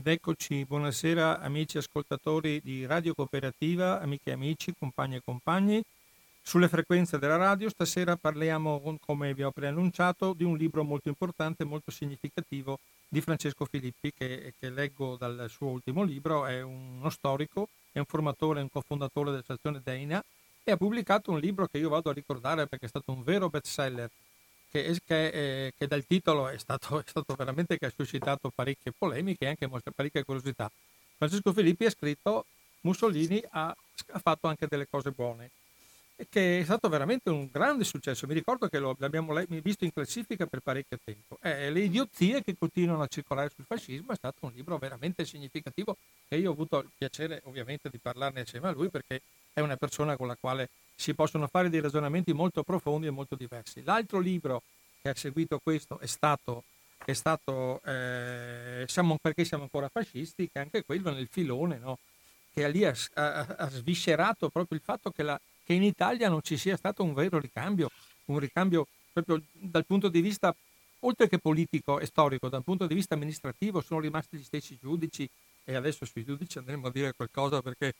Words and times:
Ed 0.00 0.06
eccoci, 0.06 0.64
buonasera 0.64 1.40
amici 1.40 1.76
ascoltatori 1.76 2.62
di 2.62 2.86
Radio 2.86 3.12
Cooperativa, 3.12 4.00
amiche 4.00 4.30
e 4.30 4.32
amici, 4.32 4.72
compagni 4.78 5.16
e 5.16 5.22
compagni. 5.22 5.82
Sulle 6.40 6.68
frequenze 6.68 7.18
della 7.18 7.36
radio 7.36 7.68
stasera 7.68 8.16
parliamo, 8.16 8.96
come 8.98 9.34
vi 9.34 9.42
ho 9.42 9.50
preannunciato, 9.50 10.32
di 10.32 10.42
un 10.42 10.56
libro 10.56 10.84
molto 10.84 11.10
importante, 11.10 11.64
molto 11.64 11.90
significativo 11.90 12.78
di 13.10 13.20
Francesco 13.20 13.66
Filippi 13.66 14.10
che, 14.16 14.54
che 14.58 14.70
leggo 14.70 15.16
dal 15.18 15.44
suo 15.50 15.68
ultimo 15.68 16.02
libro, 16.02 16.46
è 16.46 16.62
uno 16.62 17.10
storico, 17.10 17.68
è 17.92 17.98
un 17.98 18.06
formatore, 18.06 18.62
un 18.62 18.70
cofondatore 18.70 19.32
dell'associazione 19.32 19.82
Deina 19.84 20.24
e 20.64 20.72
ha 20.72 20.78
pubblicato 20.78 21.30
un 21.30 21.40
libro 21.40 21.66
che 21.66 21.76
io 21.76 21.90
vado 21.90 22.08
a 22.08 22.14
ricordare 22.14 22.66
perché 22.66 22.86
è 22.86 22.88
stato 22.88 23.12
un 23.12 23.22
vero 23.22 23.50
bestseller 23.50 24.08
che, 24.70 24.98
che, 25.04 25.26
eh, 25.28 25.72
che 25.76 25.86
dal 25.86 26.04
titolo 26.06 26.48
è 26.48 26.58
stato, 26.58 27.00
è 27.00 27.04
stato, 27.06 27.34
veramente 27.34 27.78
che 27.78 27.86
ha 27.86 27.92
suscitato 27.94 28.50
parecchie 28.54 28.92
polemiche 28.96 29.44
e 29.44 29.48
anche 29.48 29.68
parecchie 29.94 30.24
curiosità. 30.24 30.70
Francesco 31.16 31.52
Filippi 31.52 31.86
ha 31.86 31.90
scritto 31.90 32.46
Mussolini 32.82 33.42
ha, 33.50 33.68
ha 33.68 34.18
fatto 34.18 34.48
anche 34.48 34.66
delle 34.66 34.86
cose 34.88 35.10
buone 35.10 35.50
che 36.28 36.60
è 36.60 36.64
stato 36.64 36.88
veramente 36.88 37.30
un 37.30 37.48
grande 37.50 37.84
successo. 37.84 38.26
Mi 38.26 38.34
ricordo 38.34 38.68
che 38.68 38.78
lo 38.78 38.96
abbiamo 39.00 39.32
visto 39.62 39.84
in 39.84 39.92
classifica 39.92 40.46
per 40.46 40.60
parecchio 40.60 40.98
tempo. 41.02 41.38
Eh, 41.40 41.70
le 41.70 41.80
idiozie 41.80 42.42
che 42.42 42.56
continuano 42.58 43.02
a 43.02 43.06
circolare 43.06 43.50
sul 43.54 43.64
fascismo 43.64 44.12
è 44.12 44.16
stato 44.16 44.38
un 44.40 44.52
libro 44.54 44.76
veramente 44.76 45.24
significativo 45.24 45.96
e 46.28 46.38
io 46.38 46.50
ho 46.50 46.52
avuto 46.52 46.80
il 46.80 46.90
piacere 46.96 47.40
ovviamente 47.44 47.88
di 47.88 47.98
parlarne 47.98 48.40
assieme 48.40 48.68
a 48.68 48.72
lui 48.72 48.88
perché 48.88 49.22
è 49.52 49.60
una 49.60 49.76
persona 49.76 50.16
con 50.16 50.26
la 50.26 50.36
quale 50.38 50.68
si 51.00 51.14
possono 51.14 51.46
fare 51.46 51.70
dei 51.70 51.80
ragionamenti 51.80 52.34
molto 52.34 52.62
profondi 52.62 53.06
e 53.06 53.10
molto 53.10 53.34
diversi. 53.34 53.82
L'altro 53.82 54.18
libro 54.18 54.62
che 55.00 55.08
ha 55.08 55.14
seguito 55.14 55.58
questo 55.58 55.98
è 55.98 56.06
stato, 56.06 56.64
è 57.02 57.14
stato 57.14 57.80
eh, 57.84 58.84
siamo, 58.86 59.16
Perché 59.18 59.46
siamo 59.46 59.62
ancora 59.62 59.88
fascisti, 59.88 60.50
che 60.52 60.58
anche 60.58 60.84
quello 60.84 61.10
nel 61.10 61.26
filone, 61.30 61.78
no? 61.78 61.98
che 62.52 62.68
lì 62.68 62.84
ha, 62.84 62.94
ha, 63.14 63.46
ha 63.46 63.70
sviscerato 63.70 64.50
proprio 64.50 64.76
il 64.76 64.84
fatto 64.84 65.10
che 65.10 65.22
la, 65.22 65.40
che 65.64 65.72
in 65.72 65.84
Italia 65.84 66.28
non 66.28 66.42
ci 66.42 66.58
sia 66.58 66.76
stato 66.76 67.02
un 67.02 67.14
vero 67.14 67.38
ricambio, 67.38 67.90
un 68.26 68.38
ricambio 68.38 68.86
proprio 69.10 69.40
dal 69.52 69.86
punto 69.86 70.08
di 70.08 70.20
vista, 70.20 70.54
oltre 71.00 71.30
che 71.30 71.38
politico 71.38 71.98
e 71.98 72.04
storico, 72.04 72.50
dal 72.50 72.62
punto 72.62 72.86
di 72.86 72.94
vista 72.94 73.14
amministrativo 73.14 73.80
sono 73.80 74.00
rimasti 74.00 74.36
gli 74.36 74.44
stessi 74.44 74.76
giudici 74.78 75.26
e 75.64 75.74
adesso 75.74 76.04
sui 76.04 76.24
giudici 76.24 76.58
andremo 76.58 76.88
a 76.88 76.90
dire 76.90 77.14
qualcosa 77.14 77.62
perché 77.62 77.94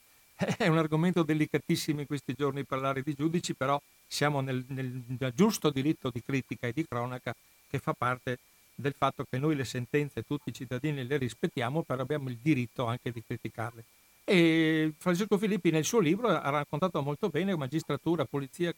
è 0.56 0.66
un 0.68 0.78
argomento 0.78 1.22
delicatissimo 1.22 2.00
in 2.00 2.06
questi 2.06 2.34
giorni 2.34 2.64
parlare 2.64 3.02
di 3.02 3.14
giudici, 3.14 3.54
però 3.54 3.80
siamo 4.06 4.40
nel, 4.40 4.64
nel, 4.68 5.32
giusto 5.34 5.70
diritto 5.70 6.10
di 6.10 6.22
critica 6.22 6.66
e 6.66 6.72
di 6.72 6.86
cronaca 6.86 7.34
che 7.68 7.78
fa 7.78 7.92
parte 7.92 8.38
del 8.74 8.94
fatto 8.96 9.26
che 9.28 9.38
noi 9.38 9.54
le 9.54 9.64
sentenze 9.64 10.22
tutti 10.22 10.48
i 10.48 10.54
cittadini 10.54 11.06
le 11.06 11.16
rispettiamo, 11.18 11.82
però 11.82 12.02
abbiamo 12.02 12.28
il 12.28 12.38
diritto 12.40 12.86
anche 12.86 13.12
di 13.12 13.22
criticarle. 13.22 13.84
E 14.24 14.92
Francesco 14.96 15.36
Filippi 15.38 15.70
nel 15.70 15.84
suo 15.84 15.98
libro 16.00 16.28
ha 16.28 16.48
raccontato 16.50 17.02
molto 17.02 17.28
bene 17.28 17.54
magistratura, 17.56 18.24
polizia, 18.24 18.72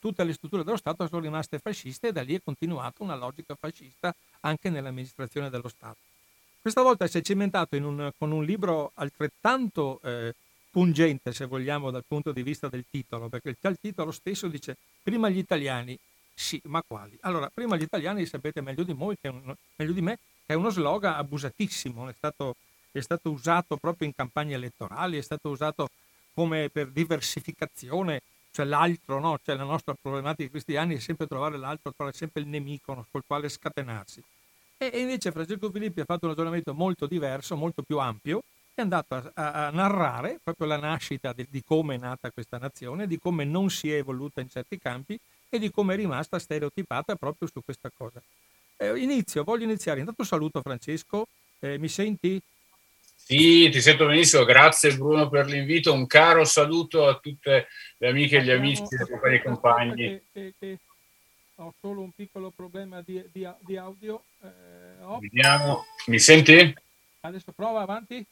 tutte 0.00 0.24
le 0.24 0.32
strutture 0.32 0.64
dello 0.64 0.76
Stato 0.76 1.06
sono 1.06 1.22
rimaste 1.22 1.58
fasciste 1.58 2.08
e 2.08 2.12
da 2.12 2.22
lì 2.22 2.34
è 2.34 2.40
continuata 2.42 3.02
una 3.02 3.14
logica 3.14 3.54
fascista 3.54 4.14
anche 4.40 4.68
nell'amministrazione 4.70 5.50
dello 5.50 5.68
Stato. 5.68 5.98
Questa 6.60 6.82
volta 6.82 7.06
si 7.06 7.18
è 7.18 7.20
cimentato 7.20 7.76
un, 7.76 8.10
con 8.16 8.32
un 8.32 8.42
libro 8.44 8.92
altrettanto 8.94 10.00
eh, 10.02 10.34
pungente, 10.74 11.32
se 11.32 11.46
vogliamo, 11.46 11.92
dal 11.92 12.02
punto 12.04 12.32
di 12.32 12.42
vista 12.42 12.68
del 12.68 12.84
titolo, 12.90 13.28
perché 13.28 13.56
il 13.60 13.78
titolo 13.80 14.10
stesso 14.10 14.48
dice 14.48 14.76
prima 15.04 15.28
gli 15.28 15.38
italiani, 15.38 15.96
sì, 16.34 16.60
ma 16.64 16.82
quali? 16.84 17.16
Allora, 17.20 17.48
prima 17.54 17.76
gli 17.76 17.82
italiani 17.82 18.26
sapete 18.26 18.60
meglio 18.60 18.82
di, 18.82 18.90
un, 18.90 19.54
meglio 19.76 19.92
di 19.92 20.00
me 20.00 20.18
che 20.44 20.52
è 20.52 20.54
uno 20.54 20.70
slogan 20.70 21.14
abusatissimo, 21.14 22.08
è 22.08 22.12
stato 22.16 22.56
è 22.98 23.00
stato 23.00 23.30
usato 23.30 23.76
proprio 23.76 24.06
in 24.06 24.14
campagne 24.14 24.54
elettorali, 24.54 25.18
è 25.18 25.20
stato 25.20 25.48
usato 25.48 25.88
come 26.32 26.68
per 26.70 26.90
diversificazione, 26.90 28.20
cioè 28.52 28.66
l'altro, 28.66 29.18
no? 29.18 29.38
cioè 29.44 29.56
la 29.56 29.64
nostra 29.64 29.96
problematica 30.00 30.80
anni 30.80 30.96
è 30.96 31.00
sempre 31.00 31.26
trovare 31.26 31.56
l'altro, 31.56 31.92
trovare 31.92 32.16
sempre 32.16 32.42
il 32.42 32.48
nemico 32.48 33.06
col 33.10 33.24
quale 33.26 33.48
scatenarsi. 33.48 34.22
E, 34.76 35.00
invece 35.00 35.32
Francesco 35.32 35.70
Filippi 35.70 36.00
ha 36.00 36.04
fatto 36.04 36.26
un 36.26 36.32
ragionamento 36.32 36.72
molto 36.72 37.06
diverso, 37.06 37.56
molto 37.56 37.82
più 37.82 37.98
ampio, 37.98 38.42
è 38.80 38.82
andato 38.82 39.14
a, 39.14 39.30
a, 39.34 39.66
a 39.66 39.70
narrare 39.70 40.40
proprio 40.42 40.66
la 40.66 40.76
nascita 40.76 41.32
di, 41.32 41.46
di 41.48 41.62
come 41.62 41.94
è 41.94 41.98
nata 41.98 42.30
questa 42.30 42.58
nazione, 42.58 43.06
di 43.06 43.18
come 43.18 43.44
non 43.44 43.70
si 43.70 43.92
è 43.92 43.96
evoluta 43.96 44.40
in 44.40 44.48
certi 44.48 44.78
campi 44.78 45.18
e 45.48 45.58
di 45.58 45.70
come 45.70 45.94
è 45.94 45.96
rimasta 45.96 46.38
stereotipata 46.38 47.14
proprio 47.14 47.48
su 47.52 47.62
questa 47.64 47.90
cosa. 47.96 48.20
Eh, 48.76 48.98
inizio, 48.98 49.44
voglio 49.44 49.64
iniziare. 49.64 50.00
Intanto 50.00 50.24
saluto 50.24 50.60
Francesco, 50.60 51.26
eh, 51.60 51.78
mi 51.78 51.88
senti? 51.88 52.40
Sì, 53.14 53.70
ti 53.70 53.80
sento 53.80 54.06
benissimo, 54.06 54.44
grazie 54.44 54.94
Bruno 54.96 55.28
per 55.28 55.46
l'invito, 55.46 55.92
un 55.92 56.06
caro 56.06 56.44
saluto 56.44 57.06
a 57.06 57.18
tutte 57.18 57.68
le 57.96 58.08
amiche 58.08 58.38
e 58.38 58.42
gli 58.42 58.50
amici 58.50 58.82
e 58.82 59.34
i 59.34 59.42
compagni. 59.42 60.20
Che, 60.32 60.54
che, 60.58 60.78
ho 61.56 61.72
solo 61.80 62.00
un 62.00 62.10
piccolo 62.10 62.50
problema 62.50 63.00
di, 63.00 63.24
di, 63.30 63.48
di 63.60 63.76
audio. 63.76 64.24
Eh, 64.42 65.18
Vediamo, 65.20 65.84
mi 66.06 66.18
senti? 66.18 66.74
Adesso 67.20 67.52
prova 67.52 67.80
avanti. 67.80 68.26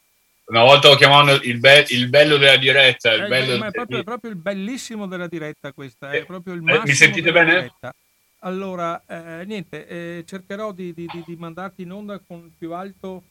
Una 0.45 0.63
volta 0.63 0.89
lo 0.89 0.95
chiamavano 0.95 1.31
il, 1.43 1.59
be- 1.59 1.85
il 1.89 2.09
bello 2.09 2.37
della 2.37 2.57
diretta. 2.57 3.13
Il 3.13 3.23
eh, 3.23 3.27
bello 3.27 3.57
ma 3.57 3.67
è 3.67 3.71
proprio, 3.71 3.99
è 3.99 4.03
proprio, 4.03 4.31
il 4.31 4.37
bellissimo 4.37 5.07
della 5.07 5.27
diretta 5.27 5.71
questa, 5.71 6.11
è 6.11 6.17
eh, 6.17 6.25
proprio 6.25 6.53
il 6.53 6.61
massimo 6.61 6.83
eh, 6.83 6.87
Mi 6.87 6.93
sentite 6.93 7.31
bene? 7.31 7.53
Diretta. 7.53 7.93
Allora, 8.39 9.01
eh, 9.07 9.45
niente, 9.45 9.87
eh, 9.87 10.23
cercherò 10.27 10.73
di, 10.73 10.93
di, 10.93 11.07
di, 11.25 11.35
mandarti 11.37 11.83
in 11.83 11.93
onda 11.93 12.19
con 12.19 12.39
il 12.43 12.51
più 12.57 12.73
alto 12.73 13.23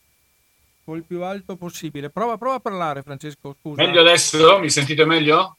con 0.85 0.97
il 0.97 1.05
più 1.05 1.23
alto 1.23 1.57
possibile. 1.57 2.11
Prova, 2.11 2.39
prova 2.39 2.57
a 2.57 2.61
parlare, 2.61 3.03
Francesco. 3.03 3.55
Scusa. 3.61 3.85
Meglio 3.85 4.01
adesso? 4.01 4.59
Mi 4.59 4.71
sentite 4.71 5.05
meglio? 5.05 5.57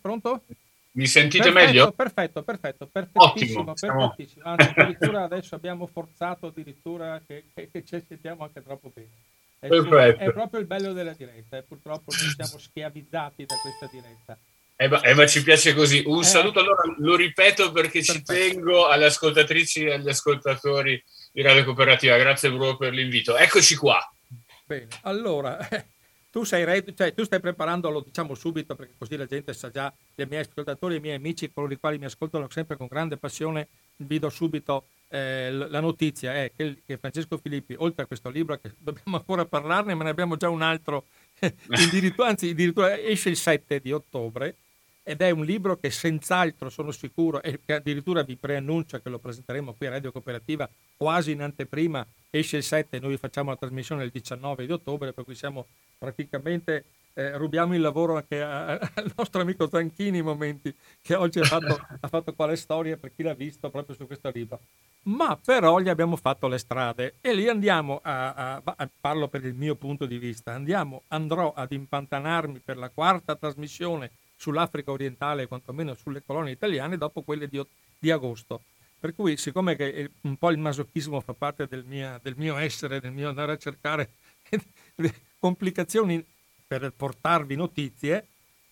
Pronto? 0.00 0.42
Mi 0.92 1.06
sentite 1.06 1.50
perfetto, 1.50 1.66
meglio? 1.66 1.92
Perfetto, 1.92 2.42
perfetto, 2.42 2.86
perfettissimo, 2.86 3.70
Ottimo, 3.70 3.74
perfettissimo. 3.74 4.44
Anzi, 4.44 4.72
addirittura 4.74 5.24
adesso 5.24 5.54
abbiamo 5.54 5.86
forzato 5.86 6.46
addirittura 6.46 7.20
che, 7.26 7.44
che, 7.52 7.68
che 7.70 7.84
ci 7.84 8.02
sentiamo 8.06 8.44
anche 8.44 8.62
troppo 8.62 8.90
bene. 8.94 9.08
È, 9.66 9.68
Perfetto. 9.68 10.22
è 10.22 10.32
proprio 10.32 10.60
il 10.60 10.66
bello 10.66 10.92
della 10.92 11.12
diretta 11.12 11.56
e 11.56 11.62
purtroppo 11.62 12.12
noi 12.12 12.32
siamo 12.34 12.58
schiavizzati 12.58 13.44
da 13.44 13.54
questa 13.60 13.88
diretta. 13.90 14.38
Eh 14.78 14.88
ma, 14.88 15.00
eh, 15.00 15.14
ma, 15.14 15.26
ci 15.26 15.42
piace 15.42 15.74
così. 15.74 16.02
Un 16.04 16.20
eh, 16.20 16.24
saluto 16.24 16.60
allora, 16.60 16.82
lo 16.98 17.16
ripeto 17.16 17.72
perché 17.72 18.00
perfetto. 18.00 18.32
ci 18.32 18.38
tengo 18.38 18.86
alle 18.88 19.06
ascoltatrici 19.06 19.84
e 19.84 19.94
agli 19.94 20.08
ascoltatori 20.08 21.02
di 21.32 21.42
Radio 21.42 21.64
Cooperativa. 21.64 22.16
Grazie 22.18 22.50
Bruno 22.50 22.76
per 22.76 22.92
l'invito. 22.92 23.36
Eccoci 23.36 23.74
qua. 23.74 23.98
Bene, 24.66 24.88
allora, 25.02 25.56
tu, 26.30 26.44
sei, 26.44 26.84
cioè, 26.94 27.14
tu 27.14 27.24
stai 27.24 27.40
preparandolo 27.40 28.00
diciamo 28.00 28.34
subito 28.34 28.74
perché 28.76 28.94
così 28.98 29.16
la 29.16 29.26
gente 29.26 29.54
sa 29.54 29.70
già, 29.70 29.92
i 30.16 30.26
miei 30.28 30.42
ascoltatori, 30.42 30.96
i 30.96 31.00
miei 31.00 31.16
amici, 31.16 31.50
coloro 31.50 31.72
i 31.72 31.78
quali 31.78 31.96
mi 31.96 32.04
ascoltano 32.04 32.46
sempre 32.50 32.76
con 32.76 32.86
grande 32.86 33.16
passione, 33.16 33.68
vi 33.96 34.18
do 34.18 34.28
subito 34.28 34.88
eh, 35.08 35.50
la 35.50 35.80
notizia 35.80 36.34
è 36.34 36.52
che, 36.54 36.82
che, 36.84 36.98
Francesco 36.98 37.38
Filippi, 37.38 37.74
oltre 37.78 38.04
a 38.04 38.06
questo 38.06 38.28
libro, 38.28 38.58
che 38.58 38.72
dobbiamo 38.78 39.16
ancora 39.18 39.46
parlarne, 39.46 39.94
ma 39.94 40.04
ne 40.04 40.10
abbiamo 40.10 40.36
già 40.36 40.48
un 40.48 40.62
altro, 40.62 41.06
addirittura, 41.40 42.28
anzi 42.28 42.50
addirittura 42.50 42.98
esce 42.98 43.28
il 43.28 43.36
7 43.36 43.80
di 43.80 43.92
ottobre, 43.92 44.56
ed 45.08 45.22
è 45.22 45.30
un 45.30 45.44
libro 45.44 45.76
che 45.76 45.88
senz'altro 45.88 46.68
sono 46.68 46.90
sicuro 46.90 47.40
e 47.40 47.60
che 47.64 47.74
addirittura 47.74 48.24
vi 48.24 48.34
preannuncia 48.34 48.98
che 49.00 49.08
lo 49.08 49.20
presenteremo 49.20 49.72
qui 49.74 49.86
a 49.86 49.90
Radio 49.90 50.10
Cooperativa 50.10 50.68
quasi 50.96 51.30
in 51.30 51.42
anteprima, 51.42 52.04
esce 52.28 52.56
il 52.56 52.64
7 52.64 52.98
noi 52.98 53.16
facciamo 53.16 53.50
la 53.50 53.56
trasmissione 53.56 54.02
il 54.02 54.10
19 54.10 54.66
di 54.66 54.72
ottobre, 54.72 55.12
per 55.12 55.22
cui 55.22 55.36
siamo 55.36 55.66
praticamente, 55.96 56.86
eh, 57.14 57.36
rubiamo 57.36 57.76
il 57.76 57.82
lavoro 57.82 58.16
anche 58.16 58.42
a, 58.42 58.66
a, 58.66 58.90
al 58.94 59.12
nostro 59.16 59.42
amico 59.42 59.68
Zanchini 59.68 60.18
in 60.18 60.24
momenti, 60.24 60.74
che 61.00 61.14
oggi 61.14 61.38
ha 61.38 61.44
fatto, 61.44 61.78
ha 62.00 62.08
fatto 62.08 62.34
quale 62.34 62.56
storia 62.56 62.96
per 62.96 63.12
chi 63.14 63.22
l'ha 63.22 63.34
visto 63.34 63.70
proprio 63.70 63.94
su 63.94 64.06
questo 64.06 64.28
libro. 64.34 64.58
Ma 65.02 65.36
però 65.36 65.78
gli 65.78 65.88
abbiamo 65.88 66.16
fatto 66.16 66.48
le 66.48 66.58
strade 66.58 67.14
e 67.20 67.32
lì 67.32 67.48
andiamo 67.48 68.00
a, 68.02 68.60
a 68.64 68.90
parlo 69.00 69.28
per 69.28 69.44
il 69.44 69.54
mio 69.54 69.76
punto 69.76 70.04
di 70.04 70.18
vista, 70.18 70.52
andiamo, 70.52 71.04
andrò 71.08 71.52
ad 71.54 71.70
impantanarmi 71.70 72.58
per 72.58 72.76
la 72.76 72.90
quarta 72.90 73.36
trasmissione 73.36 74.10
sull'Africa 74.36 74.90
orientale, 74.90 75.46
quantomeno 75.46 75.94
sulle 75.94 76.22
colonie 76.24 76.52
italiane, 76.52 76.96
dopo 76.96 77.22
quelle 77.22 77.48
di, 77.48 77.60
di 77.98 78.10
agosto. 78.10 78.62
Per 78.98 79.14
cui, 79.14 79.36
siccome 79.36 79.76
che 79.76 80.10
un 80.22 80.36
po' 80.36 80.50
il 80.50 80.58
masochismo 80.58 81.20
fa 81.20 81.34
parte 81.34 81.66
del 81.66 81.84
mio, 81.84 82.18
del 82.22 82.34
mio 82.36 82.56
essere, 82.56 83.00
del 83.00 83.12
mio 83.12 83.28
andare 83.28 83.52
a 83.52 83.58
cercare 83.58 84.10
complicazioni 85.38 86.24
per 86.66 86.92
portarvi 86.96 87.54
notizie, 87.56 88.26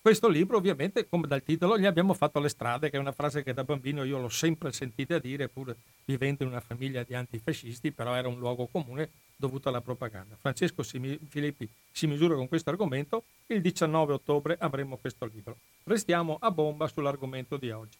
questo 0.05 0.27
libro 0.27 0.57
ovviamente, 0.57 1.07
come 1.07 1.25
dal 1.25 1.41
titolo, 1.41 1.79
gli 1.79 1.85
abbiamo 1.85 2.13
fatto 2.13 2.39
le 2.39 2.49
strade, 2.49 2.91
che 2.91 2.97
è 2.97 2.99
una 2.99 3.11
frase 3.11 3.41
che 3.41 3.53
da 3.53 3.63
bambino 3.63 4.03
io 4.03 4.19
l'ho 4.19 4.29
sempre 4.29 4.71
sentita 4.71 5.17
dire, 5.17 5.47
pur 5.47 5.75
vivendo 6.05 6.43
in 6.43 6.49
una 6.49 6.59
famiglia 6.59 7.01
di 7.01 7.15
antifascisti, 7.15 7.91
però 7.91 8.13
era 8.13 8.27
un 8.27 8.37
luogo 8.37 8.67
comune 8.67 9.09
dovuto 9.35 9.69
alla 9.69 9.81
propaganda. 9.81 10.35
Francesco 10.39 10.83
Filippi 10.83 11.69
si 11.91 12.07
misura 12.07 12.35
con 12.35 12.47
questo 12.47 12.69
argomento, 12.69 13.25
il 13.47 13.61
19 13.61 14.13
ottobre 14.13 14.57
avremo 14.59 14.97
questo 14.97 15.25
libro. 15.25 15.57
Restiamo 15.83 16.37
a 16.39 16.51
bomba 16.51 16.87
sull'argomento 16.87 17.57
di 17.57 17.71
oggi. 17.71 17.97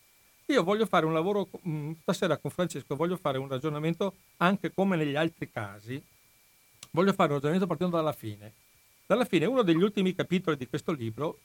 Io 0.48 0.64
voglio 0.64 0.86
fare 0.86 1.06
un 1.06 1.14
lavoro, 1.14 1.50
mm, 1.68 1.94
stasera 2.02 2.38
con 2.38 2.52
Francesco 2.52 2.96
voglio 2.96 3.18
fare 3.18 3.38
un 3.38 3.48
ragionamento 3.48 4.16
anche 4.38 4.72
come 4.74 4.96
negli 4.96 5.16
altri 5.16 5.50
casi, 5.52 6.02
voglio 6.92 7.14
fare 7.14 7.30
un 7.30 7.36
ragionamento 7.36 7.68
partendo 7.68 7.96
dalla 7.96 8.14
fine. 8.14 8.54
Dalla 9.08 9.26
fine, 9.26 9.46
uno 9.46 9.64
degli 9.64 9.82
ultimi 9.82 10.14
capitoli 10.14 10.56
di 10.58 10.68
questo 10.68 10.92
libro, 10.92 11.40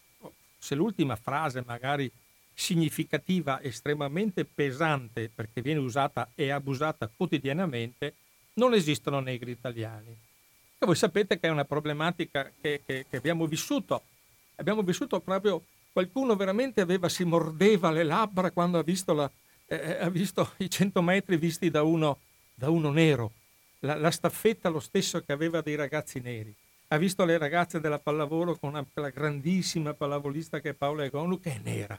se 0.59 0.75
l'ultima 0.75 1.17
frase 1.17 1.63
magari 1.67 2.11
significativa, 2.53 3.63
estremamente 3.63 4.45
pesante, 4.45 5.31
perché 5.35 5.63
viene 5.63 5.81
usata 5.81 6.31
e 6.35 6.51
abusata 6.51 7.11
quotidianamente, 7.15 8.15
non 8.55 8.75
esistono 8.75 9.21
negri 9.21 9.51
italiani. 9.51 10.17
E 10.79 10.87
voi 10.87 10.97
sapete 10.97 11.39
che 11.39 11.47
è 11.47 11.51
una 11.51 11.65
problematica 11.65 12.51
che, 12.61 12.83
che, 12.87 13.07
che 13.09 13.17
abbiamo 13.17 13.47
vissuto. 13.47 14.03
Abbiamo 14.57 14.83
vissuto 14.83 15.21
proprio, 15.21 15.63
qualcuno 15.93 16.37
veramente 16.37 16.81
aveva, 16.81 17.09
si 17.09 17.25
mordeva 17.25 17.91
le 17.91 18.03
labbra 18.03 18.51
quando 18.51 18.79
ha 18.79 18.83
visto, 18.83 19.13
la, 19.13 19.31
eh, 19.67 19.99
ha 20.01 20.09
visto 20.09 20.53
i 20.59 20.71
100 20.71 21.03
metri 21.03 21.37
visti 21.37 21.71
da 21.71 21.83
uno, 21.83 22.19
da 22.55 22.71
uno 22.71 22.91
nero. 22.91 23.33
La, 23.81 23.97
la, 23.97 24.11
staffetta 24.11 24.69
lo 24.69 24.81
stesso 24.81 25.23
che 25.23 25.33
aveva 25.33 25.61
dei 25.61 25.75
ragazzi 25.75 26.21
neri. 26.21 26.55
Ha 26.89 26.97
visto 26.97 27.25
le 27.25 27.39
ragazze 27.39 27.81
della 27.81 27.99
pallavolo 27.99 28.57
con 28.57 28.71
una, 28.71 28.85
la 28.95 29.11
grandissima 29.11 29.95
pallavolista 29.95 30.61
che 30.61 30.71
è 30.71 30.75
Paola 30.75 31.05
Egonu, 31.05 31.41
che 31.41 31.55
è 31.55 31.61
nera. 31.63 31.99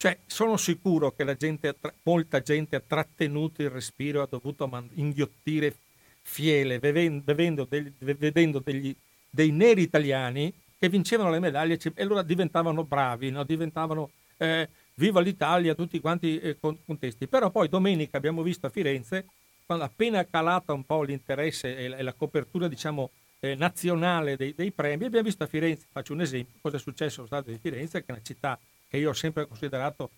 Cioè, 0.00 0.18
sono 0.24 0.56
sicuro 0.56 1.10
che 1.10 1.36
gente, 1.36 1.76
molta 2.04 2.40
gente 2.40 2.74
ha 2.74 2.80
trattenuto 2.80 3.60
il 3.60 3.68
respiro, 3.68 4.22
ha 4.22 4.26
dovuto 4.26 4.66
inghiottire 4.94 5.76
fiele, 6.22 6.78
vedendo, 6.78 7.66
degli, 7.68 7.92
vedendo 7.98 8.60
degli, 8.60 8.96
dei 9.28 9.50
neri 9.50 9.82
italiani 9.82 10.50
che 10.78 10.88
vincevano 10.88 11.28
le 11.28 11.38
medaglie 11.38 11.78
e 11.94 12.02
allora 12.02 12.22
diventavano 12.22 12.82
bravi, 12.82 13.30
no? 13.30 13.44
diventavano 13.44 14.08
eh, 14.38 14.70
viva 14.94 15.20
l'Italia, 15.20 15.74
tutti 15.74 16.00
quanti 16.00 16.40
eh, 16.40 16.56
contesti. 16.58 17.26
Però 17.26 17.50
poi 17.50 17.68
domenica 17.68 18.16
abbiamo 18.16 18.42
visto 18.42 18.64
a 18.64 18.70
Firenze, 18.70 19.26
quando 19.66 19.84
appena 19.84 20.24
calata 20.24 20.72
un 20.72 20.86
po' 20.86 21.02
l'interesse 21.02 21.76
e 21.76 21.88
la, 21.88 21.96
e 21.98 22.02
la 22.02 22.14
copertura, 22.14 22.68
diciamo, 22.68 23.10
eh, 23.40 23.54
nazionale 23.54 24.36
dei, 24.36 24.54
dei, 24.54 24.70
premi, 24.70 25.04
abbiamo 25.04 25.26
visto 25.26 25.44
a 25.44 25.46
Firenze, 25.46 25.84
faccio 25.92 26.14
un 26.14 26.22
esempio, 26.22 26.58
cosa 26.62 26.78
è 26.78 26.80
successo 26.80 27.18
allo 27.18 27.26
Stato 27.26 27.50
di 27.50 27.58
Firenze, 27.60 28.00
che 28.00 28.06
è 28.06 28.12
una 28.12 28.22
città 28.22 28.58
che 28.90 28.96
io 28.96 29.10
ho 29.10 29.14
sempre 29.14 29.46
considerato, 29.46 30.10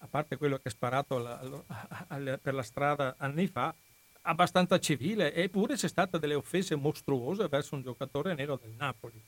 a 0.00 0.06
parte 0.06 0.36
quello 0.36 0.58
che 0.58 0.68
ha 0.68 0.70
sparato 0.70 1.16
alla, 1.16 1.40
alla, 2.08 2.36
per 2.36 2.52
la 2.52 2.62
strada 2.62 3.14
anni 3.16 3.46
fa, 3.46 3.74
abbastanza 4.22 4.78
civile, 4.78 5.32
eppure 5.32 5.74
c'è 5.74 5.88
stata 5.88 6.18
delle 6.18 6.34
offese 6.34 6.76
mostruose 6.76 7.48
verso 7.48 7.74
un 7.74 7.82
giocatore 7.82 8.34
nero 8.34 8.60
del 8.62 8.74
Napoli. 8.76 9.20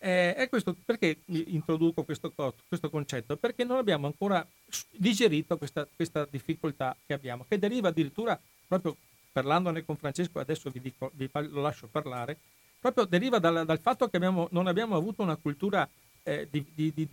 Eh, 0.00 0.46
questo, 0.50 0.76
perché 0.84 1.22
introduco 1.26 2.04
questo, 2.04 2.32
questo, 2.68 2.90
concetto? 2.90 3.36
Perché 3.36 3.64
non 3.64 3.78
abbiamo 3.78 4.06
ancora 4.06 4.46
digerito 4.90 5.56
questa, 5.56 5.88
questa, 5.92 6.28
difficoltà 6.30 6.94
che 7.06 7.14
abbiamo, 7.14 7.46
che 7.48 7.58
deriva 7.58 7.88
addirittura, 7.88 8.38
proprio 8.68 8.94
parlandone 9.32 9.84
con 9.86 9.96
Francesco, 9.96 10.38
adesso 10.38 10.68
vi, 10.68 10.80
dico, 10.80 11.10
vi 11.14 11.28
lo 11.32 11.62
lascio 11.62 11.88
parlare, 11.88 12.38
proprio 12.78 13.06
deriva 13.06 13.38
dal, 13.38 13.64
dal 13.64 13.80
fatto 13.80 14.08
che 14.08 14.18
abbiamo, 14.18 14.48
non 14.50 14.66
abbiamo 14.66 14.94
avuto 14.94 15.22
una 15.22 15.36
cultura 15.36 15.88
eh, 16.28 16.46
di, 16.50 16.66
di, 16.74 16.92
di, 16.92 17.08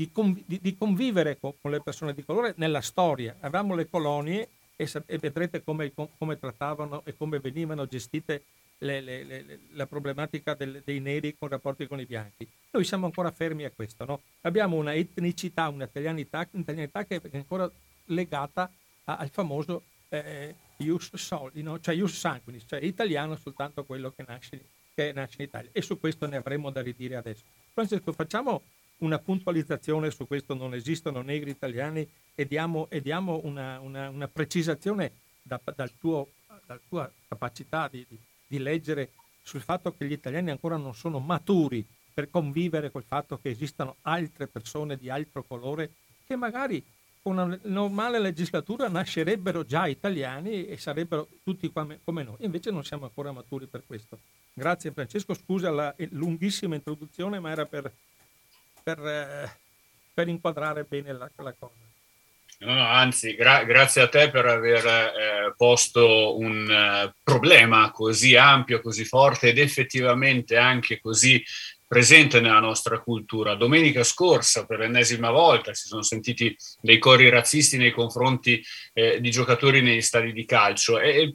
di, 0.60 0.78
convivere 0.78 1.40
con, 1.40 1.54
con, 1.62 1.72
le 1.72 1.80
persone 1.80 2.14
di 2.14 2.26
colore 2.26 2.54
nella 2.58 2.82
storia. 2.82 3.38
Avevamo 3.40 3.74
le 3.74 3.90
colonie 3.90 4.50
e, 4.76 4.92
e 5.06 5.18
vedrete 5.18 5.64
come, 5.64 5.94
come, 6.18 6.38
trattavano 6.38 7.02
e 7.06 7.16
come 7.16 7.40
venivano 7.40 7.88
gestite 7.88 8.44
le, 8.80 9.00
le, 9.00 9.24
le, 9.24 9.60
la 9.72 9.86
problematica 9.86 10.54
del, 10.54 10.82
dei 10.84 11.00
neri 11.00 11.34
con 11.40 11.48
rapporti 11.48 11.88
con 11.88 12.02
i 12.02 12.06
bianchi. 12.06 12.46
Noi 12.72 12.84
siamo 12.84 13.06
ancora 13.06 13.32
fermi 13.32 13.64
a 13.64 13.72
questo. 13.74 14.04
No? 14.04 14.20
Abbiamo 14.42 14.76
una 14.76 14.94
etnicità, 14.94 15.70
un'italianità, 15.70 16.46
un'italianità 16.52 17.06
che 17.06 17.22
è 17.22 17.38
ancora 17.38 17.72
legata 18.08 18.70
a, 19.06 19.16
al 19.16 19.30
famoso 19.30 19.84
eh, 20.10 20.54
ius 20.80 21.16
soli, 21.16 21.64
no? 21.64 21.80
cioè 21.80 21.96
ius 21.96 22.18
sanguinis, 22.18 22.66
cioè 22.68 22.84
italiano 22.84 23.38
soltanto 23.38 23.86
quello 23.86 24.12
che 24.14 24.26
nasce, 24.28 24.66
che 24.94 25.14
nasce 25.14 25.36
in 25.38 25.48
Italia. 25.48 25.70
E 25.72 25.82
su 25.82 25.98
questo 25.98 26.28
ne 26.28 26.36
avremo 26.36 26.70
da 26.70 26.82
ridire 26.82 27.16
adesso. 27.16 27.44
Francesco, 27.72 28.12
facciamo 28.12 28.62
una 28.98 29.20
puntualizzazione 29.20 30.12
su 30.12 30.26
questo, 30.28 30.54
non 30.54 30.74
esistono 30.74 31.22
negri 31.22 31.50
italiani 31.50 32.08
e 32.34 32.46
diamo, 32.46 32.88
e 32.90 33.02
diamo 33.02 33.42
una, 33.44 33.80
una, 33.80 34.10
una, 34.10 34.28
precisazione 34.28 35.12
da, 35.42 35.60
dal 35.76 35.92
tuo, 36.00 36.30
dalla 36.66 36.80
tua 36.88 37.12
capacità 37.28 37.88
di, 37.88 38.06
di, 38.08 38.18
di 38.48 38.60
leggere 38.60 39.12
sul 39.42 39.62
fatto 39.62 39.94
che 39.96 40.06
gli 40.06 40.12
italiani 40.12 40.50
ancora 40.50 40.78
non 40.78 40.96
sono 40.96 41.20
maturi 41.20 41.86
per 42.14 42.30
convivere 42.30 42.92
col 42.92 43.04
fatto 43.04 43.38
che 43.38 43.50
esistano 43.50 43.98
altre 44.02 44.48
persone 44.48 44.98
di 44.98 45.10
altro 45.10 45.44
colore 45.44 45.92
che 46.26 46.36
magari 46.36 46.84
con 47.22 47.38
una 47.38 47.60
normale 47.64 48.20
legislatura 48.20 48.88
nascerebbero 48.88 49.66
già 49.66 49.88
italiani 49.88 50.68
e 50.68 50.78
sarebbero 50.78 51.28
tutti 51.44 51.72
come, 51.72 52.00
come 52.04 52.24
noi. 52.24 52.36
Invece 52.40 52.70
non 52.72 52.84
siamo 52.84 53.06
ancora 53.06 53.32
maturi 53.32 53.66
per 53.66 53.84
questo. 53.86 54.20
Grazie 54.54 54.92
Francesco, 54.92 55.34
scusa 55.34 55.72
la 55.72 55.94
lunghissima 56.12 56.76
introduzione, 56.76 57.40
ma 57.40 57.50
era 57.50 57.66
per 57.66 57.92
per, 58.86 59.00
eh, 59.00 59.58
per 60.14 60.28
inquadrare 60.28 60.84
bene 60.84 61.12
la, 61.12 61.28
la 61.38 61.56
cosa. 61.58 61.74
No, 62.60 62.74
no, 62.74 62.86
anzi, 62.86 63.36
gra- 63.36 63.64
grazie 63.64 64.04
a 64.04 64.08
te 64.08 64.30
per 64.30 64.46
aver 64.46 64.86
eh, 64.86 65.54
posto 65.58 66.38
un 66.38 66.70
uh, 66.70 67.12
problema 67.22 67.90
così 67.92 68.36
ampio, 68.36 68.80
così 68.80 69.04
forte 69.04 69.50
ed 69.50 69.58
effettivamente 69.58 70.56
anche 70.56 71.02
così 71.02 71.44
presente 71.86 72.40
nella 72.40 72.60
nostra 72.60 73.00
cultura. 73.00 73.56
Domenica 73.56 74.04
scorsa, 74.04 74.66
per 74.66 74.80
l'ennesima 74.80 75.32
volta, 75.32 75.74
si 75.74 75.88
sono 75.88 76.04
sentiti 76.04 76.56
dei 76.80 77.00
cori 77.00 77.28
razzisti 77.30 77.78
nei 77.78 77.92
confronti 77.92 78.64
eh, 78.94 79.20
di 79.20 79.32
giocatori 79.32 79.82
negli 79.82 80.02
stadi 80.02 80.32
di 80.32 80.46
calcio. 80.46 81.00
E, 81.00 81.10
e 81.10 81.34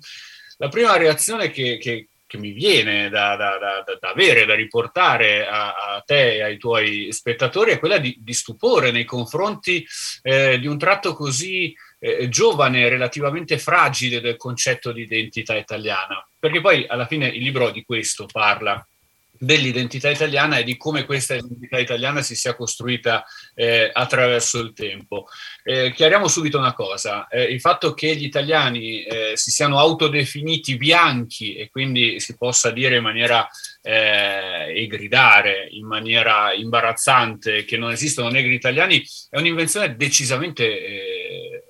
la 0.56 0.68
prima 0.68 0.96
reazione 0.96 1.50
che, 1.50 1.78
che, 1.78 2.09
che 2.30 2.38
mi 2.38 2.52
viene 2.52 3.08
da, 3.08 3.34
da, 3.34 3.58
da, 3.58 3.82
da, 3.98 4.08
avere, 4.10 4.46
da 4.46 4.54
riportare 4.54 5.48
a, 5.48 5.74
a, 5.74 6.02
te 6.06 6.36
e 6.36 6.42
ai 6.44 6.58
tuoi 6.58 7.08
spettatori 7.10 7.72
è 7.72 7.80
quella 7.80 7.98
di, 7.98 8.16
di 8.20 8.32
stupore 8.32 8.92
nei 8.92 9.04
confronti 9.04 9.84
eh, 10.22 10.60
di 10.60 10.68
un 10.68 10.78
tratto 10.78 11.14
così 11.14 11.74
eh, 11.98 12.28
giovane, 12.28 12.88
relativamente 12.88 13.58
fragile 13.58 14.20
del 14.20 14.36
concetto 14.36 14.92
di 14.92 15.02
identità 15.02 15.56
italiana. 15.56 16.24
Perché 16.38 16.60
poi 16.60 16.86
alla 16.86 17.06
fine 17.06 17.26
il 17.26 17.42
libro 17.42 17.70
di 17.70 17.82
questo 17.82 18.26
parla 18.30 18.80
dell'identità 19.42 20.10
italiana 20.10 20.58
e 20.58 20.64
di 20.64 20.76
come 20.76 21.06
questa 21.06 21.34
identità 21.34 21.78
italiana 21.78 22.20
si 22.20 22.34
sia 22.34 22.54
costruita 22.54 23.24
eh, 23.54 23.90
attraverso 23.90 24.60
il 24.60 24.74
tempo. 24.74 25.28
Eh, 25.64 25.92
chiariamo 25.92 26.28
subito 26.28 26.58
una 26.58 26.74
cosa, 26.74 27.26
eh, 27.28 27.44
il 27.44 27.58
fatto 27.58 27.94
che 27.94 28.14
gli 28.14 28.24
italiani 28.24 29.02
eh, 29.02 29.32
si 29.36 29.50
siano 29.50 29.78
autodefiniti 29.78 30.76
bianchi 30.76 31.54
e 31.54 31.70
quindi 31.70 32.20
si 32.20 32.36
possa 32.36 32.70
dire 32.70 32.96
in 32.96 33.02
maniera 33.02 33.48
eh, 33.80 34.74
e 34.76 34.86
gridare 34.86 35.68
in 35.70 35.86
maniera 35.86 36.52
imbarazzante 36.52 37.64
che 37.64 37.78
non 37.78 37.92
esistono 37.92 38.28
negri 38.28 38.52
italiani 38.52 39.02
è 39.30 39.38
un'invenzione 39.38 39.96
decisamente, 39.96 41.64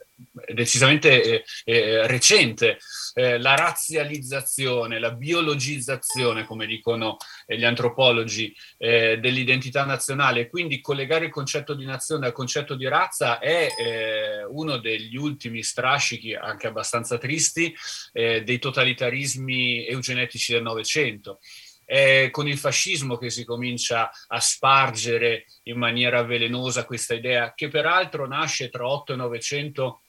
eh, 0.50 0.54
decisamente 0.54 1.45
recente 1.64 2.78
eh, 3.14 3.38
la 3.38 3.54
razzializzazione, 3.54 4.99
la 4.99 5.12
biologizzazione, 5.12 6.45
come 6.45 6.66
dicono 6.66 7.16
eh, 7.47 7.59
gli 7.59 7.64
antropologi, 7.64 8.54
eh, 8.78 9.19
dell'identità 9.19 9.85
nazionale. 9.85 10.49
Quindi 10.49 10.80
collegare 10.80 11.26
il 11.26 11.30
concetto 11.30 11.75
di 11.75 11.85
nazione 11.85 12.26
al 12.26 12.33
concetto 12.33 12.75
di 12.75 12.87
razza 12.87 13.38
è 13.38 13.69
eh, 13.76 14.45
uno 14.45 14.78
degli 14.78 15.16
ultimi 15.16 15.62
strascichi, 15.62 16.35
anche 16.35 16.66
abbastanza 16.66 17.19
tristi, 17.19 17.75
eh, 18.12 18.42
dei 18.42 18.59
totalitarismi 18.59 19.87
eugenetici 19.87 20.52
del 20.52 20.62
Novecento. 20.62 21.40
È 21.85 22.28
con 22.30 22.47
il 22.47 22.57
fascismo 22.57 23.16
che 23.16 23.30
si 23.30 23.45
comincia 23.45 24.12
a 24.28 24.38
spargere 24.38 25.47
in 25.64 25.76
maniera 25.76 26.23
velenosa 26.23 26.85
questa 26.85 27.14
idea, 27.14 27.52
che 27.52 27.66
peraltro 27.66 28.28
nasce 28.28 28.69
tra 28.69 28.87
8 28.87 29.14
e 29.14 29.16
900 29.16 30.02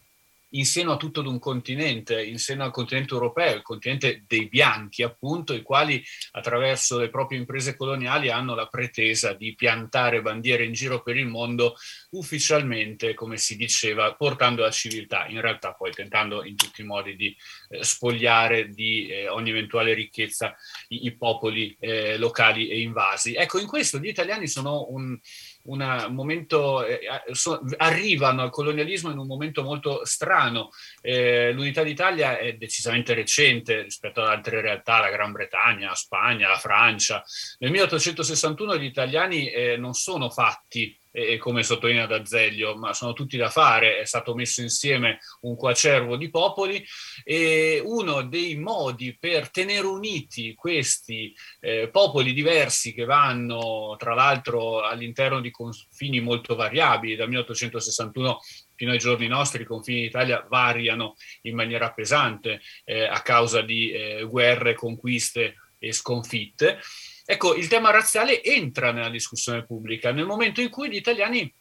in 0.51 0.65
seno 0.65 0.93
a 0.93 0.97
tutto 0.97 1.21
un 1.21 1.39
continente, 1.39 2.23
in 2.23 2.39
seno 2.39 2.63
al 2.63 2.71
continente 2.71 3.13
europeo, 3.13 3.55
il 3.55 3.61
continente 3.61 4.23
dei 4.27 4.47
bianchi, 4.47 5.03
appunto, 5.03 5.53
i 5.53 5.61
quali 5.61 6.03
attraverso 6.31 6.99
le 6.99 7.09
proprie 7.09 7.39
imprese 7.39 7.75
coloniali 7.75 8.29
hanno 8.29 8.55
la 8.55 8.67
pretesa 8.67 9.33
di 9.33 9.55
piantare 9.55 10.21
bandiere 10.21 10.63
in 10.63 10.73
giro 10.73 11.01
per 11.01 11.17
il 11.17 11.27
mondo 11.27 11.75
ufficialmente, 12.11 13.13
come 13.13 13.37
si 13.37 13.55
diceva, 13.55 14.13
portando 14.13 14.61
la 14.61 14.71
civiltà, 14.71 15.27
in 15.27 15.41
realtà 15.41 15.73
poi 15.73 15.91
tentando 15.91 16.43
in 16.43 16.55
tutti 16.55 16.81
i 16.81 16.85
modi 16.85 17.15
di 17.15 17.35
eh, 17.69 17.83
spogliare 17.83 18.69
di 18.69 19.07
eh, 19.07 19.27
ogni 19.29 19.51
eventuale 19.51 19.93
ricchezza 19.93 20.55
i, 20.89 21.05
i 21.05 21.15
popoli 21.15 21.75
eh, 21.79 22.17
locali 22.17 22.67
e 22.67 22.81
invasi. 22.81 23.35
Ecco, 23.35 23.59
in 23.59 23.67
questo 23.67 23.99
gli 23.99 24.07
italiani 24.07 24.47
sono 24.47 24.87
un 24.89 25.17
un 25.63 26.07
momento, 26.09 26.85
eh, 26.85 26.99
so, 27.31 27.61
arrivano 27.77 28.41
al 28.41 28.49
colonialismo 28.49 29.11
in 29.11 29.17
un 29.17 29.27
momento 29.27 29.63
molto 29.63 30.05
strano. 30.05 30.69
Eh, 31.01 31.51
l'unità 31.51 31.83
d'Italia 31.83 32.37
è 32.37 32.53
decisamente 32.53 33.13
recente 33.13 33.81
rispetto 33.81 34.21
ad 34.21 34.27
altre 34.27 34.61
realtà, 34.61 34.99
la 34.99 35.09
Gran 35.09 35.31
Bretagna, 35.31 35.89
la 35.89 35.95
Spagna, 35.95 36.47
la 36.47 36.57
Francia. 36.57 37.23
Nel 37.59 37.71
1861 37.71 38.77
gli 38.77 38.85
italiani 38.85 39.49
eh, 39.49 39.77
non 39.77 39.93
sono 39.93 40.29
fatti 40.29 40.99
e, 41.11 41.37
come 41.37 41.63
sottolinea 41.63 42.05
D'Azeglio, 42.05 42.75
ma 42.75 42.93
sono 42.93 43.13
tutti 43.13 43.37
da 43.37 43.49
fare, 43.49 43.99
è 43.99 44.05
stato 44.05 44.33
messo 44.33 44.61
insieme 44.61 45.19
un 45.41 45.55
quacervo 45.55 46.15
di 46.15 46.29
popoli 46.29 46.83
e 47.23 47.81
uno 47.83 48.23
dei 48.23 48.55
modi 48.55 49.15
per 49.19 49.49
tenere 49.51 49.85
uniti 49.85 50.55
questi 50.55 51.35
eh, 51.59 51.89
popoli 51.89 52.33
diversi 52.33 52.93
che 52.93 53.05
vanno 53.05 53.95
tra 53.97 54.13
l'altro 54.13 54.81
all'interno 54.81 55.41
di 55.41 55.51
confini 55.51 56.21
molto 56.21 56.55
variabili, 56.55 57.15
dal 57.15 57.27
1861 57.27 58.39
fino 58.75 58.91
ai 58.91 58.97
giorni 58.97 59.27
nostri 59.27 59.61
i 59.61 59.65
confini 59.65 60.01
d'Italia 60.01 60.45
variano 60.49 61.15
in 61.41 61.55
maniera 61.55 61.91
pesante 61.91 62.61
eh, 62.83 63.03
a 63.03 63.21
causa 63.21 63.61
di 63.61 63.91
eh, 63.91 64.23
guerre, 64.23 64.73
conquiste 64.73 65.55
e 65.77 65.91
sconfitte. 65.91 66.79
Ecco, 67.25 67.55
il 67.55 67.67
tema 67.67 67.91
razziale 67.91 68.43
entra 68.43 68.91
nella 68.91 69.09
discussione 69.09 69.65
pubblica 69.65 70.11
nel 70.11 70.25
momento 70.25 70.61
in 70.61 70.69
cui 70.69 70.89
gli 70.89 70.95
italiani 70.95 71.51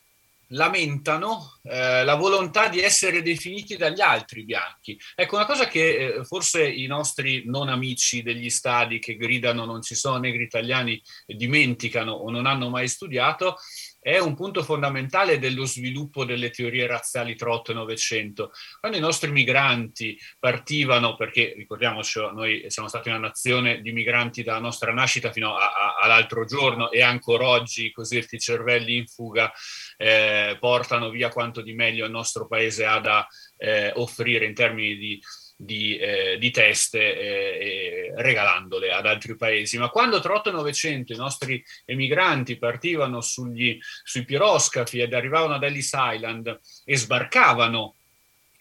lamentano 0.52 1.58
eh, 1.62 2.04
la 2.04 2.14
volontà 2.14 2.68
di 2.68 2.80
essere 2.80 3.22
definiti 3.22 3.76
dagli 3.76 4.00
altri 4.00 4.44
bianchi. 4.44 4.98
Ecco, 5.14 5.36
una 5.36 5.46
cosa 5.46 5.66
che 5.66 5.96
eh, 5.96 6.24
forse 6.24 6.66
i 6.66 6.86
nostri 6.86 7.44
non 7.46 7.68
amici 7.68 8.22
degli 8.22 8.50
stadi 8.50 8.98
che 8.98 9.16
gridano 9.16 9.64
non 9.64 9.82
ci 9.82 9.94
sono 9.94 10.18
negri 10.18 10.42
italiani 10.42 11.00
dimenticano 11.26 12.12
o 12.12 12.30
non 12.30 12.46
hanno 12.46 12.68
mai 12.68 12.88
studiato 12.88 13.56
è 14.00 14.19
un 14.19 14.35
punto 14.35 14.62
fondamentale 14.62 15.38
dello 15.38 15.66
sviluppo 15.66 16.25
delle 16.25 16.50
teorie 16.50 16.87
razziali 16.87 17.37
tra 17.37 17.52
8 17.52 17.73
e 17.73 17.75
900. 17.75 18.52
Quando 18.80 18.97
i 18.97 19.00
nostri 19.00 19.30
migranti 19.30 20.19
partivano, 20.38 21.16
perché 21.16 21.52
ricordiamoci, 21.54 22.19
noi 22.33 22.64
siamo 22.69 22.88
stati 22.88 23.11
una 23.11 23.19
nazione 23.19 23.83
di 23.83 23.92
migranti 23.92 24.42
dalla 24.42 24.59
nostra 24.59 24.92
nascita 24.92 25.30
fino 25.30 25.54
a, 25.57 25.66
a, 25.66 25.97
all'altro 26.00 26.47
giorno 26.47 26.90
e 26.90 27.02
ancora 27.02 27.47
oggi 27.47 27.87
i 27.87 27.92
cosiddetti 27.92 28.38
cervelli 28.38 28.97
in 28.97 29.07
fuga 29.07 29.52
eh, 29.99 30.57
portano 30.59 31.11
via 31.11 31.28
quanto 31.28 31.61
di 31.61 31.75
meglio 31.75 32.07
il 32.07 32.11
nostro 32.11 32.47
paese 32.47 32.87
ha 32.87 32.99
da 33.00 33.26
eh, 33.59 33.92
offrire 33.97 34.47
in 34.47 34.54
termini 34.54 34.97
di 34.97 35.21
di, 35.62 35.98
eh, 35.98 36.38
di 36.38 36.50
teste 36.50 36.98
eh, 36.98 38.12
regalandole 38.16 38.92
ad 38.92 39.04
altri 39.04 39.36
paesi. 39.36 39.76
Ma 39.76 39.90
quando 39.90 40.20
tra 40.20 40.34
8 40.34 40.48
e 40.48 40.52
900 40.52 41.12
i 41.12 41.16
nostri 41.16 41.62
emigranti 41.84 42.56
partivano 42.56 43.20
sugli, 43.20 43.78
sui 44.02 44.24
piroscafi 44.24 45.00
ed 45.00 45.12
arrivavano 45.12 45.54
ad 45.54 45.62
Ellis 45.62 45.90
Island 45.94 46.60
e 46.84 46.96
sbarcavano 46.96 47.96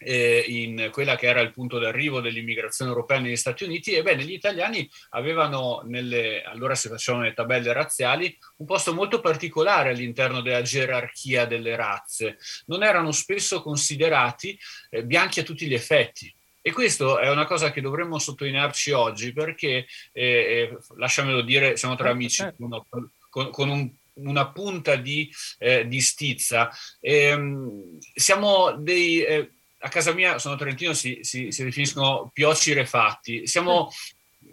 eh, 0.02 0.44
in 0.46 0.88
quella 0.92 1.16
che 1.16 1.26
era 1.26 1.40
il 1.40 1.52
punto 1.52 1.78
d'arrivo 1.78 2.20
dell'immigrazione 2.20 2.90
europea 2.90 3.18
negli 3.18 3.36
Stati 3.36 3.64
Uniti, 3.64 3.94
ebbene 3.94 4.24
gli 4.24 4.32
italiani 4.32 4.88
avevano, 5.10 5.82
nelle, 5.84 6.42
allora 6.42 6.74
si 6.74 6.88
facevano 6.88 7.24
le 7.24 7.34
tabelle 7.34 7.72
razziali, 7.72 8.36
un 8.56 8.66
posto 8.66 8.94
molto 8.94 9.20
particolare 9.20 9.90
all'interno 9.90 10.40
della 10.42 10.62
gerarchia 10.62 11.46
delle 11.46 11.76
razze. 11.76 12.38
Non 12.66 12.82
erano 12.82 13.10
spesso 13.12 13.62
considerati 13.62 14.58
eh, 14.90 15.04
bianchi 15.04 15.40
a 15.40 15.44
tutti 15.44 15.66
gli 15.66 15.74
effetti, 15.74 16.34
e 16.62 16.72
questo 16.72 17.18
è 17.18 17.30
una 17.30 17.46
cosa 17.46 17.70
che 17.70 17.80
dovremmo 17.80 18.18
sottolinearci 18.18 18.90
oggi 18.90 19.32
perché, 19.32 19.86
eh, 20.12 20.22
eh 20.22 20.78
lasciamelo 20.96 21.42
dire, 21.42 21.76
siamo 21.76 21.96
tra 21.96 22.10
amici, 22.10 22.36
certo. 22.36 22.64
uno, 22.64 22.86
con, 23.30 23.50
con 23.50 23.68
un, 23.68 23.90
una 24.14 24.50
punta 24.50 24.96
di, 24.96 25.30
eh, 25.58 25.86
di 25.86 26.00
stizza. 26.00 26.70
Ehm, 27.00 27.98
siamo 28.14 28.72
dei... 28.72 29.22
Eh, 29.22 29.50
a 29.82 29.88
casa 29.88 30.12
mia, 30.12 30.38
sono 30.38 30.56
trentino, 30.56 30.92
si, 30.92 31.20
si, 31.22 31.50
si 31.50 31.64
definiscono 31.64 32.30
pioci 32.34 32.74
refatti. 32.74 33.46
Siamo, 33.46 33.90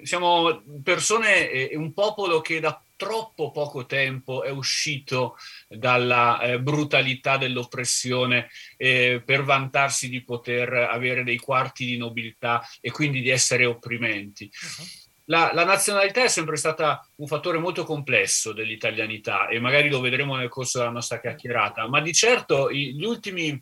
siamo 0.01 0.63
persone 0.81 1.49
e 1.49 1.75
un 1.75 1.91
popolo 1.91 2.39
che 2.39 2.61
da 2.61 2.81
troppo 2.97 3.51
poco 3.51 3.85
tempo 3.85 4.43
è 4.43 4.49
uscito 4.49 5.37
dalla 5.69 6.41
eh, 6.41 6.59
brutalità 6.59 7.37
dell'oppressione 7.37 8.49
eh, 8.75 9.21
per 9.23 9.43
vantarsi 9.43 10.09
di 10.09 10.23
poter 10.23 10.73
avere 10.73 11.23
dei 11.23 11.37
quarti 11.37 11.85
di 11.85 11.95
nobiltà 11.95 12.61
e 12.81 12.91
quindi 12.91 13.21
di 13.21 13.29
essere 13.29 13.65
opprimenti. 13.65 14.51
Uh-huh. 14.51 14.85
La, 15.29 15.51
la, 15.53 15.65
nazionalità 15.65 16.23
è 16.23 16.29
sempre 16.29 16.55
stata 16.55 17.05
un 17.15 17.27
fattore 17.27 17.57
molto 17.57 17.83
complesso 17.83 18.53
dell'italianità 18.53 19.49
e 19.49 19.59
magari 19.59 19.89
lo 19.89 19.99
vedremo 19.99 20.35
nel 20.35 20.47
corso 20.47 20.79
della 20.79 20.91
nostra 20.91 21.19
chiacchierata, 21.19 21.87
ma 21.89 21.99
di 21.99 22.13
certo 22.13 22.71
gli 22.71 23.03
ultimi 23.03 23.61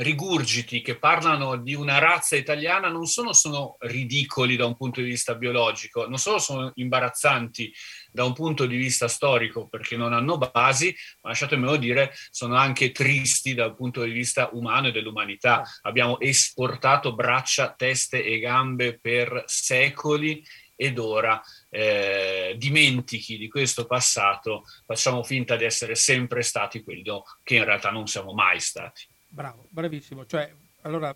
rigurgiti 0.00 0.80
che 0.80 0.98
parlano 0.98 1.56
di 1.56 1.74
una 1.74 1.98
razza 1.98 2.36
italiana 2.36 2.88
non 2.88 3.06
solo 3.06 3.32
sono 3.32 3.76
ridicoli 3.80 4.56
da 4.56 4.64
un 4.64 4.76
punto 4.76 5.00
di 5.00 5.08
vista 5.08 5.34
biologico, 5.34 6.06
non 6.06 6.18
solo 6.18 6.38
sono 6.38 6.72
imbarazzanti 6.74 7.72
da 8.10 8.24
un 8.24 8.32
punto 8.32 8.66
di 8.66 8.76
vista 8.76 9.08
storico 9.08 9.68
perché 9.68 9.96
non 9.96 10.12
hanno 10.12 10.38
basi, 10.38 10.94
ma 11.20 11.30
lasciatemelo 11.30 11.76
dire, 11.76 12.12
sono 12.30 12.56
anche 12.56 12.92
tristi 12.92 13.54
dal 13.54 13.74
punto 13.74 14.02
di 14.02 14.10
vista 14.10 14.48
umano 14.52 14.88
e 14.88 14.92
dell'umanità. 14.92 15.62
Abbiamo 15.82 16.18
esportato 16.18 17.14
braccia, 17.14 17.74
teste 17.76 18.24
e 18.24 18.38
gambe 18.38 18.98
per 18.98 19.44
secoli 19.46 20.42
ed 20.74 20.98
ora 20.98 21.42
eh, 21.68 22.54
dimentichi 22.56 23.36
di 23.36 23.48
questo 23.48 23.84
passato, 23.84 24.64
facciamo 24.86 25.22
finta 25.22 25.56
di 25.56 25.64
essere 25.64 25.94
sempre 25.94 26.40
stati 26.40 26.82
quello 26.82 27.22
che 27.42 27.56
in 27.56 27.64
realtà 27.64 27.90
non 27.90 28.06
siamo 28.06 28.32
mai 28.32 28.60
stati. 28.60 29.09
Bravo, 29.32 29.66
bravissimo. 29.70 30.26
Cioè, 30.26 30.52
allora 30.82 31.14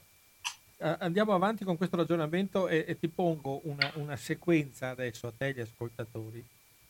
eh, 0.78 0.96
andiamo 1.00 1.34
avanti 1.34 1.64
con 1.64 1.76
questo 1.76 1.96
ragionamento 1.96 2.68
e, 2.68 2.84
e 2.86 2.98
ti 2.98 3.08
pongo 3.08 3.60
una, 3.64 3.90
una, 3.96 4.16
sequenza 4.16 4.90
adesso 4.90 5.26
a 5.26 5.32
te 5.36 5.52
gli 5.52 5.60
ascoltatori, 5.60 6.44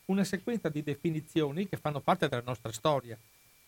una 0.05 0.23
sequenza 0.23 0.69
di 0.69 0.83
definizioni 0.83 1.67
che 1.67 1.77
fanno 1.77 1.99
parte 1.99 2.27
della 2.27 2.43
nostra 2.45 2.71
storia, 2.71 3.17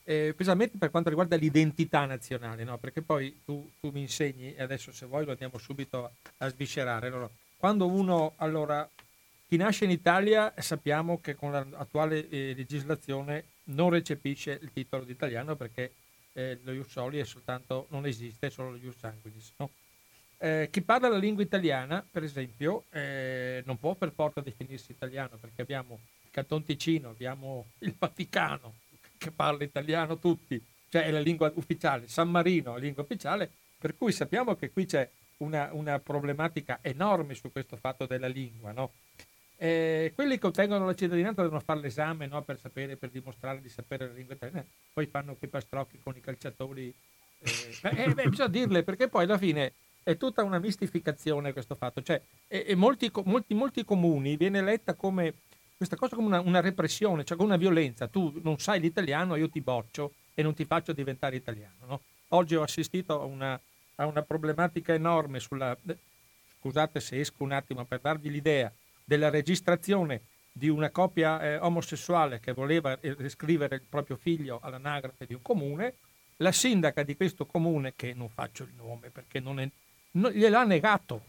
eh, 0.03 0.29
specialmente 0.33 0.77
per 0.77 0.91
quanto 0.91 1.09
riguarda 1.09 1.35
l'identità 1.35 2.05
nazionale, 2.05 2.63
no? 2.63 2.77
perché 2.77 3.01
poi 3.01 3.41
tu, 3.43 3.71
tu, 3.79 3.89
mi 3.89 4.01
insegni, 4.01 4.53
e 4.53 4.61
adesso 4.61 4.91
se 4.91 5.07
vuoi 5.07 5.25
lo 5.25 5.31
andiamo 5.31 5.57
subito 5.57 6.05
a, 6.05 6.11
a 6.45 6.49
sviscerare. 6.49 7.07
Allora, 7.07 7.29
quando 7.57 7.87
uno, 7.87 8.33
allora, 8.35 8.87
chi 9.47 9.57
nasce 9.57 9.85
in 9.85 9.91
Italia 9.91 10.53
sappiamo 10.57 11.19
che 11.19 11.33
con 11.33 11.51
l'attuale 11.51 12.29
eh, 12.29 12.53
legislazione 12.55 13.45
non 13.65 13.89
recepisce 13.89 14.59
il 14.61 14.71
titolo 14.71 15.03
di 15.03 15.11
italiano 15.11 15.55
perché 15.55 15.91
eh, 16.37 16.59
lo 16.61 16.71
ius 16.71 16.89
soli 16.89 17.17
è 17.17 17.25
soltanto, 17.25 17.87
non 17.89 18.05
esiste, 18.05 18.47
è 18.47 18.49
solo 18.51 18.71
lo 18.71 18.77
ius 18.77 18.97
sanguinis. 18.97 19.53
No? 19.57 19.71
Eh, 20.37 20.67
chi 20.71 20.83
parla 20.83 21.09
la 21.09 21.17
lingua 21.17 21.41
italiana, 21.41 22.05
per 22.09 22.23
esempio, 22.23 22.83
eh, 22.91 23.63
non 23.65 23.79
può 23.79 23.95
per 23.95 24.11
forza 24.11 24.41
definirsi 24.41 24.91
italiano 24.91 25.37
perché 25.37 25.63
abbiamo 25.63 25.99
il 26.23 26.29
Canton 26.29 26.63
Ticino, 26.63 27.09
abbiamo 27.09 27.71
il 27.79 27.95
Vaticano 27.97 28.75
che 29.17 29.31
parla 29.31 29.63
italiano 29.63 30.19
tutti, 30.19 30.63
cioè 30.89 31.05
è 31.05 31.11
la 31.11 31.19
lingua 31.19 31.51
ufficiale, 31.55 32.07
San 32.07 32.29
Marino 32.29 32.71
è 32.71 32.73
la 32.75 32.83
lingua 32.83 33.01
ufficiale, 33.01 33.49
per 33.79 33.97
cui 33.97 34.11
sappiamo 34.11 34.55
che 34.55 34.69
qui 34.69 34.85
c'è 34.85 35.09
una, 35.37 35.69
una 35.73 35.97
problematica 35.97 36.77
enorme 36.81 37.33
su 37.33 37.51
questo 37.51 37.77
fatto 37.77 38.05
della 38.05 38.27
lingua, 38.27 38.71
no? 38.71 38.91
Eh, 39.59 40.11
quelli 40.13 40.37
che 40.37 40.45
ottengono 40.45 40.85
la 40.85 40.93
cittadinanza 40.93 41.41
devono 41.41 41.59
fare 41.61 41.79
l'esame 41.79 42.27
no? 42.27 42.43
per 42.43 42.59
sapere, 42.59 42.95
per 42.95 43.09
dimostrare 43.09 43.59
di 43.59 43.69
sapere 43.69 44.07
la 44.07 44.13
lingua 44.13 44.35
italiana, 44.35 44.65
poi 44.93 45.07
fanno 45.07 45.35
quei 45.35 45.49
pastrocchi 45.49 45.99
con 45.99 46.15
i 46.15 46.21
calciatori. 46.21 46.93
Eh, 47.39 47.79
eh, 47.81 48.13
beh, 48.13 48.29
bisogna 48.29 48.49
dirle 48.49 48.83
perché 48.83 49.07
poi 49.07 49.23
alla 49.23 49.37
fine 49.37 49.73
è 50.03 50.15
tutta 50.15 50.43
una 50.43 50.59
mistificazione 50.59 51.53
questo 51.53 51.75
fatto. 51.75 52.03
Cioè, 52.03 52.21
e, 52.47 52.65
e 52.67 52.75
molti, 52.75 53.11
molti, 53.25 53.55
molti, 53.55 53.83
comuni 53.83 54.37
viene 54.37 54.61
letta 54.61 54.93
come 54.93 55.33
questa 55.75 55.95
cosa 55.95 56.15
come 56.15 56.27
una, 56.27 56.39
una, 56.39 56.61
repressione, 56.61 57.23
cioè 57.23 57.35
come 57.35 57.49
una 57.49 57.57
violenza. 57.57 58.07
Tu 58.07 58.39
non 58.43 58.59
sai 58.59 58.79
l'italiano, 58.79 59.35
io 59.35 59.49
ti 59.49 59.61
boccio 59.61 60.13
e 60.35 60.43
non 60.43 60.53
ti 60.53 60.65
faccio 60.65 60.93
diventare 60.93 61.35
italiano. 61.35 61.85
No? 61.87 62.01
Oggi 62.29 62.55
ho 62.55 62.61
assistito 62.61 63.19
a 63.19 63.25
una, 63.25 63.59
a 63.95 64.05
una 64.05 64.21
problematica 64.21 64.93
enorme 64.93 65.39
sulla. 65.39 65.75
Scusate 66.59 66.99
se 66.99 67.19
esco 67.19 67.43
un 67.43 67.51
attimo 67.51 67.85
per 67.85 67.99
darvi 67.99 68.29
l'idea 68.29 68.71
della 69.07 69.29
registrazione 69.29 70.23
di 70.51 70.67
una 70.67 70.89
coppia 70.89 71.41
eh, 71.41 71.57
omosessuale 71.59 72.41
che 72.41 72.51
voleva 72.51 72.99
iscrivere 73.01 73.75
il 73.75 73.85
proprio 73.87 74.17
figlio 74.17 74.59
all'anagrafe 74.61 75.25
di 75.25 75.33
un 75.33 75.41
comune, 75.41 75.93
la 76.37 76.51
sindaca 76.51 77.03
di 77.03 77.15
questo 77.15 77.45
comune, 77.45 77.93
che 77.95 78.13
non 78.13 78.27
faccio 78.27 78.63
il 78.63 78.73
nome 78.75 79.09
perché 79.09 79.39
non 79.39 79.61
è, 79.61 79.69
no, 80.11 80.29
gliel'ha 80.29 80.65
negato. 80.65 81.21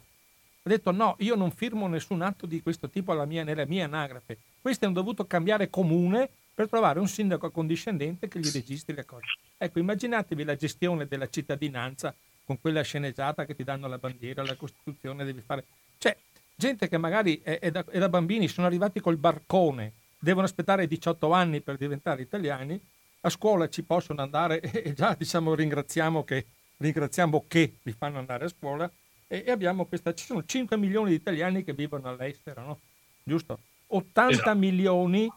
Ha 0.63 0.69
detto 0.69 0.91
no, 0.91 1.15
io 1.21 1.37
non 1.37 1.53
firmo 1.53 1.87
nessun 1.87 2.21
atto 2.23 2.47
di 2.47 2.61
questo 2.63 2.91
tipo 2.91 3.15
mia, 3.27 3.45
nella 3.45 3.65
mia 3.65 3.85
anagrafe. 3.85 4.39
Questi 4.61 4.85
hanno 4.85 4.95
dovuto 4.95 5.25
cambiare 5.25 5.71
comune 5.71 6.29
per 6.53 6.69
trovare 6.69 6.99
un 6.99 7.07
sindaco 7.07 7.47
accondiscendente 7.47 8.27
che 8.27 8.41
gli 8.41 8.51
registri 8.51 8.93
le 8.97 9.05
cose. 9.05 9.27
Ecco, 9.57 9.79
immaginatevi 9.79 10.43
la 10.43 10.57
gestione 10.57 11.07
della 11.07 11.29
cittadinanza 11.29 12.13
con 12.45 12.61
quella 12.61 12.83
sceneggiata 12.83 13.45
che 13.45 13.55
ti 13.55 13.63
danno 13.63 13.87
la 13.87 13.99
bandiera, 13.99 14.43
la 14.43 14.57
Costituzione, 14.57 15.25
devi 15.25 15.43
fare... 15.43 15.65
Cioè, 15.99 16.17
gente 16.59 16.89
che 16.89 16.99
magari 16.99 17.41
è, 17.41 17.61
è, 17.61 17.71
da, 17.71 17.85
è, 17.89 17.99
da, 18.01 18.09
bambini, 18.09 18.49
sono 18.49 18.67
arrivati 18.67 18.99
col 18.99 19.17
barcone, 19.17 19.93
devono 20.19 20.45
aspettare 20.45 20.89
18 20.89 21.31
anni 21.31 21.61
per 21.61 21.77
diventare 21.77 22.21
italiani, 22.21 22.79
a 23.21 23.31
scuola 23.31 23.69
ci 23.69 23.85
possono 23.85 24.23
andare 24.23 24.61
e 24.83 24.93
già 24.93 25.15
diciamo 25.17 25.55
ringraziamo 25.55 26.25
che, 26.25 26.47
ringraziamo 26.79 27.45
che 27.47 27.77
li 27.83 27.93
fanno 27.93 28.19
andare 28.19 28.47
a 28.47 28.49
scuola 28.49 28.91
e, 29.29 29.45
e 29.47 29.51
abbiamo 29.53 29.87
questa, 29.87 30.13
ci 30.15 30.25
sono 30.25 30.45
5 30.45 30.77
milioni 30.77 31.11
di 31.11 31.17
italiani 31.17 31.63
che 31.63 31.75
vivono 31.75 32.09
all'estero, 32.09 32.63
no? 32.63 32.81
Giusto? 33.23 33.61
80 33.87 34.33
esatto. 34.33 34.57
milioni, 34.57 35.33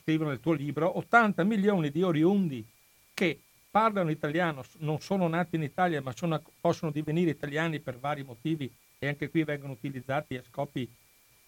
scrivo 0.00 0.24
nel 0.24 0.38
tuo 0.38 0.52
libro, 0.52 0.98
80 0.98 1.42
milioni 1.42 1.90
di 1.90 2.02
oriundi 2.04 2.64
che 3.12 3.40
parlano 3.68 4.10
italiano, 4.10 4.62
non 4.78 5.00
sono 5.00 5.26
nati 5.26 5.56
in 5.56 5.62
Italia, 5.62 6.00
ma 6.00 6.12
sono, 6.14 6.40
possono 6.60 6.92
divenire 6.92 7.30
italiani 7.30 7.80
per 7.80 7.98
vari 7.98 8.22
motivi 8.22 8.72
e 9.02 9.08
anche 9.08 9.30
qui 9.30 9.44
vengono 9.44 9.72
utilizzati 9.72 10.36
a 10.36 10.42
scopi 10.42 10.88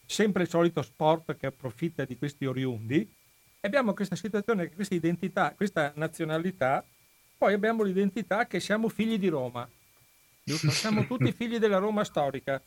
sempre 0.07 0.45
il 0.45 0.49
solito 0.49 0.81
sport 0.81 1.37
che 1.37 1.47
approfitta 1.47 2.05
di 2.07 2.17
questi 2.17 2.47
oriundi. 2.47 3.01
E 3.61 3.67
abbiamo 3.67 3.93
questa 3.93 4.17
situazione, 4.17 4.73
questa 4.73 4.95
identità, 4.95 5.53
questa 5.55 5.93
nazionalità, 5.97 6.85
poi 7.37 7.53
abbiamo 7.53 7.83
l'identità 7.83 8.47
che 8.47 8.59
siamo 8.59 8.89
figli 8.89 9.19
di 9.19 9.29
Roma. 9.29 9.69
Giusto? 10.43 10.71
Siamo 10.73 11.07
tutti 11.07 11.31
figli 11.31 11.59
della 11.59 11.79
Roma 11.79 12.03
storica. 12.03 12.61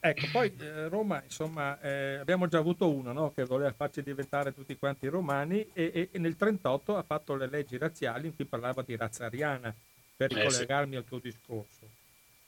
Ecco, 0.00 0.26
poi 0.30 0.54
eh, 0.60 0.86
Roma, 0.88 1.20
insomma, 1.24 1.80
eh, 1.80 2.16
abbiamo 2.16 2.46
già 2.46 2.58
avuto 2.58 2.88
uno 2.88 3.12
no? 3.12 3.32
che 3.32 3.44
voleva 3.44 3.72
farci 3.72 4.00
diventare 4.02 4.54
tutti 4.54 4.76
quanti 4.76 5.08
romani 5.08 5.60
e, 5.72 5.90
e, 5.92 6.08
e 6.12 6.18
nel 6.18 6.36
1938 6.38 6.96
ha 6.96 7.02
fatto 7.02 7.34
le 7.34 7.48
leggi 7.48 7.76
razziali 7.78 8.28
in 8.28 8.36
cui 8.36 8.44
parlava 8.44 8.82
di 8.82 8.94
razza 8.94 9.24
ariana, 9.24 9.74
per 10.16 10.36
eh 10.36 10.50
sì. 10.50 10.64
al 10.70 11.04
tuo 11.04 11.18
discorso. 11.18 11.97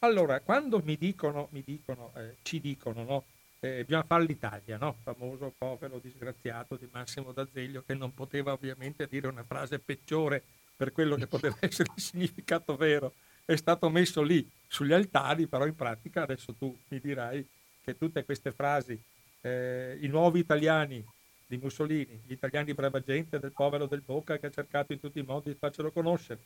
Allora, 0.02 0.40
quando 0.40 0.80
mi 0.82 0.96
dicono, 0.96 1.48
mi 1.50 1.62
dicono 1.62 2.12
eh, 2.16 2.36
ci 2.42 2.58
dicono, 2.60 3.04
no? 3.04 3.24
Eh, 3.60 3.84
bisogna 3.84 4.04
fare 4.04 4.24
l'Italia, 4.24 4.78
no? 4.78 4.96
famoso 5.02 5.52
povero 5.58 5.98
disgraziato 5.98 6.76
di 6.76 6.88
Massimo 6.90 7.32
D'Azeglio 7.32 7.82
che 7.84 7.92
non 7.92 8.14
poteva 8.14 8.52
ovviamente 8.52 9.06
dire 9.06 9.26
una 9.26 9.44
frase 9.44 9.78
peggiore 9.78 10.42
per 10.74 10.92
quello 10.92 11.16
che 11.16 11.26
poteva 11.26 11.56
essere 11.60 11.92
il 11.94 12.02
significato 12.02 12.76
vero 12.76 13.12
è 13.44 13.56
stato 13.56 13.90
messo 13.90 14.22
lì 14.22 14.48
sugli 14.66 14.94
altari, 14.94 15.46
però 15.46 15.66
in 15.66 15.74
pratica 15.74 16.22
adesso 16.22 16.54
tu 16.54 16.74
mi 16.88 17.00
dirai 17.00 17.46
che 17.84 17.98
tutte 17.98 18.24
queste 18.24 18.52
frasi, 18.52 18.98
eh, 19.42 19.98
i 20.00 20.06
nuovi 20.06 20.38
italiani 20.38 21.04
di 21.46 21.58
Mussolini, 21.58 22.22
gli 22.24 22.32
italiani 22.32 22.72
brava 22.72 23.00
gente 23.00 23.38
del 23.38 23.52
povero 23.52 23.84
del 23.86 24.00
Bocca 24.00 24.38
che 24.38 24.46
ha 24.46 24.50
cercato 24.50 24.94
in 24.94 25.00
tutti 25.00 25.18
i 25.18 25.24
modi 25.24 25.50
di 25.50 25.58
farcelo 25.58 25.90
conoscere, 25.90 26.40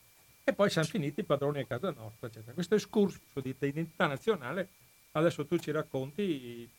e 0.47 0.53
poi 0.53 0.69
siamo 0.69 0.87
finiti 0.87 1.23
padroni 1.23 1.61
a 1.61 1.65
casa 1.65 1.89
nostra, 1.89 2.27
eccetera. 2.27 2.53
Questo 2.53 2.75
escurso 2.75 3.19
di 3.41 3.49
identità 3.49 4.05
nazionale, 4.05 4.69
adesso 5.13 5.43
tu 5.47 5.57
ci 5.57 5.71
racconti 5.71 6.69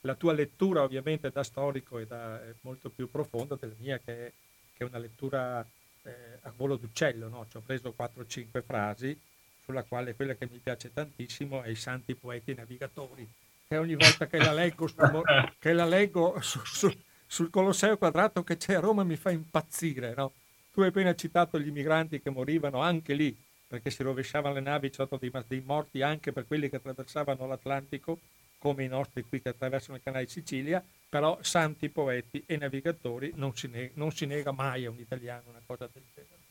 la 0.00 0.14
tua 0.16 0.32
lettura 0.32 0.82
ovviamente 0.82 1.30
da 1.30 1.44
storico 1.44 1.98
e 1.98 2.06
da 2.06 2.42
eh, 2.42 2.56
molto 2.62 2.90
più 2.90 3.08
profonda 3.08 3.54
della 3.54 3.76
mia 3.78 4.00
che 4.00 4.26
è, 4.26 4.32
che 4.76 4.84
è 4.84 4.88
una 4.88 4.98
lettura 4.98 5.64
eh, 6.02 6.38
a 6.40 6.52
volo 6.56 6.74
d'uccello, 6.74 7.28
no? 7.28 7.46
ci 7.48 7.58
ho 7.58 7.62
preso 7.64 7.94
4-5 7.96 8.62
frasi 8.64 9.16
sulla 9.62 9.84
quale 9.84 10.16
quella 10.16 10.34
che 10.34 10.48
mi 10.50 10.58
piace 10.58 10.92
tantissimo 10.92 11.62
è 11.62 11.68
i 11.68 11.76
santi 11.76 12.16
poeti 12.16 12.54
navigatori, 12.54 13.24
che 13.68 13.76
ogni 13.76 13.94
volta 13.94 14.26
che 14.26 14.38
la 14.38 14.52
leggo, 14.52 14.88
sul, 14.88 15.22
che 15.60 15.72
la 15.72 15.86
leggo 15.86 16.40
su, 16.40 16.58
su, 16.64 16.92
sul 17.24 17.50
Colosseo 17.50 17.96
quadrato 17.96 18.42
che 18.42 18.56
c'è 18.56 18.74
a 18.74 18.80
Roma 18.80 19.04
mi 19.04 19.14
fa 19.14 19.30
impazzire. 19.30 20.12
No? 20.16 20.32
Tu 20.72 20.80
hai 20.80 20.88
appena 20.88 21.14
citato 21.14 21.60
gli 21.60 21.66
immigranti 21.66 22.22
che 22.22 22.30
morivano 22.30 22.80
anche 22.80 23.12
lì, 23.12 23.36
perché 23.66 23.90
si 23.90 24.02
rovesciavano 24.02 24.54
le 24.54 24.60
navi, 24.60 24.88
c'erano 24.88 25.18
dei, 25.18 25.30
dei 25.46 25.60
morti 25.60 26.00
anche 26.00 26.32
per 26.32 26.46
quelli 26.46 26.70
che 26.70 26.76
attraversavano 26.76 27.46
l'Atlantico, 27.46 28.18
come 28.58 28.84
i 28.84 28.88
nostri 28.88 29.22
qui 29.22 29.42
che 29.42 29.50
attraversano 29.50 29.96
il 29.96 30.02
canale 30.02 30.26
Sicilia, 30.28 30.82
però 31.10 31.38
santi 31.42 31.90
poeti 31.90 32.42
e 32.46 32.56
navigatori 32.56 33.32
non 33.34 33.54
si, 33.54 33.68
nega, 33.68 33.92
non 33.96 34.12
si 34.12 34.24
nega 34.24 34.52
mai 34.52 34.86
a 34.86 34.90
un 34.90 34.98
italiano 34.98 35.50
una 35.50 35.62
cosa 35.66 35.90
del 35.92 36.04
genere. 36.14 36.41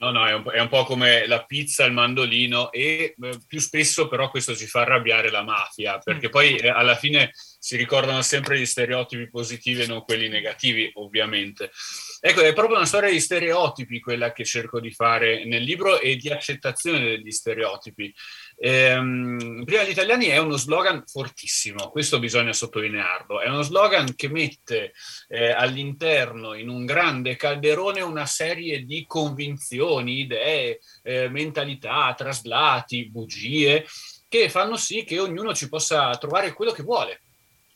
No, 0.00 0.12
no, 0.12 0.26
è 0.26 0.32
un, 0.32 0.50
è 0.50 0.60
un, 0.60 0.68
po' 0.68 0.84
come 0.84 1.26
la 1.26 1.44
pizza, 1.44 1.84
il 1.84 1.92
mandolino 1.92 2.72
e 2.72 3.14
eh, 3.20 3.38
più 3.46 3.60
spesso 3.60 4.08
però 4.08 4.30
questo 4.30 4.56
ci 4.56 4.66
fa 4.66 4.80
arrabbiare 4.80 5.30
la 5.30 5.42
mafia, 5.42 5.98
perché 5.98 6.28
mm. 6.28 6.30
poi 6.30 6.56
eh, 6.56 6.68
alla 6.68 6.96
fine 6.96 7.32
si 7.34 7.76
ricordano 7.76 8.22
sempre 8.22 8.58
gli 8.58 8.64
stereotipi 8.64 9.28
positivi 9.28 9.82
e 9.82 9.86
non 9.86 10.02
quelli 10.02 10.28
negativi, 10.28 10.90
ovviamente. 10.94 11.70
Ecco, 12.18 12.40
è 12.40 12.54
proprio 12.54 12.76
una 12.76 12.86
storia 12.86 13.10
di 13.10 13.20
stereotipi 13.20 14.00
quella 14.00 14.32
che 14.32 14.46
cerco 14.46 14.80
di 14.80 14.90
fare 14.90 15.44
nel 15.44 15.62
libro 15.62 16.00
e 16.00 16.16
di 16.16 16.30
accettazione 16.30 17.00
degli 17.00 17.30
stereotipi. 17.30 18.14
Ehm, 18.62 19.64
prima 19.64 19.84
gli 19.84 19.90
italiani 19.90 20.26
è 20.26 20.36
uno 20.36 20.58
slogan 20.58 21.02
fortissimo, 21.06 21.88
questo 21.88 22.18
bisogna 22.18 22.52
sottolinearlo. 22.52 23.40
È 23.40 23.48
uno 23.48 23.62
slogan 23.62 24.14
che 24.14 24.28
mette 24.28 24.92
eh, 25.28 25.50
all'interno, 25.50 26.52
in 26.52 26.68
un 26.68 26.84
grande 26.84 27.36
calderone, 27.36 28.02
una 28.02 28.26
serie 28.26 28.84
di 28.84 29.06
convinzioni, 29.06 30.20
idee, 30.20 30.80
eh, 31.02 31.30
mentalità, 31.30 32.12
traslati, 32.14 33.08
bugie, 33.08 33.86
che 34.28 34.50
fanno 34.50 34.76
sì 34.76 35.04
che 35.04 35.18
ognuno 35.18 35.54
ci 35.54 35.70
possa 35.70 36.10
trovare 36.18 36.52
quello 36.52 36.72
che 36.72 36.82
vuole 36.82 37.22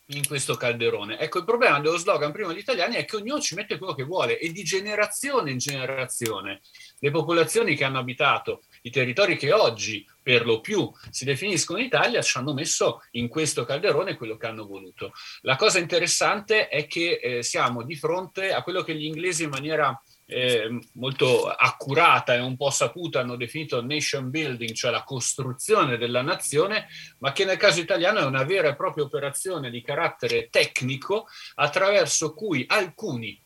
in 0.09 0.27
questo 0.27 0.53
calderone. 0.53 1.17
Ecco, 1.17 1.39
il 1.39 1.45
problema 1.45 1.79
dello 1.79 1.97
slogan 1.97 2.31
prima 2.31 2.49
degli 2.49 2.59
italiani 2.59 2.95
è 2.95 3.05
che 3.05 3.15
ognuno 3.15 3.39
ci 3.39 3.55
mette 3.55 3.79
quello 3.79 3.95
che 3.95 4.03
vuole 4.03 4.37
e 4.37 4.51
di 4.51 4.63
generazione 4.63 5.49
in 5.49 5.57
generazione 5.57 6.61
le 6.99 7.11
popolazioni 7.11 7.75
che 7.75 7.83
hanno 7.83 7.97
abitato 7.97 8.61
i 8.85 8.91
territori 8.91 9.35
che 9.35 9.51
oggi 9.51 10.07
per 10.21 10.45
lo 10.45 10.61
più 10.61 10.91
si 11.09 11.25
definiscono 11.25 11.79
Italia 11.79 12.21
ci 12.21 12.37
hanno 12.37 12.53
messo 12.53 13.01
in 13.11 13.27
questo 13.27 13.65
calderone 13.65 14.15
quello 14.15 14.37
che 14.37 14.47
hanno 14.47 14.65
voluto. 14.65 15.11
La 15.41 15.55
cosa 15.55 15.79
interessante 15.79 16.67
è 16.67 16.85
che 16.85 17.19
eh, 17.21 17.43
siamo 17.43 17.83
di 17.83 17.95
fronte 17.95 18.53
a 18.53 18.61
quello 18.61 18.83
che 18.83 18.95
gli 18.95 19.05
inglesi 19.05 19.43
in 19.43 19.49
maniera 19.49 19.99
eh, 20.27 20.79
molto 20.93 21.47
accurata 21.47 22.35
e 22.35 22.39
un 22.39 22.55
po' 22.55 22.69
saputa 22.69 23.19
hanno 23.19 23.35
definito 23.35 23.81
nation 23.83 24.29
building, 24.29 24.71
cioè 24.73 24.91
la 24.91 25.03
costruzione 25.03 25.97
della 25.97 26.21
nazione, 26.21 26.87
ma 27.19 27.31
che 27.31 27.45
nel 27.45 27.57
caso 27.57 27.79
italiano 27.79 28.19
è 28.19 28.25
una 28.25 28.43
vera 28.43 28.69
e 28.69 28.75
propria 28.75 29.03
operazione 29.03 29.71
di 29.71 29.81
carattere 29.81 30.49
tecnico 30.49 31.27
attraverso 31.55 32.33
cui 32.33 32.65
alcuni 32.67 33.39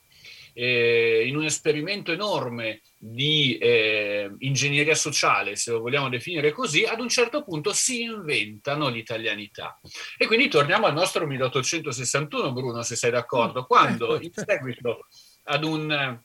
eh, 0.61 1.23
in 1.25 1.37
un 1.37 1.45
esperimento 1.45 2.11
enorme 2.11 2.81
di 2.97 3.57
eh, 3.57 4.29
ingegneria 4.39 4.93
sociale, 4.93 5.55
se 5.55 5.71
lo 5.71 5.79
vogliamo 5.79 6.09
definire 6.09 6.51
così, 6.51 6.83
ad 6.83 6.99
un 6.99 7.07
certo 7.07 7.43
punto 7.43 7.71
si 7.71 8.01
inventano 8.01 8.89
l'italianità. 8.89 9.79
E 10.17 10.27
quindi 10.27 10.49
torniamo 10.49 10.85
al 10.85 10.93
nostro 10.93 11.25
1861, 11.25 12.51
Bruno, 12.51 12.81
se 12.81 12.97
sei 12.97 13.11
d'accordo, 13.11 13.65
quando 13.65 14.19
in 14.19 14.31
seguito 14.33 15.07
ad 15.43 15.63
un 15.63 16.19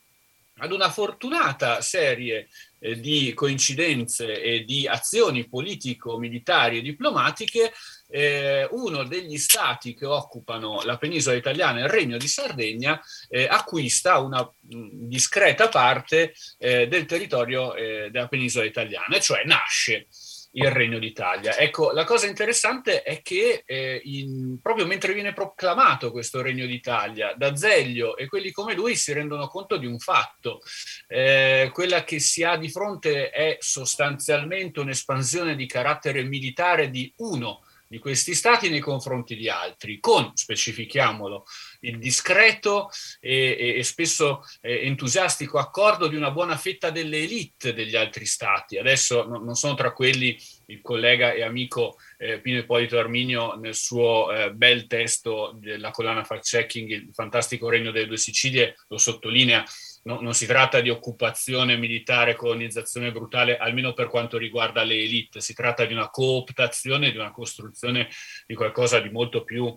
ad 0.58 0.70
una 0.70 0.88
fortunata 0.88 1.80
serie 1.80 2.48
eh, 2.78 3.00
di 3.00 3.32
coincidenze 3.34 4.40
e 4.40 4.64
di 4.64 4.86
azioni 4.86 5.48
politico-militari 5.48 6.78
e 6.78 6.82
diplomatiche, 6.82 7.72
eh, 8.08 8.66
uno 8.70 9.04
degli 9.04 9.38
stati 9.38 9.94
che 9.94 10.06
occupano 10.06 10.82
la 10.84 10.96
penisola 10.96 11.36
italiana, 11.36 11.80
il 11.80 11.88
Regno 11.88 12.16
di 12.16 12.28
Sardegna, 12.28 13.00
eh, 13.28 13.46
acquista 13.48 14.18
una 14.18 14.42
mh, 14.42 15.08
discreta 15.08 15.68
parte 15.68 16.34
eh, 16.58 16.86
del 16.86 17.06
territorio 17.06 17.74
eh, 17.74 18.10
della 18.10 18.28
penisola 18.28 18.64
italiana, 18.64 19.18
cioè 19.18 19.44
nasce 19.44 20.06
il 20.54 20.70
Regno 20.70 20.98
d'Italia. 20.98 21.56
Ecco, 21.56 21.90
la 21.92 22.04
cosa 22.04 22.26
interessante 22.26 23.02
è 23.02 23.22
che 23.22 23.62
eh, 23.66 24.00
in, 24.04 24.60
proprio 24.60 24.86
mentre 24.86 25.12
viene 25.12 25.32
proclamato 25.32 26.10
questo 26.10 26.42
Regno 26.42 26.66
d'Italia, 26.66 27.34
D'Azeglio 27.36 28.16
e 28.16 28.26
quelli 28.26 28.52
come 28.52 28.74
lui 28.74 28.96
si 28.96 29.12
rendono 29.12 29.48
conto 29.48 29.76
di 29.76 29.86
un 29.86 29.98
fatto. 29.98 30.60
Eh, 31.08 31.70
quella 31.72 32.04
che 32.04 32.20
si 32.20 32.44
ha 32.44 32.56
di 32.56 32.70
fronte 32.70 33.30
è 33.30 33.56
sostanzialmente 33.60 34.80
un'espansione 34.80 35.56
di 35.56 35.66
carattere 35.66 36.22
militare 36.22 36.90
di 36.90 37.12
uno 37.16 37.62
di 37.94 38.00
questi 38.00 38.34
stati 38.34 38.68
nei 38.68 38.80
confronti 38.80 39.36
di 39.36 39.48
altri, 39.48 40.00
con, 40.00 40.32
specifichiamolo, 40.34 41.44
il 41.82 42.00
discreto 42.00 42.90
e, 43.20 43.76
e, 43.76 43.84
spesso 43.84 44.42
eh, 44.60 44.84
entusiastico 44.86 45.58
accordo 45.58 46.08
di 46.08 46.16
una 46.16 46.32
buona 46.32 46.56
fetta 46.56 46.90
delle 46.90 47.18
elite 47.18 47.72
degli 47.72 47.94
altri 47.94 48.26
stati. 48.26 48.78
Adesso 48.78 49.28
no, 49.28 49.38
non 49.38 49.54
sono 49.54 49.74
tra 49.74 49.92
quelli 49.92 50.36
il 50.66 50.80
collega 50.80 51.34
e 51.34 51.44
amico 51.44 51.96
eh, 52.18 52.40
Pino 52.40 52.58
Ippolito 52.58 52.98
Arminio 52.98 53.54
nel 53.54 53.76
suo 53.76 54.32
eh, 54.32 54.52
bel 54.52 54.88
testo 54.88 55.56
della 55.60 55.92
collana 55.92 56.24
fact-checking, 56.24 56.90
il 56.90 57.10
fantastico 57.12 57.68
regno 57.68 57.92
delle 57.92 58.08
due 58.08 58.16
Sicilie, 58.16 58.74
lo 58.88 58.98
sottolinea 58.98 59.64
no, 60.04 60.20
non 60.20 60.34
si 60.34 60.46
tratta 60.46 60.80
di 60.80 60.90
occupazione 60.90 61.76
militare, 61.76 62.34
colonizzazione 62.34 63.12
brutale, 63.12 63.56
almeno 63.56 63.92
per 63.92 64.08
quanto 64.08 64.38
riguarda 64.38 64.82
le 64.82 64.94
elite, 64.94 65.40
si 65.40 65.54
tratta 65.54 65.84
di 65.84 65.92
una 65.92 66.08
cooptazione, 66.08 67.10
di 67.10 67.16
una 67.16 67.30
costruzione 67.30 68.08
di 68.46 68.54
qualcosa 68.54 69.00
di 69.00 69.10
molto 69.10 69.44
più 69.44 69.76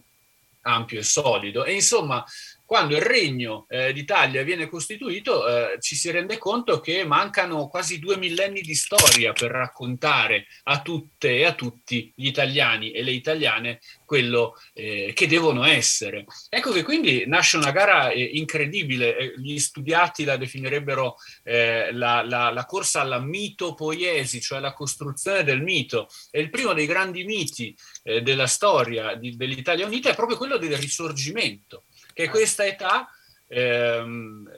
ampio 0.61 0.99
e 0.99 1.03
solido. 1.03 1.63
E 1.63 1.73
insomma, 1.73 2.23
quando 2.67 2.97
il 2.97 3.01
regno 3.01 3.65
eh, 3.69 3.93
d'Italia 3.93 4.43
viene 4.43 4.67
costituito 4.67 5.47
eh, 5.47 5.79
ci 5.79 5.95
si 5.95 6.11
rende 6.11 6.37
conto 6.37 6.81
che 6.81 7.05
mancano 7.05 7.69
quasi 7.69 7.97
due 7.97 8.17
millenni 8.17 8.59
di 8.59 8.75
storia 8.75 9.31
per 9.31 9.51
raccontare 9.51 10.47
a 10.63 10.81
tutte 10.81 11.37
e 11.37 11.45
a 11.45 11.53
tutti 11.53 12.11
gli 12.13 12.27
italiani 12.27 12.91
e 12.91 13.03
le 13.03 13.11
italiane 13.11 13.79
quello 14.03 14.55
eh, 14.73 15.13
che 15.15 15.27
devono 15.27 15.63
essere. 15.63 16.25
Ecco 16.49 16.73
che 16.73 16.83
quindi 16.83 17.23
nasce 17.25 17.55
una 17.55 17.71
gara 17.71 18.09
eh, 18.09 18.21
incredibile, 18.21 19.17
eh, 19.17 19.33
gli 19.37 19.57
studiati 19.59 20.25
la 20.25 20.35
definirebbero 20.35 21.15
eh, 21.43 21.93
la, 21.93 22.21
la, 22.21 22.49
la, 22.51 22.65
corsa 22.65 22.99
alla 22.99 23.19
mitopoiesi, 23.19 24.41
cioè 24.41 24.59
la 24.59 24.73
costruzione 24.73 25.45
del 25.45 25.61
mito. 25.61 26.09
E 26.31 26.41
il 26.41 26.49
primo 26.49 26.73
dei 26.73 26.85
grandi 26.85 27.23
miti 27.23 27.73
della 28.03 28.47
storia 28.47 29.15
di, 29.15 29.37
dell'Italia 29.37 29.85
Unita 29.85 30.09
è 30.09 30.15
proprio 30.15 30.37
quello 30.37 30.57
del 30.57 30.75
risorgimento 30.77 31.83
che 32.17 32.29
questa 32.29 32.65
età 32.65 33.07
ehm, 33.47 34.49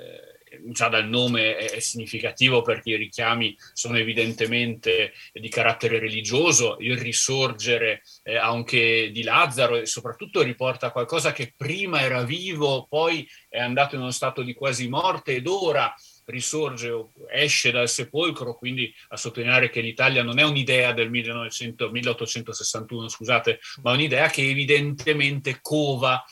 già 0.67 0.88
dal 0.88 1.10
nome 1.10 1.58
è, 1.58 1.80
significativo 1.82 2.62
perché 2.62 2.91
i 2.91 2.95
richiami 2.95 3.56
sono 3.74 3.98
evidentemente 3.98 5.12
di 5.34 5.50
carattere 5.50 6.00
religioso, 6.00 6.78
il 6.80 6.98
risorgere 6.98 8.02
eh, 8.24 8.38
anche 8.38 9.12
di 9.12 9.24
Lazzaro 9.24 9.76
e 9.76 9.86
soprattutto 9.86 10.41
riporta 10.41 10.91
qualcosa 10.91 11.34
che 11.34 11.54
prima 11.56 12.00
era 12.02 12.24
vivo, 12.24 12.88
poi 12.88 13.28
è 13.50 13.60
andato 13.60 13.95
in 13.95 14.02
uno 14.02 14.12
stato 14.12 14.41
di 14.41 14.54
quasi 14.54 14.88
morte 14.88 15.36
ed 15.36 15.48
ora 15.48 15.93
risorge 16.30 16.91
esce 17.32 17.72
dal 17.72 17.89
sepolcro, 17.89 18.56
quindi 18.56 18.93
a 19.10 19.17
sottolineare 19.17 19.69
che 19.69 19.82
l'Italia 19.82 20.24
non 20.24 20.39
è 20.39 20.43
un'idea 20.43 20.93
del 20.93 21.10
1900, 21.10 21.89
1861, 21.89 23.10
scusate, 23.10 23.60
ma 23.82 23.93
un'idea 23.93 24.30
che 24.30 24.48
evidentemente 24.48 25.60
cova 25.62 26.24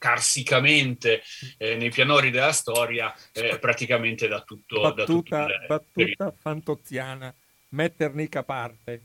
carsicamente 0.00 1.22
eh, 1.58 1.76
nei 1.76 1.90
pianori 1.90 2.30
della 2.30 2.52
storia 2.52 3.14
eh, 3.32 3.58
praticamente 3.58 4.28
da 4.28 4.40
tutto, 4.40 4.80
battuta, 4.80 4.96
da 4.96 5.04
tutto 5.04 6.00
il 6.00 6.16
battuta 6.16 6.34
fantoziana. 6.40 7.32
Metternica 7.68 8.42
parte. 8.42 9.02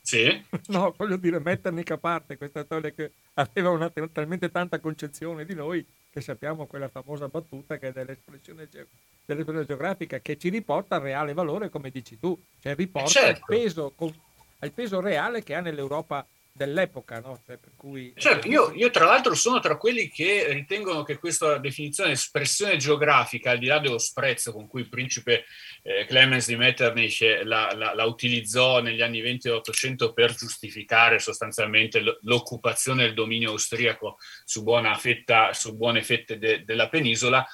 Sì. 0.00 0.42
no 0.68 0.94
voglio 0.96 1.18
dire 1.18 1.38
metternica 1.38 1.98
parte 1.98 2.38
questa 2.38 2.64
storia 2.64 2.90
che 2.90 3.12
aveva 3.34 3.68
una, 3.68 3.92
talmente 4.10 4.50
tanta 4.50 4.80
concezione 4.80 5.44
di 5.44 5.54
noi 5.54 5.86
che 6.10 6.22
sappiamo 6.22 6.66
quella 6.66 6.88
famosa 6.88 7.28
battuta 7.28 7.76
che 7.76 7.88
è 7.88 7.92
dell'espressione, 7.92 8.68
ge- 8.70 8.86
dell'espressione 9.26 9.66
geografica 9.66 10.18
che 10.20 10.38
ci 10.38 10.48
riporta 10.48 10.96
al 10.96 11.02
reale 11.02 11.34
valore 11.34 11.68
come 11.68 11.90
dici 11.90 12.18
tu. 12.18 12.40
Cioè 12.58 12.74
riporta 12.74 13.08
certo. 13.08 13.52
il 13.52 13.60
peso, 13.60 13.94
al 14.60 14.72
peso 14.72 15.00
reale 15.00 15.42
che 15.42 15.54
ha 15.54 15.60
nell'Europa 15.60 16.26
dell'epoca, 16.58 17.20
no? 17.20 17.40
Cioè, 17.46 17.56
per 17.56 17.70
cui... 17.76 18.12
Certo, 18.16 18.48
io, 18.48 18.72
io, 18.74 18.90
tra 18.90 19.06
l'altro 19.06 19.34
sono 19.34 19.60
tra 19.60 19.76
quelli 19.76 20.08
che 20.08 20.48
ritengono 20.52 21.04
che 21.04 21.18
questa 21.18 21.56
definizione 21.58 22.10
espressione 22.10 22.76
geografica, 22.76 23.52
al 23.52 23.58
di 23.58 23.66
là 23.66 23.78
dello 23.78 23.98
sprezzo 23.98 24.52
con 24.52 24.66
cui 24.66 24.82
il 24.82 24.88
principe 24.88 25.44
eh, 25.82 26.04
Clemens 26.06 26.48
di 26.48 26.56
Metternich 26.56 27.20
la, 27.44 27.72
la, 27.74 27.94
la, 27.94 28.04
utilizzò 28.04 28.80
negli 28.80 29.00
anni 29.00 29.20
20 29.20 29.48
e 29.48 29.52
800 29.52 30.12
per 30.12 30.34
giustificare 30.34 31.20
sostanzialmente 31.20 32.02
l'occupazione 32.22 33.04
del 33.04 33.14
dominio 33.14 33.52
austriaco 33.52 34.18
su, 34.44 34.64
fetta, 34.98 35.52
su 35.52 35.76
buone 35.76 36.02
fette 36.02 36.38
de, 36.38 36.64
della 36.64 36.88
penisola, 36.88 37.46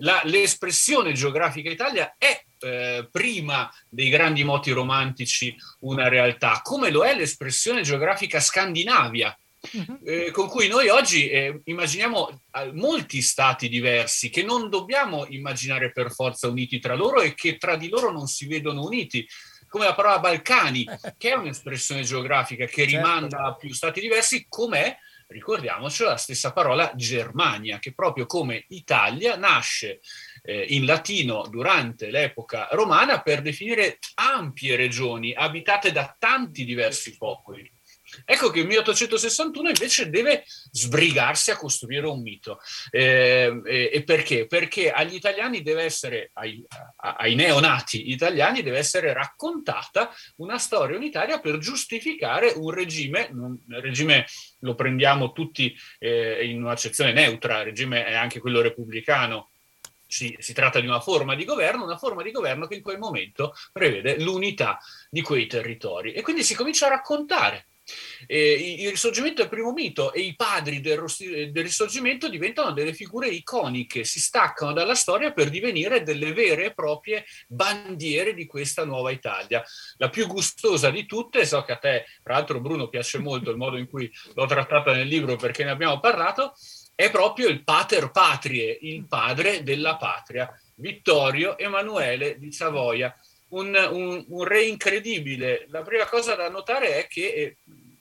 la, 0.00 0.20
l'espressione 0.24 1.12
geografica 1.12 1.70
Italia 1.70 2.14
è 2.18 2.42
eh, 2.60 3.08
prima 3.10 3.70
dei 3.88 4.08
grandi 4.08 4.44
moti 4.44 4.70
romantici 4.70 5.56
una 5.80 6.08
realtà, 6.08 6.60
come 6.62 6.90
lo 6.90 7.04
è 7.04 7.14
l'espressione 7.14 7.82
geografica 7.82 8.40
Scandinavia, 8.40 9.34
Uh-huh. 9.72 9.98
Eh, 10.04 10.30
con 10.30 10.48
cui 10.48 10.68
noi 10.68 10.88
oggi 10.88 11.28
eh, 11.28 11.60
immaginiamo 11.64 12.40
eh, 12.50 12.72
molti 12.72 13.20
stati 13.20 13.68
diversi 13.68 14.30
che 14.30 14.42
non 14.42 14.70
dobbiamo 14.70 15.26
immaginare 15.28 15.92
per 15.92 16.10
forza 16.12 16.48
uniti 16.48 16.78
tra 16.78 16.94
loro 16.94 17.20
e 17.20 17.34
che 17.34 17.58
tra 17.58 17.76
di 17.76 17.90
loro 17.90 18.10
non 18.10 18.26
si 18.26 18.46
vedono 18.46 18.82
uniti, 18.82 19.28
come 19.68 19.84
la 19.84 19.94
parola 19.94 20.18
Balcani, 20.18 20.86
che 21.18 21.32
è 21.32 21.34
un'espressione 21.34 22.04
geografica 22.04 22.64
che 22.64 22.88
certo. 22.88 22.90
rimanda 22.90 23.42
a 23.44 23.54
più 23.54 23.74
stati 23.74 24.00
diversi, 24.00 24.46
com'è, 24.48 24.96
ricordiamoci, 25.30 26.04
la 26.04 26.16
stessa 26.16 26.52
parola 26.52 26.92
Germania, 26.94 27.78
che 27.78 27.94
proprio 27.94 28.26
come 28.26 28.64
Italia 28.68 29.36
nasce 29.36 30.00
eh, 30.42 30.66
in 30.70 30.84
latino 30.84 31.46
durante 31.48 32.10
l'epoca 32.10 32.68
romana 32.72 33.22
per 33.22 33.40
definire 33.40 33.98
ampie 34.14 34.76
regioni 34.76 35.32
abitate 35.32 35.92
da 35.92 36.14
tanti 36.18 36.64
diversi 36.64 37.16
popoli. 37.16 37.70
Ecco 38.24 38.50
che 38.50 38.60
il 38.60 38.66
1861 38.66 39.68
invece 39.68 40.10
deve 40.10 40.44
sbrigarsi 40.70 41.50
a 41.50 41.56
costruire 41.56 42.06
un 42.06 42.20
mito. 42.20 42.60
Eh, 42.90 43.60
e 43.64 44.02
perché? 44.04 44.46
Perché 44.46 44.90
agli 44.90 45.14
italiani 45.14 45.62
deve 45.62 45.84
essere, 45.84 46.30
ai, 46.34 46.64
ai, 46.96 47.34
neonati 47.34 48.10
italiani, 48.10 48.62
deve 48.62 48.78
essere 48.78 49.12
raccontata 49.12 50.10
una 50.36 50.58
storia 50.58 50.96
unitaria 50.96 51.40
per 51.40 51.58
giustificare 51.58 52.52
un 52.56 52.70
regime, 52.70 53.28
un 53.32 53.56
regime 53.68 54.26
lo 54.60 54.74
prendiamo 54.74 55.32
tutti 55.32 55.74
eh, 55.98 56.44
in 56.46 56.62
un'accezione 56.62 57.12
neutra, 57.12 57.58
il 57.60 57.66
regime 57.66 58.04
è 58.04 58.14
anche 58.14 58.40
quello 58.40 58.60
repubblicano, 58.60 59.50
si, 60.10 60.36
si, 60.40 60.52
tratta 60.52 60.80
di 60.80 60.86
una 60.86 61.00
forma 61.00 61.36
di 61.36 61.44
governo, 61.44 61.84
una 61.84 61.96
forma 61.96 62.22
di 62.22 62.32
governo 62.32 62.66
che 62.66 62.74
in 62.74 62.82
quel 62.82 62.98
momento 62.98 63.54
prevede 63.72 64.20
l'unità 64.20 64.78
di 65.08 65.22
quei 65.22 65.46
territori. 65.46 66.12
E 66.12 66.22
quindi 66.22 66.42
si 66.42 66.56
comincia 66.56 66.86
a 66.86 66.90
raccontare. 66.90 67.68
Eh, 68.26 68.76
il 68.80 68.90
risorgimento 68.90 69.40
è 69.40 69.44
il 69.44 69.50
primo 69.50 69.72
mito 69.72 70.12
e 70.12 70.20
i 70.20 70.34
padri 70.36 70.80
del, 70.80 71.02
del, 71.50 71.62
risorgimento 71.62 72.28
diventano 72.28 72.72
delle 72.72 72.92
figure 72.92 73.28
iconiche, 73.28 74.04
si 74.04 74.20
staccano 74.20 74.72
dalla 74.72 74.94
storia 74.94 75.32
per 75.32 75.48
divenire 75.48 76.02
delle 76.02 76.32
vere 76.32 76.66
e 76.66 76.74
proprie 76.74 77.24
bandiere 77.46 78.34
di 78.34 78.46
questa 78.46 78.84
nuova 78.84 79.10
Italia. 79.10 79.64
La 79.96 80.08
più 80.08 80.26
gustosa 80.26 80.90
di 80.90 81.06
tutte, 81.06 81.46
so 81.46 81.62
che 81.62 81.72
a 81.72 81.76
te, 81.76 82.04
tra 82.22 82.34
l'altro 82.34 82.60
Bruno, 82.60 82.88
piace 82.88 83.18
molto 83.18 83.50
il 83.50 83.56
modo 83.56 83.76
in 83.76 83.88
cui 83.88 84.10
l'ho 84.34 84.46
trattata 84.46 84.92
nel 84.92 85.08
libro 85.08 85.36
perché 85.36 85.64
ne 85.64 85.70
abbiamo 85.70 85.98
parlato, 86.00 86.54
è 87.00 87.10
proprio 87.10 87.48
il 87.48 87.64
pater 87.64 88.10
patrie, 88.10 88.76
il 88.82 89.06
padre 89.06 89.62
della 89.62 89.96
patria, 89.96 90.52
Vittorio 90.74 91.56
Emanuele 91.56 92.38
di 92.38 92.52
Savoia. 92.52 93.14
Un, 93.52 93.74
un, 93.74 94.24
un, 94.28 94.44
re 94.44 94.64
incredibile. 94.64 95.66
La 95.70 95.80
prima 95.80 96.06
cosa 96.06 96.36
da 96.36 96.48
notare 96.50 96.98
è 96.98 97.06
che, 97.08 97.32
eh, 97.32 97.56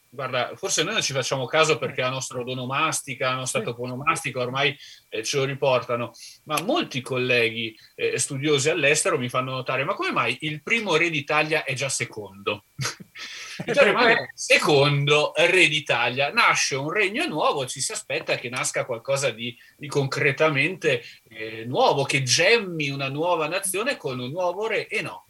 guarda, 0.09 0.51
forse 0.55 0.83
noi 0.83 0.93
non 0.93 1.01
ci 1.01 1.13
facciamo 1.13 1.45
caso 1.45 1.77
perché 1.77 2.01
la 2.01 2.09
nostra 2.09 2.39
odonomastica, 2.39 3.29
la 3.29 3.35
nostra 3.35 3.61
toponomastica 3.61 4.39
ormai 4.39 4.75
eh, 5.09 5.23
ce 5.23 5.37
lo 5.37 5.43
riportano, 5.43 6.11
ma 6.45 6.61
molti 6.63 7.01
colleghi 7.01 7.77
eh, 7.95 8.17
studiosi 8.17 8.69
all'estero 8.69 9.17
mi 9.17 9.29
fanno 9.29 9.51
notare, 9.51 9.83
ma 9.83 9.93
come 9.93 10.11
mai 10.11 10.37
il 10.41 10.63
primo 10.63 10.95
re 10.95 11.09
d'Italia 11.09 11.63
è 11.63 11.73
già 11.73 11.89
secondo? 11.89 12.65
Emanuele 13.65 14.31
secondo 14.33 15.33
re 15.35 15.67
d'Italia. 15.67 16.31
Nasce 16.31 16.75
un 16.75 16.91
regno 16.91 17.25
nuovo, 17.27 17.65
ci 17.65 17.81
si 17.81 17.91
aspetta 17.91 18.35
che 18.35 18.49
nasca 18.49 18.85
qualcosa 18.85 19.29
di, 19.31 19.55
di 19.77 19.87
concretamente 19.87 21.03
eh, 21.29 21.65
nuovo, 21.65 22.03
che 22.03 22.23
gemmi 22.23 22.89
una 22.89 23.09
nuova 23.09 23.47
nazione 23.47 23.97
con 23.97 24.19
un 24.19 24.31
nuovo 24.31 24.67
re, 24.67 24.87
e 24.87 25.01
no. 25.01 25.25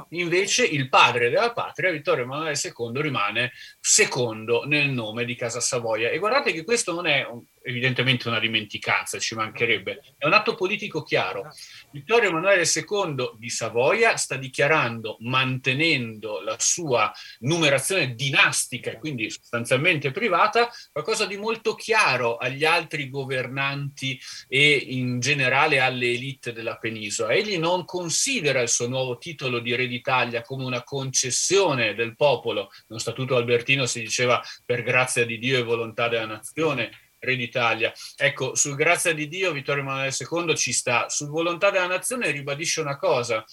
No. 0.00 0.06
Invece 0.10 0.64
il 0.64 0.88
padre 0.88 1.30
della 1.30 1.52
patria, 1.52 1.90
Vittorio 1.90 2.24
Emanuele 2.24 2.58
II, 2.62 3.00
rimane 3.00 3.52
secondo 3.78 4.64
nel 4.64 4.90
nome 4.90 5.24
di 5.24 5.34
Casa 5.34 5.60
Savoia. 5.60 6.10
E 6.10 6.18
guardate 6.18 6.52
che 6.52 6.64
questo 6.64 6.92
non 6.92 7.06
è 7.06 7.24
un, 7.24 7.42
evidentemente 7.62 8.28
una 8.28 8.38
dimenticanza, 8.38 9.18
ci 9.18 9.34
mancherebbe, 9.34 10.14
è 10.16 10.26
un 10.26 10.32
atto 10.32 10.54
politico 10.54 11.02
chiaro. 11.02 11.52
Vittorio 11.92 12.30
Emanuele 12.30 12.62
II 12.62 13.32
di 13.36 13.50
Savoia 13.50 14.16
sta 14.16 14.36
dichiarando, 14.36 15.16
mantenendo 15.20 16.40
la 16.40 16.56
sua 16.58 17.12
numerazione 17.40 18.14
dinastica 18.14 18.92
e 18.92 18.98
quindi 18.98 19.30
sostanzialmente 19.30 20.10
privata, 20.10 20.70
qualcosa 20.92 21.26
di 21.26 21.36
molto 21.36 21.74
chiaro 21.74 22.36
agli 22.36 22.64
altri 22.64 23.08
governanti 23.08 24.20
e 24.48 24.72
in 24.74 25.20
generale 25.20 25.80
alle 25.80 26.12
elite 26.12 26.52
della 26.52 26.76
penisola. 26.76 27.32
Egli 27.32 27.58
non 27.58 27.84
considera 27.84 28.60
il 28.60 28.68
suo 28.68 28.88
nuovo 28.88 29.18
titolo 29.18 29.58
di 29.60 29.74
re 29.74 29.86
d'Italia 29.86 30.42
come 30.42 30.64
una 30.64 30.82
concessione 30.82 31.94
del 31.94 32.16
popolo. 32.16 32.70
Nello 32.86 33.00
Statuto 33.00 33.36
Albertino 33.36 33.86
si 33.86 34.00
diceva 34.00 34.42
per 34.64 34.82
grazia 34.82 35.24
di 35.24 35.38
Dio 35.38 35.58
e 35.58 35.62
volontà 35.62 36.08
della 36.08 36.26
nazione 36.26 37.09
Re 37.20 37.36
d'Italia. 37.36 37.92
Ecco, 38.16 38.54
sul 38.54 38.74
grazia 38.74 39.12
di 39.12 39.28
Dio 39.28 39.52
Vittorio 39.52 39.82
Emanuele 39.82 40.14
II 40.18 40.56
ci 40.56 40.72
sta, 40.72 41.08
sul 41.08 41.28
volontà 41.28 41.70
della 41.70 41.86
nazione 41.86 42.30
ribadisce 42.30 42.80
una 42.80 42.96
cosa, 42.96 43.44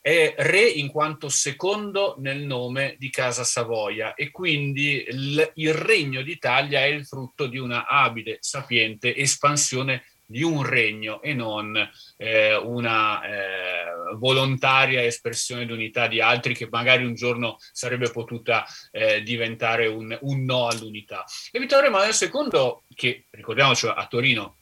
è 0.00 0.34
re 0.36 0.62
in 0.66 0.88
quanto 0.88 1.28
secondo 1.28 2.16
nel 2.18 2.42
nome 2.42 2.96
di 2.98 3.08
Casa 3.08 3.42
Savoia 3.42 4.12
e 4.14 4.30
quindi 4.30 5.02
il, 5.08 5.52
il 5.54 5.72
regno 5.72 6.20
d'Italia 6.20 6.80
è 6.80 6.88
il 6.88 7.06
frutto 7.06 7.46
di 7.46 7.56
una 7.56 7.86
abile, 7.86 8.36
sapiente 8.40 9.16
espansione 9.16 10.04
di 10.26 10.42
un 10.42 10.64
regno 10.64 11.20
e 11.22 11.34
non 11.34 11.76
eh, 12.16 12.56
una 12.56 13.22
eh, 13.22 13.84
volontaria 14.16 15.02
espressione 15.02 15.66
di 15.66 15.72
unità 15.72 16.06
di 16.06 16.20
altri 16.20 16.54
che 16.54 16.68
magari 16.70 17.04
un 17.04 17.14
giorno 17.14 17.56
sarebbe 17.72 18.10
potuta 18.10 18.64
eh, 18.90 19.22
diventare 19.22 19.86
un, 19.86 20.16
un, 20.22 20.44
no 20.44 20.66
all'unità. 20.66 21.24
E 21.50 21.58
Vittorio 21.58 21.88
Emanuele 21.88 22.14
II, 22.20 22.76
che 22.94 23.26
ricordiamoci 23.30 23.86
a 23.86 24.06
Torino 24.06 24.56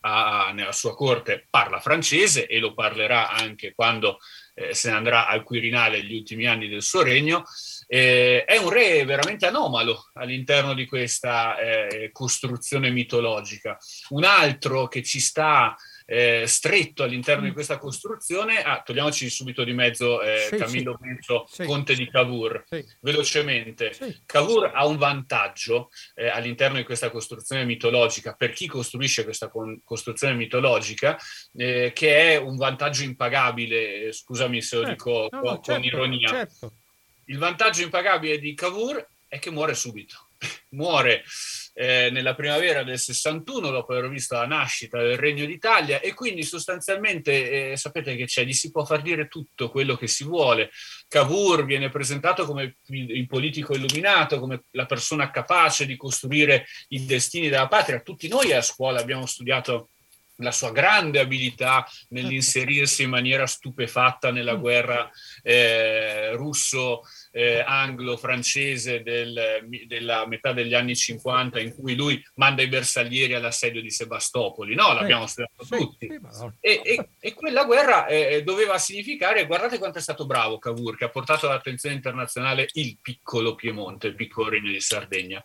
a, 0.00 0.50
nella 0.52 0.72
sua 0.72 0.94
corte 0.94 1.46
parla 1.48 1.80
francese 1.80 2.46
e 2.46 2.58
lo 2.58 2.74
parlerà 2.74 3.30
anche 3.30 3.72
quando 3.74 4.18
eh, 4.54 4.74
se 4.74 4.90
ne 4.90 4.96
andrà 4.96 5.28
al 5.28 5.42
Quirinale 5.44 6.02
gli 6.02 6.14
ultimi 6.14 6.46
anni 6.46 6.68
del 6.68 6.82
suo 6.82 7.02
regno, 7.02 7.44
eh, 7.86 8.44
è 8.44 8.56
un 8.56 8.70
re 8.70 9.04
veramente 9.04 9.46
anomalo 9.46 10.10
all'interno 10.14 10.74
di 10.74 10.86
questa 10.86 11.56
eh, 11.58 12.10
costruzione 12.12 12.90
mitologica. 12.90 13.78
Un 14.10 14.24
altro 14.24 14.88
che 14.88 15.02
ci 15.02 15.20
sta 15.20 15.76
eh, 16.10 16.44
stretto 16.46 17.02
all'interno 17.02 17.42
di 17.42 17.50
mm. 17.50 17.52
questa 17.52 17.76
costruzione. 17.76 18.62
Ah, 18.62 18.80
togliamoci 18.82 19.28
subito 19.28 19.62
di 19.62 19.74
mezzo 19.74 20.22
eh, 20.22 20.46
sì, 20.48 20.56
Camillo 20.56 20.96
sì. 20.98 21.06
Benzo, 21.06 21.46
sì. 21.50 21.64
conte 21.64 21.94
di 21.94 22.08
Cavour, 22.08 22.64
velocemente. 23.00 23.92
Cavour 24.24 24.70
ha 24.74 24.86
un 24.86 24.96
vantaggio 24.96 25.90
eh, 26.14 26.28
all'interno 26.28 26.78
di 26.78 26.84
questa 26.84 27.10
costruzione 27.10 27.64
mitologica, 27.64 28.32
per 28.32 28.52
chi 28.52 28.66
costruisce 28.66 29.24
questa 29.24 29.50
con- 29.50 29.82
costruzione 29.84 30.32
mitologica, 30.32 31.18
eh, 31.54 31.92
che 31.94 32.32
è 32.32 32.36
un 32.36 32.56
vantaggio 32.56 33.02
impagabile, 33.02 34.10
scusami 34.10 34.62
se 34.62 34.76
lo 34.76 34.86
certo. 34.86 34.96
dico 34.96 35.28
no, 35.30 35.40
con, 35.40 35.62
certo, 35.62 35.72
con 35.72 35.84
ironia. 35.84 36.28
Certo. 36.28 36.76
Il 37.26 37.36
vantaggio 37.36 37.82
impagabile 37.82 38.38
di 38.38 38.54
Cavour 38.54 39.06
è 39.28 39.38
che 39.38 39.50
muore 39.50 39.74
subito 39.74 40.30
muore 40.70 41.22
eh, 41.80 42.10
nella 42.10 42.34
primavera 42.34 42.82
del 42.82 42.98
61 42.98 43.70
dopo 43.70 43.92
aver 43.92 44.08
visto 44.08 44.34
la 44.34 44.46
nascita 44.46 44.98
del 44.98 45.16
Regno 45.16 45.46
d'Italia 45.46 46.00
e 46.00 46.12
quindi 46.12 46.42
sostanzialmente 46.42 47.70
eh, 47.70 47.76
sapete 47.76 48.16
che 48.16 48.24
c'è, 48.24 48.44
gli 48.44 48.52
si 48.52 48.72
può 48.72 48.84
far 48.84 49.00
dire 49.00 49.28
tutto 49.28 49.70
quello 49.70 49.94
che 49.94 50.08
si 50.08 50.24
vuole. 50.24 50.70
Cavour 51.06 51.64
viene 51.64 51.88
presentato 51.88 52.46
come 52.46 52.78
il 52.88 53.26
politico 53.28 53.74
illuminato, 53.74 54.40
come 54.40 54.64
la 54.72 54.86
persona 54.86 55.30
capace 55.30 55.86
di 55.86 55.96
costruire 55.96 56.66
i 56.88 57.04
destini 57.04 57.48
della 57.48 57.68
patria. 57.68 58.00
Tutti 58.00 58.26
noi 58.26 58.52
a 58.52 58.60
scuola 58.60 58.98
abbiamo 58.98 59.26
studiato 59.26 59.90
la 60.38 60.52
sua 60.52 60.72
grande 60.72 61.18
abilità 61.18 61.86
nell'inserirsi 62.10 63.04
in 63.04 63.10
maniera 63.10 63.46
stupefatta 63.46 64.30
nella 64.30 64.54
guerra 64.54 65.10
eh, 65.42 66.32
russo 66.32 67.02
eh, 67.32 67.62
anglo-francese 67.64 69.02
del, 69.02 69.66
della 69.86 70.26
metà 70.26 70.52
degli 70.52 70.74
anni 70.74 70.94
50 70.94 71.60
in 71.60 71.74
cui 71.74 71.94
lui 71.94 72.22
manda 72.34 72.62
i 72.62 72.68
bersaglieri 72.68 73.34
all'assedio 73.34 73.80
di 73.80 73.90
Sebastopoli, 73.90 74.74
no? 74.74 74.92
L'abbiamo 74.92 75.26
studiato 75.26 75.64
tutti. 75.64 76.06
E, 76.60 76.80
e, 76.84 77.08
e 77.18 77.34
quella 77.34 77.64
guerra 77.64 78.06
eh, 78.06 78.42
doveva 78.42 78.78
significare, 78.78 79.46
guardate 79.46 79.78
quanto 79.78 79.98
è 79.98 80.02
stato 80.02 80.26
bravo 80.26 80.58
Cavour, 80.58 80.96
che 80.96 81.04
ha 81.04 81.10
portato 81.10 81.46
all'attenzione 81.46 81.94
internazionale 81.94 82.68
il 82.74 82.98
piccolo 83.00 83.54
Piemonte, 83.54 84.08
il 84.08 84.14
piccolo 84.14 84.48
regno 84.48 84.70
di 84.70 84.80
Sardegna. 84.80 85.42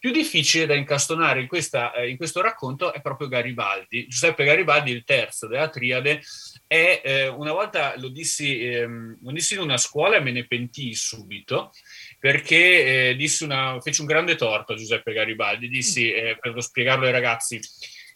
Più 0.00 0.12
difficile 0.12 0.64
da 0.64 0.74
incastonare 0.74 1.42
in, 1.42 1.46
questa, 1.46 1.92
eh, 1.92 2.08
in 2.08 2.16
questo 2.16 2.40
racconto 2.40 2.90
è 2.90 3.02
proprio 3.02 3.28
Garibaldi. 3.28 4.08
Giuseppe 4.08 4.44
Garibaldi, 4.44 4.90
il 4.92 5.04
terzo 5.04 5.46
della 5.46 5.68
triade, 5.68 6.22
è, 6.66 7.02
eh, 7.04 7.28
una 7.28 7.52
volta 7.52 7.92
lo 7.98 8.08
dissi, 8.08 8.64
ehm, 8.64 9.18
lo 9.20 9.30
dissi, 9.30 9.52
in 9.52 9.60
una 9.60 9.76
scuola 9.76 10.16
e 10.16 10.20
me 10.20 10.32
ne 10.32 10.46
pentii 10.46 10.94
subito, 10.94 11.70
perché 12.18 13.10
eh, 13.10 13.14
dissi 13.14 13.44
una, 13.44 13.78
feci 13.78 14.00
un 14.00 14.06
grande 14.06 14.36
torto 14.36 14.72
a 14.72 14.76
Giuseppe 14.76 15.12
Garibaldi, 15.12 15.68
dissi, 15.68 16.10
mm. 16.10 16.16
eh, 16.16 16.38
per 16.40 16.62
spiegarlo 16.62 17.04
ai 17.04 17.12
ragazzi, 17.12 17.60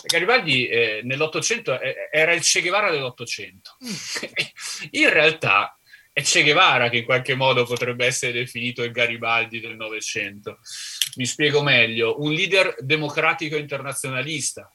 Garibaldi 0.06 0.66
eh, 0.66 1.00
nell'Ottocento 1.04 1.78
eh, 1.78 2.08
era 2.10 2.32
il 2.32 2.42
Che 2.42 2.62
Guevara 2.62 2.90
dell'Ottocento. 2.90 3.76
Mm. 3.84 3.92
in 5.02 5.10
realtà 5.10 5.78
è 6.14 6.22
Che 6.22 6.42
Guevara 6.44 6.88
che 6.90 6.98
in 6.98 7.04
qualche 7.04 7.34
modo 7.34 7.64
potrebbe 7.64 8.06
essere 8.06 8.30
definito 8.30 8.84
il 8.84 8.92
Garibaldi 8.92 9.58
del 9.58 9.74
Novecento. 9.74 10.60
Mi 11.16 11.26
spiego 11.26 11.60
meglio, 11.60 12.22
un 12.22 12.32
leader 12.32 12.76
democratico 12.78 13.56
internazionalista 13.56 14.72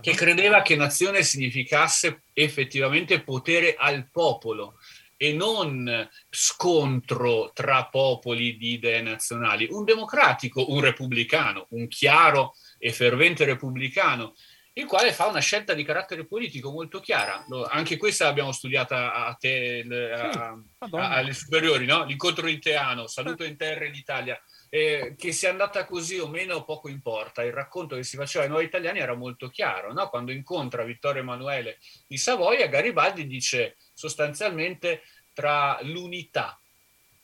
che 0.00 0.10
uh-huh. 0.10 0.16
credeva 0.16 0.62
che 0.62 0.74
nazione 0.74 1.22
significasse 1.22 2.24
effettivamente 2.32 3.22
potere 3.22 3.76
al 3.78 4.08
popolo 4.10 4.78
e 5.16 5.32
non 5.32 6.10
scontro 6.28 7.52
tra 7.54 7.84
popoli 7.84 8.56
di 8.56 8.72
idee 8.72 9.00
nazionali. 9.00 9.68
Un 9.70 9.84
democratico, 9.84 10.72
un 10.72 10.80
repubblicano, 10.80 11.66
un 11.70 11.86
chiaro 11.86 12.56
e 12.78 12.92
fervente 12.92 13.44
repubblicano 13.44 14.34
il 14.76 14.86
quale 14.86 15.12
fa 15.12 15.26
una 15.26 15.40
scelta 15.40 15.72
di 15.72 15.84
carattere 15.84 16.26
politico 16.26 16.72
molto 16.72 16.98
chiara. 16.98 17.44
Anche 17.68 17.96
questa 17.96 18.24
l'abbiamo 18.24 18.50
studiata 18.50 19.14
a 19.26 19.34
te, 19.34 19.86
a, 20.12 20.58
sì, 20.80 20.94
a, 20.96 21.10
alle 21.10 21.32
superiori, 21.32 21.86
no? 21.86 22.04
l'incontro 22.04 22.46
di 22.46 22.58
Teano, 22.58 23.06
saluto 23.06 23.44
in 23.44 23.56
terra 23.56 23.88
d'Italia. 23.88 24.40
Eh, 24.68 25.14
che 25.16 25.30
sia 25.30 25.50
andata 25.50 25.84
così 25.84 26.18
o 26.18 26.26
meno 26.26 26.64
poco 26.64 26.88
importa, 26.88 27.44
il 27.44 27.52
racconto 27.52 27.94
che 27.94 28.02
si 28.02 28.16
faceva 28.16 28.42
ai 28.42 28.50
nuovi 28.50 28.64
italiani 28.64 28.98
era 28.98 29.14
molto 29.14 29.48
chiaro. 29.48 29.92
No? 29.92 30.08
Quando 30.08 30.32
incontra 30.32 30.82
Vittorio 30.82 31.22
Emanuele 31.22 31.78
di 32.08 32.16
Savoia, 32.16 32.66
Garibaldi 32.66 33.28
dice 33.28 33.76
sostanzialmente 33.92 35.02
tra 35.32 35.78
l'unità 35.82 36.58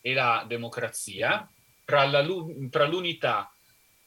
e 0.01 0.15
la 0.15 0.45
democrazia, 0.47 1.51
tra, 1.85 2.05
la, 2.07 2.25
tra 2.71 2.87
l'unità 2.87 3.53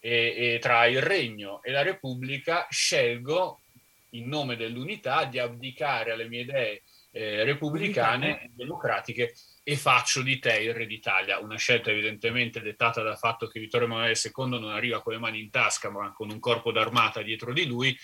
e, 0.06 0.56
e 0.56 0.60
tra 0.60 0.86
il 0.86 1.02
regno 1.02 1.63
e 1.63 1.72
la 1.72 1.82
repubblica 1.82 2.68
scelgo 2.70 3.62
in 4.10 4.28
nome 4.28 4.58
dell'unità 4.58 5.24
di 5.24 5.39
abdicare 5.39 6.12
alle 6.12 6.28
mie 6.28 6.42
idee 6.42 6.84
eh, 7.12 7.46
repubblicane 7.46 8.44
e 8.44 8.52
democratiche 8.54 9.34
e 9.63 9.78
faccio 9.78 10.22
di 10.22 10.39
te 10.39 10.58
il 10.58 10.74
re 10.74 10.88
d'Italia. 10.88 11.39
Una 11.39 11.56
scelta 11.56 11.89
evidentemente 11.89 12.60
dettata 12.60 13.02
dal 13.02 13.18
fatto 13.18 13.48
che 13.48 13.62
Vittorio 13.62 13.88
Emanuele 13.88 14.20
II 14.22 14.60
non 14.60 14.72
arriva 14.72 15.02
con 15.02 15.13
le 15.13 15.20
mani 15.20 15.39
in 15.39 15.50
tasca, 15.50 15.89
ma 15.89 16.12
con 16.12 16.30
un 16.30 16.39
corpo 16.39 16.74
d'armata 16.74 17.22
dietro 17.22 17.54
di 17.54 17.66
lui, 17.66 17.98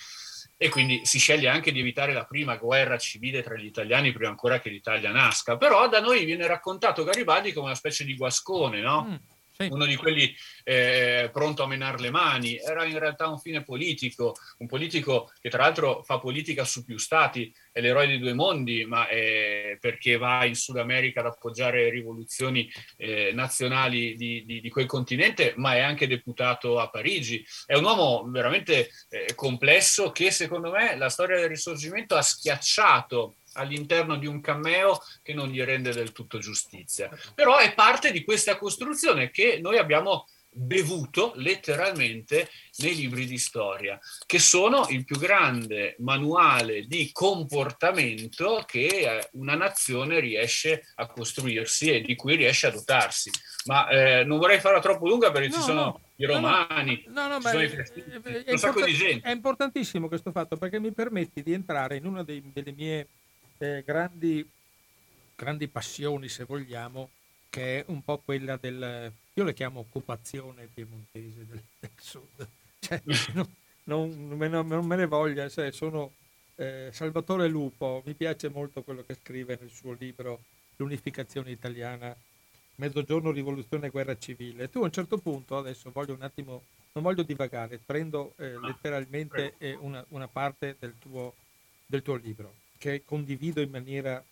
e 0.56 0.70
quindi 0.70 1.04
si 1.04 1.18
sceglie 1.18 1.48
anche 1.48 1.70
di 1.70 1.80
evitare 1.80 2.14
la 2.14 2.24
prima 2.24 2.56
guerra 2.56 2.96
civile 2.96 3.42
tra 3.42 3.56
gli 3.56 3.66
italiani 3.66 4.12
prima 4.12 4.30
ancora 4.30 4.58
che 4.58 4.70
l'Italia 4.70 5.10
nasca. 5.10 5.58
Però 5.58 5.86
da 5.86 6.00
noi 6.00 6.24
viene 6.24 6.46
raccontato 6.46 7.04
Garibaldi 7.04 7.52
come 7.52 7.66
una 7.66 7.74
specie 7.74 8.04
di 8.04 8.16
guascone, 8.16 8.80
no? 8.80 9.04
Mm 9.04 9.38
sì. 9.64 9.72
uno 9.72 9.84
di 9.84 9.96
quelli 9.96 10.34
eh, 10.64 11.30
pronto 11.32 11.62
a 11.62 11.66
menare 11.66 11.98
le 11.98 12.10
mani, 12.10 12.56
era 12.56 12.84
in 12.84 12.98
realtà 12.98 13.28
un 13.28 13.38
fine 13.38 13.62
politico, 13.62 14.34
un 14.58 14.66
politico 14.66 15.30
che 15.40 15.50
tra 15.50 15.62
l'altro 15.62 16.02
fa 16.02 16.18
politica 16.18 16.64
su 16.64 16.84
più 16.84 16.98
stati, 16.98 17.52
è 17.72 17.80
l'eroe 17.80 18.06
dei 18.06 18.18
due 18.18 18.32
mondi, 18.32 18.84
ma 18.84 19.06
è 19.08 19.76
perché 19.80 20.16
va 20.16 20.44
in 20.44 20.54
Sud 20.54 20.78
America 20.78 21.20
ad 21.20 21.26
appoggiare 21.26 21.90
rivoluzioni 21.90 22.70
eh, 22.96 23.32
nazionali 23.32 24.16
di, 24.16 24.44
di, 24.44 24.60
di, 24.60 24.68
quel 24.70 24.86
continente, 24.86 25.54
ma 25.56 25.74
è 25.74 25.80
anche 25.80 26.06
deputato 26.06 26.78
a 26.78 26.88
Parigi. 26.88 27.44
È 27.66 27.74
un 27.74 27.84
uomo 27.84 28.28
veramente 28.30 28.90
eh, 29.08 29.34
complesso 29.34 30.10
che 30.10 30.30
secondo 30.30 30.70
me 30.70 30.96
la 30.96 31.08
storia 31.08 31.38
del 31.38 31.48
risorgimento 31.48 32.16
ha 32.16 32.22
schiacciato 32.22 33.36
all'interno 33.54 34.16
di 34.16 34.26
un 34.26 34.40
cameo 34.40 35.02
che 35.22 35.34
non 35.34 35.48
gli 35.48 35.62
rende 35.62 35.92
del 35.92 36.12
tutto 36.12 36.38
giustizia. 36.38 37.10
Però 37.34 37.58
è 37.58 37.74
parte 37.74 38.12
di 38.12 38.24
questa 38.24 38.56
costruzione 38.56 39.30
che 39.30 39.58
noi 39.60 39.78
abbiamo 39.78 40.26
bevuto 40.52 41.32
letteralmente 41.36 42.50
nei 42.78 42.94
libri 42.94 43.26
di 43.26 43.38
storia, 43.38 43.98
che 44.26 44.38
sono 44.38 44.86
il 44.88 45.04
più 45.04 45.16
grande 45.16 45.94
manuale 45.98 46.86
di 46.86 47.10
comportamento 47.12 48.64
che 48.66 48.86
eh, 48.86 49.28
una 49.32 49.54
nazione 49.54 50.18
riesce 50.18 50.86
a 50.96 51.06
costruirsi 51.06 51.90
e 51.90 52.00
di 52.00 52.16
cui 52.16 52.36
riesce 52.36 52.66
a 52.66 52.70
dotarsi. 52.70 53.30
Ma 53.66 53.88
eh, 53.88 54.24
non 54.24 54.38
vorrei 54.38 54.60
farla 54.60 54.80
troppo 54.80 55.06
lunga 55.06 55.30
perché 55.30 55.48
no, 55.48 55.54
ci 55.54 55.60
sono 55.60 55.82
no, 55.82 56.00
i 56.16 56.24
romani, 56.24 57.04
no, 57.08 57.28
no, 57.28 57.40
sono 57.40 57.62
i 57.62 57.68
è, 57.68 58.44
è, 58.44 58.52
un 58.52 58.58
sacco 58.58 58.84
di 58.84 58.92
gente. 58.92 59.28
È 59.28 59.32
importantissimo 59.32 60.08
questo 60.08 60.32
fatto 60.32 60.56
perché 60.56 60.80
mi 60.80 60.92
permetti 60.92 61.42
di 61.42 61.52
entrare 61.52 61.96
in 61.96 62.06
una 62.06 62.24
dei, 62.24 62.42
delle 62.52 62.72
mie 62.72 63.06
eh, 63.60 63.82
grandi, 63.84 64.48
grandi 65.36 65.68
passioni, 65.68 66.28
se 66.28 66.44
vogliamo, 66.44 67.10
che 67.50 67.80
è 67.80 67.84
un 67.88 68.02
po' 68.02 68.18
quella 68.18 68.56
del, 68.56 69.12
io 69.34 69.44
le 69.44 69.52
chiamo 69.52 69.80
occupazione 69.80 70.68
piemontese 70.72 71.46
del, 71.46 71.62
del 71.78 71.90
sud. 71.98 72.48
Cioè, 72.80 73.02
no, 73.34 73.46
non, 73.84 74.28
non, 74.28 74.38
me, 74.38 74.48
non, 74.48 74.86
me 74.86 74.96
ne 74.96 75.04
voglia, 75.04 75.46
cioè, 75.50 75.70
sono 75.70 76.14
eh, 76.54 76.88
Salvatore 76.90 77.46
Lupo, 77.46 78.02
mi 78.06 78.14
piace 78.14 78.48
molto 78.48 78.82
quello 78.82 79.04
che 79.04 79.18
scrive 79.22 79.58
nel 79.60 79.68
suo 79.68 79.94
libro 79.98 80.44
L'unificazione 80.76 81.50
italiana, 81.50 82.16
Mezzogiorno, 82.76 83.30
rivoluzione 83.30 83.88
e 83.88 83.90
guerra 83.90 84.16
civile. 84.16 84.70
Tu 84.70 84.80
a 84.80 84.84
un 84.84 84.92
certo 84.92 85.18
punto, 85.18 85.58
adesso 85.58 85.90
voglio 85.90 86.14
un 86.14 86.22
attimo, 86.22 86.64
non 86.92 87.04
voglio 87.04 87.22
divagare, 87.22 87.78
prendo 87.84 88.32
eh, 88.38 88.58
letteralmente 88.58 89.56
eh, 89.58 89.76
una, 89.78 90.02
una, 90.08 90.26
parte 90.26 90.76
del 90.78 90.94
tuo, 90.98 91.34
del 91.84 92.00
tuo 92.00 92.14
libro 92.14 92.59
che 92.80 93.02
condivido 93.04 93.60
in 93.60 93.68
maniera, 93.68 94.24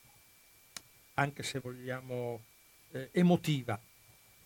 anche 1.14 1.42
se 1.42 1.58
vogliamo, 1.58 2.42
eh, 2.92 3.11
emotiva. 3.12 3.78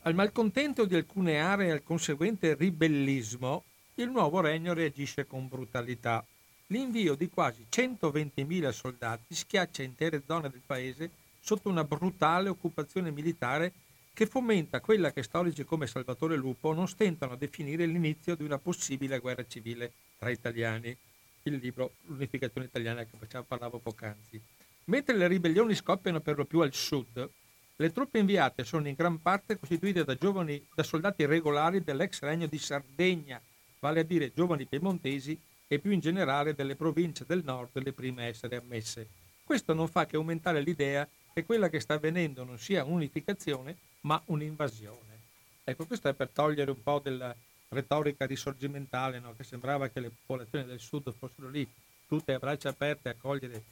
Al 0.02 0.14
malcontento 0.16 0.84
di 0.86 0.96
alcune 0.96 1.40
aree 1.40 1.68
e 1.68 1.70
al 1.70 1.84
conseguente 1.84 2.54
ribellismo, 2.54 3.62
il 3.94 4.10
nuovo 4.10 4.40
regno 4.40 4.74
reagisce 4.74 5.24
con 5.24 5.46
brutalità. 5.46 6.26
L'invio 6.66 7.14
di 7.14 7.28
quasi 7.28 7.64
120.000 7.70 8.70
soldati 8.70 9.36
schiaccia 9.36 9.84
intere 9.84 10.24
zone 10.26 10.50
del 10.50 10.62
paese 10.66 11.10
sotto 11.38 11.68
una 11.68 11.84
brutale 11.84 12.48
occupazione 12.48 13.12
militare 13.12 13.72
che 14.12 14.26
fomenta 14.26 14.80
quella 14.80 15.12
che 15.12 15.22
storici 15.22 15.64
come 15.64 15.86
Salvatore 15.86 16.34
Lupo 16.34 16.72
non 16.72 16.88
stentano 16.88 17.34
a 17.34 17.36
definire 17.36 17.86
l'inizio 17.86 18.34
di 18.34 18.42
una 18.42 18.58
possibile 18.58 19.20
guerra 19.20 19.46
civile 19.46 19.92
tra 20.18 20.30
italiani 20.30 20.96
il 21.44 21.57
libro 21.57 21.92
L'unificazione 22.07 22.66
italiana 22.66 23.05
che 23.05 23.16
facciamo, 23.18 23.44
parlavo 23.44 23.78
poc'anzi. 23.78 24.40
Mentre 24.85 25.16
le 25.16 25.26
ribellioni 25.28 25.74
scoppiano 25.74 26.20
per 26.20 26.37
lo 26.37 26.44
più 26.44 26.61
al 26.61 26.74
sud, 26.74 27.28
le 27.76 27.92
truppe 27.92 28.18
inviate 28.18 28.64
sono 28.64 28.88
in 28.88 28.94
gran 28.94 29.20
parte 29.20 29.59
costituite 29.59 30.05
da, 30.05 30.14
giovani, 30.14 30.64
da 30.74 30.83
soldati 30.83 31.24
regolari 31.24 31.83
dell'ex 31.83 32.20
regno 32.20 32.46
di 32.46 32.59
Sardegna, 32.59 33.40
vale 33.81 34.00
a 34.00 34.05
dire 34.05 34.33
giovani 34.33 34.66
piemontesi 34.66 35.38
e 35.66 35.78
più 35.78 35.90
in 35.90 36.00
generale 36.00 36.55
delle 36.55 36.76
province 36.76 37.24
del 37.26 37.42
nord 37.44 37.70
le 37.83 37.92
prime 37.92 38.24
a 38.24 38.26
essere 38.26 38.57
ammesse. 38.57 39.09
Questo 39.44 39.72
non 39.72 39.88
fa 39.88 40.07
che 40.07 40.16
aumentare 40.16 40.61
l'idea 40.61 41.09
che 41.33 41.44
quella 41.44 41.68
che 41.68 41.81
sta 41.81 41.94
avvenendo 41.94 42.44
non 42.44 42.59
sia 42.59 42.85
un'unificazione, 42.85 43.76
ma 44.02 44.20
un'invasione. 44.26 45.20
Ecco, 45.64 45.87
questo 45.87 46.09
è 46.09 46.14
per 46.14 46.28
togliere 46.28 46.70
un 46.70 46.83
po' 46.83 46.98
della 46.98 47.35
retorica 47.72 48.26
risorgimentale, 48.26 49.18
no? 49.18 49.35
che 49.37 49.44
sembrava 49.44 49.88
che 49.88 50.00
le 50.00 50.11
popolazioni 50.11 50.64
del 50.64 50.80
sud 50.80 51.12
fossero 51.12 51.48
lì 51.48 51.68
tutte 52.06 52.35
a 52.35 52.38
braccia 52.38 52.68
aperte 52.68 53.08
a 53.08 53.14
cogliere. 53.14 53.64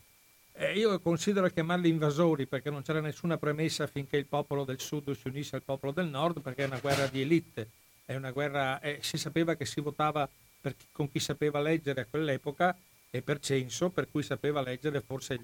Eh, 0.52 0.78
io 0.78 0.98
considero 1.00 1.48
chiamarli 1.48 1.88
invasori 1.88 2.46
perché 2.46 2.70
non 2.70 2.82
c'era 2.82 3.00
nessuna 3.00 3.38
premessa 3.38 3.86
finché 3.86 4.16
il 4.16 4.26
popolo 4.26 4.64
del 4.64 4.80
sud 4.80 5.10
si 5.12 5.28
unisse 5.28 5.56
al 5.56 5.62
popolo 5.62 5.92
del 5.92 6.06
nord, 6.06 6.40
perché 6.40 6.64
è 6.64 6.66
una 6.66 6.80
guerra 6.80 7.06
di 7.06 7.20
elite, 7.20 7.68
è 8.04 8.16
una 8.16 8.30
guerra, 8.30 8.80
eh, 8.80 8.98
si 9.02 9.16
sapeva 9.16 9.54
che 9.54 9.64
si 9.64 9.80
votava 9.80 10.28
per, 10.60 10.74
con 10.92 11.10
chi 11.10 11.20
sapeva 11.20 11.60
leggere 11.60 12.02
a 12.02 12.06
quell'epoca 12.08 12.76
e 13.10 13.22
per 13.22 13.40
censo, 13.40 13.90
per 13.90 14.10
cui 14.10 14.22
sapeva 14.22 14.60
leggere 14.62 15.00
forse 15.00 15.38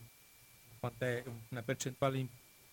una 1.49 1.63
percentuale 1.63 2.27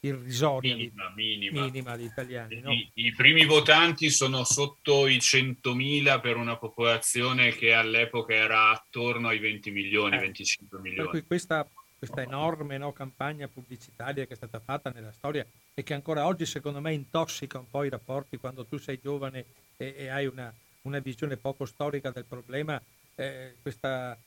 irrisoria 0.05 0.75
minima, 0.75 1.11
di, 1.15 1.23
minima. 1.23 1.61
minima 1.63 1.95
di 1.95 2.03
italiani. 2.03 2.59
No? 2.61 2.71
I, 2.71 2.91
I, 2.93 3.13
primi 3.13 3.45
votanti 3.45 4.09
sono 4.09 4.43
sotto 4.43 5.07
i 5.07 5.17
100.000 5.17 6.19
per 6.19 6.35
una 6.35 6.57
popolazione 6.57 7.51
che 7.51 7.73
all'epoca 7.73 8.33
era 8.33 8.69
attorno 8.71 9.29
ai 9.29 9.39
20 9.39 9.71
milioni, 9.71 10.17
eh, 10.17 10.19
25 10.19 10.79
milioni. 10.79 11.01
Per 11.03 11.09
cui 11.09 11.25
questa, 11.25 11.65
questa 11.97 12.21
enorme 12.21 12.77
no, 12.77 12.91
campagna 12.91 13.47
pubblicitaria 13.47 14.25
che 14.25 14.33
è 14.33 14.35
stata 14.35 14.59
fatta 14.59 14.91
nella 14.91 15.11
storia 15.13 15.45
e 15.73 15.83
che 15.83 15.93
ancora 15.93 16.25
oggi 16.25 16.45
secondo 16.45 16.81
me 16.81 16.93
intossica 16.93 17.57
un 17.57 17.69
po' 17.69 17.83
i 17.83 17.89
rapporti 17.89 18.37
quando 18.37 18.65
tu 18.65 18.77
sei 18.77 18.99
giovane 19.01 19.45
e, 19.77 19.95
e 19.97 20.07
hai 20.09 20.25
una, 20.25 20.53
una, 20.81 20.99
visione 20.99 21.37
poco 21.37 21.65
storica 21.65 22.11
del 22.11 22.25
problema, 22.25 22.81
eh, 23.15 23.55
questa 23.61 24.17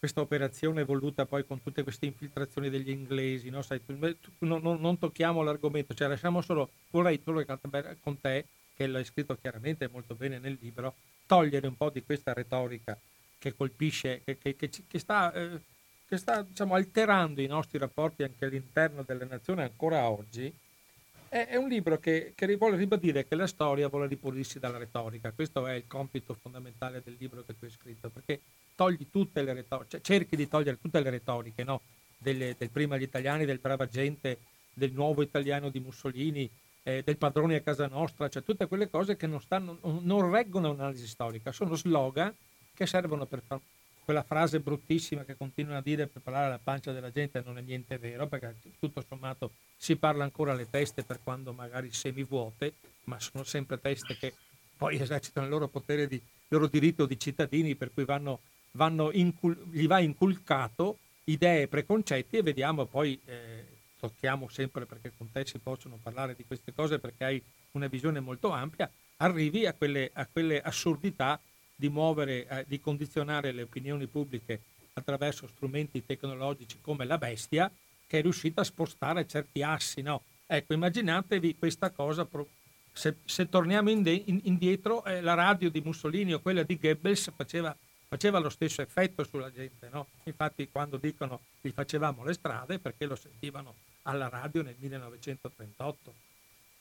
questa 0.00 0.22
operazione 0.22 0.82
voluta 0.82 1.26
poi 1.26 1.44
con 1.46 1.62
tutte 1.62 1.82
queste 1.82 2.06
infiltrazioni 2.06 2.70
degli 2.70 2.88
inglesi, 2.88 3.50
no? 3.50 3.60
Sai, 3.60 3.82
non, 4.38 4.62
non, 4.62 4.80
non, 4.80 4.98
tocchiamo 4.98 5.42
l'argomento, 5.42 5.92
cioè 5.92 6.08
lasciamo 6.08 6.40
solo, 6.40 6.70
vorrei 6.88 7.20
solo 7.22 7.44
con 8.00 8.18
te, 8.18 8.46
che 8.74 8.86
l'hai 8.86 9.04
scritto 9.04 9.36
chiaramente 9.38 9.90
molto 9.92 10.14
bene 10.14 10.38
nel 10.38 10.56
libro, 10.58 10.94
togliere 11.26 11.66
un 11.66 11.76
po' 11.76 11.90
di 11.90 12.02
questa 12.02 12.32
retorica 12.32 12.98
che 13.38 13.54
colpisce, 13.54 14.22
che, 14.24 14.38
che, 14.38 14.56
che, 14.56 14.70
che 14.88 14.98
sta, 14.98 15.34
eh, 15.34 15.60
sta 16.16 16.40
diciamo, 16.40 16.74
alterando 16.74 17.42
i 17.42 17.46
nostri 17.46 17.76
rapporti 17.76 18.22
anche 18.22 18.46
all'interno 18.46 19.02
delle 19.02 19.26
nazioni 19.26 19.60
ancora 19.60 20.08
oggi. 20.08 20.50
È, 21.28 21.46
è 21.46 21.56
un 21.56 21.68
libro 21.68 21.98
che, 21.98 22.32
vuole 22.56 22.78
ribadire 22.78 23.26
che 23.26 23.34
la 23.34 23.46
storia 23.46 23.88
vuole 23.88 24.06
ripulirsi 24.06 24.58
dalla 24.58 24.78
retorica, 24.78 25.30
questo 25.32 25.66
è 25.66 25.74
il 25.74 25.86
compito 25.86 26.32
fondamentale 26.32 27.02
del 27.04 27.16
libro 27.18 27.44
che 27.44 27.54
tu 27.58 27.66
hai 27.66 27.70
scritto, 27.70 28.08
perché 28.08 28.40
togli 28.80 29.10
tutte 29.10 29.42
le 29.42 29.52
retoriche, 29.52 29.90
cioè 29.90 30.00
cerchi 30.00 30.36
di 30.36 30.48
togliere 30.48 30.78
tutte 30.80 31.02
le 31.02 31.10
retoriche, 31.10 31.64
no? 31.64 31.82
Delle, 32.16 32.54
del 32.56 32.70
prima 32.70 32.96
gli 32.96 33.02
italiani, 33.02 33.44
del 33.44 33.58
brava 33.58 33.86
gente, 33.86 34.38
del 34.72 34.92
nuovo 34.92 35.20
italiano 35.20 35.68
di 35.68 35.80
Mussolini, 35.80 36.50
eh, 36.84 37.02
del 37.04 37.18
padrone 37.18 37.56
a 37.56 37.60
casa 37.60 37.88
nostra, 37.88 38.30
cioè 38.30 38.42
tutte 38.42 38.66
quelle 38.66 38.88
cose 38.88 39.16
che 39.16 39.26
non, 39.26 39.38
stanno, 39.42 39.76
non 39.82 40.30
reggono 40.30 40.70
un'analisi 40.70 41.06
storica, 41.06 41.52
sono 41.52 41.74
slogan 41.74 42.34
che 42.72 42.86
servono 42.86 43.26
per 43.26 43.42
fare 43.46 43.60
quella 44.02 44.22
frase 44.22 44.60
bruttissima 44.60 45.24
che 45.24 45.36
continuano 45.36 45.78
a 45.78 45.82
dire 45.82 46.06
per 46.06 46.22
parlare 46.22 46.46
alla 46.46 46.58
pancia 46.58 46.90
della 46.92 47.10
gente 47.10 47.42
non 47.44 47.58
è 47.58 47.60
niente 47.60 47.98
vero, 47.98 48.26
perché 48.28 48.56
tutto 48.78 49.04
sommato 49.06 49.52
si 49.76 49.96
parla 49.96 50.24
ancora 50.24 50.52
alle 50.52 50.70
teste 50.70 51.02
per 51.02 51.20
quando 51.22 51.52
magari 51.52 51.92
semivuote, 51.92 52.72
ma 53.04 53.20
sono 53.20 53.44
sempre 53.44 53.78
teste 53.78 54.16
che 54.16 54.32
poi 54.74 54.98
esercitano 54.98 55.44
il 55.44 55.52
loro 55.52 55.68
potere 55.68 56.06
di 56.06 56.20
il 56.50 56.56
loro 56.56 56.66
diritto 56.66 57.06
di 57.06 57.18
cittadini, 57.18 57.76
per 57.76 57.92
cui 57.92 58.04
vanno 58.04 58.40
incul- 59.12 59.68
gli 59.70 59.86
va 59.86 60.00
inculcato 60.00 60.98
idee, 61.24 61.68
preconcetti 61.68 62.36
e 62.36 62.42
vediamo 62.42 62.86
poi, 62.86 63.20
eh, 63.24 63.66
tocchiamo 63.98 64.48
sempre 64.48 64.86
perché 64.86 65.12
con 65.16 65.30
te 65.30 65.44
si 65.46 65.58
possono 65.58 65.98
parlare 66.02 66.34
di 66.34 66.44
queste 66.46 66.72
cose 66.72 66.98
perché 66.98 67.24
hai 67.24 67.42
una 67.72 67.86
visione 67.86 68.20
molto 68.20 68.50
ampia, 68.50 68.90
arrivi 69.18 69.66
a 69.66 69.74
quelle, 69.74 70.10
a 70.12 70.26
quelle 70.26 70.60
assurdità 70.60 71.40
di 71.74 71.88
muovere, 71.88 72.46
eh, 72.46 72.64
di 72.66 72.80
condizionare 72.80 73.52
le 73.52 73.62
opinioni 73.62 74.06
pubbliche 74.06 74.60
attraverso 74.94 75.46
strumenti 75.46 76.04
tecnologici 76.04 76.78
come 76.80 77.04
la 77.04 77.18
bestia 77.18 77.70
che 78.06 78.18
è 78.18 78.22
riuscita 78.22 78.62
a 78.62 78.64
spostare 78.64 79.26
certi 79.26 79.62
assi. 79.62 80.02
No? 80.02 80.24
Ecco, 80.46 80.72
immaginatevi 80.72 81.56
questa 81.56 81.90
cosa, 81.90 82.26
se, 82.92 83.16
se 83.24 83.48
torniamo 83.48 83.88
indietro, 83.88 85.04
eh, 85.04 85.20
la 85.20 85.34
radio 85.34 85.70
di 85.70 85.80
Mussolini 85.80 86.34
o 86.34 86.40
quella 86.40 86.64
di 86.64 86.76
Goebbels 86.76 87.32
faceva 87.36 87.76
faceva 88.10 88.40
lo 88.40 88.48
stesso 88.48 88.82
effetto 88.82 89.22
sulla 89.22 89.52
gente. 89.52 89.88
No? 89.88 90.08
Infatti 90.24 90.68
quando 90.68 90.96
dicono 90.96 91.42
li 91.60 91.70
facevamo 91.70 92.24
le 92.24 92.32
strade 92.32 92.80
perché 92.80 93.06
lo 93.06 93.14
sentivano 93.14 93.76
alla 94.02 94.28
radio 94.28 94.62
nel 94.62 94.74
1938. 94.76 96.14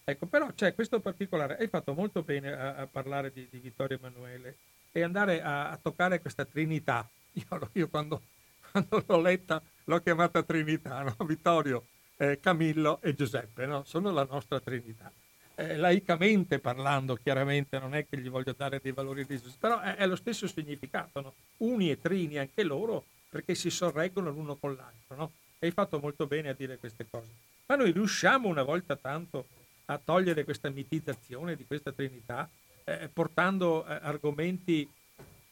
Ecco, 0.06 0.26
però 0.26 0.52
c'è 0.56 0.74
questo 0.74 1.00
particolare, 1.00 1.58
hai 1.58 1.68
fatto 1.68 1.94
molto 1.94 2.24
bene 2.24 2.52
a, 2.52 2.78
a 2.78 2.88
parlare 2.88 3.32
di, 3.32 3.48
di, 3.48 3.60
Vittorio 3.60 3.98
Emanuele 3.98 4.58
e 4.92 5.04
andare 5.04 5.44
a, 5.44 5.70
a 5.70 5.78
toccare 5.78 6.20
questa 6.20 6.46
Trinità. 6.46 7.08
Io, 7.34 7.70
io 7.74 7.88
quando, 7.90 8.24
quando, 8.72 9.04
l'ho 9.06 9.22
letta 9.22 9.62
l'ho 9.84 10.00
chiamata 10.00 10.42
Trinità, 10.42 11.04
no? 11.04 11.16
Vittorio, 11.26 11.86
eh, 12.18 12.40
Camillo 12.40 13.00
e 13.04 13.14
Giuseppe, 13.14 13.68
no? 13.68 13.84
sono 13.84 14.12
la 14.12 14.26
nostra 14.28 14.60
Trinità 14.60 15.14
eh, 15.60 15.76
laicamente 15.76 16.60
parlando, 16.60 17.16
chiaramente 17.16 17.80
non 17.80 17.94
è 17.94 18.08
che 18.08 18.18
gli 18.18 18.30
voglio 18.30 18.54
dare 18.56 18.80
dei 18.82 18.94
valori 18.94 19.24
religiosi, 19.24 19.58
però 19.60 19.82
è, 19.82 19.96
è, 19.96 20.08
lo 20.08 20.16
stesso 20.16 20.48
significato, 20.48 21.20
no? 21.20 21.34
uni 21.58 21.92
e 21.92 22.00
trini 22.00 22.38
anche 22.38 22.64
loro, 22.64 23.04
perché 23.30 23.56
si 23.56 23.70
sorreggono 23.70 24.30
l'uno 24.32 24.56
con 24.56 24.76
l'altro. 24.76 25.16
No? 25.16 25.32
Hai 25.60 25.72
fatto 25.72 26.00
molto 26.00 26.28
bene 26.28 26.50
a 26.50 26.54
dire 26.54 26.78
queste 26.78 27.06
cose. 27.10 27.28
Ma 27.66 27.76
noi 27.76 27.92
riusciamo 27.92 28.48
una 28.48 28.64
volta 28.64 28.96
tanto 28.96 29.48
a 29.86 30.00
togliere 30.02 30.46
questa 30.46 30.70
mitizzazione 30.70 31.56
di 31.56 31.66
questa 31.66 31.92
Trinità, 31.92 32.50
eh, 32.86 33.10
portando 33.12 33.86
eh, 33.86 34.00
argomenti, 34.02 34.90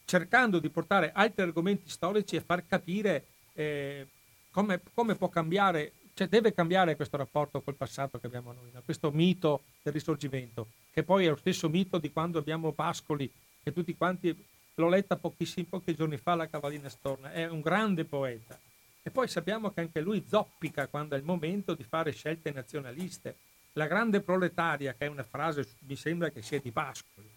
cercando 0.06 0.58
di 0.58 0.70
portare 0.70 1.12
altri 1.12 1.42
argomenti 1.42 1.90
storici 1.90 2.36
e 2.36 2.40
far 2.40 2.66
capire 2.66 3.26
eh, 3.52 4.06
come, 4.50 4.80
come 4.94 5.16
può 5.16 5.28
cambiare 5.28 5.92
cioè 6.18 6.26
deve 6.26 6.52
cambiare 6.52 6.96
questo 6.96 7.16
rapporto 7.16 7.60
col 7.60 7.76
passato 7.76 8.18
che 8.18 8.26
abbiamo 8.26 8.52
noi, 8.52 8.70
no? 8.72 8.82
questo 8.84 9.12
mito 9.12 9.62
del 9.84 9.92
risorgimento, 9.92 10.66
che 10.90 11.04
poi 11.04 11.26
è 11.26 11.28
lo 11.28 11.36
stesso 11.36 11.68
mito 11.68 11.98
di 11.98 12.10
quando 12.10 12.40
abbiamo 12.40 12.72
Pascoli, 12.72 13.30
che 13.62 13.72
tutti 13.72 13.96
quanti, 13.96 14.36
l'ho 14.74 14.88
letta 14.88 15.14
pochissimi, 15.14 15.64
pochi 15.66 15.94
giorni 15.94 16.16
fa, 16.16 16.34
la 16.34 16.48
Cavallina 16.48 16.88
Storna, 16.88 17.30
è 17.30 17.46
un 17.46 17.60
grande 17.60 18.04
poeta. 18.04 18.58
E 19.00 19.10
poi 19.10 19.28
sappiamo 19.28 19.70
che 19.70 19.78
anche 19.78 20.00
lui 20.00 20.24
zoppica 20.26 20.88
quando 20.88 21.14
è 21.14 21.18
il 21.18 21.24
momento 21.24 21.74
di 21.74 21.84
fare 21.84 22.10
scelte 22.10 22.50
nazionaliste. 22.50 23.36
La 23.74 23.86
grande 23.86 24.20
proletaria, 24.20 24.94
che 24.94 25.06
è 25.06 25.08
una 25.08 25.22
frase, 25.22 25.68
mi 25.86 25.94
sembra 25.94 26.30
che 26.30 26.42
sia 26.42 26.58
di 26.58 26.72
Pascoli, 26.72 27.30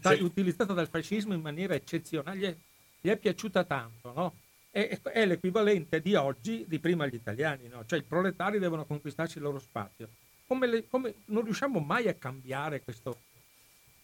sì. 0.00 0.22
utilizzata 0.22 0.72
dal 0.72 0.88
fascismo 0.88 1.34
in 1.34 1.40
maniera 1.40 1.74
eccezionale, 1.74 2.38
gli 2.38 2.44
è, 2.44 2.56
gli 3.00 3.08
è 3.08 3.16
piaciuta 3.16 3.64
tanto, 3.64 4.12
no? 4.12 4.34
È, 4.70 5.00
è 5.02 5.26
l'equivalente 5.26 6.00
di 6.00 6.14
oggi 6.14 6.64
di 6.66 6.78
prima 6.78 7.06
gli 7.06 7.14
italiani, 7.14 7.68
no? 7.68 7.84
cioè 7.86 7.98
i 7.98 8.04
proletari 8.04 8.58
devono 8.58 8.84
conquistarsi 8.84 9.38
il 9.38 9.44
loro 9.44 9.58
spazio. 9.58 10.08
Come, 10.46 10.66
le, 10.66 10.88
come 10.88 11.14
non 11.26 11.44
riusciamo 11.44 11.78
mai 11.80 12.08
a 12.08 12.14
cambiare 12.14 12.82
questo, 12.82 13.16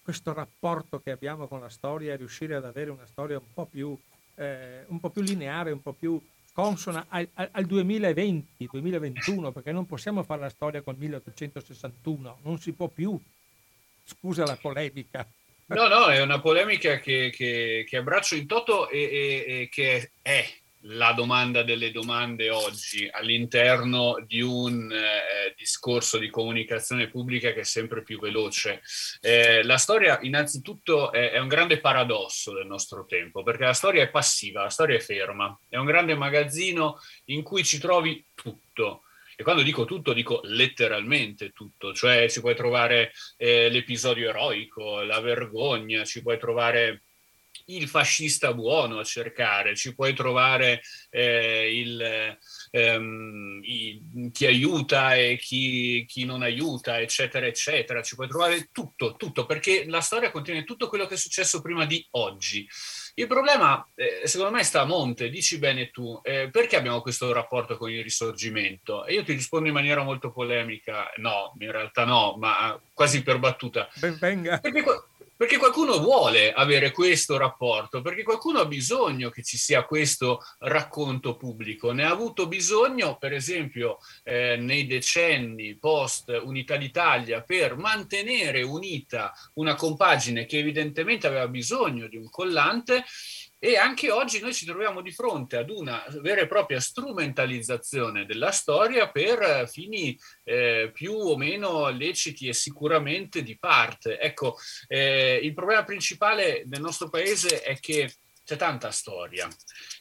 questo, 0.03 0.33
rapporto 0.33 1.01
che 1.01 1.11
abbiamo 1.11 1.49
con 1.49 1.61
la 1.61 1.69
storia 1.69 2.13
e 2.13 2.17
riuscire 2.17 2.55
ad 2.55 2.65
avere 2.65 2.91
una 2.91 3.07
storia 3.07 3.39
un 3.39 3.53
po' 3.53 3.67
più, 3.67 3.97
eh, 4.37 4.85
un 4.89 5.01
po 5.01 5.11
più 5.11 5.23
lineare, 5.23 5.73
un 5.73 5.83
po' 5.83 5.93
più 5.93 6.21
consona 6.53 7.07
al, 7.09 7.29
al 7.35 7.65
2020, 7.65 8.69
2021, 8.71 9.53
perché 9.53 9.73
non 9.73 9.87
possiamo 9.87 10.23
fare 10.23 10.41
la 10.41 10.49
storia 10.49 10.83
col 10.83 10.97
1861, 10.97 12.39
non 12.43 12.59
si 12.59 12.73
può 12.73 12.89
più. 12.89 13.19
Scusa 14.05 14.47
la 14.47 14.57
polemica. 14.57 15.27
No, 15.69 15.89
no, 15.89 16.07
è 16.07 16.21
una 16.21 16.39
polemica 16.39 17.01
che, 17.01 17.33
che, 17.35 17.85
che 17.89 17.97
abbraccio 17.97 18.37
in 18.37 18.47
toto 18.47 18.89
e, 18.89 19.01
e, 19.01 19.45
e, 19.63 19.69
che 19.69 20.13
è 20.23 20.47
la 20.89 21.13
domanda 21.13 21.65
delle 21.65 21.91
domande 21.91 22.51
oggi 22.51 23.09
all'interno 23.11 24.23
di 24.25 24.41
un 24.41 24.93
eh, 24.93 25.55
discorso 25.57 26.19
di 26.19 26.31
comunicazione 26.31 27.09
pubblica 27.09 27.53
che 27.53 27.61
è 27.61 27.65
sempre 27.65 28.05
più 28.05 28.21
veloce. 28.21 28.81
Eh, 29.21 29.65
la 29.65 29.77
storia 29.77 30.21
innanzitutto 30.23 31.11
è, 31.11 31.33
è, 31.33 31.39
un 31.39 31.49
grande 31.49 31.81
paradosso 31.81 32.53
del 32.53 32.67
nostro 32.67 33.05
tempo, 33.05 33.43
perché 33.43 33.65
la 33.65 33.73
storia 33.73 34.05
è 34.05 34.09
passiva, 34.09 34.63
la 34.63 34.71
storia 34.71 34.97
è 34.97 35.01
ferma, 35.01 35.59
è 35.69 35.77
un 35.77 35.87
grande 35.87 36.15
magazzino 36.15 37.01
in 37.25 37.43
cui 37.43 37.65
ci 37.65 37.79
trovi 37.79 38.25
tutto 38.35 39.03
e 39.39 39.43
quando 39.43 39.63
dico 39.63 39.85
tutto, 39.85 40.15
dico 40.15 40.41
letteralmente 40.45 41.53
tutto, 41.53 41.93
cioè 41.93 42.29
ci 42.31 42.41
puoi 42.41 42.57
trovare 42.57 43.13
eh, 43.37 43.69
l'episodio 43.69 44.31
eroico, 44.31 45.03
la 45.03 45.21
vergogna, 45.21 46.05
ci 46.05 46.23
puoi 46.23 46.39
trovare 46.39 47.03
il 47.67 47.89
fascista 47.89 48.55
buono 48.55 48.99
a 48.99 49.05
cercare, 49.05 49.77
ci 49.77 49.95
puoi 49.95 50.15
trovare 50.15 50.83
eh, 51.11 51.79
il, 51.79 52.39
ehm, 52.71 53.61
i, 53.63 54.31
chi 54.33 54.47
aiuta 54.47 55.15
e 55.15 55.37
chi, 55.37 56.05
chi, 56.07 56.25
non 56.25 56.43
aiuta, 56.43 57.01
eccetera, 57.01 57.47
eccetera. 57.47 58.03
Ci 58.03 58.15
puoi 58.15 58.29
trovare 58.29 58.69
tutto, 58.73 59.17
tutto, 59.17 59.47
perché 59.47 59.85
la 59.87 60.01
storia 60.01 60.31
contiene 60.31 60.65
tutto 60.65 60.89
quello 60.89 61.07
che 61.07 61.15
è 61.15 61.19
successo 61.19 61.61
prima 61.61 61.87
di 61.87 62.05
oggi. 62.13 62.67
Il 63.19 63.29
problema, 63.29 63.89
eh, 63.95 64.27
secondo 64.27 64.55
me, 64.55 64.63
sta 64.63 64.83
a 64.83 64.85
monte, 64.85 65.31
dici 65.31 65.59
bene 65.59 65.91
tu, 65.91 66.21
eh, 66.23 66.51
perché 66.51 66.77
abbiamo 66.77 67.01
questo 67.01 67.33
rapporto 67.33 67.79
con 67.79 67.91
il 67.91 68.03
risorgimento? 68.03 69.07
E 69.07 69.15
io 69.15 69.25
ti 69.25 69.33
rispondo 69.33 69.69
in 69.69 69.75
maniera 69.75 70.03
molto 70.03 70.31
polemica, 70.31 71.11
no, 71.17 71.55
in 71.61 71.73
realtà 71.73 72.05
no, 72.05 72.37
ma 72.39 72.79
quasi 72.93 73.23
per 73.23 73.39
battuta. 73.39 73.89
Ben 73.95 74.19
venga. 74.21 74.59
Perché, 74.59 74.85
perché 75.37 75.59
qualcuno 75.59 75.99
vuole 75.99 76.53
avere 76.53 76.91
questo 76.91 77.37
rapporto, 77.37 78.01
perché 78.01 78.23
qualcuno 78.23 78.61
ha 78.61 78.67
bisogno 78.67 79.29
che 79.29 79.43
ci 79.43 79.59
sia 79.59 79.85
questo 79.85 80.41
racconto 80.61 81.37
pubblico. 81.37 81.93
Ne 81.93 82.05
ha 82.05 82.11
avuto 82.11 82.49
bisogno, 82.49 83.19
per 83.19 83.33
esempio, 83.33 83.99
eh, 84.23 84.57
nei 84.57 84.87
decenni 84.87 85.77
post 85.77 86.29
Unità 86.43 86.77
d'Italia 86.77 87.43
per 87.43 87.77
mantenere 87.77 88.63
unita 88.63 89.33
una 89.55 89.75
compagine 89.75 90.47
che 90.47 90.59
evidentemente 90.59 91.27
aveva 91.27 91.49
bisogno 91.49 92.07
di 92.09 92.17
un 92.17 92.31
collante 92.31 93.05
e 93.59 93.77
anche 93.77 94.11
oggi 94.11 94.41
noi 94.41 94.53
ci 94.53 94.67
troviamo 94.67 95.01
di 95.01 95.13
fronte 95.13 95.57
ad 95.57 95.71
una 95.71 96.05
vera 96.21 96.43
e 96.43 96.47
propria 96.47 96.81
strumentalizzazione 96.81 98.27
della 98.27 98.51
storia 98.51 99.11
per 99.11 99.69
fini 99.69 100.19
eh, 100.45 100.91
più 100.93 101.15
o 101.15 101.37
meno 101.37 101.89
leciti 101.89 102.49
e 102.49 102.53
sicuramente 102.53 103.43
di 103.43 103.59
parte. 103.59 104.19
Ecco, 104.19 104.57
eh, 104.87 105.41
il 105.43 105.55
problema 105.55 105.85
principale 105.85 106.63
del 106.67 106.81
nostro 106.81 107.09
paese 107.09 107.63
è 107.63 107.79
che 107.81 108.13
c'è 108.47 108.57
tanta 108.57 108.93
storia, 108.93 109.49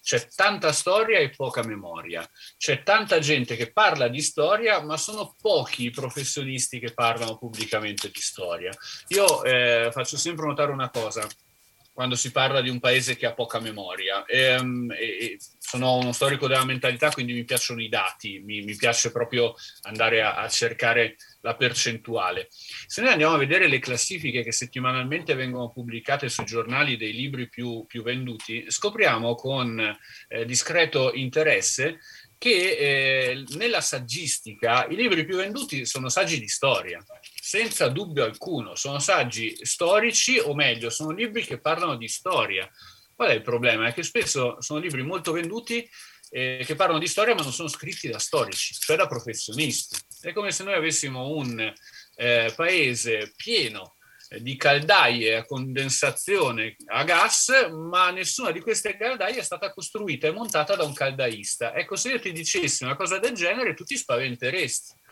c'è 0.03 0.27
tanta 0.27 0.71
storia 0.71 1.17
e 1.17 1.31
poca 1.31 1.63
memoria, 1.63 2.29
c'è 2.57 2.83
tanta 2.83 3.17
gente 3.17 3.55
che 3.55 3.71
parla 3.71 4.07
di 4.07 4.21
storia, 4.21 4.83
ma 4.83 4.97
sono 4.97 5.33
pochi 5.41 5.85
i 5.85 5.89
professionisti 5.89 6.77
che 6.77 6.93
parlano 6.93 7.39
pubblicamente 7.39 8.11
di 8.11 8.19
storia. 8.21 8.69
Io 9.07 9.43
eh, 9.43 9.89
faccio 9.91 10.15
sempre 10.15 10.45
notare 10.45 10.71
una 10.71 10.91
cosa, 10.91 11.27
quando 11.95 12.15
si 12.15 12.33
parla 12.33 12.59
di 12.59 12.67
un 12.67 12.81
paese 12.81 13.15
che 13.15 13.25
ha 13.25 13.33
poca 13.33 13.61
memoria. 13.61 14.25
Ehm, 14.25 14.91
e, 14.91 15.05
e 15.05 15.39
sono 15.57 15.95
uno 15.95 16.11
storico 16.11 16.45
della 16.45 16.65
mentalità, 16.65 17.09
quindi 17.09 17.31
mi 17.31 17.45
piacciono 17.45 17.81
i 17.81 17.87
dati, 17.87 18.41
mi, 18.43 18.63
mi 18.63 18.75
piace 18.75 19.13
proprio 19.13 19.55
andare 19.83 20.21
a, 20.21 20.35
a, 20.35 20.49
cercare 20.49 21.15
la 21.39 21.55
percentuale. 21.55 22.49
Se 22.85 23.01
noi 23.01 23.11
andiamo 23.11 23.35
a 23.35 23.37
vedere 23.37 23.69
le 23.69 23.79
classifiche 23.79 24.43
che 24.43 24.51
settimanalmente 24.51 25.35
vengono 25.35 25.71
pubblicate 25.71 26.27
sui 26.27 26.43
giornali 26.43 26.97
dei 26.97 27.13
libri 27.13 27.47
più, 27.47 27.85
più 27.87 28.03
venduti, 28.03 28.65
scopriamo 28.67 29.33
con 29.35 29.97
eh, 30.27 30.45
discreto 30.45 31.13
interesse 31.13 31.99
che 32.37 32.77
eh, 32.77 33.43
nella 33.55 33.79
saggistica 33.79 34.85
i 34.87 34.95
libri 34.95 35.23
più 35.23 35.37
venduti 35.37 35.85
sono 35.85 36.09
saggi 36.09 36.41
di 36.41 36.49
storia 36.49 37.01
senza 37.45 37.89
dubbio 37.89 38.23
alcuno. 38.23 38.73
Sono 38.73 38.97
saggi 38.97 39.55
storici, 39.63 40.39
o 40.39 40.55
meglio, 40.55 40.89
sono 40.89 41.11
libri 41.11 41.45
che 41.45 41.59
parlano 41.59 41.95
di 41.95 42.07
storia. 42.07 42.67
Qual 43.13 43.29
è 43.29 43.33
il 43.33 43.43
problema? 43.43 43.85
È 43.85 43.93
che 43.93 44.01
spesso 44.01 44.59
sono 44.61 44.79
libri 44.79 45.03
molto 45.03 45.31
venduti 45.31 45.87
eh, 46.31 46.63
che 46.65 46.73
parlano 46.73 46.97
di 46.97 47.05
storia 47.05 47.35
ma 47.35 47.43
non 47.43 47.53
sono 47.53 47.67
scritti 47.67 48.09
da 48.09 48.17
storici, 48.17 48.73
cioè 48.73 48.97
da 48.97 49.05
professionisti. 49.05 49.95
È 50.21 50.33
come 50.33 50.51
se 50.51 50.63
noi 50.63 50.73
avessimo 50.73 51.29
un 51.29 51.71
eh, 52.15 52.51
paese 52.55 53.31
pieno 53.35 53.97
eh, 54.29 54.41
di 54.41 54.55
caldaie 54.55 55.35
a 55.35 55.45
condensazione 55.45 56.75
a 56.87 57.03
gas, 57.03 57.51
ma 57.69 58.09
nessuna 58.09 58.49
di 58.49 58.59
queste 58.59 58.97
caldaie 58.97 59.37
è 59.37 59.43
stata 59.43 59.71
costruita 59.71 60.25
e 60.25 60.31
montata 60.31 60.75
da 60.75 60.83
un 60.83 60.93
caldaista. 60.93 61.75
Ecco, 61.75 61.95
se 61.95 62.09
io 62.09 62.19
ti 62.19 62.31
dicessi 62.31 62.83
una 62.83 62.95
cosa 62.95 63.19
del 63.19 63.33
genere, 63.33 63.75
tu 63.75 63.83
ti 63.83 63.95
spaventeresti 63.95 65.03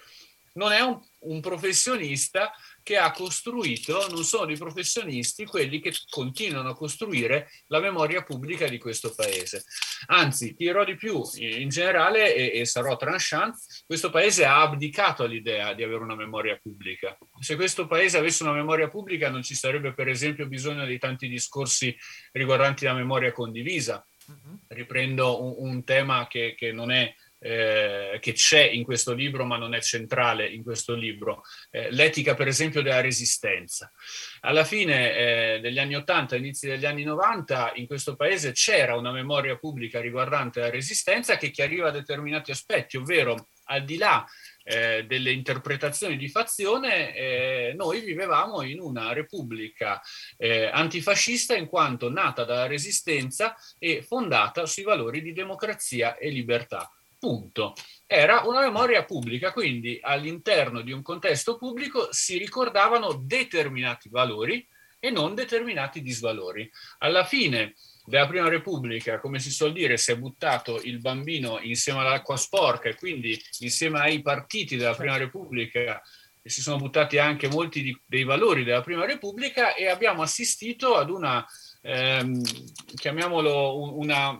non 0.54 0.72
è 0.72 0.82
un, 0.82 1.00
un, 1.20 1.42
professionista 1.42 2.52
che 2.84 2.98
ha 2.98 3.12
costruito, 3.12 4.08
non 4.10 4.24
sono 4.24 4.46
dei 4.46 4.58
professionisti 4.58 5.46
quelli 5.46 5.80
che 5.80 5.94
continuano 6.10 6.70
a 6.70 6.76
costruire 6.76 7.50
la 7.68 7.80
memoria 7.80 8.24
pubblica 8.24 8.68
di 8.68 8.78
questo 8.78 9.14
paese. 9.16 9.64
Anzi, 10.08 10.54
dirò 10.58 10.84
di 10.84 10.96
più, 10.96 11.22
in 11.36 11.70
generale, 11.70 12.36
e, 12.36 12.60
e 12.60 12.66
sarò 12.66 12.98
tranchant, 12.98 13.56
questo 13.86 14.10
paese 14.10 14.46
ha 14.46 14.62
abdicato 14.62 15.24
all'idea 15.24 15.74
di 15.74 15.84
avere 15.84 16.04
una 16.04 16.16
memoria 16.16 16.60
pubblica. 16.62 17.18
Se 17.40 17.56
questo 17.56 17.88
paese 17.88 18.18
avesse 18.18 18.44
una 18.44 18.54
memoria 18.54 18.90
pubblica 18.90 19.30
non 19.30 19.44
ci 19.44 19.56
sarebbe 19.56 19.94
per 19.94 20.08
esempio 20.08 20.48
bisogno 20.48 20.86
di 20.86 21.00
tanti 21.00 21.28
discorsi 21.28 21.96
riguardanti 22.32 22.86
la 22.86 22.94
memoria 22.94 23.32
condivisa. 23.32 24.06
Mm-hmm. 24.30 24.56
Riprendo 24.68 25.44
un, 25.44 25.70
un 25.70 25.84
tema 25.84 26.28
che, 26.28 26.56
che 26.58 26.72
non 26.72 26.92
è 26.92 27.14
eh, 27.44 28.18
che 28.22 28.32
c'è 28.32 28.64
in 28.64 28.84
questo 28.84 29.14
libro 29.14 29.44
ma 29.44 29.58
non 29.58 29.76
è 29.76 29.82
centrale 29.82 30.48
in 30.48 30.64
questo 30.64 30.94
libro, 30.96 31.44
eh, 31.70 31.92
l'etica 31.92 32.36
per 32.36 32.48
esempio 32.48 32.82
della 32.82 33.02
resistenza. 33.02 33.92
Alla 34.42 34.64
fine 34.64 35.16
eh, 35.16 35.60
degli 35.60 35.78
anni 35.78 35.96
80, 35.96 36.38
inizi 36.38 36.68
degli 36.68 36.86
anni 36.86 37.04
90, 37.04 37.74
in 37.76 37.88
questo 37.88 38.16
paese 38.16 38.54
c'era 38.54 38.96
una 38.96 39.12
memoria 39.12 39.58
pubblica 39.58 40.00
riguardante 40.00 40.62
la 40.62 40.70
resistenza 40.70 41.36
che 41.36 41.52
chiariva 41.52 41.92
determinati 41.92 42.52
aspetti, 42.52 42.96
ovvero 42.96 43.50
al 43.66 43.84
di 43.84 43.98
là 43.98 44.26
eh, 44.64 45.06
delle 45.06 45.32
interpretazioni 45.32 46.18
di 46.18 46.30
fazione, 46.30 47.16
eh, 47.16 47.74
noi 47.76 48.02
vivevamo 48.02 48.62
in 48.62 48.80
una 48.80 49.14
repubblica 49.14 50.02
eh, 50.38 50.66
antifascista 50.66 51.56
in 51.56 51.68
quanto 51.68 52.10
nata 52.10 52.44
dalla 52.46 52.68
resistenza 52.68 53.56
e 53.78 54.02
fondata 54.02 54.66
sui 54.66 54.84
valori 54.84 55.22
di 55.22 55.34
democrazia 55.34 56.18
e 56.18 56.30
libertà 56.30 56.90
punto. 57.24 57.74
Era 58.06 58.42
una 58.42 58.60
memoria 58.60 59.06
pubblica, 59.06 59.54
quindi 59.54 59.98
all'interno 60.02 60.82
di 60.82 60.92
un 60.92 61.02
contesto 61.02 61.56
pubblico 61.56 62.10
si 62.12 62.38
ricordavano 62.38 63.14
determinati 63.14 64.10
valori 64.10 64.68
e 65.00 65.10
non 65.10 65.34
determinati 65.34 66.02
disvalori. 66.02 66.70
Alla 66.98 67.24
fine 67.24 67.76
della 68.04 68.28
Prima 68.28 68.50
Repubblica, 68.50 69.22
come 69.22 69.40
si 69.40 69.52
suol 69.52 69.72
dire, 69.72 69.96
si 69.96 70.12
è 70.12 70.18
buttato 70.18 70.82
il 70.82 71.00
bambino 71.00 71.62
insieme 71.62 72.00
all'acqua 72.00 72.36
sporca 72.36 72.90
e 72.90 72.96
quindi 72.96 73.42
insieme 73.60 74.02
ai 74.02 74.22
partiti 74.22 74.76
della 74.76 74.96
Prima 74.96 75.16
Repubblica 75.16 76.02
si 76.44 76.60
sono 76.60 76.76
buttati 76.76 77.20
anche 77.20 77.48
molti 77.48 77.82
di, 77.82 77.98
dei 78.06 78.26
valori 78.26 78.66
della 78.66 78.82
Prima 78.82 79.06
Repubblica 79.06 79.76
e 79.76 79.88
abbiamo 79.88 80.24
assistito 80.24 80.98
ad 80.98 81.10
una, 81.10 81.46
ehm, 81.82 82.42
chiamiamolo 82.96 83.98
una 83.98 84.38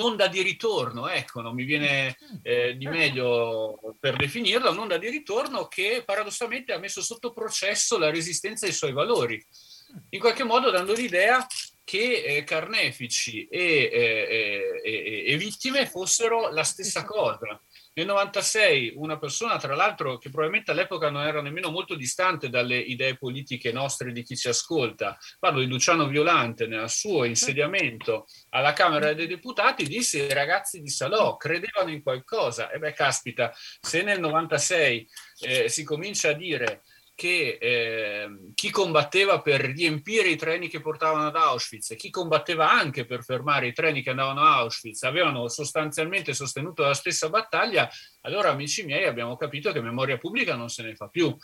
un'onda 0.00 0.26
di 0.28 0.42
ritorno, 0.42 1.08
ecco, 1.08 1.40
non 1.40 1.54
mi 1.54 1.64
viene 1.64 2.16
eh, 2.42 2.76
di 2.76 2.86
meglio 2.86 3.96
per 4.00 4.16
definirla, 4.16 4.70
un'onda 4.70 4.96
di 4.96 5.08
ritorno 5.10 5.66
che 5.68 6.02
paradossalmente 6.04 6.72
ha 6.72 6.78
messo 6.78 7.02
sotto 7.02 7.32
processo 7.32 7.98
la 7.98 8.10
resistenza 8.10 8.66
ai 8.66 8.72
suoi 8.72 8.92
valori, 8.92 9.44
in 10.10 10.20
qualche 10.20 10.44
modo 10.44 10.70
dando 10.70 10.94
l'idea 10.94 11.46
che 11.84 12.22
eh, 12.22 12.44
carnefici 12.44 13.46
e, 13.48 13.90
eh, 13.92 14.80
e, 14.82 15.24
e, 15.26 15.36
vittime 15.36 15.86
fossero 15.86 16.50
la 16.50 16.62
stessa 16.62 17.04
cosa. 17.04 17.60
Nel 18.00 18.08
96 18.08 18.94
una 18.96 19.18
persona, 19.18 19.58
tra 19.58 19.74
l'altro, 19.74 20.16
che 20.16 20.30
probabilmente 20.30 20.70
all'epoca 20.70 21.10
non 21.10 21.22
era 21.22 21.42
nemmeno 21.42 21.70
molto 21.70 21.94
distante 21.94 22.48
dalle 22.48 22.78
idee 22.78 23.18
politiche 23.18 23.72
nostre 23.72 24.10
di 24.10 24.22
chi 24.22 24.38
ci 24.38 24.48
ascolta, 24.48 25.18
parlo 25.38 25.60
di 25.60 25.66
Luciano 25.66 26.06
Violante, 26.06 26.66
nel 26.66 26.88
suo 26.88 27.24
insediamento 27.24 28.26
alla 28.50 28.72
Camera 28.72 29.12
dei 29.12 29.26
Deputati, 29.26 29.84
disse 29.84 30.22
ai 30.22 30.32
ragazzi 30.32 30.80
di 30.80 30.88
Salò 30.88 31.36
credevano 31.36 31.90
in 31.90 32.02
qualcosa. 32.02 32.70
E 32.70 32.78
beh, 32.78 32.94
caspita, 32.94 33.52
se 33.54 34.00
nel 34.00 34.18
96 34.18 35.08
eh, 35.40 35.68
si 35.68 35.84
comincia 35.84 36.30
a 36.30 36.32
dire 36.32 36.80
che 37.20 37.58
eh, 37.60 38.30
chi 38.54 38.70
combatteva 38.70 39.42
per 39.42 39.60
riempire 39.60 40.28
i 40.28 40.36
treni 40.36 40.68
che 40.68 40.80
portavano 40.80 41.26
ad 41.26 41.36
Auschwitz 41.36 41.90
e 41.90 41.96
chi 41.96 42.08
combatteva 42.08 42.70
anche 42.70 43.04
per 43.04 43.22
fermare 43.22 43.66
i 43.66 43.74
treni 43.74 44.00
che 44.00 44.08
andavano 44.08 44.40
a 44.40 44.56
Auschwitz 44.56 45.02
avevano 45.02 45.46
sostanzialmente 45.48 46.32
sostenuto 46.32 46.82
la 46.82 46.94
stessa 46.94 47.28
battaglia, 47.28 47.86
allora 48.22 48.48
amici 48.48 48.86
miei 48.86 49.04
abbiamo 49.04 49.36
capito 49.36 49.70
che 49.70 49.82
memoria 49.82 50.16
pubblica 50.16 50.54
non 50.54 50.70
se 50.70 50.82
ne 50.82 50.94
fa 50.94 51.08
più. 51.08 51.36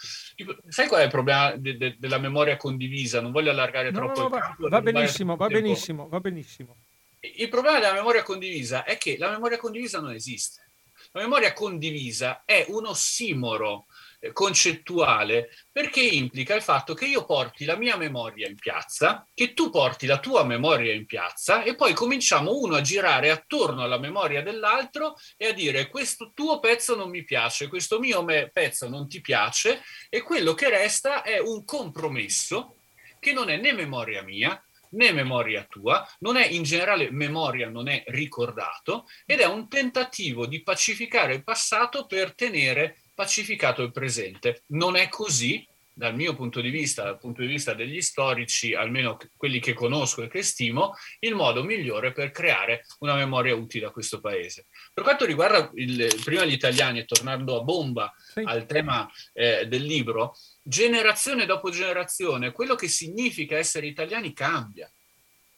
Sai 0.66 0.88
qual 0.88 1.02
è 1.02 1.04
il 1.04 1.10
problema 1.10 1.54
de- 1.54 1.76
de- 1.76 1.96
della 1.98 2.18
memoria 2.18 2.56
condivisa? 2.56 3.20
Non 3.20 3.30
voglio 3.30 3.50
allargare 3.50 3.90
no, 3.90 3.98
troppo 3.98 4.20
no, 4.22 4.28
no, 4.28 4.38
va, 4.38 4.56
va 4.70 4.80
benissimo, 4.80 5.36
va 5.36 5.48
benissimo, 5.48 6.08
va 6.08 6.20
benissimo. 6.20 6.76
Il 7.20 7.50
problema 7.50 7.78
della 7.80 7.92
memoria 7.92 8.22
condivisa 8.22 8.82
è 8.84 8.96
che 8.96 9.18
la 9.18 9.28
memoria 9.28 9.58
condivisa 9.58 10.00
non 10.00 10.12
esiste. 10.12 10.70
La 11.12 11.20
memoria 11.20 11.52
condivisa 11.52 12.44
è 12.46 12.64
un 12.68 12.86
ossimoro 12.86 13.88
concettuale 14.32 15.50
perché 15.70 16.00
implica 16.00 16.54
il 16.54 16.62
fatto 16.62 16.94
che 16.94 17.06
io 17.06 17.24
porti 17.24 17.64
la 17.64 17.76
mia 17.76 17.96
memoria 17.96 18.48
in 18.48 18.56
piazza, 18.56 19.26
che 19.34 19.52
tu 19.52 19.70
porti 19.70 20.06
la 20.06 20.18
tua 20.18 20.44
memoria 20.44 20.92
in 20.92 21.06
piazza 21.06 21.62
e 21.62 21.74
poi 21.74 21.92
cominciamo 21.92 22.56
uno 22.56 22.76
a 22.76 22.80
girare 22.80 23.30
attorno 23.30 23.82
alla 23.82 23.98
memoria 23.98 24.42
dell'altro 24.42 25.16
e 25.36 25.48
a 25.48 25.52
dire 25.52 25.88
questo 25.88 26.32
tuo 26.34 26.58
pezzo 26.60 26.96
non 26.96 27.10
mi 27.10 27.24
piace, 27.24 27.68
questo 27.68 27.98
mio 27.98 28.24
pezzo 28.52 28.88
non 28.88 29.08
ti 29.08 29.20
piace 29.20 29.82
e 30.08 30.22
quello 30.22 30.54
che 30.54 30.68
resta 30.68 31.22
è 31.22 31.38
un 31.38 31.64
compromesso 31.64 32.76
che 33.18 33.32
non 33.32 33.48
è 33.48 33.56
né 33.56 33.72
memoria 33.72 34.22
mia 34.22 34.60
né 34.90 35.12
memoria 35.12 35.66
tua, 35.68 36.06
non 36.20 36.36
è 36.36 36.46
in 36.46 36.62
generale 36.62 37.10
memoria, 37.10 37.68
non 37.68 37.88
è 37.88 38.02
ricordato 38.06 39.06
ed 39.24 39.40
è 39.40 39.46
un 39.46 39.68
tentativo 39.68 40.46
di 40.46 40.62
pacificare 40.62 41.34
il 41.34 41.44
passato 41.44 42.06
per 42.06 42.34
tenere 42.34 42.98
pacificato 43.16 43.82
il 43.82 43.90
presente. 43.90 44.62
Non 44.66 44.94
è 44.94 45.08
così, 45.08 45.66
dal 45.90 46.14
mio 46.14 46.34
punto 46.34 46.60
di 46.60 46.68
vista, 46.68 47.04
dal 47.04 47.18
punto 47.18 47.40
di 47.40 47.46
vista 47.46 47.72
degli 47.72 48.02
storici, 48.02 48.74
almeno 48.74 49.16
quelli 49.34 49.58
che 49.58 49.72
conosco 49.72 50.22
e 50.22 50.28
che 50.28 50.42
stimo, 50.42 50.94
il 51.20 51.34
modo 51.34 51.64
migliore 51.64 52.12
per 52.12 52.30
creare 52.30 52.84
una 52.98 53.14
memoria 53.14 53.54
utile 53.54 53.86
a 53.86 53.90
questo 53.90 54.20
paese. 54.20 54.66
Per 54.92 55.02
quanto 55.02 55.24
riguarda 55.24 55.70
il, 55.74 56.20
prima 56.22 56.44
gli 56.44 56.52
italiani, 56.52 56.98
e 56.98 57.06
tornando 57.06 57.58
a 57.58 57.64
bomba 57.64 58.12
sì. 58.18 58.42
al 58.44 58.66
tema 58.66 59.10
eh, 59.32 59.66
del 59.66 59.84
libro, 59.84 60.36
generazione 60.62 61.46
dopo 61.46 61.70
generazione, 61.70 62.52
quello 62.52 62.74
che 62.74 62.88
significa 62.88 63.56
essere 63.56 63.86
italiani 63.86 64.34
cambia. 64.34 64.92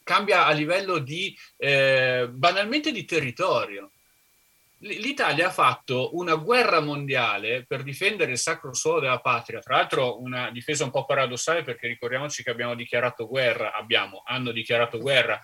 Cambia 0.05 0.47
a 0.47 0.53
livello 0.53 0.99
di, 0.99 1.37
eh, 1.57 2.29
banalmente, 2.31 2.93
di 2.93 3.05
territorio 3.05 3.91
L'Italia 4.81 5.49
ha 5.49 5.51
fatto 5.51 6.17
una 6.17 6.37
guerra 6.37 6.81
mondiale 6.81 7.65
per 7.67 7.83
difendere 7.83 8.31
il 8.31 8.39
sacro 8.39 8.73
suolo 8.73 9.01
della 9.01 9.21
patria, 9.21 9.59
tra 9.59 9.77
l'altro 9.77 10.21
una 10.21 10.53
difesa 10.53 10.85
un 10.85 10.93
po' 10.93 11.05
paradossale 11.05 11.65
perché 11.65 11.89
ricordiamoci 11.89 12.45
che 12.45 12.51
abbiamo 12.51 12.77
dichiarato 12.77 13.27
guerra, 13.27 13.75
abbiamo, 13.75 14.23
hanno 14.25 14.53
dichiarato 14.53 14.99
guerra 14.99 15.41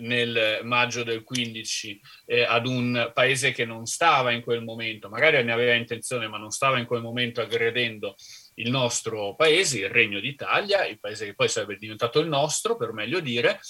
nel 0.00 0.60
maggio 0.62 1.02
del 1.02 1.22
15 1.22 2.00
eh, 2.26 2.44
ad 2.44 2.66
un 2.66 3.10
paese 3.12 3.52
che 3.52 3.64
non 3.64 3.84
stava 3.84 4.30
in 4.30 4.42
quel 4.42 4.62
momento, 4.62 5.08
magari 5.08 5.42
ne 5.42 5.52
aveva 5.52 5.74
intenzione, 5.74 6.28
ma 6.28 6.38
non 6.38 6.50
stava 6.50 6.78
in 6.78 6.86
quel 6.86 7.02
momento 7.02 7.40
aggredendo 7.40 8.14
il 8.54 8.70
nostro 8.70 9.34
paese, 9.34 9.80
il 9.80 9.90
Regno 9.90 10.20
d'Italia, 10.20 10.86
il 10.86 10.98
paese 10.98 11.26
che 11.26 11.34
poi 11.34 11.48
sarebbe 11.48 11.76
diventato 11.76 12.20
il 12.20 12.28
nostro, 12.28 12.76
per 12.76 12.92
meglio 12.92 13.20
dire, 13.20 13.60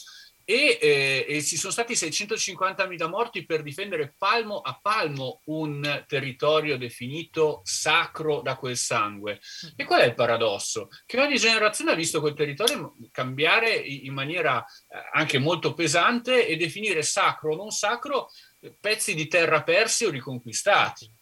e, 0.51 0.79
eh, 0.81 1.27
e, 1.29 1.43
ci 1.43 1.59
sono 1.59 1.71
stati 1.71 1.93
650.000 1.93 3.07
morti 3.07 3.45
per 3.45 3.63
difendere 3.63 4.15
palmo 4.17 4.61
a 4.61 4.79
palmo 4.81 5.43
un 5.45 6.05
territorio 6.07 6.79
definito 6.79 7.61
sacro 7.65 8.41
da 8.41 8.57
quel 8.57 8.79
sangue. 8.79 9.41
E 9.77 9.85
qual 9.85 10.01
è 10.01 10.07
il 10.07 10.15
paradosso? 10.15 10.89
Che 11.05 11.21
ogni 11.21 11.37
generazione 11.37 11.91
ha 11.91 11.95
visto 11.95 12.21
quel 12.21 12.33
territorio 12.33 12.97
cambiare 13.11 13.75
in 13.75 14.15
maniera 14.15 14.65
eh, 14.65 14.97
anche 15.13 15.37
molto 15.37 15.75
pesante 15.75 16.47
e 16.47 16.57
definire 16.57 17.03
sacro 17.03 17.53
o 17.53 17.57
non 17.57 17.71
sacro 17.71 18.31
eh, 18.61 18.75
pezzi 18.81 19.15
di 19.15 19.29
terra 19.29 19.63
persi 19.63 20.07
o 20.07 20.11
riconquistati. 20.11 21.13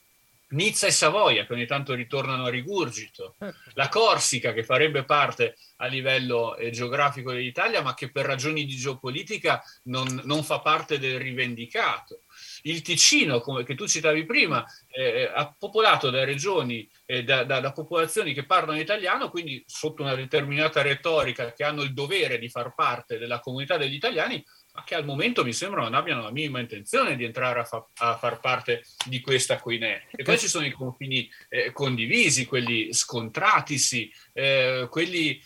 Nizza 0.49 0.87
e 0.87 0.93
Savoia 0.93 1.45
che 1.45 1.53
ogni 1.55 1.67
tanto 1.67 1.95
ritornano 1.95 2.45
a 2.45 2.51
rigurgito, 2.51 3.35
la 3.75 3.89
Corsica 3.89 4.53
che 4.53 4.63
farebbe 4.63 5.05
parte 5.05 5.57
a 5.79 5.87
livello 5.87 6.57
eh, 6.57 6.71
geografico 6.71 7.33
dell'Italia 7.33 7.83
ma 7.83 7.95
che 7.95 8.13
per 8.13 8.27
ragioni 8.27 8.65
di 8.65 8.77
geopolitica 8.77 9.61
non, 9.85 10.21
non 10.25 10.45
fa 10.45 10.61
parte 10.61 10.99
del 10.99 11.19
rivendicato. 11.19 12.23
Il 12.63 12.83
Ticino, 12.83 13.41
come, 13.41 13.65
che 13.65 13.75
tu 13.75 13.89
citavi 13.89 14.25
prima, 14.25 14.65
eh, 14.89 15.33
è 15.33 15.53
popolato 15.59 16.11
da 16.11 16.25
regioni, 16.25 16.89
eh, 17.07 17.25
da, 17.25 17.45
da, 17.45 17.61
da, 17.61 17.73
popolazioni 17.73 18.33
che 18.33 18.47
parlano 18.47 18.79
italiano, 18.79 19.31
quindi 19.31 19.63
sotto 19.67 20.03
una 20.03 20.15
determinata 20.15 20.83
retorica 20.83 21.53
che 21.53 21.65
hanno 21.65 21.83
il 21.83 21.93
dovere 21.93 22.39
di 22.39 22.49
far 22.49 22.75
parte 22.75 23.19
della 23.19 23.41
comunità 23.41 23.77
degli 23.77 23.95
italiani, 23.95 24.45
ma 24.77 24.85
che 24.85 24.95
al 24.95 25.07
momento 25.07 25.43
mi 25.43 25.55
sembra 25.55 25.81
non 25.81 25.95
abbiano 25.95 26.23
la 26.23 26.31
minima 26.31 26.61
intenzione 26.61 27.17
di 27.17 27.25
entrare 27.25 27.61
a, 27.61 27.65
fa- 27.65 27.89
a 27.97 28.19
far 28.19 28.41
parte 28.41 28.85
di 29.07 29.23
questa 29.23 29.59
coinè. 29.59 30.09
E 30.11 30.23
poi 30.23 30.39
ci 30.39 30.49
sono 30.49 30.67
i 30.67 30.71
confini 30.71 31.29
eh, 31.49 31.73
condivisi, 31.73 32.45
quelli 32.45 32.93
scontratisi, 32.93 34.13
eh, 34.35 34.87
quelli 34.91 35.41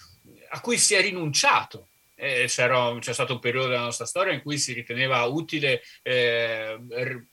a 0.49 0.61
cui 0.61 0.79
si 0.79 0.95
è 0.95 1.01
rinunciato 1.01 1.91
eh, 2.21 2.47
c'è 2.47 3.13
stato 3.13 3.33
un 3.33 3.39
periodo 3.39 3.69
della 3.69 3.81
nostra 3.81 4.05
storia 4.05 4.35
in 4.35 4.43
cui 4.43 4.59
si 4.59 4.75
riteneva 4.75 5.25
utile 5.25 5.83
eh, 6.03 6.79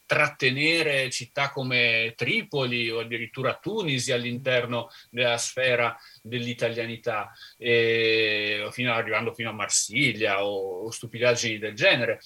trattenere 0.05 1.09
città 1.09 1.51
come 1.51 2.13
Tripoli 2.15 2.89
o 2.89 2.99
addirittura 2.99 3.57
Tunisi 3.61 4.13
all'interno 4.13 4.89
della 5.09 5.37
sfera 5.37 5.95
dell'italianità, 6.21 7.31
eh, 7.57 8.67
fino, 8.71 8.93
arrivando 8.93 9.33
fino 9.33 9.49
a 9.49 9.53
Marsiglia 9.53 10.45
o, 10.45 10.85
o 10.85 10.91
stupidaggini 10.91 11.59
del 11.59 11.73
genere. 11.73 12.19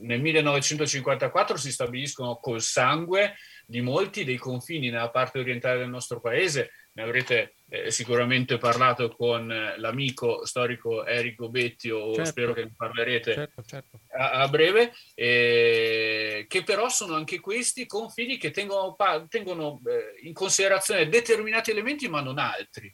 Nel 0.00 0.20
1954 0.20 1.56
si 1.56 1.72
stabiliscono 1.72 2.36
col 2.36 2.60
sangue 2.60 3.36
di 3.64 3.80
molti 3.80 4.24
dei 4.24 4.36
confini 4.36 4.90
nella 4.90 5.10
parte 5.10 5.38
orientale 5.38 5.78
del 5.78 5.88
nostro 5.88 6.20
paese 6.20 6.70
ne 6.98 7.04
avrete 7.04 7.54
eh, 7.68 7.92
sicuramente 7.92 8.58
parlato 8.58 9.14
con 9.14 9.50
eh, 9.52 9.78
l'amico 9.78 10.44
storico 10.44 11.06
Eric 11.06 11.36
Gobetti 11.36 11.90
o 11.90 12.12
certo. 12.12 12.30
spero 12.30 12.52
che 12.52 12.64
ne 12.64 12.74
parlerete 12.76 13.34
certo, 13.34 13.62
certo. 13.62 14.00
A, 14.16 14.30
a, 14.32 14.48
breve, 14.48 14.92
eh, 15.14 16.46
che 16.48 16.64
però 16.64 16.88
sono 16.88 17.14
anche 17.14 17.38
questi 17.38 17.86
confini 17.86 18.36
che 18.36 18.50
tengono, 18.50 18.96
tengono 19.28 19.80
eh, 19.86 20.26
in 20.26 20.32
considerazione 20.32 21.08
determinati 21.08 21.70
elementi 21.70 22.08
ma 22.08 22.20
non 22.20 22.38
altri. 22.38 22.92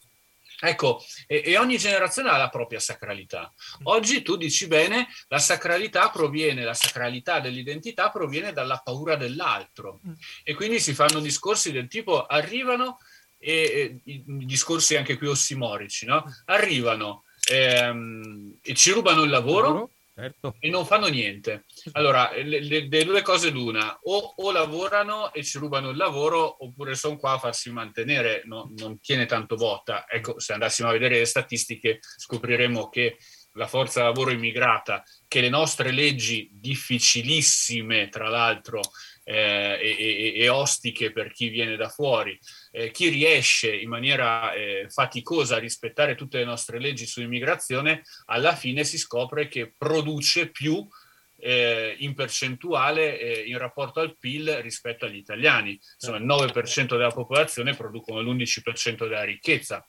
Ecco, 0.61 1.03
e, 1.27 1.43
e, 1.45 1.59
ogni 1.59 1.77
generazione 1.77 2.31
ha 2.31 2.37
la 2.37 2.49
propria 2.49 2.81
sacralità. 2.81 3.53
Oggi 3.85 4.23
tu 4.23 4.37
dici 4.37 4.67
bene, 4.67 5.09
la 5.29 5.39
sacralità 5.39 6.11
proviene, 6.11 6.63
la 6.63 6.75
sacralità 6.75 7.41
dell'identità 7.41 8.11
proviene 8.11 8.53
dalla 8.53 8.81
paura 8.83 9.17
dell'altro. 9.17 10.01
Mm. 10.07 10.13
E 10.43 10.55
quindi 10.55 10.79
si 10.81 10.95
fanno 10.95 11.21
discorsi 11.21 11.73
del 11.73 11.89
tipo 11.89 12.25
arrivano 12.25 12.99
e, 13.45 14.01
e 14.05 14.13
i 14.13 14.25
discorsi 14.47 14.97
anche 14.97 15.19
qui 15.19 15.27
ossimorici, 15.27 16.07
no? 16.07 16.25
Arrivano 16.47 17.25
ehm, 17.51 18.59
e 18.63 18.75
ci 18.75 18.91
rubano 18.93 19.23
il 19.23 19.31
lavoro. 19.31 19.91
Certo. 20.17 20.55
E 20.61 20.71
non 20.71 20.87
fanno 20.87 21.09
niente. 21.09 21.65
Allora, 21.93 22.31
le, 22.33 22.61
le, 22.61 22.87
le 22.89 23.05
due 23.05 23.21
cose 23.23 23.51
l'una, 23.51 23.99
o, 24.05 24.35
o, 24.37 24.53
lavorano 24.53 25.33
e 25.33 25.43
ci 25.43 25.59
rubano 25.59 25.91
il 25.91 25.97
lavoro, 25.97 26.65
oppure 26.65 26.95
sono 26.95 27.17
qua 27.17 27.33
a 27.33 27.39
farsi 27.39 27.73
mantenere, 27.73 28.43
no, 28.45 28.71
non 28.77 29.01
tiene 29.01 29.27
tanto 29.27 29.57
botta. 29.57 30.07
Ecco, 30.09 30.39
se 30.39 30.53
andassimo 30.53 30.89
a 30.89 30.93
vedere 30.93 31.19
le 31.19 31.25
statistiche, 31.25 31.99
scopriremo 32.01 32.89
che 32.91 33.17
la 33.55 33.67
forza 33.67 34.05
lavoro 34.05 34.31
immigrata, 34.31 35.03
che 35.27 35.41
le 35.41 35.49
nostre 35.49 35.91
leggi 35.91 36.49
difficilissime, 36.53 38.09
tra 38.09 38.29
l'altro, 38.29 38.81
eh, 39.25 39.79
e, 39.81 40.35
e, 40.37 40.49
ostiche 40.49 41.11
per 41.11 41.33
chi 41.33 41.49
viene 41.49 41.77
da 41.77 41.89
fuori. 41.89 42.39
Eh, 42.71 42.91
chi 42.91 43.09
riesce 43.09 43.75
in 43.75 43.89
maniera 43.89 44.53
eh, 44.53 44.87
faticosa 44.89 45.57
a 45.57 45.61
rispettare 45.61 46.15
tutte 46.15 46.39
le 46.39 46.45
nostre 46.45 46.79
leggi 46.79 47.07
sull'immigrazione, 47.07 48.03
alla 48.27 48.55
fine 48.55 48.85
si 48.85 48.99
scopre 48.99 49.49
che 49.49 49.75
produce 49.77 50.51
più 50.51 50.87
eh, 51.39 51.97
in 51.99 52.15
percentuale 52.15 53.19
eh, 53.19 53.43
in 53.49 53.59
rapporto 53.59 54.01
al 54.01 54.17
PIL 54.19 54.61
rispetto 54.63 55.05
agli 55.05 55.17
italiani. 55.17 55.79
Insomma, 55.95 56.19
il 56.19 56.25
9% 56.25 56.89
della 56.89 57.11
popolazione 57.11 57.75
producono 57.75 58.21
l'11% 58.21 59.09
della 59.09 59.25
ricchezza 59.25 59.87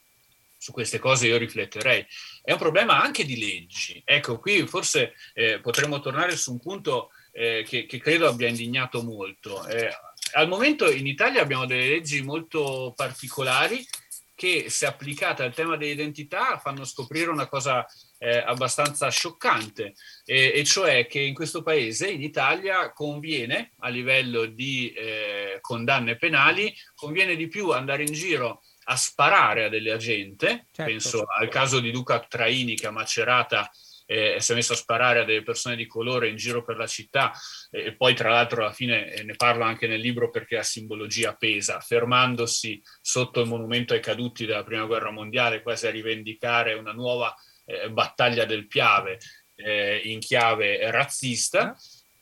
su 0.58 0.72
queste 0.72 1.00
cose 1.00 1.28
io 1.28 1.38
rifletterei. 1.38 2.06
È 2.42 2.52
un 2.52 2.58
problema 2.58 3.02
anche 3.02 3.24
di 3.24 3.38
leggi. 3.38 4.02
Ecco, 4.04 4.40
qui 4.40 4.66
forse 4.66 5.14
eh, 5.34 5.60
potremmo 5.60 6.00
tornare 6.00 6.36
su 6.36 6.52
un 6.52 6.60
punto 6.60 7.12
eh, 7.38 7.66
che, 7.68 7.86
che, 7.86 7.98
credo 8.00 8.30
abbia 8.30 8.48
indignato 8.48 9.04
molto. 9.04 9.68
Eh, 9.68 9.90
al 10.34 10.48
momento 10.48 10.90
in 10.90 11.06
Italia 11.06 11.42
abbiamo 11.42 11.66
delle 11.66 11.90
leggi 11.90 12.22
molto 12.22 12.94
particolari 12.96 13.86
che, 14.34 14.70
se 14.70 14.86
applicate 14.86 15.44
al 15.44 15.54
tema 15.54 15.76
dell'identità, 15.76 16.58
fanno 16.58 16.86
scoprire 16.86 17.30
una 17.30 17.48
cosa 17.48 17.86
eh, 18.18 18.38
abbastanza 18.38 19.10
scioccante, 19.10 19.96
e 20.26 20.64
cioè 20.66 21.08
che 21.08 21.20
in 21.20 21.34
questo 21.34 21.62
paese, 21.62 22.10
in 22.10 22.22
Italia, 22.22 22.92
conviene, 22.92 23.74
a 23.80 23.90
livello 23.90 24.46
di 24.46 24.92
eh, 24.92 25.58
condanne 25.62 26.18
penali, 26.18 26.74
conviene 26.96 27.36
di 27.36 27.48
più 27.48 27.72
andare 27.72 28.04
in 28.04 28.14
giro 28.14 28.62
a 28.86 28.96
sparare 28.96 29.66
a 29.66 29.70
delle 29.70 29.92
agente, 29.92 30.68
certo. 30.72 30.84
penso 30.84 31.24
al 31.26 31.50
caso 31.50 31.80
di 31.80 31.92
Luca 31.92 32.20
Traini 32.20 32.76
che 32.76 32.88
a 32.88 32.92
Macerata 32.92 33.70
eh, 34.06 34.38
si 34.40 34.52
è 34.52 34.56
messo 34.56 34.74
a 34.74 34.78
sparare 34.78 35.20
a 35.20 35.24
delle 35.24 35.44
persone 35.44 35.76
di 35.76 35.88
colore 35.88 36.30
in 36.30 36.36
giro 36.36 36.64
per 36.64 36.78
la 36.78 36.88
città 36.88 37.32
eh, 37.72 37.86
e 37.86 37.96
poi 37.96 38.14
tra 38.14 38.30
l'altro 38.30 38.62
alla 38.62 38.74
fine 38.74 39.12
eh, 39.12 39.24
ne 39.24 39.36
parlo 39.36 39.64
anche 39.64 39.88
nel 39.88 40.00
libro 40.00 40.30
perché 40.30 40.56
la 40.56 40.64
simbologia 40.64 41.36
pesa, 41.36 41.80
fermandosi 41.80 42.82
sotto 43.02 43.42
il 43.42 43.48
monumento 43.48 43.94
ai 43.94 44.02
caduti 44.02 44.46
della 44.46 44.64
prima 44.64 44.86
guerra 44.86 45.12
mondiale 45.12 45.62
quasi 45.62 45.88
a 45.88 45.92
rivendicare 45.92 46.74
una 46.74 46.94
nuova 46.94 47.34
eh, 47.66 47.90
battaglia 47.90 48.46
del 48.46 48.68
Piave 48.68 49.18
eh, 49.56 50.02
in 50.06 50.20
chiave 50.20 50.92
razzista, 50.92 51.76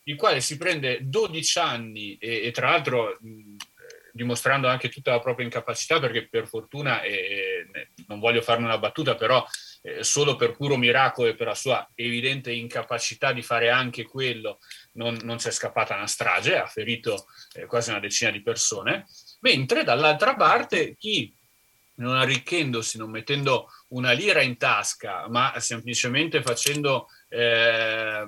il 0.04 0.16
quale 0.16 0.40
si 0.40 0.56
prende 0.56 0.98
12 1.02 1.58
anni 1.58 2.16
e, 2.16 2.46
e 2.46 2.50
tra 2.50 2.70
l'altro 2.70 3.16
mh, 3.20 3.56
dimostrando 4.14 4.68
anche 4.68 4.88
tutta 4.88 5.10
la 5.10 5.18
propria 5.18 5.44
incapacità 5.44 5.98
perché 5.98 6.28
per 6.28 6.46
fortuna, 6.46 7.02
eh, 7.02 7.66
non 8.06 8.20
voglio 8.20 8.42
farne 8.42 8.64
una 8.64 8.78
battuta, 8.78 9.16
però 9.16 9.44
eh, 9.86 10.02
solo 10.02 10.34
per 10.34 10.52
puro 10.52 10.78
miracolo 10.78 11.28
e 11.28 11.34
per 11.34 11.48
la 11.48 11.54
sua 11.54 11.86
evidente 11.94 12.50
incapacità 12.50 13.32
di 13.32 13.42
fare 13.42 13.68
anche 13.68 14.04
quello, 14.04 14.58
non, 14.92 15.18
non 15.24 15.36
c'è 15.36 15.50
scappata 15.50 15.94
una 15.94 16.06
strage, 16.06 16.56
ha 16.56 16.66
ferito 16.66 17.26
eh, 17.52 17.66
quasi 17.66 17.90
una 17.90 18.00
decina 18.00 18.30
di 18.30 18.40
persone, 18.40 19.04
mentre 19.40 19.84
dall'altra 19.84 20.36
parte 20.36 20.96
chi 20.96 21.30
non 21.96 22.16
arricchendosi, 22.16 22.96
non 22.96 23.10
mettendo 23.10 23.68
una 23.88 24.12
lira 24.12 24.40
in 24.40 24.56
tasca, 24.56 25.28
ma 25.28 25.52
semplicemente 25.58 26.42
facendo, 26.42 27.08
eh, 27.28 28.26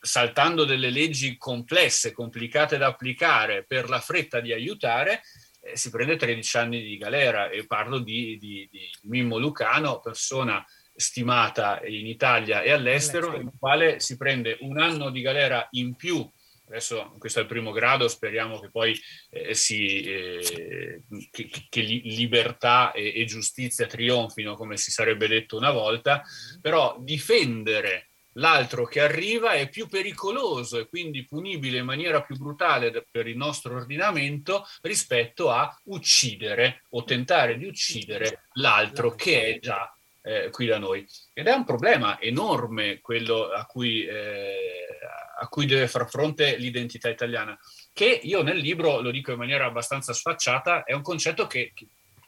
saltando 0.00 0.64
delle 0.64 0.90
leggi 0.90 1.36
complesse, 1.36 2.12
complicate 2.12 2.78
da 2.78 2.88
applicare 2.88 3.64
per 3.64 3.88
la 3.88 4.00
fretta 4.00 4.40
di 4.40 4.52
aiutare, 4.52 5.22
eh, 5.60 5.76
si 5.76 5.88
prende 5.88 6.16
13 6.16 6.56
anni 6.58 6.82
di 6.82 6.98
galera. 6.98 7.48
E 7.48 7.64
parlo 7.64 7.98
di, 8.00 8.36
di, 8.38 8.68
di 8.70 8.90
Mimmo 9.02 9.38
Lucano, 9.38 10.00
persona 10.00 10.62
stimata 10.96 11.80
in 11.84 12.06
Italia 12.06 12.62
e 12.62 12.72
all'estero, 12.72 13.36
il 13.36 13.50
quale 13.58 14.00
si 14.00 14.16
prende 14.16 14.56
un 14.60 14.78
anno 14.78 15.10
di 15.10 15.20
galera 15.20 15.66
in 15.72 15.94
più. 15.94 16.28
Adesso 16.68 17.14
questo 17.18 17.38
è 17.38 17.42
il 17.42 17.48
primo 17.48 17.70
grado, 17.70 18.08
speriamo 18.08 18.58
che 18.58 18.70
poi 18.70 18.98
eh, 19.30 19.54
si, 19.54 20.00
eh, 20.02 21.02
che, 21.30 21.48
che, 21.68 21.80
libertà 21.80 22.90
e, 22.90 23.12
e, 23.14 23.24
giustizia 23.24 23.86
trionfino, 23.86 24.56
come 24.56 24.76
si 24.76 24.90
sarebbe 24.90 25.28
detto 25.28 25.56
una 25.56 25.70
volta, 25.70 26.22
mm-hmm. 26.24 26.60
però 26.60 26.96
difendere 26.98 28.08
l'altro 28.36 28.84
che 28.84 29.00
arriva 29.00 29.52
è 29.52 29.68
più 29.68 29.86
pericoloso 29.86 30.78
e 30.78 30.88
quindi 30.88 31.24
punibile 31.24 31.78
in 31.78 31.84
maniera 31.84 32.22
più 32.22 32.36
brutale 32.36 33.06
per 33.10 33.26
il 33.28 33.36
nostro 33.36 33.76
ordinamento 33.76 34.66
rispetto 34.82 35.50
a 35.50 35.74
uccidere 35.84 36.82
o 36.90 37.04
tentare 37.04 37.56
di 37.58 37.66
uccidere 37.66 38.48
l'altro 38.54 39.14
che 39.14 39.54
è 39.54 39.58
già 39.58 39.95
eh, 40.26 40.50
qui 40.50 40.66
da 40.66 40.78
noi. 40.78 41.06
Ed 41.32 41.46
è 41.46 41.52
un 41.52 41.64
problema 41.64 42.20
enorme 42.20 43.00
quello 43.00 43.50
a 43.50 43.64
cui, 43.64 44.04
eh, 44.04 44.98
a 45.38 45.46
cui 45.46 45.66
deve 45.66 45.86
far 45.86 46.10
fronte 46.10 46.56
l'identità 46.56 47.08
italiana, 47.08 47.56
che 47.92 48.20
io 48.24 48.42
nel 48.42 48.58
libro, 48.58 49.00
lo 49.00 49.12
dico 49.12 49.30
in 49.30 49.38
maniera 49.38 49.66
abbastanza 49.66 50.12
sfacciata, 50.12 50.82
è 50.82 50.92
un 50.92 51.02
concetto 51.02 51.46
che, 51.46 51.72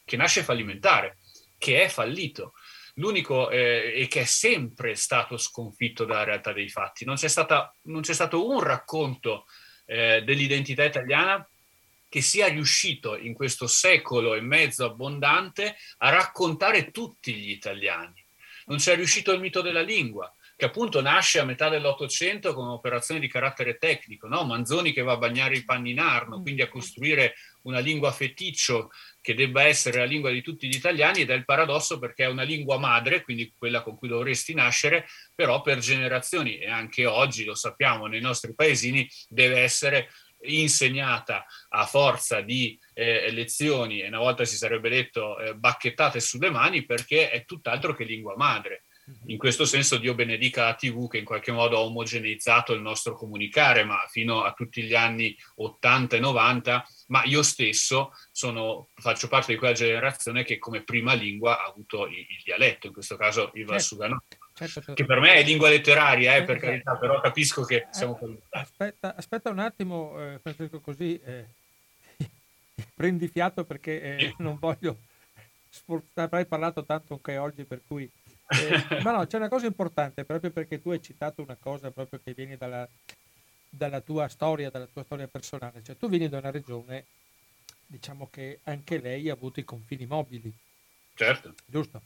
che, 0.05 0.17
nasce 0.17 0.43
fallimentare, 0.43 1.17
che 1.57 1.83
è 1.83 1.89
fallito. 1.89 2.53
L'unico 2.95 3.49
eh, 3.49 3.93
e 3.93 4.07
che 4.07 4.21
è 4.21 4.25
sempre 4.25 4.95
stato 4.95 5.37
sconfitto 5.37 6.05
dalla 6.05 6.23
realtà 6.23 6.53
dei 6.53 6.69
fatti. 6.69 7.03
Non 7.03 7.15
c'è, 7.15 7.27
stata, 7.27 7.75
non 7.83 8.01
c'è 8.01 8.13
stato 8.13 8.47
un 8.47 8.61
racconto 8.61 9.45
eh, 9.85 10.21
dell'identità 10.23 10.83
italiana 10.83 11.48
che 12.09 12.21
sia 12.21 12.47
riuscito 12.47 13.15
in 13.15 13.33
questo 13.33 13.67
secolo 13.67 14.33
e 14.33 14.41
mezzo 14.41 14.83
abbondante 14.83 15.77
a 15.99 16.09
raccontare 16.09 16.91
tutti 16.91 17.33
gli 17.33 17.51
italiani. 17.51 18.25
Non 18.65 18.77
c'è 18.77 18.95
riuscito 18.95 19.31
il 19.31 19.39
mito 19.39 19.61
della 19.61 19.81
lingua, 19.81 20.31
che 20.59 20.65
appunto 20.65 20.99
nasce 21.01 21.39
a 21.39 21.45
metà 21.45 21.69
dell'Ottocento 21.69 22.53
come 22.53 22.71
operazione 22.71 23.21
di 23.21 23.29
carattere 23.29 23.77
tecnico, 23.77 24.27
no? 24.27 24.43
Manzoni 24.43 24.91
che 24.91 25.01
va 25.01 25.13
a 25.13 25.17
bagnare 25.17 25.55
i 25.55 25.63
panni 25.63 25.91
in 25.91 25.99
arno, 25.99 26.39
mm. 26.39 26.41
quindi 26.41 26.61
a 26.61 26.67
costruire 26.67 27.35
una 27.61 27.79
lingua 27.79 28.11
feticcio 28.11 28.91
che 29.21 29.33
debba 29.33 29.63
essere 29.63 29.99
la 29.99 30.03
lingua 30.03 30.31
di 30.31 30.41
tutti 30.41 30.67
gli 30.67 30.75
italiani 30.75 31.21
ed 31.21 31.29
è 31.29 31.33
il 31.33 31.45
paradosso 31.45 31.97
perché 31.97 32.25
è 32.25 32.27
una 32.27 32.43
lingua 32.43 32.77
madre, 32.77 33.23
quindi 33.23 33.53
quella 33.57 33.81
con 33.83 33.95
cui 33.95 34.09
dovresti 34.09 34.53
nascere, 34.53 35.07
però 35.33 35.61
per 35.61 35.77
generazioni 35.77 36.57
e 36.57 36.69
anche 36.69 37.05
oggi 37.05 37.45
lo 37.45 37.55
sappiamo 37.55 38.07
nei 38.07 38.19
nostri 38.19 38.53
paesini 38.53 39.09
deve 39.29 39.61
essere 39.61 40.09
insegnata 40.41 41.45
a 41.69 41.85
forza 41.85 42.41
di 42.41 42.79
eh, 42.93 43.31
lezioni 43.31 44.01
e 44.01 44.07
una 44.07 44.19
volta 44.19 44.45
si 44.45 44.55
sarebbe 44.55 44.89
detto 44.89 45.37
eh, 45.39 45.55
bacchettate 45.55 46.19
sulle 46.19 46.49
mani 46.49 46.85
perché 46.85 47.29
è 47.29 47.45
tutt'altro 47.45 47.93
che 47.93 48.03
lingua 48.03 48.35
madre. 48.35 48.85
Mhm. 49.05 49.29
In 49.31 49.37
questo 49.37 49.65
senso 49.65 49.97
Dio 49.97 50.13
benedica 50.13 50.65
la 50.65 50.75
TV 50.75 51.07
che 51.07 51.17
in 51.17 51.25
qualche 51.25 51.51
modo 51.51 51.77
ha 51.77 51.81
omogeneizzato 51.81 52.73
il 52.73 52.81
nostro 52.81 53.15
comunicare, 53.15 53.83
ma 53.83 54.05
fino 54.07 54.43
a 54.43 54.53
tutti 54.53 54.83
gli 54.83 54.95
anni 54.95 55.35
80 55.55 56.15
e 56.15 56.19
90, 56.19 56.85
ma 57.07 57.23
io 57.25 57.41
stesso 57.41 58.11
sono, 58.31 58.89
faccio 58.95 59.27
parte 59.27 59.53
di 59.53 59.57
quella 59.57 59.73
generazione 59.73 60.43
che 60.43 60.57
come 60.57 60.83
prima 60.83 61.13
lingua 61.13 61.59
ha 61.59 61.67
avuto 61.67 62.05
il, 62.07 62.19
il 62.19 62.41
dialetto, 62.43 62.87
in 62.87 62.93
questo 62.93 63.17
caso 63.17 63.51
il 63.55 63.65
Valsugano. 63.65 64.23
Certo 64.27 64.38
certo, 64.59 64.81
certo. 64.81 64.93
che 64.93 65.05
per 65.05 65.19
me 65.19 65.33
è 65.33 65.43
lingua 65.43 65.69
letteraria, 65.69 66.35
eh, 66.35 66.43
per 66.43 66.57
eh, 66.57 66.59
carità, 66.59 66.97
però 66.97 67.21
capisco 67.21 67.63
che 67.63 67.87
siamo 67.91 68.19
eh, 68.19 68.37
aspetta, 68.51 69.15
aspetta 69.15 69.49
un 69.49 69.59
attimo, 69.59 70.19
eh, 70.19 70.39
Francesco, 70.39 70.79
così 70.81 71.19
eh, 71.23 71.45
prendi 72.93 73.27
fiato 73.27 73.63
perché 73.63 74.01
eh, 74.01 74.35
non 74.39 74.57
voglio 74.59 74.97
sforzare, 75.69 76.27
avrai 76.27 76.45
parlato 76.45 76.83
tanto 76.83 77.13
anche 77.13 77.37
oggi, 77.37 77.63
per 77.63 77.81
cui... 77.87 78.09
Eh, 78.47 79.01
ma 79.03 79.11
no, 79.11 79.25
c'è 79.27 79.37
una 79.37 79.49
cosa 79.49 79.67
importante, 79.67 80.25
proprio 80.25 80.51
perché 80.51 80.81
tu 80.81 80.89
hai 80.89 81.01
citato 81.01 81.41
una 81.41 81.57
cosa 81.59 81.91
proprio 81.91 82.19
che 82.23 82.33
viene 82.33 82.57
dalla, 82.57 82.87
dalla 83.69 84.01
tua 84.01 84.27
storia, 84.27 84.69
dalla 84.69 84.87
tua 84.91 85.03
storia 85.03 85.27
personale, 85.27 85.83
cioè 85.83 85.97
tu 85.97 86.09
vieni 86.09 86.27
da 86.27 86.39
una 86.39 86.51
regione, 86.51 87.05
diciamo 87.85 88.27
che 88.31 88.59
anche 88.63 88.99
lei 88.99 89.29
ha 89.29 89.33
avuto 89.33 89.59
i 89.59 89.63
confini 89.63 90.05
mobili. 90.05 90.51
Certo. 91.15 91.53
Giusto? 91.65 92.01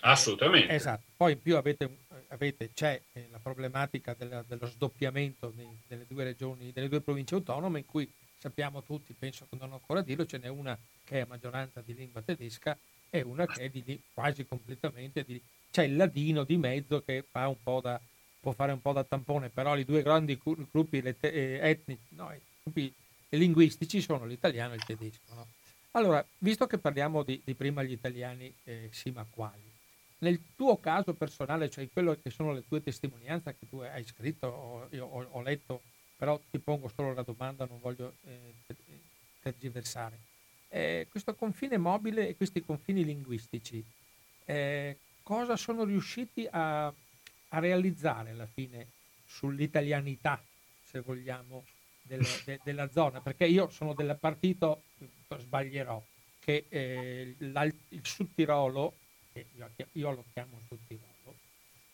Assolutamente. 0.00 0.72
Esatto, 0.72 1.04
poi 1.16 1.32
in 1.32 1.42
più 1.42 1.56
avete, 1.56 1.98
avete 2.28 2.70
c'è 2.72 3.00
eh, 3.12 3.28
la 3.30 3.38
problematica 3.38 4.14
della, 4.16 4.42
dello 4.46 4.66
sdoppiamento 4.66 5.52
delle 5.86 6.06
due 6.08 6.24
regioni, 6.24 6.72
delle 6.72 6.88
due 6.88 7.00
province 7.00 7.34
autonome 7.34 7.80
in 7.80 7.86
cui 7.86 8.10
sappiamo 8.38 8.82
tutti, 8.82 9.14
penso 9.18 9.46
che 9.48 9.56
non 9.58 9.72
ancora 9.72 10.00
dirlo, 10.00 10.24
ce 10.24 10.38
n'è 10.38 10.48
una 10.48 10.78
che 11.04 11.18
è 11.18 11.20
a 11.20 11.26
maggioranza 11.26 11.82
di 11.84 11.94
lingua 11.94 12.22
tedesca 12.22 12.76
e 13.10 13.20
una 13.22 13.46
che 13.46 13.64
è 13.64 13.68
di, 13.68 14.00
quasi 14.14 14.46
completamente 14.46 15.24
di... 15.24 15.40
c'è 15.70 15.82
il 15.82 15.96
ladino 15.96 16.44
di 16.44 16.56
mezzo 16.56 17.02
che 17.02 17.24
fa 17.28 17.48
un 17.48 17.62
po' 17.62 17.80
da, 17.82 18.00
può 18.40 18.52
fare 18.52 18.72
un 18.72 18.80
po' 18.80 18.92
da 18.92 19.04
tampone, 19.04 19.50
però 19.50 19.76
i 19.76 19.84
due 19.84 20.02
grandi 20.02 20.40
gruppi 20.70 20.98
eh, 20.98 21.58
etnici, 21.60 22.00
no, 22.10 22.32
gruppi 22.62 22.92
linguistici 23.30 24.00
sono 24.00 24.24
l'italiano 24.24 24.72
e 24.72 24.76
il 24.76 24.84
tedesco. 24.84 25.34
No? 25.34 25.46
Allora, 25.92 26.24
visto 26.38 26.66
che 26.66 26.78
parliamo 26.78 27.22
di, 27.22 27.40
di 27.44 27.54
prima 27.54 27.82
gli 27.82 27.92
italiani, 27.92 28.52
eh, 28.64 28.88
sì 28.92 29.10
ma 29.10 29.26
quali? 29.28 29.69
Nel 30.20 30.40
tuo 30.56 30.78
caso 30.78 31.14
personale, 31.14 31.70
cioè 31.70 31.88
quello 31.90 32.18
che 32.20 32.30
sono 32.30 32.52
le 32.52 32.64
tue 32.66 32.82
testimonianze 32.82 33.56
che 33.58 33.68
tu 33.68 33.78
hai 33.78 34.04
scritto 34.04 34.46
o 34.46 34.88
io 34.90 35.06
ho, 35.06 35.26
ho 35.30 35.42
letto, 35.42 35.82
però 36.16 36.38
ti 36.50 36.58
pongo 36.58 36.90
solo 36.94 37.14
la 37.14 37.22
domanda, 37.22 37.64
non 37.64 37.80
voglio 37.80 38.14
eh, 38.24 38.54
tergiversare. 39.40 40.18
Eh, 40.68 41.06
questo 41.10 41.34
confine 41.34 41.78
mobile 41.78 42.28
e 42.28 42.36
questi 42.36 42.62
confini 42.62 43.04
linguistici, 43.04 43.82
eh, 44.44 44.98
cosa 45.22 45.56
sono 45.56 45.84
riusciti 45.84 46.46
a, 46.50 46.86
a, 46.86 47.58
realizzare 47.58 48.30
alla 48.30 48.46
fine 48.46 48.88
sull'italianità, 49.24 50.42
se 50.84 51.00
vogliamo, 51.00 51.64
del, 52.02 52.20
de, 52.44 52.60
della 52.62 52.90
zona? 52.90 53.20
Perché 53.20 53.46
io 53.46 53.70
sono 53.70 53.94
del 53.94 54.16
partito, 54.20 54.82
sbaglierò, 55.36 56.02
che 56.38 56.66
eh, 56.68 57.34
il 57.38 58.00
Sud 58.02 58.28
Tirolo 58.34 58.99
che 59.32 59.46
io, 59.54 59.70
io 59.92 60.10
lo 60.12 60.24
chiamo 60.32 60.58
Sud 60.66 60.78
Tirolo, 60.86 61.36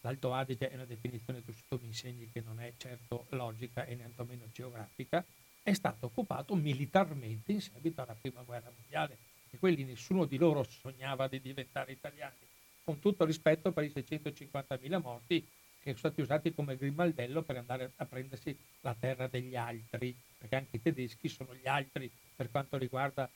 l'Alto 0.00 0.32
Adige 0.32 0.70
è 0.70 0.74
una 0.74 0.84
definizione 0.84 1.42
che 1.44 1.54
tu 1.68 1.78
mi 1.80 1.86
insegni 1.86 2.30
che 2.30 2.40
non 2.40 2.60
è 2.60 2.72
certo 2.76 3.26
logica 3.30 3.84
e 3.84 3.94
neanche 3.94 4.24
meno 4.24 4.44
geografica, 4.52 5.24
è 5.62 5.72
stato 5.72 6.06
occupato 6.06 6.54
militarmente 6.54 7.52
in 7.52 7.60
seguito 7.60 8.02
alla 8.02 8.14
Prima 8.14 8.42
Guerra 8.42 8.70
Mondiale 8.70 9.18
e 9.50 9.58
quelli 9.58 9.84
nessuno 9.84 10.24
di 10.24 10.36
loro 10.36 10.62
sognava 10.62 11.26
di 11.26 11.40
diventare 11.40 11.92
italiani, 11.92 12.36
con 12.84 13.00
tutto 13.00 13.24
rispetto 13.24 13.72
per 13.72 13.84
i 13.84 13.88
650.000 13.88 15.00
morti 15.00 15.40
che 15.86 15.96
sono 15.96 15.98
stati 15.98 16.20
usati 16.20 16.54
come 16.54 16.76
grimaldello 16.76 17.42
per 17.42 17.56
andare 17.56 17.92
a 17.96 18.04
prendersi 18.06 18.56
la 18.80 18.94
terra 18.98 19.28
degli 19.28 19.54
altri, 19.54 20.16
perché 20.38 20.56
anche 20.56 20.76
i 20.76 20.82
tedeschi 20.82 21.28
sono 21.28 21.54
gli 21.54 21.66
altri 21.66 22.10
per 22.34 22.50
quanto 22.50 22.76
riguarda 22.76 23.28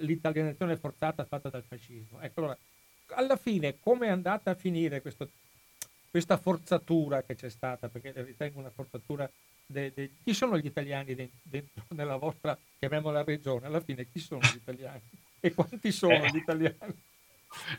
l'italianazione 0.00 0.76
forzata 0.76 1.24
fatta 1.24 1.48
dal 1.48 1.64
fascismo. 1.64 2.20
Ecco, 2.20 2.40
allora, 2.40 2.58
alla 3.10 3.36
fine 3.36 3.78
come 3.80 4.06
è 4.06 4.10
andata 4.10 4.50
a 4.50 4.54
finire 4.54 5.00
questo, 5.00 5.28
questa 6.10 6.36
forzatura 6.36 7.22
che 7.22 7.34
c'è 7.34 7.48
stata, 7.48 7.88
perché 7.88 8.12
ritengo 8.16 8.58
una 8.58 8.70
forzatura, 8.70 9.28
de, 9.66 9.92
de, 9.94 10.10
chi 10.22 10.34
sono 10.34 10.58
gli 10.58 10.66
italiani 10.66 11.14
dentro, 11.14 11.84
nella 11.90 12.16
vostra, 12.16 12.56
chiamiamola 12.78 13.24
regione, 13.24 13.66
alla 13.66 13.80
fine 13.80 14.08
chi 14.10 14.18
sono 14.18 14.40
gli 14.40 14.56
italiani 14.56 15.02
e 15.40 15.54
quanti 15.54 15.92
sono 15.92 16.24
eh. 16.24 16.30
gli 16.30 16.36
italiani? 16.36 16.94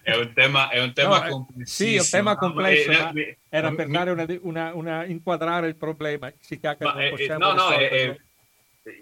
È 0.01 0.15
un 0.15 0.33
tema, 0.33 0.69
è 0.69 0.81
un 0.81 0.93
tema 0.93 1.25
no, 1.25 1.29
complessissimo. 1.29 1.89
Sì, 1.89 1.95
è 1.95 1.99
un 1.99 2.09
tema 2.09 2.35
complesso, 2.35 2.91
ma, 2.91 3.11
ma 3.13 3.21
era 3.49 3.71
per 3.71 3.87
dare 3.87 4.11
una, 4.11 4.25
una, 4.41 4.73
una, 4.73 5.05
inquadrare 5.05 5.67
il 5.67 5.75
problema. 5.75 6.31
Si 6.39 6.59
eh, 6.59 7.37
no, 7.37 7.53
no, 7.53 7.69
è, 7.69 8.19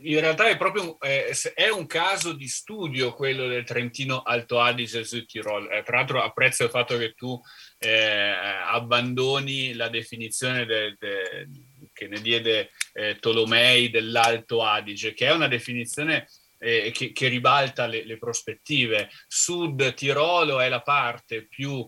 in 0.02 0.20
realtà 0.20 0.48
è 0.48 0.58
proprio 0.58 1.00
eh, 1.00 1.36
è 1.54 1.70
un 1.70 1.86
caso 1.86 2.34
di 2.34 2.48
studio 2.48 3.14
quello 3.14 3.48
del 3.48 3.64
Trentino 3.64 4.22
Alto 4.22 4.60
Adige 4.60 5.00
e 5.00 5.26
Tirol. 5.26 5.72
Eh, 5.72 5.84
tra 5.84 5.98
l'altro 5.98 6.22
apprezzo 6.22 6.64
il 6.64 6.70
fatto 6.70 6.98
che 6.98 7.14
tu 7.14 7.40
eh, 7.80 8.34
abbandoni 8.66 9.74
la 9.74 9.90
definizione 9.90 10.66
de, 10.66 10.96
de, 10.98 11.50
che 11.94 12.08
ne 12.08 12.22
diede 12.22 12.72
eh, 12.94 13.18
Tolomei 13.20 13.90
dell'Alto 13.90 14.64
Adige, 14.64 15.14
che 15.14 15.28
è 15.28 15.32
una 15.32 15.48
definizione 15.48 16.28
eh, 16.60 16.92
che, 16.94 17.12
che, 17.12 17.28
ribalta 17.28 17.86
le, 17.86 18.06
le, 18.06 18.18
prospettive. 18.18 19.10
Sud 19.28 19.94
Tirolo 19.94 20.60
è 20.60 20.70
la 20.70 20.82
parte 20.82 21.48
più 21.48 21.88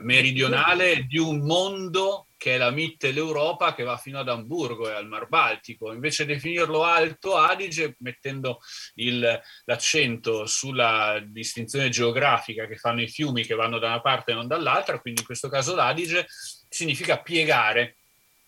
meridionale 0.00 1.06
di 1.06 1.16
un 1.16 1.40
mondo 1.46 2.26
che 2.40 2.54
è 2.54 2.56
la 2.56 2.70
Mitteleuropa 2.70 3.74
che 3.74 3.82
va 3.82 3.98
fino 3.98 4.18
ad 4.18 4.30
Amburgo 4.30 4.88
e 4.88 4.94
al 4.94 5.06
Mar 5.06 5.28
Baltico. 5.28 5.92
Invece 5.92 6.24
definirlo 6.24 6.84
Alto 6.84 7.36
Adige, 7.36 7.96
mettendo 7.98 8.60
il, 8.94 9.38
l'accento 9.66 10.46
sulla 10.46 11.22
distinzione 11.22 11.90
geografica 11.90 12.66
che 12.66 12.76
fanno 12.76 13.02
i 13.02 13.08
fiumi 13.08 13.44
che 13.44 13.54
vanno 13.54 13.78
da 13.78 13.88
una 13.88 14.00
parte 14.00 14.30
e 14.30 14.34
non 14.34 14.46
dall'altra, 14.46 14.98
quindi 15.00 15.20
in 15.20 15.26
questo 15.26 15.50
caso 15.50 15.74
l'Adige, 15.74 16.24
significa 16.66 17.20
piegare 17.20 17.98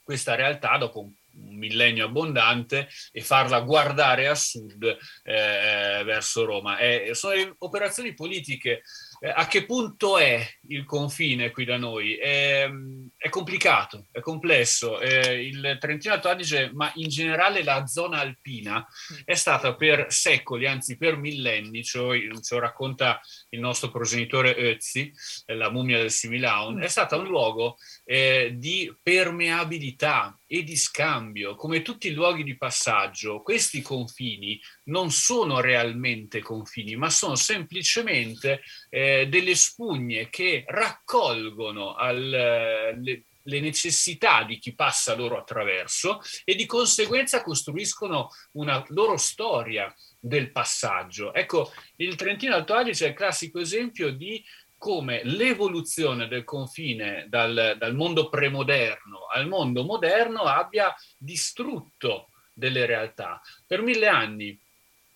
questa 0.03 0.35
realtà 0.37 0.79
dopo 0.79 1.01
un 1.03 1.13
un 1.35 1.57
millennio 1.57 2.05
abbondante 2.05 2.89
e 3.11 3.23
farla 3.23 3.61
guardare 3.61 4.29
a 4.29 4.35
sud 4.35 4.85
eh, 5.23 6.03
verso 6.05 6.45
Roma. 6.45 6.79
Eh, 6.79 7.15
sono 7.15 7.55
operazioni 7.59 8.13
politiche 8.15 8.83
a 9.25 9.47
che 9.47 9.65
punto 9.65 10.19
è 10.19 10.45
il 10.69 10.85
confine 10.85 11.53
qui 11.53 11.65
da 11.65 11.77
noi? 11.77 12.17
È, 12.17 12.69
è 13.17 13.29
complicato, 13.29 14.09
è 14.11 14.19
complesso. 14.19 15.01
Eh, 15.01 15.47
il 15.47 15.77
Trentino 15.79 16.15
Alto 16.15 16.29
Adige, 16.29 16.73
ma 16.75 16.91
in 16.97 17.09
generale 17.09 17.63
la 17.63 17.87
zona 17.87 18.19
alpina, 18.19 18.85
è 19.25 19.35
stata 19.35 19.77
per 19.77 20.07
secoli, 20.09 20.67
anzi 20.67 20.97
per 20.97 21.17
millenni, 21.17 21.85
cioè, 21.85 22.19
lo 22.19 22.59
racconta 22.59 23.21
il 23.51 23.61
nostro 23.61 23.91
progenitore 23.91 24.57
Ötzi, 24.57 25.13
eh, 25.47 25.55
la 25.55 25.71
mummia 25.71 25.99
del 25.99 26.11
Similaun, 26.11 26.83
è 26.83 26.89
stata 26.89 27.17
un 27.17 27.27
luogo 27.27 27.77
eh, 28.05 28.55
di 28.57 28.93
permeabilità 29.01 30.37
e 30.49 30.65
di 30.65 30.77
scambio. 30.77 31.55
Come 31.55 31.81
tutti 31.81 32.09
i 32.09 32.13
luoghi 32.13 32.43
di 32.43 32.57
passaggio, 32.57 33.41
questi 33.41 33.81
confini 33.83 34.61
non 34.85 35.11
sono 35.11 35.61
realmente 35.61 36.41
confini, 36.41 36.97
ma 36.97 37.11
sono 37.11 37.35
semplicemente 37.35 38.63
eh, 38.89 39.27
delle 39.29 39.55
spugne 39.55 40.29
che 40.29 40.65
raccolgono 40.67 41.95
al, 41.95 42.29
le, 42.29 43.25
le 43.45 43.61
necessità 43.61 44.45
di 44.45 44.59
chi 44.59 44.75
passa 44.75 45.15
loro 45.15 45.39
attraverso 45.39 46.21
e 46.45 46.55
di 46.55 46.67
conseguenza 46.67 47.43
costruiscono 47.43 48.29
una 48.53 48.85
loro 48.89 49.17
storia 49.17 49.93
del 50.19 50.53
passaggio. 50.53 51.35
Ecco, 51.35 51.73
il 51.97 52.15
Trentino 52.17 52.55
Alto 52.55 52.75
Adige 52.75 53.07
è 53.07 53.09
il 53.09 53.15
classico 53.15 53.59
esempio 53.59 54.11
di 54.11 54.45
come 54.77 55.23
l'evoluzione 55.25 56.27
del 56.27 56.43
confine 56.43 57.27
dal, 57.29 57.77
dal 57.79 57.95
mondo 57.95 58.29
premoderno 58.29 59.27
al 59.33 59.47
mondo 59.47 59.85
moderno 59.85 60.43
abbia 60.43 60.93
distrutto 61.17 62.31
delle 62.53 62.85
realtà. 62.85 63.41
Per 63.65 63.81
mille 63.81 64.09
anni 64.09 64.59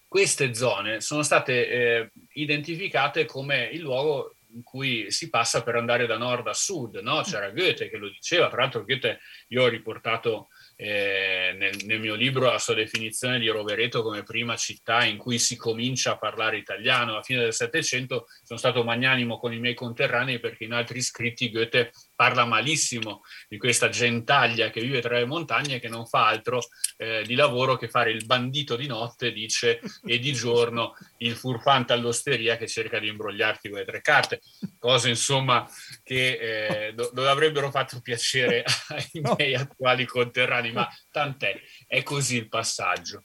queste 0.09 0.55
zone 0.55 1.01
sono 1.01 1.23
state 1.23 1.69
eh, 1.69 2.11
identificate 2.33 3.25
come 3.25 3.69
il 3.73 3.81
luogo 3.81 4.37
in 4.57 4.63
cui 4.63 5.11
si 5.11 5.29
passa 5.29 5.63
per 5.63 5.77
andare 5.77 6.07
da 6.07 6.17
nord 6.17 6.47
a 6.47 6.55
sud, 6.55 6.97
no? 6.97 7.21
C'era 7.23 7.51
Goethe 7.51 7.91
che 7.91 7.99
lo 7.99 8.09
diceva, 8.09 8.49
tra 8.49 8.63
l'altro 8.63 8.85
Goethe 8.85 9.21
io 9.49 9.63
ho 9.63 9.69
riportato 9.69 10.49
eh, 10.77 11.55
nel, 11.59 11.77
nel, 11.85 12.01
mio 12.01 12.15
libro 12.15 12.51
la 12.51 12.59
sua 12.59 12.75
definizione 12.75 13.39
di 13.39 13.49
Rovereto 13.49 14.03
come 14.03 14.23
prima 14.23 14.57
città 14.57 15.05
in 15.05 15.19
cui 15.19 15.39
si 15.39 15.57
comincia 15.57 16.13
a 16.13 16.19
parlare 16.19 16.57
italiano. 16.57 17.13
Alla 17.13 17.23
fine 17.23 17.41
del 17.41 17.53
Settecento 17.53 18.27
sono 18.43 18.59
stato 18.59 18.83
magnanimo 18.83 19.39
con 19.39 19.53
i 19.53 19.59
miei 19.59 19.75
conterranei 19.75 20.39
perché 20.39 20.65
in 20.65 20.73
altri 20.73 21.03
scritti 21.03 21.51
Goethe 21.51 21.93
parla 22.17 22.47
malissimo 22.47 23.23
di 23.47 23.59
questa 23.59 23.91
gentaglia 23.91 24.71
che 24.71 24.81
vive 24.81 25.01
tra 25.01 25.19
le 25.19 25.27
montagne 25.27 25.77
e 25.77 25.81
che 25.81 25.89
non 25.89 26.07
fa 26.07 26.27
altro 26.27 26.61
eh, 26.97 27.23
di 27.25 27.35
lavoro 27.35 27.77
che 27.77 27.89
fare 27.89 28.11
il 28.11 28.25
bandito 28.25 28.75
di 28.75 28.87
notte, 28.87 29.33
dice, 29.33 29.81
e 30.05 30.19
di 30.19 30.33
giorno 30.33 30.97
il 31.19 31.37
furfante 31.37 31.93
all'osteria 31.93 32.57
che 32.57 32.67
cerca 32.67 32.99
di 32.99 33.09
imbrogliarti 33.09 33.69
con 33.69 33.79
le 33.79 33.85
tre 33.85 34.01
carte. 34.01 34.41
Cose 34.79 35.11
insomma 35.11 35.69
che 36.03 36.89
eh, 36.89 36.95
non 37.13 37.27
avrebbero 37.27 37.71
fatto 37.71 38.01
piacere 38.01 38.65
ai 38.89 39.21
miei 39.37 39.55
attuali 39.55 40.07
conterranei, 40.07 40.73
ma 40.73 40.89
tant'è, 41.11 41.61
è 41.87 42.03
così 42.03 42.37
il 42.37 42.49
passaggio. 42.49 43.23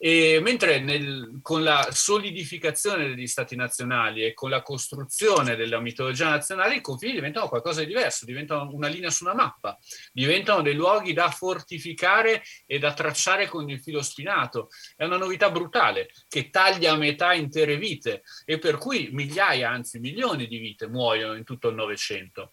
E 0.00 0.38
mentre 0.40 0.78
nel, 0.78 1.40
con 1.42 1.64
la 1.64 1.88
solidificazione 1.90 3.08
degli 3.08 3.26
stati 3.26 3.56
nazionali 3.56 4.22
e 4.24 4.32
con 4.32 4.48
la 4.48 4.62
costruzione 4.62 5.56
della 5.56 5.80
mitologia 5.80 6.28
nazionale 6.28 6.76
i 6.76 6.80
confini 6.80 7.14
diventano 7.14 7.48
qualcosa 7.48 7.80
di 7.80 7.88
diverso, 7.88 8.24
diventano 8.24 8.70
una 8.72 8.86
linea 8.86 9.10
su 9.10 9.24
una 9.24 9.34
mappa, 9.34 9.76
diventano 10.12 10.62
dei 10.62 10.74
luoghi 10.74 11.12
da 11.12 11.30
fortificare 11.30 12.42
e 12.64 12.78
da 12.78 12.94
tracciare 12.94 13.48
con 13.48 13.68
il 13.68 13.80
filo 13.80 14.00
spinato. 14.00 14.68
È 14.94 15.04
una 15.04 15.16
novità 15.16 15.50
brutale 15.50 16.10
che 16.28 16.48
taglia 16.48 16.92
a 16.92 16.96
metà 16.96 17.32
intere 17.32 17.76
vite 17.76 18.22
e 18.44 18.58
per 18.58 18.78
cui 18.78 19.08
migliaia, 19.10 19.70
anzi 19.70 19.98
milioni 19.98 20.46
di 20.46 20.58
vite 20.58 20.86
muoiono 20.86 21.34
in 21.34 21.42
tutto 21.42 21.68
il 21.68 21.74
Novecento. 21.74 22.52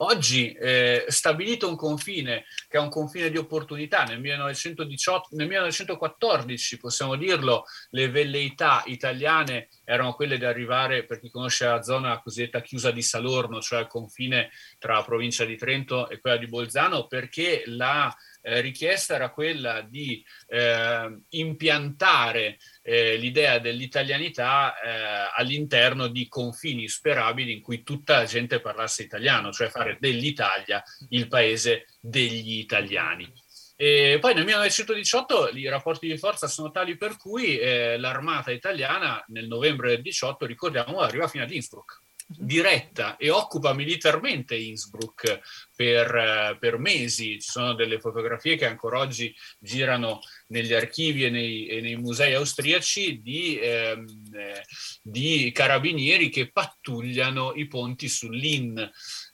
Oggi 0.00 0.52
eh, 0.52 1.06
stabilito 1.08 1.68
un 1.68 1.74
confine 1.74 2.44
che 2.68 2.76
è 2.76 2.80
un 2.80 2.88
confine 2.88 3.30
di 3.30 3.36
opportunità, 3.36 4.04
nel, 4.04 4.20
1918, 4.20 5.30
nel 5.32 5.48
1914 5.48 6.76
possiamo 6.76 7.16
dirlo, 7.16 7.64
le 7.90 8.08
velleità 8.08 8.84
italiane 8.86 9.68
erano 9.82 10.14
quelle 10.14 10.38
di 10.38 10.44
arrivare, 10.44 11.04
per 11.04 11.18
chi 11.18 11.30
conosce 11.30 11.66
la 11.66 11.82
zona 11.82 12.20
cosiddetta 12.20 12.60
chiusa 12.60 12.92
di 12.92 13.02
Salorno, 13.02 13.60
cioè 13.60 13.80
il 13.80 13.86
confine 13.88 14.50
tra 14.78 14.94
la 14.94 15.02
provincia 15.02 15.44
di 15.44 15.56
Trento 15.56 16.08
e 16.08 16.20
quella 16.20 16.36
di 16.36 16.46
Bolzano, 16.46 17.08
perché 17.08 17.64
la 17.66 18.14
eh, 18.48 18.60
richiesta 18.60 19.14
era 19.14 19.30
quella 19.30 19.82
di 19.82 20.24
eh, 20.46 21.18
impiantare 21.28 22.58
eh, 22.82 23.16
l'idea 23.16 23.58
dell'italianità 23.58 24.80
eh, 24.80 25.32
all'interno 25.36 26.08
di 26.08 26.28
confini 26.28 26.88
sperabili 26.88 27.52
in 27.52 27.60
cui 27.60 27.82
tutta 27.82 28.18
la 28.18 28.24
gente 28.24 28.60
parlasse 28.60 29.02
italiano, 29.02 29.52
cioè 29.52 29.68
fare 29.68 29.98
dell'Italia 30.00 30.82
il 31.10 31.28
paese 31.28 31.86
degli 32.00 32.58
italiani. 32.58 33.30
E 33.76 34.18
poi 34.20 34.34
nel 34.34 34.44
1918 34.44 35.50
i 35.50 35.68
rapporti 35.68 36.08
di 36.08 36.18
forza 36.18 36.48
sono 36.48 36.72
tali 36.72 36.96
per 36.96 37.16
cui 37.16 37.58
eh, 37.58 37.96
l'armata 37.96 38.50
italiana 38.50 39.22
nel 39.28 39.46
novembre 39.46 39.90
del 39.90 40.02
18, 40.02 40.46
ricordiamo, 40.46 40.98
arriva 40.98 41.28
fino 41.28 41.44
ad 41.44 41.52
Innsbruck 41.52 42.06
diretta 42.28 43.16
e 43.16 43.30
occupa 43.30 43.72
militarmente 43.72 44.54
Innsbruck 44.54 45.40
per, 45.74 46.14
eh, 46.14 46.56
per, 46.60 46.78
mesi. 46.78 47.40
Ci 47.40 47.48
sono 47.50 47.72
delle 47.74 47.98
fotografie 47.98 48.56
che 48.56 48.66
ancora 48.66 48.98
oggi 48.98 49.34
girano 49.58 50.20
negli 50.48 50.74
archivi 50.74 51.24
e 51.24 51.30
nei, 51.30 51.66
e 51.66 51.80
nei 51.80 51.96
musei 51.96 52.34
austriaci 52.34 53.22
di, 53.22 53.58
ehm, 53.58 54.06
eh, 54.34 54.62
di, 55.02 55.50
carabinieri 55.52 56.28
che 56.28 56.50
pattugliano 56.50 57.54
i 57.54 57.66
ponti 57.66 58.08
sull'Inn. 58.08 58.78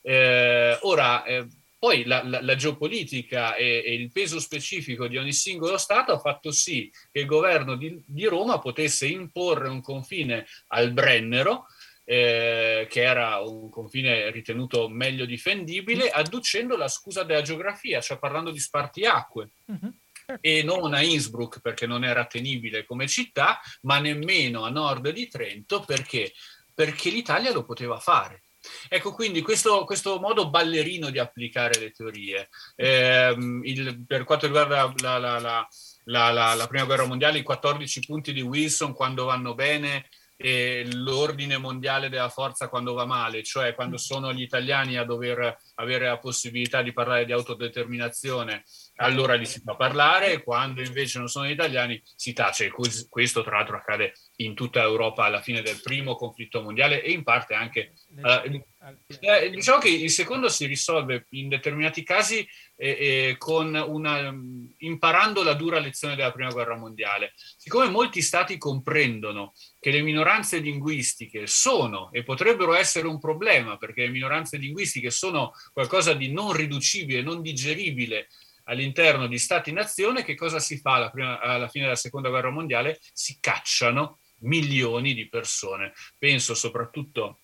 Eh, 0.01 0.77
ora, 0.81 1.23
eh, 1.25 1.47
poi 1.77 2.03
la, 2.05 2.23
la, 2.23 2.41
la 2.41 2.55
geopolitica 2.55 3.55
e, 3.55 3.83
e, 3.85 3.93
il 3.93 4.11
peso 4.11 4.39
specifico 4.39 5.07
di 5.07 5.17
ogni 5.17 5.33
singolo 5.33 5.77
Stato 5.77 6.13
ha 6.13 6.19
fatto 6.19 6.49
sì 6.49 6.89
che 7.11 7.19
il 7.19 7.25
governo 7.27 7.75
di, 7.75 8.01
di 8.05 8.25
Roma 8.25 8.57
potesse 8.57 9.05
imporre 9.05 9.67
un 9.67 9.81
confine 9.81 10.47
al 10.69 10.93
Brennero, 10.93 11.67
eh, 12.05 12.87
che 12.89 13.01
era 13.01 13.39
un 13.39 13.69
confine 13.69 14.29
ritenuto 14.29 14.87
meglio 14.87 15.25
difendibile, 15.25 16.09
adducendo 16.09 16.77
la 16.77 16.87
scusa 16.87 17.23
della 17.23 17.41
geografia, 17.41 17.99
cioè 17.99 18.19
parlando 18.19 18.51
di 18.51 18.59
spartiacque. 18.59 19.49
Uh-huh. 19.65 19.93
E 20.39 20.63
non 20.63 20.93
a 20.93 21.03
Innsbruck 21.03 21.59
perché 21.61 21.85
non 21.85 22.03
era 22.03 22.25
tenibile 22.25 22.85
come 22.85 23.07
città, 23.07 23.59
ma 23.81 23.99
nemmeno 23.99 24.63
a 24.63 24.69
nord 24.69 25.09
di 25.09 25.27
Trento 25.27 25.81
perché, 25.81 26.33
perché 26.73 27.09
l'Italia 27.09 27.51
lo 27.51 27.63
poteva 27.63 27.99
fare. 27.99 28.41
Ecco 28.89 29.13
quindi 29.13 29.41
questo, 29.41 29.85
questo, 29.85 30.19
modo 30.19 30.49
ballerino 30.49 31.11
di 31.11 31.19
applicare 31.19 31.79
le 31.79 31.91
teorie. 31.91 32.49
Eh, 32.75 33.35
il, 33.63 34.03
per 34.05 34.23
quanto 34.23 34.47
riguarda 34.47 34.91
la, 34.97 35.17
la, 35.17 35.67
la, 36.05 36.53
la, 36.55 36.67
prima 36.67 36.85
guerra 36.85 37.05
mondiale, 37.05 37.39
i 37.39 37.43
14 37.43 37.99
punti 38.01 38.33
di 38.33 38.41
Wilson 38.41 38.93
quando 38.93 39.25
vanno 39.25 39.53
bene 39.53 40.07
e 40.37 40.85
l'ordine 40.91 41.57
mondiale 41.57 42.09
della 42.09 42.29
forza 42.29 42.67
quando 42.67 42.93
va 42.93 43.05
male, 43.05 43.43
cioè 43.43 43.73
quando 43.73 43.97
sono 43.97 44.33
gli 44.33 44.41
italiani 44.41 44.97
a 44.97 45.05
dover 45.05 45.57
avere 45.75 46.07
la 46.07 46.19
possibilità 46.19 46.81
di 46.81 46.91
parlare 46.91 47.25
di 47.25 47.31
autodeterminazione, 47.31 48.63
allora 48.95 49.35
li 49.35 49.45
si 49.45 49.61
fa 49.63 49.75
parlare, 49.75 50.43
quando 50.43 50.81
invece 50.81 51.19
non 51.19 51.27
sono 51.27 51.47
gli 51.47 51.51
italiani 51.51 52.01
si 52.15 52.33
tace. 52.33 52.69
Questo 52.69 53.43
tra 53.43 53.57
l'altro 53.57 53.77
accade 53.77 54.13
in 54.37 54.55
tutta 54.55 54.81
Europa 54.81 55.23
alla 55.23 55.41
fine 55.41 55.61
del 55.61 55.79
primo 55.81 56.15
conflitto 56.15 56.61
mondiale 56.61 57.01
e 57.01 57.11
in 57.11 57.23
parte 57.23 57.53
anche... 57.53 57.93
Uh, 58.15 58.61
eh, 59.19 59.49
diciamo 59.49 59.79
che 59.79 59.89
il 59.89 60.11
secondo 60.11 60.47
si 60.47 60.67
risolve 60.67 61.25
in 61.29 61.49
determinati 61.49 62.03
casi 62.03 62.47
eh, 62.75 62.89
eh, 62.89 63.35
con 63.37 63.73
una, 63.73 64.31
imparando 64.77 65.41
la 65.41 65.53
dura 65.53 65.79
lezione 65.79 66.15
della 66.15 66.31
prima 66.31 66.51
guerra 66.51 66.77
mondiale. 66.77 67.33
Siccome 67.35 67.89
molti 67.89 68.21
stati 68.21 68.57
comprendono 68.57 69.53
che 69.85 69.91
le 69.91 70.01
minoranze 70.01 70.57
linguistiche 70.57 71.45
sono 71.45 72.09
e 72.11 72.23
potrebbero 72.23 72.73
essere 72.73 73.05
un 73.05 73.19
problema, 73.19 73.77
perché 73.77 74.01
le 74.01 74.09
minoranze 74.09 74.57
linguistiche 74.57 75.11
sono 75.11 75.51
qualcosa 75.73 76.15
di 76.15 76.31
non 76.31 76.53
riducibile, 76.53 77.21
non 77.21 77.43
digeribile 77.43 78.29
all'interno 78.63 79.27
di 79.27 79.37
stati-nazione, 79.37 80.23
che 80.23 80.33
cosa 80.33 80.57
si 80.57 80.79
fa 80.79 80.95
alla, 80.95 81.11
prima, 81.11 81.39
alla 81.39 81.67
fine 81.67 81.83
della 81.83 81.95
seconda 81.95 82.29
guerra 82.29 82.49
mondiale? 82.49 82.99
Si 83.13 83.37
cacciano 83.39 84.21
milioni 84.39 85.13
di 85.13 85.29
persone. 85.29 85.93
Penso 86.17 86.55
soprattutto 86.55 87.41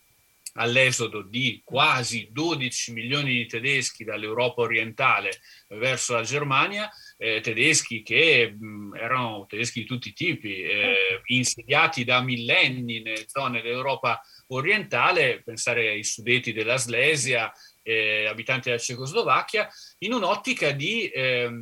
all'esodo 0.53 1.21
di 1.21 1.61
quasi 1.63 2.29
12 2.31 2.91
milioni 2.91 3.33
di 3.33 3.45
tedeschi 3.45 4.03
dall'Europa 4.03 4.61
orientale 4.61 5.41
verso 5.67 6.13
la 6.13 6.23
Germania, 6.23 6.89
eh, 7.21 7.39
tedeschi 7.39 8.01
che 8.01 8.55
mh, 8.57 8.95
erano 8.95 9.45
tedeschi 9.47 9.81
di 9.81 9.85
tutti 9.85 10.07
i 10.07 10.13
tipi, 10.13 10.63
eh, 10.63 11.21
insediati 11.25 12.03
da 12.03 12.19
millenni 12.21 13.03
nelle 13.03 13.25
zone 13.27 13.61
dell'Europa 13.61 14.19
orientale, 14.47 15.43
pensare 15.45 15.89
ai 15.89 16.03
sudeti 16.03 16.51
della 16.51 16.77
Slesia, 16.77 17.51
eh, 17.83 18.25
abitanti 18.25 18.69
della 18.69 18.81
Cecoslovacchia, 18.81 19.69
in 19.99 20.13
un'ottica 20.13 20.71
di 20.71 21.11
ehm, 21.13 21.59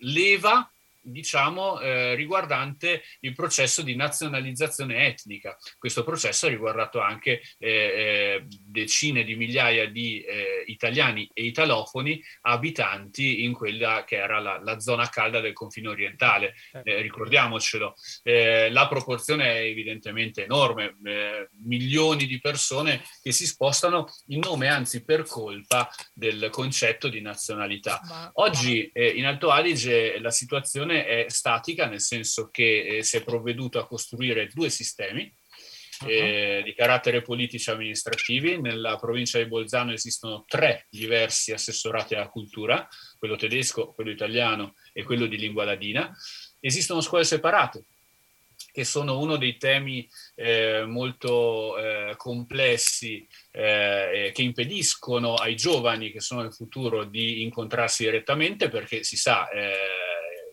leva 0.00 0.68
diciamo, 1.06 1.80
eh, 1.80 2.14
riguardante 2.14 3.02
il 3.20 3.34
processo 3.34 3.82
di 3.82 3.94
nazionalizzazione 3.94 5.06
etnica. 5.06 5.56
Questo 5.78 6.04
processo 6.04 6.46
ha 6.46 6.50
riguardato 6.50 7.00
anche 7.00 7.42
eh, 7.58 7.68
eh, 7.68 8.46
decine 8.46 9.24
di 9.24 9.36
migliaia 9.36 9.88
di 9.88 10.20
eh, 10.20 10.64
italiani 10.66 11.28
e 11.32 11.44
italofoni 11.44 12.22
abitanti 12.42 13.44
in 13.44 13.52
quella 13.52 14.04
che 14.04 14.16
era 14.16 14.40
la, 14.40 14.60
la 14.62 14.78
zona 14.80 15.08
calda 15.08 15.40
del 15.40 15.52
confine 15.52 15.88
orientale. 15.88 16.54
Certo. 16.70 16.88
Eh, 16.88 17.00
ricordiamocelo, 17.00 17.94
eh, 18.22 18.70
la 18.70 18.88
proporzione 18.88 19.44
è 19.52 19.60
evidentemente 19.60 20.44
enorme, 20.44 20.96
milioni 21.64 22.26
di 22.26 22.40
persone 22.40 23.02
che 23.22 23.32
si 23.32 23.46
spostano 23.46 24.06
in 24.28 24.40
nome, 24.40 24.68
anzi 24.68 25.04
per 25.04 25.24
colpa 25.24 25.88
del 26.12 26.48
concetto 26.50 27.08
di 27.08 27.20
nazionalità. 27.20 28.30
Oggi 28.34 28.90
in 28.92 29.24
Alto 29.26 29.50
Adige 29.50 30.18
la 30.18 30.30
situazione 30.30 30.95
è 31.04 31.26
statica, 31.28 31.86
nel 31.86 32.00
senso 32.00 32.48
che 32.50 32.98
eh, 32.98 33.02
si 33.02 33.16
è 33.16 33.24
provveduto 33.24 33.78
a 33.78 33.86
costruire 33.86 34.48
due 34.48 34.70
sistemi 34.70 35.30
uh-huh. 36.00 36.62
di 36.62 36.74
carattere 36.74 37.22
politici 37.22 37.68
amministrativi. 37.70 38.60
Nella 38.60 38.96
provincia 38.96 39.38
di 39.38 39.46
Bolzano 39.46 39.92
esistono 39.92 40.44
tre 40.46 40.86
diversi 40.88 41.52
assessorati 41.52 42.14
alla 42.14 42.28
cultura, 42.28 42.86
quello 43.18 43.36
tedesco, 43.36 43.92
quello 43.92 44.10
italiano 44.10 44.74
e 44.92 45.02
quello 45.02 45.26
di 45.26 45.36
lingua 45.36 45.64
ladina. 45.64 46.14
Esistono 46.60 47.00
scuole 47.00 47.24
separate, 47.24 47.84
che 48.76 48.84
sono 48.84 49.18
uno 49.18 49.36
dei 49.38 49.56
temi 49.56 50.06
eh, 50.34 50.84
molto 50.86 51.78
eh, 51.78 52.14
complessi 52.18 53.26
eh, 53.50 54.30
che 54.34 54.42
impediscono 54.42 55.34
ai 55.34 55.56
giovani 55.56 56.10
che 56.10 56.20
sono 56.20 56.42
il 56.42 56.52
futuro 56.52 57.04
di 57.04 57.42
incontrarsi 57.42 58.04
direttamente 58.04 58.68
perché 58.68 59.02
si 59.02 59.16
sa 59.16 59.48
eh, 59.48 59.72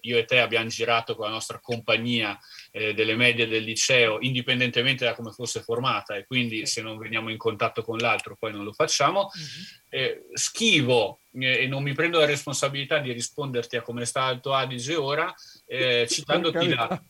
io 0.04 0.18
e 0.18 0.26
te 0.26 0.40
abbiamo 0.40 0.68
girato 0.68 1.16
con 1.16 1.26
la 1.26 1.32
nostra 1.32 1.60
compagnia 1.60 2.38
eh, 2.72 2.94
delle 2.94 3.16
medie 3.16 3.48
del 3.48 3.64
liceo, 3.64 4.18
indipendentemente 4.20 5.06
da 5.06 5.14
come 5.14 5.32
fosse 5.32 5.62
formata, 5.62 6.16
e 6.16 6.26
quindi 6.26 6.66
se 6.66 6.82
non 6.82 6.98
veniamo 6.98 7.30
in 7.30 7.38
contatto 7.38 7.84
con 7.84 7.98
l'altro 7.98 8.36
poi 8.36 8.52
non 8.52 8.64
lo 8.64 8.74
facciamo. 8.74 9.30
Mm-hmm. 9.38 9.64
Eh, 9.90 10.26
schivo 10.34 11.20
eh, 11.34 11.64
e 11.64 11.68
non 11.68 11.84
mi 11.84 11.94
prendo 11.94 12.20
la 12.20 12.26
responsabilità 12.26 13.00
di 13.00 13.12
risponderti 13.12 13.78
a 13.78 13.82
come 13.82 14.06
sta 14.06 14.24
Alto 14.24 14.54
Adige 14.54 14.96
ora, 14.96 15.34
eh, 15.66 16.06
citandoti 16.10 16.70
la... 16.70 17.04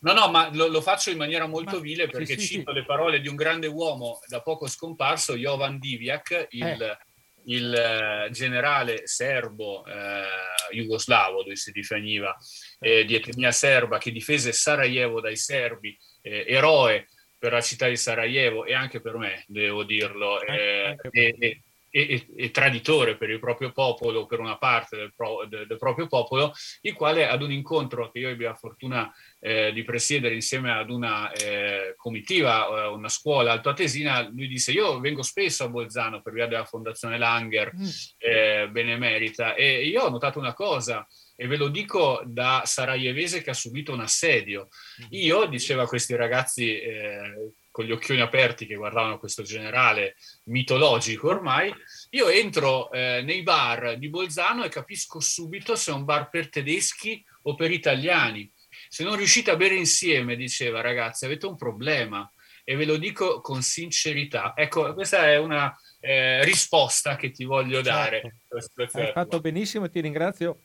No, 0.00 0.14
no, 0.14 0.30
ma 0.30 0.48
lo, 0.54 0.68
lo, 0.68 0.80
faccio 0.80 1.10
in 1.10 1.18
maniera 1.18 1.46
molto 1.46 1.76
ma, 1.76 1.82
vile 1.82 2.08
perché 2.08 2.38
sì, 2.38 2.46
cito 2.46 2.70
sì. 2.70 2.78
le 2.78 2.86
parole 2.86 3.20
di 3.20 3.28
un 3.28 3.36
grande 3.36 3.66
uomo 3.66 4.20
da 4.28 4.40
poco 4.40 4.66
scomparso, 4.66 5.36
Jovan 5.36 5.78
Divjak, 5.78 6.46
il 6.50 6.62
eh 6.64 6.98
il 7.46 7.74
eh, 7.74 8.30
generale 8.30 9.06
serbo 9.06 9.84
eh, 9.86 10.74
jugoslavo, 10.74 11.42
lui 11.42 11.56
si 11.56 11.72
definiva, 11.72 12.36
eh, 12.78 13.04
di 13.04 13.14
etnia 13.14 13.52
serba, 13.52 13.98
che 13.98 14.10
difese 14.10 14.52
Sarajevo 14.52 15.20
dai 15.20 15.36
serbi, 15.36 15.96
eh, 16.22 16.44
eroe 16.46 17.08
per 17.38 17.52
la 17.52 17.60
città 17.60 17.88
di 17.88 17.96
Sarajevo 17.96 18.64
e 18.64 18.74
anche 18.74 19.00
per 19.00 19.16
me, 19.16 19.44
devo 19.46 19.84
dirlo, 19.84 20.40
eh, 20.40 20.96
e, 21.10 21.62
e, 21.96 22.26
e, 22.34 22.50
traditore 22.50 23.16
per 23.16 23.30
il 23.30 23.38
proprio 23.38 23.70
popolo, 23.70 24.26
per 24.26 24.40
una 24.40 24.58
parte 24.58 24.96
del, 24.96 25.14
pro, 25.14 25.46
del, 25.48 25.68
del, 25.68 25.78
proprio 25.78 26.08
popolo, 26.08 26.52
il 26.80 26.92
quale 26.92 27.28
ad 27.28 27.40
un 27.40 27.52
incontro 27.52 28.10
che 28.10 28.18
io 28.18 28.30
ebbi 28.30 28.42
la 28.42 28.56
fortuna 28.56 29.14
eh, 29.38 29.72
di 29.72 29.84
presiedere 29.84 30.34
insieme 30.34 30.72
ad 30.72 30.90
una 30.90 31.30
eh, 31.30 31.94
comitiva, 31.96 32.66
eh, 32.66 32.86
una 32.88 33.08
scuola 33.08 33.52
altoatesina, 33.52 34.28
lui 34.28 34.48
disse 34.48 34.72
io 34.72 34.98
vengo 34.98 35.22
spesso 35.22 35.62
a 35.62 35.68
Bolzano 35.68 36.20
per 36.20 36.32
via 36.32 36.48
della 36.48 36.64
Fondazione 36.64 37.16
Langer, 37.16 37.72
mm. 37.76 37.88
Eh, 38.18 38.68
benemerita, 38.72 39.54
e 39.54 39.86
io 39.86 40.02
ho 40.02 40.10
notato 40.10 40.40
una 40.40 40.52
cosa, 40.52 41.06
e 41.36 41.46
ve 41.46 41.56
lo 41.56 41.68
dico 41.68 42.22
da 42.26 42.62
sarajevese 42.64 43.40
che 43.40 43.50
ha 43.50 43.54
subito 43.54 43.92
un 43.92 44.00
assedio. 44.00 44.66
Mm. 45.00 45.06
Io, 45.10 45.44
diceva 45.46 45.84
a 45.84 45.86
questi 45.86 46.16
ragazzi 46.16 46.76
eh, 46.76 47.52
con 47.74 47.84
gli 47.84 47.90
occhioni 47.90 48.20
aperti 48.20 48.66
che 48.66 48.76
guardavano 48.76 49.18
questo 49.18 49.42
generale 49.42 50.14
mitologico 50.44 51.28
ormai, 51.28 51.72
io 52.10 52.28
entro 52.28 52.90
eh, 52.92 53.22
nei 53.22 53.42
bar 53.42 53.96
di 53.98 54.08
Bolzano 54.08 54.64
e 54.64 54.68
capisco 54.68 55.20
subito 55.20 55.76
se 55.76 55.90
è 55.90 55.94
un 55.94 56.04
bar 56.04 56.28
per 56.28 56.48
tedeschi 56.48 57.24
o 57.42 57.54
per 57.54 57.70
italiani. 57.70 58.50
Se 58.88 59.04
non 59.04 59.16
riuscite 59.16 59.50
a 59.50 59.56
bere 59.56 59.74
insieme, 59.74 60.36
diceva 60.36 60.80
ragazzi, 60.80 61.24
avete 61.24 61.46
un 61.46 61.56
problema 61.56 62.30
e 62.64 62.76
ve 62.76 62.84
lo 62.84 62.96
dico 62.96 63.40
con 63.40 63.62
sincerità. 63.62 64.52
Ecco, 64.56 64.94
questa 64.94 65.28
è 65.28 65.38
una 65.38 65.74
eh, 66.00 66.44
risposta 66.44 67.16
che 67.16 67.30
ti 67.30 67.44
voglio 67.44 67.82
dare. 67.82 68.38
Certo. 68.48 68.98
Hai 68.98 69.12
fatto 69.12 69.40
benissimo, 69.40 69.88
ti 69.88 70.00
ringrazio 70.00 70.60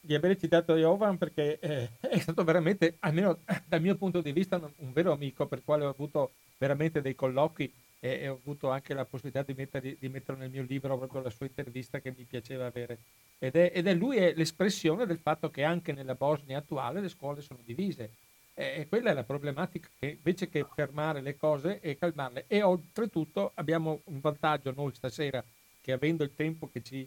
di 0.00 0.14
aver 0.14 0.38
citato 0.38 0.76
Jovan 0.76 1.18
perché 1.18 1.58
eh, 1.58 1.90
è 2.00 2.18
stato 2.18 2.44
veramente, 2.44 2.96
almeno 3.00 3.40
dal 3.66 3.80
mio 3.80 3.96
punto 3.96 4.20
di 4.20 4.32
vista, 4.32 4.56
un, 4.56 4.72
un 4.76 4.92
vero 4.92 5.12
amico 5.12 5.46
per 5.46 5.58
il 5.58 5.64
quale 5.64 5.84
ho 5.84 5.90
avuto 5.90 6.34
veramente 6.58 7.02
dei 7.02 7.14
colloqui 7.14 7.72
e, 7.98 8.10
e 8.20 8.28
ho 8.28 8.38
avuto 8.40 8.70
anche 8.70 8.94
la 8.94 9.04
possibilità 9.04 9.42
di, 9.42 9.54
mettere, 9.54 9.96
di 9.98 10.08
mettere 10.08 10.38
nel 10.38 10.50
mio 10.50 10.62
libro 10.62 10.96
proprio 10.96 11.22
la 11.22 11.30
sua 11.30 11.46
intervista 11.46 12.00
che 12.00 12.12
mi 12.16 12.24
piaceva 12.24 12.66
avere. 12.66 12.98
Ed 13.38 13.54
è, 13.54 13.72
ed 13.74 13.86
è 13.86 13.94
lui 13.94 14.16
è 14.16 14.32
l'espressione 14.34 15.06
del 15.06 15.18
fatto 15.18 15.50
che 15.50 15.62
anche 15.62 15.92
nella 15.92 16.14
Bosnia 16.14 16.58
attuale 16.58 17.00
le 17.00 17.08
scuole 17.08 17.40
sono 17.40 17.60
divise. 17.64 18.10
E 18.58 18.86
quella 18.88 19.10
è 19.10 19.12
la 19.12 19.22
problematica, 19.22 19.86
che 19.98 20.12
invece 20.16 20.48
che 20.48 20.66
fermare 20.74 21.20
le 21.20 21.36
cose 21.36 21.78
e 21.80 21.98
calmarle. 21.98 22.46
E 22.46 22.62
oltretutto 22.62 23.52
abbiamo 23.54 24.00
un 24.04 24.20
vantaggio 24.20 24.72
noi 24.74 24.94
stasera, 24.94 25.44
che 25.82 25.92
avendo 25.92 26.24
il 26.24 26.34
tempo 26.34 26.70
che 26.70 26.82
ci 26.82 27.06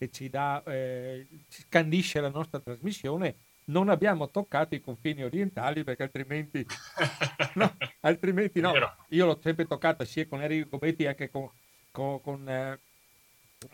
che 0.00 0.10
ci 0.10 0.30
dà, 0.30 0.62
eh, 0.64 1.26
scandisce 1.48 2.22
la 2.22 2.30
nostra 2.30 2.58
trasmissione, 2.58 3.34
non 3.70 3.88
abbiamo 3.88 4.30
toccato 4.30 4.74
i 4.74 4.80
confini 4.80 5.22
orientali 5.22 5.84
perché 5.84 6.02
altrimenti, 6.02 6.64
no, 7.54 7.76
altrimenti 8.00 8.60
no. 8.60 8.72
Io 9.08 9.26
l'ho 9.26 9.38
sempre 9.42 9.66
toccata 9.66 10.04
sia 10.04 10.26
con 10.26 10.42
Enrico 10.42 10.68
Gobetti 10.70 11.04
che 11.14 11.30
con, 11.30 11.48
con, 11.90 12.20
con, 12.20 12.48
eh, 12.48 12.78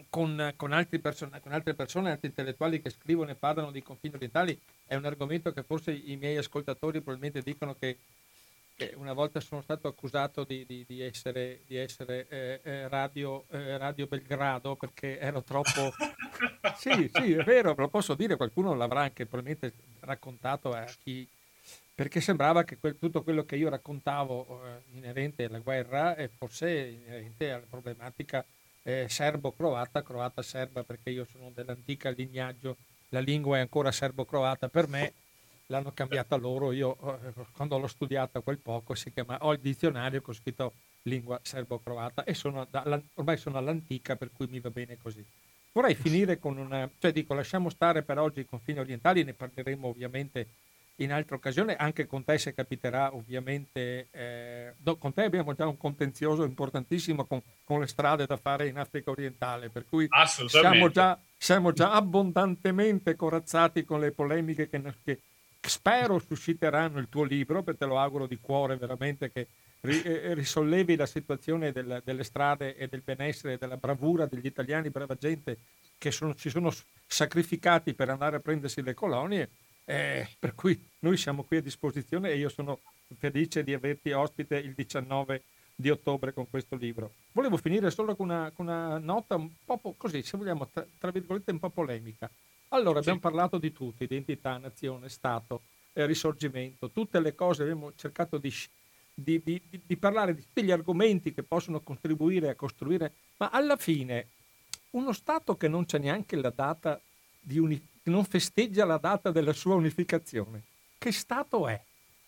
con, 0.09 0.53
con, 0.57 0.87
person- 1.01 1.39
con 1.43 1.53
altre 1.53 1.75
persone, 1.75 2.11
altri 2.11 2.29
intellettuali 2.29 2.81
che 2.81 2.91
scrivono 2.91 3.31
e 3.31 3.35
parlano 3.35 3.71
di 3.71 3.83
confini 3.83 4.15
orientali. 4.15 4.59
È 4.85 4.95
un 4.95 5.05
argomento 5.05 5.53
che 5.53 5.63
forse 5.63 5.93
i 5.93 6.17
miei 6.17 6.37
ascoltatori 6.37 7.01
probabilmente 7.01 7.43
dicono 7.43 7.75
che 7.75 7.99
una 8.97 9.13
volta 9.13 9.41
sono 9.41 9.63
stato 9.63 9.89
accusato 9.89 10.45
di, 10.45 10.67
di, 10.67 10.85
di 10.87 11.01
essere, 11.01 11.61
di 11.67 11.77
essere 11.77 12.27
eh, 12.29 12.61
eh, 12.63 12.89
radio, 12.89 13.45
eh, 13.51 13.79
radio, 13.79 14.07
Belgrado 14.07 14.77
perché 14.77 15.19
ero 15.19 15.43
troppo... 15.43 15.93
sì, 16.77 17.11
sì, 17.13 17.33
è 17.33 17.43
vero, 17.43 17.75
lo 17.77 17.89
posso 17.89 18.15
dire, 18.15 18.37
qualcuno 18.37 18.75
l'avrà 18.75 19.03
anche 19.03 19.27
probabilmente 19.27 19.75
raccontato 20.01 20.73
a 20.73 20.85
chi... 21.03 21.27
Perché 21.95 22.21
sembrava 22.21 22.63
che 22.65 22.77
quel, 22.77 22.99
tutto 22.99 23.23
quello 23.23 23.47
che 23.47 23.57
io 23.57 23.71
raccontavo 23.71 24.63
eh, 24.67 24.97
inerente 24.99 25.45
alla 25.45 25.61
guerra 25.61 26.15
fosse 26.37 26.71
inerente 26.71 27.51
alla 27.51 27.65
problematica 27.69 28.45
eh, 28.83 29.07
serbo-croata, 29.09 30.03
croata-serba, 30.03 30.85
perché 30.85 31.09
io 31.09 31.25
sono 31.25 31.51
dell'antica 31.55 32.11
lignaggio, 32.11 32.77
la 33.09 33.21
lingua 33.21 33.57
è 33.57 33.61
ancora 33.61 33.91
serbo-croata 33.91 34.69
per 34.69 34.89
me 34.89 35.15
l'hanno 35.67 35.93
cambiata 35.93 36.37
loro. 36.37 36.73
Io 36.73 36.97
eh, 37.25 37.33
quando 37.53 37.79
l'ho 37.79 37.87
studiata 37.87 38.41
quel 38.41 38.59
poco 38.59 38.95
si 38.95 39.13
chiama, 39.13 39.39
ho 39.41 39.53
il 39.53 39.61
dizionario 39.61 40.21
che 40.21 40.31
ho 40.31 40.35
scritto 40.35 40.73
lingua 41.03 41.39
serbo-croata 41.43 42.25
e 42.25 42.35
sono 42.35 42.67
da, 42.69 43.01
ormai 43.15 43.37
sono 43.37 43.59
all'antica 43.59 44.17
per 44.17 44.31
cui 44.33 44.47
mi 44.49 44.61
va 44.61 44.71
bene 44.71 44.99
così. 44.99 45.25
Vorrei 45.73 45.95
finire 45.95 46.39
con 46.39 46.57
una, 46.57 46.89
cioè 46.99 47.13
dico 47.13 47.35
lasciamo 47.35 47.69
stare 47.69 48.03
per 48.03 48.19
oggi 48.19 48.41
i 48.41 48.47
confini 48.47 48.79
orientali, 48.79 49.25
ne 49.25 49.35
parleremo 49.35 49.89
ovviamente 49.89 50.49
in 51.01 51.13
altra 51.13 51.37
occasione, 51.37 51.77
anche 51.77 52.07
con 52.07 52.25
te 52.25 52.39
se 52.39 52.55
capiterà 52.55 53.15
ovviamente, 53.15 54.09
eh, 54.11 54.75
con 54.99 55.13
te 55.13 55.25
abbiamo 55.25 55.55
già 55.55 55.67
un 55.67 55.77
contenzioso 55.77 56.45
importantissimo 56.45 57.27
con, 57.27 57.43
con, 57.65 57.81
le 57.81 57.87
strade 57.87 58.25
da 58.25 58.39
fare 58.39 58.69
in 58.69 58.79
Africa 58.79 59.11
orientale, 59.11 59.69
per 59.69 59.85
cui 59.87 60.09
siamo 60.47 60.89
già, 60.89 61.19
siamo 61.37 61.73
già 61.73 61.93
abbondantemente 61.93 63.15
corazzati 63.15 63.85
con 63.85 64.01
le 64.01 64.13
polemiche 64.13 64.71
che, 64.71 64.81
che 65.05 65.21
spero 65.69 66.19
susciteranno 66.19 66.99
il 66.99 67.09
tuo 67.09 67.25
libro, 67.25 67.63
perché 67.63 67.81
te 67.81 67.87
lo 67.87 67.99
auguro 67.99 68.27
di 68.27 68.39
cuore 68.39 68.77
veramente 68.77 69.31
che 69.31 69.49
eh, 69.81 70.03
eh, 70.05 70.35
risollevi 70.35 70.97
la 70.97 71.07
situazione 71.07 71.73
del, 71.73 72.03
delle 72.05 72.25
strade 72.25 72.77
e 72.77 72.89
del 72.89 73.03
benessere 73.03 73.55
e 73.55 73.59
della 73.59 73.77
bravura 73.77 74.27
degli 74.27 74.47
italiani, 74.47 74.91
brava 74.91 75.15
gente 75.15 75.59
che 75.99 76.11
sono, 76.11 76.35
si 76.37 76.51
sono 76.51 76.73
sacrificati 77.07 77.95
per 77.95 78.11
andare 78.11 78.37
a 78.37 78.41
prendersi 78.41 78.83
le 78.83 78.95
colonie. 78.95 79.49
Eh, 79.89 80.29
per 80.41 80.57
cui 80.57 80.77
noi 81.01 81.17
siamo 81.17 81.45
qui 81.45 81.59
a 81.59 81.63
disposizione 81.63 82.31
e 82.31 82.37
io 82.39 82.49
sono 82.49 82.81
felice 83.17 83.63
di 83.63 83.73
averti 83.73 84.11
ospite 84.11 84.57
il 84.57 84.73
19 84.73 85.43
di 85.77 85.91
ottobre 85.91 86.33
con 86.33 86.49
questo 86.49 86.75
libro. 86.75 87.13
Volevo 87.33 87.59
finire 87.59 87.91
solo 87.91 88.17
con 88.17 88.31
una, 88.31 88.51
con 88.51 88.67
una 88.67 88.99
nota 88.99 89.37
un 89.37 89.51
po' 89.65 89.95
così, 89.97 90.23
se 90.23 90.37
vogliamo, 90.39 90.69
tra, 90.69 90.85
tra, 90.99 91.11
virgolette 91.11 91.53
un 91.53 91.59
po' 91.59 91.71
polemica. 91.71 92.31
Allora, 92.69 92.99
abbiamo 92.99 93.19
sì. 93.19 93.23
parlato 93.23 93.59
di 93.59 93.73
tutto, 93.73 94.03
identità, 94.03 94.59
nazione, 94.59 95.09
Stato, 95.09 95.63
eh, 95.93 96.05
risorgimento, 96.07 96.91
tutte 96.91 97.21
le 97.21 97.35
cose, 97.35 97.63
abbiamo 97.63 97.93
cercato 97.95 98.39
di, 98.39 98.53
di, 99.15 99.41
di, 99.43 99.63
di, 99.85 99.97
parlare 99.97 100.35
di 100.35 100.43
tutti 100.43 100.63
gli 100.63 100.71
argomenti 100.71 101.33
che 101.33 101.43
possono 101.43 101.81
contribuire 101.81 102.51
a 102.51 102.55
costruire, 102.55 103.13
ma 103.37 103.51
alla 103.51 103.77
fine 103.77 104.29
uno 104.91 105.13
Stato 105.13 105.57
che 105.57 105.69
non 105.69 105.85
c'è 105.85 105.99
neanche 105.99 106.37
la 106.37 106.53
data 106.55 107.01
di 107.41 107.59
uni, 107.59 107.81
non 108.05 108.25
festeggia 108.25 108.85
la 108.85 108.99
data 108.99 109.31
della 109.31 109.53
sua 109.53 109.75
unificazione, 109.75 110.63
che 110.99 111.13
Stato 111.13 111.69
è? 111.69 111.81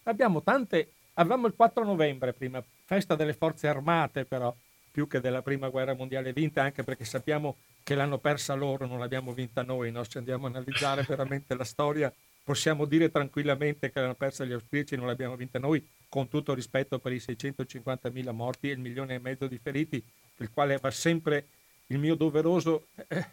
Abbiamo 0.04 0.42
tante, 0.42 0.92
avevamo 1.14 1.46
il 1.46 1.54
4 1.54 1.84
novembre 1.84 2.32
prima, 2.32 2.62
festa 2.84 3.16
delle 3.16 3.34
forze 3.34 3.66
armate 3.66 4.24
però, 4.24 4.54
più 4.90 5.06
che 5.06 5.20
della 5.20 5.42
prima 5.42 5.68
guerra 5.68 5.94
mondiale 5.94 6.32
vinta, 6.32 6.62
anche 6.62 6.84
perché 6.84 7.04
sappiamo 7.04 7.56
che 7.88 7.94
l'hanno 7.94 8.18
persa 8.18 8.52
loro, 8.52 8.84
non 8.84 8.98
l'abbiamo 8.98 9.32
vinta 9.32 9.62
noi, 9.62 9.90
no? 9.90 10.04
se 10.04 10.18
andiamo 10.18 10.44
a 10.44 10.50
analizzare 10.50 11.04
veramente 11.08 11.54
la 11.54 11.64
storia 11.64 12.12
possiamo 12.44 12.84
dire 12.84 13.10
tranquillamente 13.10 13.90
che 13.90 13.98
l'hanno 13.98 14.14
persa 14.14 14.44
gli 14.44 14.52
austriaci 14.52 14.92
e 14.92 14.96
non 14.98 15.06
l'abbiamo 15.06 15.36
vinta 15.36 15.58
noi, 15.58 15.82
con 16.06 16.28
tutto 16.28 16.52
rispetto 16.52 16.98
per 16.98 17.12
i 17.12 17.16
650.000 17.16 18.30
morti 18.32 18.68
e 18.68 18.72
il 18.72 18.78
milione 18.78 19.14
e 19.14 19.18
mezzo 19.20 19.46
di 19.46 19.56
feriti, 19.56 20.04
il 20.36 20.50
quale 20.52 20.76
va 20.76 20.90
sempre 20.90 21.46
il 21.86 21.98
mio 21.98 22.14
doveroso 22.14 22.88
eh, 23.08 23.24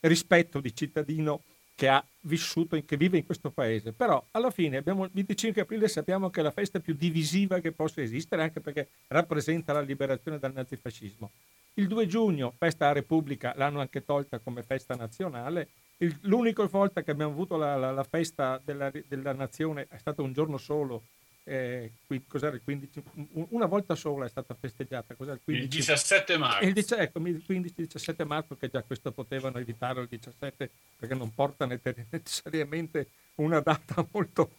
rispetto 0.00 0.58
di 0.60 0.74
cittadino 0.74 1.42
che 1.74 1.88
ha 1.88 2.02
vissuto, 2.22 2.82
che 2.82 2.96
vive 2.96 3.18
in 3.18 3.26
questo 3.26 3.50
paese. 3.50 3.92
Però 3.92 4.24
alla 4.30 4.50
fine 4.50 4.78
abbiamo 4.78 5.04
il 5.04 5.10
25 5.12 5.60
aprile 5.60 5.86
sappiamo 5.86 6.30
che 6.30 6.40
è 6.40 6.42
la 6.42 6.50
festa 6.50 6.80
più 6.80 6.94
divisiva 6.94 7.60
che 7.60 7.72
possa 7.72 8.00
esistere, 8.00 8.40
anche 8.40 8.60
perché 8.60 8.88
rappresenta 9.08 9.74
la 9.74 9.82
liberazione 9.82 10.38
dal 10.38 10.54
nazifascismo. 10.54 11.30
Il 11.78 11.86
2 11.86 12.06
giugno, 12.06 12.52
festa 12.58 12.88
a 12.88 12.92
Repubblica, 12.92 13.54
l'hanno 13.56 13.78
anche 13.78 14.04
tolta 14.04 14.40
come 14.40 14.64
festa 14.64 14.96
nazionale. 14.96 15.68
Il, 15.98 16.16
l'unica 16.22 16.64
volta 16.64 17.02
che 17.02 17.12
abbiamo 17.12 17.30
avuto 17.30 17.56
la, 17.56 17.76
la, 17.76 17.92
la 17.92 18.02
festa 18.02 18.60
della, 18.62 18.90
della, 19.06 19.32
nazione 19.32 19.86
è 19.88 19.96
stato 19.96 20.24
un 20.24 20.32
giorno 20.32 20.56
solo, 20.56 21.04
eh, 21.44 21.92
qui, 22.04 22.24
cos'era 22.26 22.56
il 22.56 22.62
15? 22.64 23.02
Una 23.50 23.66
volta 23.66 23.94
sola 23.94 24.24
è 24.26 24.28
stata 24.28 24.56
festeggiata. 24.58 25.14
Cos'era 25.14 25.36
il, 25.36 25.40
15? 25.44 25.64
il 25.64 25.68
17 25.68 26.36
marzo. 26.36 26.64
Il, 26.64 26.84
ecco, 26.98 27.18
il 27.20 27.44
15-17 27.48 28.26
marzo, 28.26 28.56
che 28.56 28.68
già 28.68 28.82
questo 28.82 29.12
potevano 29.12 29.58
evitare 29.58 30.00
il 30.00 30.08
17 30.08 30.70
perché 30.96 31.14
non 31.14 31.32
porta 31.32 31.64
necessariamente 31.64 33.10
una 33.36 33.60
data 33.60 34.04
molto, 34.10 34.50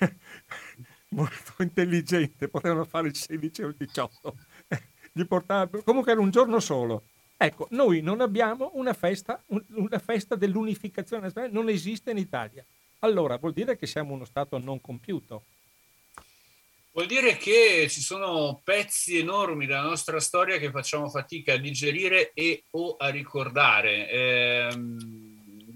molto 1.10 1.62
intelligente, 1.62 2.48
potevano 2.48 2.86
fare 2.86 3.08
il 3.08 3.14
16 3.14 3.62
o 3.64 3.68
il 3.68 3.74
18 3.76 4.36
gli 5.16 5.24
portava... 5.24 5.80
Comunque 5.82 6.12
era 6.12 6.20
un 6.20 6.30
giorno 6.30 6.60
solo. 6.60 7.04
Ecco, 7.38 7.68
noi 7.70 8.02
non 8.02 8.20
abbiamo 8.20 8.70
una 8.74 8.92
festa, 8.92 9.42
una 9.46 9.98
festa 9.98 10.36
dell'unificazione 10.36 11.22
nazionale, 11.22 11.52
non 11.52 11.70
esiste 11.70 12.10
in 12.10 12.18
Italia. 12.18 12.64
Allora 13.00 13.36
vuol 13.38 13.54
dire 13.54 13.78
che 13.78 13.86
siamo 13.86 14.12
uno 14.12 14.26
Stato 14.26 14.58
non 14.58 14.80
compiuto. 14.80 15.44
Vuol 16.92 17.06
dire 17.06 17.36
che 17.36 17.86
ci 17.90 18.00
sono 18.00 18.60
pezzi 18.62 19.18
enormi 19.18 19.66
della 19.66 19.82
nostra 19.82 20.20
storia 20.20 20.58
che 20.58 20.70
facciamo 20.70 21.08
fatica 21.08 21.54
a 21.54 21.58
digerire 21.58 22.32
e 22.34 22.64
o 22.70 22.96
a 22.96 23.08
ricordare. 23.08 24.10
Eh, 24.10 24.68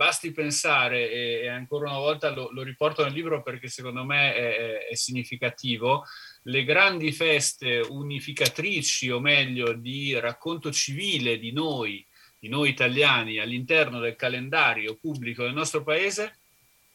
basti 0.00 0.32
pensare, 0.32 1.10
e, 1.10 1.48
ancora 1.48 1.90
una 1.90 1.98
volta 1.98 2.30
lo, 2.30 2.50
lo, 2.52 2.62
riporto 2.62 3.04
nel 3.04 3.12
libro 3.12 3.42
perché 3.42 3.68
secondo 3.68 4.02
me 4.02 4.34
è, 4.34 4.86
è 4.88 4.94
significativo, 4.94 6.04
le 6.42 6.64
grandi 6.64 7.12
feste 7.12 7.80
unificatrici, 7.80 9.10
o 9.10 9.20
meglio, 9.20 9.74
di 9.74 10.18
racconto 10.18 10.72
civile 10.72 11.38
di 11.38 11.52
noi, 11.52 12.02
di 12.38 12.48
noi 12.48 12.70
italiani, 12.70 13.38
all'interno 13.38 14.00
del 14.00 14.16
calendario 14.16 14.96
pubblico 14.96 15.42
del 15.42 15.52
nostro 15.52 15.82
paese, 15.82 16.38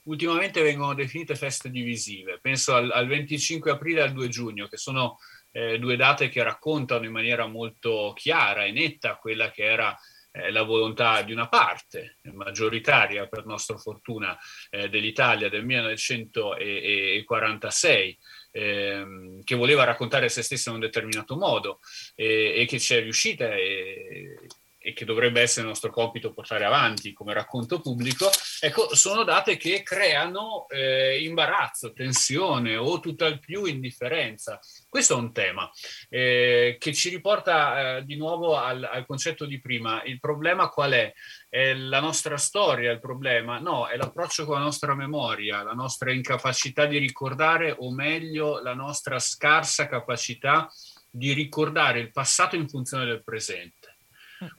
ultimamente 0.04 0.62
vengono 0.62 0.94
definite 0.94 1.36
feste 1.36 1.70
divisive. 1.70 2.40
Penso 2.42 2.76
al, 2.76 2.92
al 2.92 3.08
25 3.08 3.72
aprile 3.72 4.00
e 4.00 4.04
al 4.04 4.14
2 4.14 4.30
giugno, 4.30 4.68
che 4.68 4.78
sono 4.78 5.18
eh, 5.52 5.78
due 5.80 5.96
date 5.96 6.30
che 6.30 6.44
raccontano 6.44 7.06
in 7.06 7.12
maniera 7.12 7.48
molto 7.48 8.14
chiara 8.16 8.66
e 8.66 8.72
netta 8.72 9.18
quella 9.18 9.52
che 9.52 9.64
era 9.64 9.98
eh, 10.32 10.52
la 10.52 10.64
volontà 10.64 11.22
di 11.22 11.32
una 11.32 11.48
parte 11.48 12.18
maggioritaria, 12.34 13.28
per 13.28 13.46
nostra 13.46 13.78
fortuna, 13.78 14.38
eh, 14.70 14.90
dell'Italia 14.90 15.50
del 15.50 15.66
1946 15.66 18.18
ehm, 18.56 19.44
che 19.44 19.56
voleva 19.56 19.84
raccontare 19.84 20.30
se 20.30 20.42
stessa 20.42 20.70
in 20.70 20.76
un 20.76 20.82
determinato 20.82 21.36
modo 21.36 21.80
e, 22.16 22.54
e 22.56 22.66
che 22.66 22.80
ci 22.80 22.96
è 22.96 23.02
riuscita 23.02 23.54
e, 23.54 24.38
e 24.86 24.94
che 24.94 25.04
dovrebbe 25.04 25.42
essere 25.42 25.62
il 25.62 25.70
nostro 25.70 25.90
compito 25.90 26.32
portare 26.32 26.64
avanti 26.64 27.12
come 27.12 27.34
racconto 27.34 27.82
pubblico, 27.82 28.30
ecco, 28.60 28.94
sono 28.94 29.24
date 29.24 29.58
che 29.58 29.82
creano 29.82 30.68
eh, 30.70 31.24
imbarazzo, 31.24 31.92
tensione 31.92 32.76
o 32.76 33.00
tutt'al 33.00 33.40
più 33.40 33.66
indifferenza. 33.66 34.60
Questo 34.88 35.16
è 35.16 35.18
un 35.18 35.34
tema 35.34 35.68
eh, 36.08 36.78
che 36.80 36.94
ci 36.94 37.10
riporta 37.10 37.98
eh, 37.98 38.06
di 38.06 38.16
nuovo 38.16 38.58
al, 38.58 38.84
al, 38.84 39.08
concetto 39.08 39.46
di 39.46 39.60
prima. 39.60 40.04
Il 40.04 40.20
problema 40.20 40.70
qual 40.70 40.92
è? 40.92 41.12
È 41.50 41.74
la 41.74 42.00
nostra 42.00 42.38
storia 42.38 42.92
il 42.92 43.00
problema? 43.00 43.58
No, 43.58 43.88
è 43.88 43.98
l'approccio 43.98 44.46
con 44.46 44.58
la 44.58 44.66
nostra 44.66 44.94
memoria, 44.94 45.64
la 45.64 45.74
nostra 45.74 46.12
incapacità 46.12 46.86
di 46.86 47.00
ricordare 47.00 47.76
o 47.76 47.92
meglio 47.92 48.62
la 48.62 48.76
nostra 48.76 49.18
scarsa 49.18 49.88
capacità 49.88 50.70
di 51.10 51.34
ricordare 51.34 52.02
il 52.02 52.12
passato 52.12 52.56
in 52.56 52.70
funzione 52.70 53.06
del 53.06 53.24
presente. 53.24 53.85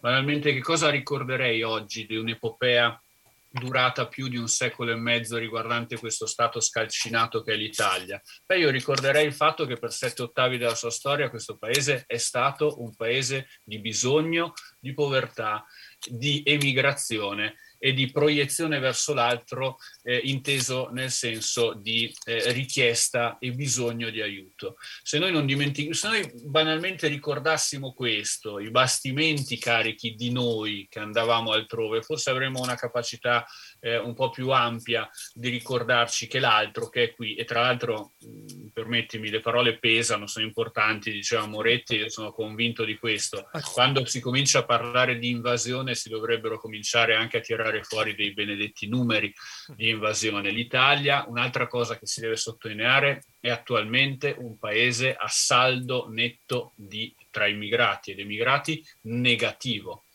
Banalmente, 0.01 0.53
che 0.53 0.61
cosa 0.61 0.91
ricorderei 0.91 1.63
oggi 1.63 2.07
di 2.07 2.17
un'epopea 2.17 3.01
durata 3.49 4.07
più 4.07 4.29
di 4.29 4.37
un 4.37 4.49
secolo 4.49 4.93
e 4.93 4.97
mezzo 4.97 5.39
riguardante 5.39 5.99
questo 5.99 6.27
stato 6.27 6.61
scalcinato 6.61 7.43
che 7.43 7.55
è 7.55 7.57
l'Italia? 7.57 8.21
Beh, 8.45 8.59
io 8.59 8.71
ricorderei 8.71 9.27
il 9.27 9.33
fatto 9.33 9.67
che 9.67 9.79
per 9.79 9.93
sette 9.93 10.23
ottavi 10.23 10.59
della 10.59 10.75
sua 10.75 10.91
storia 10.91 11.31
questo 11.31 11.57
paese 11.57 12.05
è 12.07 12.19
stato 12.19 12.83
un 12.83 12.95
paese 12.95 13.49
di 13.63 13.79
bisogno, 13.81 14.53
di 14.79 14.93
povertà, 14.93 15.65
di 16.09 16.43
emigrazione 16.45 17.57
e 17.79 17.93
di 17.93 18.11
proiezione 18.11 18.79
verso 18.79 19.15
l'altro 19.15 19.79
eh, 20.03 20.21
inteso 20.25 20.89
nel 20.93 21.11
senso 21.11 21.75
di 21.75 22.13
eh, 22.25 22.53
richiesta 22.53 23.39
e 23.39 23.53
bisogno 23.53 24.11
di 24.11 24.21
aiuto. 24.21 24.77
Se 25.03 25.19
noi 25.19 25.33
non 25.33 25.47
dimentichiamo, 25.47 25.95
se 25.95 26.09
noi 26.09 26.33
banalmente 26.45 27.09
ricordassimo 27.09 27.93
questo, 27.93 28.59
i 28.59 28.71
bastimenti 28.71 29.59
carichi 29.59 30.15
di 30.15 30.31
noi 30.31 30.87
che 30.89 30.99
andavamo 30.99 31.53
altrove, 31.53 32.03
forse 32.03 32.31
avremmo 32.31 32.61
una 32.61 32.75
capacità 32.75 33.45
eh, 33.81 33.99
un 33.99 34.15
po' 34.15 34.31
più 34.31 34.51
ampia 34.51 35.09
di 35.33 35.49
ricordarci 35.49 36.27
che 36.27 36.39
l'altro 36.39 36.89
che 36.89 37.05
è 37.05 37.15
qui 37.15 37.35
e 37.35 37.45
tra 37.45 37.61
l'altro 37.61 38.13
mh, 38.19 38.69
permettimi 38.73 39.31
le 39.31 39.41
parole 39.41 39.79
pesano, 39.79 40.27
sono 40.27 40.45
importanti, 40.45 41.11
diceva 41.11 41.47
Moretti, 41.47 41.97
io 41.97 42.09
sono 42.11 42.33
convinto 42.33 42.85
di 42.85 42.97
questo. 42.97 43.49
Quando 43.73 44.05
si 44.07 44.21
comincia 44.21 44.61
a 44.61 44.65
parlare 44.65 45.19
di 45.19 45.31
invasione 45.31 45.95
si 45.95 46.09
dovrebbero 46.09 46.59
cominciare 46.59 47.15
anche 47.15 47.39
a 47.39 47.41
tirare 47.41 47.83
fuori 47.83 48.15
dei 48.15 48.33
benedetti 48.33 48.89
numeri 48.89 49.33
di 49.75 49.91
invasione. 49.91 50.51
L'Italia, 50.51 51.25
un'altra 51.29 51.67
cosa 51.67 51.99
che 51.99 52.07
si 52.07 52.21
deve 52.21 52.37
sottolineare, 52.37 53.25
è 53.41 53.51
attualmente 53.51 54.35
un 54.39 54.59
paese 54.59 55.15
a 55.15 55.29
saldo 55.29 56.09
netto 56.11 56.73
di, 56.75 57.15
tra 57.31 57.47
immigrati 57.47 58.11
ed 58.11 58.19
emigrati 58.19 58.85
negativo 59.03 60.06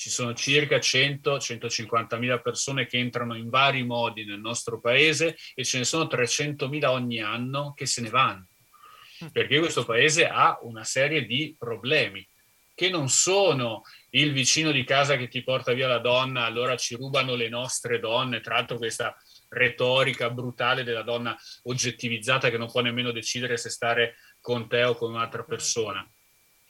ci 0.00 0.08
sono 0.08 0.32
circa 0.32 0.78
100-150 0.78 2.18
mila 2.18 2.40
persone 2.40 2.86
che 2.86 2.96
entrano 2.96 3.36
in 3.36 3.50
vari 3.50 3.84
modi 3.84 4.24
nel 4.24 4.40
nostro 4.40 4.80
paese 4.80 5.36
e 5.54 5.62
ce 5.62 5.76
ne 5.76 5.84
sono 5.84 6.06
300 6.06 6.70
mila 6.70 6.90
ogni 6.90 7.20
anno 7.20 7.74
che 7.74 7.84
se 7.84 8.00
ne 8.00 8.08
vanno, 8.08 8.46
perché 9.30 9.58
questo 9.58 9.84
paese 9.84 10.26
ha 10.26 10.58
una 10.62 10.84
serie 10.84 11.26
di 11.26 11.54
problemi 11.58 12.26
che 12.74 12.88
non 12.88 13.10
sono 13.10 13.82
il 14.12 14.32
vicino 14.32 14.70
di 14.70 14.84
casa 14.84 15.18
che 15.18 15.28
ti 15.28 15.42
porta 15.42 15.74
via 15.74 15.86
la 15.86 15.98
donna, 15.98 16.46
allora 16.46 16.78
ci 16.78 16.94
rubano 16.94 17.34
le 17.34 17.50
nostre 17.50 18.00
donne, 18.00 18.40
tra 18.40 18.54
l'altro 18.54 18.78
questa 18.78 19.14
retorica 19.50 20.30
brutale 20.30 20.82
della 20.82 21.02
donna 21.02 21.36
oggettivizzata 21.64 22.48
che 22.48 22.56
non 22.56 22.70
può 22.70 22.80
nemmeno 22.80 23.12
decidere 23.12 23.58
se 23.58 23.68
stare 23.68 24.14
con 24.40 24.66
te 24.66 24.82
o 24.82 24.94
con 24.94 25.10
un'altra 25.10 25.44
persona 25.44 26.10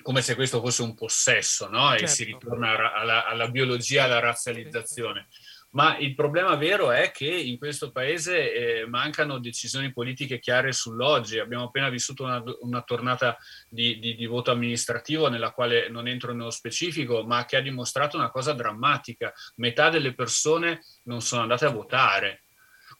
come 0.02 0.22
se 0.22 0.34
questo 0.34 0.60
fosse 0.60 0.82
un 0.82 0.94
possesso, 0.94 1.68
no? 1.68 1.88
Certo. 1.90 2.04
E 2.04 2.06
si 2.08 2.24
ritorna 2.24 2.92
alla, 2.92 3.26
alla 3.26 3.48
biologia, 3.48 4.04
alla 4.04 4.20
razzializzazione. 4.20 5.28
Ma 5.72 5.96
il 5.98 6.16
problema 6.16 6.56
vero 6.56 6.90
è 6.90 7.12
che 7.12 7.28
in 7.28 7.56
questo 7.56 7.92
paese 7.92 8.52
eh, 8.52 8.86
mancano 8.86 9.38
decisioni 9.38 9.92
politiche 9.92 10.40
chiare 10.40 10.72
sull'oggi. 10.72 11.38
Abbiamo 11.38 11.64
appena 11.64 11.88
vissuto 11.88 12.24
una, 12.24 12.42
una 12.62 12.82
tornata 12.82 13.36
di, 13.68 14.00
di, 14.00 14.16
di, 14.16 14.26
voto 14.26 14.50
amministrativo 14.50 15.28
nella 15.28 15.52
quale 15.52 15.88
non 15.88 16.08
entro 16.08 16.32
nello 16.32 16.50
specifico, 16.50 17.24
ma 17.24 17.44
che 17.44 17.56
ha 17.56 17.60
dimostrato 17.60 18.16
una 18.16 18.30
cosa 18.30 18.52
drammatica. 18.52 19.32
Metà 19.56 19.90
delle 19.90 20.12
persone 20.12 20.82
non 21.04 21.22
sono 21.22 21.42
andate 21.42 21.66
a 21.66 21.70
votare 21.70 22.42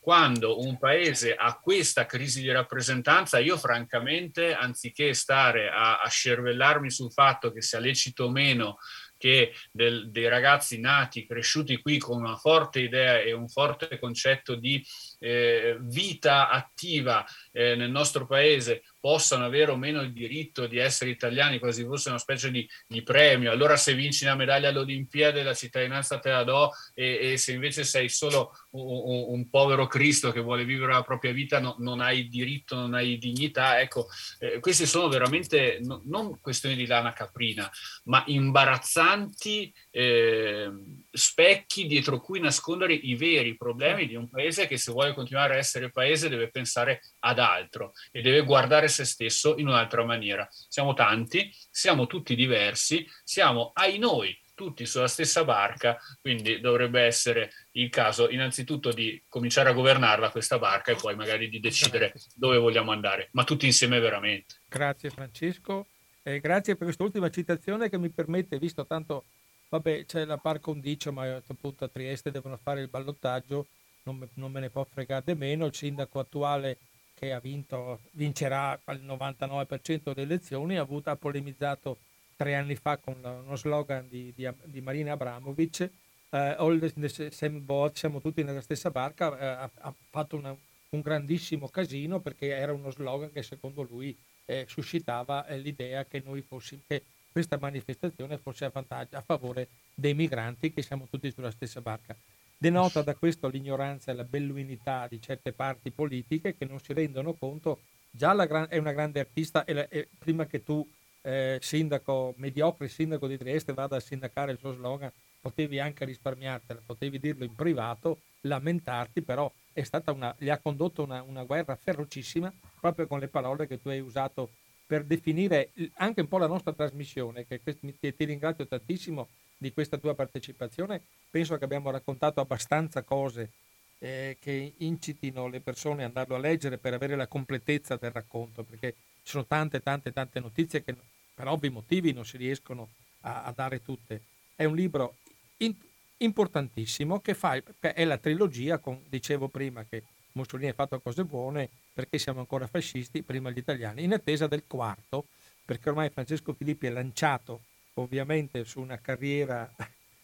quando 0.00 0.60
un 0.60 0.78
paese 0.78 1.34
ha 1.34 1.58
questa 1.60 2.06
crisi 2.06 2.40
di 2.40 2.50
rappresentanza, 2.50 3.38
io 3.38 3.58
francamente, 3.58 4.54
anziché 4.54 5.12
stare 5.12 5.68
a, 5.68 6.00
a 6.00 6.08
scervellarmi 6.08 6.90
sul 6.90 7.12
fatto 7.12 7.52
che 7.52 7.60
sia 7.60 7.78
lecito 7.78 8.24
o 8.24 8.30
meno 8.30 8.78
che 9.20 9.52
del, 9.70 10.10
dei 10.10 10.28
ragazzi 10.28 10.80
nati, 10.80 11.26
cresciuti 11.26 11.82
qui 11.82 11.98
con 11.98 12.18
una 12.18 12.36
forte 12.36 12.80
idea 12.80 13.20
e 13.20 13.32
un 13.32 13.48
forte 13.48 13.98
concetto 13.98 14.54
di 14.54 14.82
eh, 15.18 15.76
vita 15.78 16.48
attiva 16.48 17.22
eh, 17.52 17.76
nel 17.76 17.90
nostro 17.90 18.26
paese 18.26 18.82
possano 19.00 19.44
avere 19.44 19.70
o 19.70 19.76
meno 19.76 20.02
il 20.02 20.12
diritto 20.12 20.66
di 20.66 20.78
essere 20.78 21.10
italiani, 21.10 21.58
quasi 21.58 21.84
fosse 21.84 22.10
una 22.10 22.18
specie 22.18 22.50
di, 22.50 22.68
di 22.86 23.02
premio. 23.02 23.50
Allora 23.50 23.76
se 23.76 23.94
vinci 23.94 24.24
una 24.24 24.34
medaglia 24.34 24.68
all'Olimpiade 24.68 25.42
la 25.42 25.54
cittadinanza 25.54 26.18
te 26.18 26.30
la 26.30 26.44
do 26.44 26.70
e, 26.94 27.32
e 27.32 27.36
se 27.38 27.52
invece 27.52 27.84
sei 27.84 28.08
solo 28.08 28.52
un, 28.70 29.24
un, 29.28 29.48
povero 29.48 29.86
Cristo 29.86 30.30
che 30.30 30.40
vuole 30.40 30.64
vivere 30.64 30.92
la 30.92 31.02
propria 31.02 31.32
vita 31.32 31.58
no, 31.58 31.76
non 31.78 32.00
hai 32.00 32.28
diritto, 32.28 32.76
non 32.76 32.94
hai 32.94 33.18
dignità. 33.18 33.80
Ecco, 33.80 34.06
eh, 34.38 34.60
queste 34.60 34.86
sono 34.86 35.08
veramente 35.08 35.78
no, 35.82 36.02
non 36.04 36.38
questioni 36.40 36.76
di 36.76 36.86
lana 36.86 37.12
caprina, 37.12 37.70
ma 38.04 38.22
imbarazzanti 38.26 39.72
eh, 39.90 40.70
specchi 41.10 41.86
dietro 41.86 42.20
cui 42.20 42.38
nascondere 42.38 42.92
i 42.92 43.14
veri 43.14 43.56
problemi 43.56 44.06
di 44.06 44.14
un 44.14 44.28
paese 44.28 44.66
che 44.66 44.76
se 44.76 44.92
vuole 44.92 45.14
continuare 45.14 45.54
a 45.54 45.58
essere 45.58 45.90
paese 45.90 46.28
deve 46.28 46.50
pensare 46.50 47.00
ad 47.20 47.38
altro 47.38 47.92
e 48.10 48.20
deve 48.20 48.42
guardare 48.42 48.88
se 48.88 49.04
stesso 49.04 49.56
in 49.58 49.68
un'altra 49.68 50.04
maniera. 50.04 50.48
Siamo 50.50 50.94
tanti, 50.94 51.50
siamo 51.70 52.06
tutti 52.06 52.34
diversi, 52.34 53.06
siamo 53.24 53.70
ai 53.74 53.98
noi 53.98 54.38
tutti 54.60 54.84
sulla 54.84 55.08
stessa 55.08 55.42
barca, 55.42 55.98
quindi 56.20 56.60
dovrebbe 56.60 57.00
essere 57.00 57.50
il 57.72 57.88
caso 57.88 58.28
innanzitutto 58.28 58.92
di 58.92 59.22
cominciare 59.26 59.70
a 59.70 59.72
governarla 59.72 60.30
questa 60.30 60.58
barca 60.58 60.92
e 60.92 60.96
poi 60.96 61.16
magari 61.16 61.48
di 61.48 61.60
decidere 61.60 62.12
dove 62.34 62.58
vogliamo 62.58 62.92
andare, 62.92 63.30
ma 63.32 63.44
tutti 63.44 63.64
insieme 63.64 64.00
veramente. 64.00 64.56
Grazie 64.68 65.08
Francesco, 65.08 65.86
e 66.22 66.40
grazie 66.40 66.76
per 66.76 66.84
quest'ultima 66.84 67.30
citazione 67.30 67.88
che 67.88 67.96
mi 67.96 68.10
permette, 68.10 68.58
visto 68.58 68.84
tanto, 68.84 69.24
vabbè 69.70 70.04
c'è 70.04 70.26
la 70.26 70.36
par 70.36 70.60
condicio, 70.60 71.10
ma 71.10 71.36
appunto 71.36 71.84
a 71.84 71.88
Trieste 71.88 72.30
devono 72.30 72.58
fare 72.62 72.82
il 72.82 72.88
ballottaggio, 72.88 73.66
non 74.02 74.18
me, 74.18 74.28
non 74.34 74.52
me 74.52 74.60
ne 74.60 74.68
può 74.68 74.84
fregare 74.84 75.34
meno, 75.34 75.64
il 75.64 75.74
sindaco 75.74 76.18
attuale 76.18 76.76
che 77.20 77.34
ha 77.34 77.38
vinto, 77.38 78.00
vincerà 78.12 78.80
al 78.84 79.02
99% 79.02 80.14
delle 80.14 80.22
elezioni, 80.22 80.78
ha, 80.78 80.80
avuto, 80.80 81.10
ha 81.10 81.16
polemizzato 81.16 81.98
tre 82.34 82.54
anni 82.54 82.76
fa 82.76 82.96
con 82.96 83.16
uno 83.22 83.56
slogan 83.56 84.08
di, 84.08 84.32
di, 84.34 84.48
di 84.64 84.80
Marina 84.80 85.12
Abramovic, 85.12 85.90
uh, 86.30 86.36
all 86.56 86.78
the 86.78 87.30
same 87.30 87.60
boat, 87.60 87.96
siamo 87.96 88.22
tutti 88.22 88.42
nella 88.42 88.62
stessa 88.62 88.90
barca, 88.90 89.28
uh, 89.28 89.34
ha, 89.38 89.70
ha, 89.74 89.94
fatto 90.08 90.38
una, 90.38 90.56
un 90.90 91.00
grandissimo 91.02 91.68
casino 91.68 92.20
perché 92.20 92.56
era 92.56 92.72
uno 92.72 92.90
slogan 92.90 93.30
che 93.30 93.42
secondo 93.42 93.82
lui 93.82 94.16
eh, 94.46 94.64
suscitava 94.66 95.46
eh, 95.46 95.58
l'idea 95.58 96.06
che 96.06 96.22
fossimo, 96.48 96.80
che 96.86 97.04
questa 97.30 97.58
manifestazione 97.60 98.38
fosse 98.38 98.64
a, 98.64 98.72
a 98.88 99.20
favore 99.20 99.68
dei 99.94 100.14
migranti 100.14 100.72
che 100.72 100.80
siamo 100.80 101.06
tutti 101.06 101.30
sulla 101.30 101.50
stessa 101.50 101.82
barca. 101.82 102.16
Denota 102.62 103.00
da 103.00 103.14
questo 103.14 103.48
l'ignoranza 103.48 104.12
e 104.12 104.14
la 104.14 104.24
belluinità 104.24 105.06
di 105.08 105.18
certe 105.18 105.54
parti 105.54 105.90
politiche 105.90 106.58
che 106.58 106.66
non 106.66 106.78
si 106.78 106.92
rendono 106.92 107.32
conto, 107.32 107.80
già 108.10 108.34
gran, 108.44 108.66
è 108.68 108.76
una 108.76 108.92
grande 108.92 109.18
artista 109.18 109.64
e, 109.64 109.72
la, 109.72 109.88
e 109.88 110.08
prima 110.18 110.44
che 110.44 110.62
tu, 110.62 110.86
eh, 111.22 111.56
sindaco, 111.58 112.34
mediocre 112.36 112.88
sindaco 112.88 113.26
di 113.28 113.38
Trieste, 113.38 113.72
vada 113.72 113.96
a 113.96 114.00
sindacare 114.00 114.52
il 114.52 114.58
suo 114.58 114.74
slogan, 114.74 115.10
potevi 115.40 115.80
anche 115.80 116.04
risparmiartela, 116.04 116.82
potevi 116.84 117.18
dirlo 117.18 117.44
in 117.44 117.54
privato, 117.54 118.18
lamentarti, 118.42 119.22
però 119.22 119.50
è 119.72 119.82
stata 119.82 120.12
una, 120.12 120.34
gli 120.36 120.50
ha 120.50 120.58
condotto 120.58 121.02
una, 121.02 121.22
una 121.22 121.44
guerra 121.44 121.76
ferocissima 121.76 122.52
proprio 122.78 123.06
con 123.06 123.20
le 123.20 123.28
parole 123.28 123.66
che 123.66 123.80
tu 123.80 123.88
hai 123.88 124.00
usato 124.00 124.50
per 124.84 125.04
definire 125.04 125.70
anche 125.94 126.20
un 126.20 126.28
po' 126.28 126.36
la 126.36 126.46
nostra 126.46 126.74
trasmissione, 126.74 127.46
che 127.46 127.62
ti, 127.62 128.14
ti 128.14 128.24
ringrazio 128.26 128.66
tantissimo 128.66 129.28
di 129.60 129.72
questa 129.72 129.98
tua 129.98 130.14
partecipazione. 130.14 131.02
Penso 131.30 131.58
che 131.58 131.64
abbiamo 131.64 131.90
raccontato 131.90 132.40
abbastanza 132.40 133.02
cose 133.02 133.50
eh, 133.98 134.38
che 134.40 134.72
incitino 134.78 135.48
le 135.48 135.60
persone 135.60 136.02
ad 136.02 136.08
andarlo 136.08 136.36
a 136.36 136.38
leggere 136.38 136.78
per 136.78 136.94
avere 136.94 137.14
la 137.14 137.26
completezza 137.26 137.96
del 137.96 138.10
racconto, 138.10 138.64
perché 138.64 138.94
ci 139.22 139.32
sono 139.32 139.44
tante, 139.44 139.82
tante, 139.82 140.12
tante 140.12 140.40
notizie 140.40 140.82
che 140.82 140.96
per 141.34 141.46
ovvi 141.46 141.68
motivi 141.68 142.12
non 142.12 142.24
si 142.24 142.38
riescono 142.38 142.88
a, 143.20 143.44
a 143.44 143.52
dare 143.52 143.82
tutte. 143.82 144.22
È 144.56 144.64
un 144.64 144.74
libro 144.74 145.16
in, 145.58 145.74
importantissimo 146.16 147.20
che 147.20 147.34
fa, 147.34 147.60
è 147.80 148.04
la 148.04 148.16
trilogia, 148.16 148.78
con, 148.78 149.02
dicevo 149.08 149.48
prima 149.48 149.84
che 149.84 150.02
Mussolini 150.32 150.70
ha 150.70 150.74
fatto 150.74 150.98
cose 151.00 151.24
buone 151.24 151.68
perché 151.92 152.18
siamo 152.18 152.40
ancora 152.40 152.66
fascisti, 152.66 153.22
prima 153.22 153.50
gli 153.50 153.58
italiani, 153.58 154.04
in 154.04 154.14
attesa 154.14 154.46
del 154.46 154.64
quarto, 154.66 155.26
perché 155.66 155.90
ormai 155.90 156.08
Francesco 156.08 156.54
Filippi 156.54 156.86
è 156.86 156.90
lanciato 156.90 157.64
ovviamente 157.94 158.64
su 158.64 158.80
una 158.80 159.00
carriera 159.00 159.70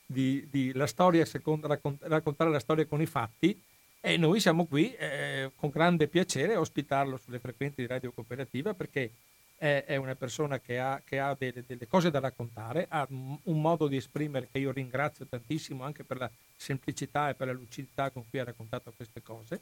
di, 0.07 0.47
di 0.51 0.73
la 0.73 0.87
storia, 0.87 1.25
secondo, 1.25 1.67
raccont- 1.67 2.03
raccontare 2.05 2.51
la 2.51 2.61
storia 2.61 2.87
con 2.87 3.01
i 3.01 3.07
fatti 3.07 3.61
e 4.01 4.17
noi 4.17 4.39
siamo 4.39 4.67
qui 4.67 4.95
eh, 4.95 5.51
con 5.57 5.71
grande 5.71 6.07
piacere 6.07 6.55
a 6.55 6.61
ospitarlo 6.61 7.17
sulle 7.17 7.41
frequenze 7.41 7.81
di 7.81 7.89
Radio 7.89 8.13
Cooperativa 8.13 8.73
perché 8.73 9.11
è, 9.57 9.85
è 9.87 9.97
una 9.97 10.15
persona 10.15 10.61
che 10.61 10.79
ha, 10.79 11.03
che 11.05 11.19
ha 11.19 11.35
delle, 11.37 11.65
delle, 11.67 11.89
cose 11.89 12.11
da 12.11 12.21
raccontare, 12.21 12.87
ha 12.89 13.07
un 13.09 13.61
modo 13.61 13.89
di 13.89 13.97
esprimere 13.97 14.49
che 14.51 14.59
io 14.59 14.71
ringrazio 14.71 15.27
tantissimo 15.27 15.83
anche 15.83 16.05
per 16.05 16.19
la 16.19 16.31
semplicità 16.55 17.31
e 17.31 17.35
per 17.35 17.49
la 17.49 17.53
lucidità 17.53 18.11
con 18.11 18.25
cui 18.29 18.39
ha 18.39 18.45
raccontato 18.45 18.93
queste 18.95 19.23
cose. 19.23 19.61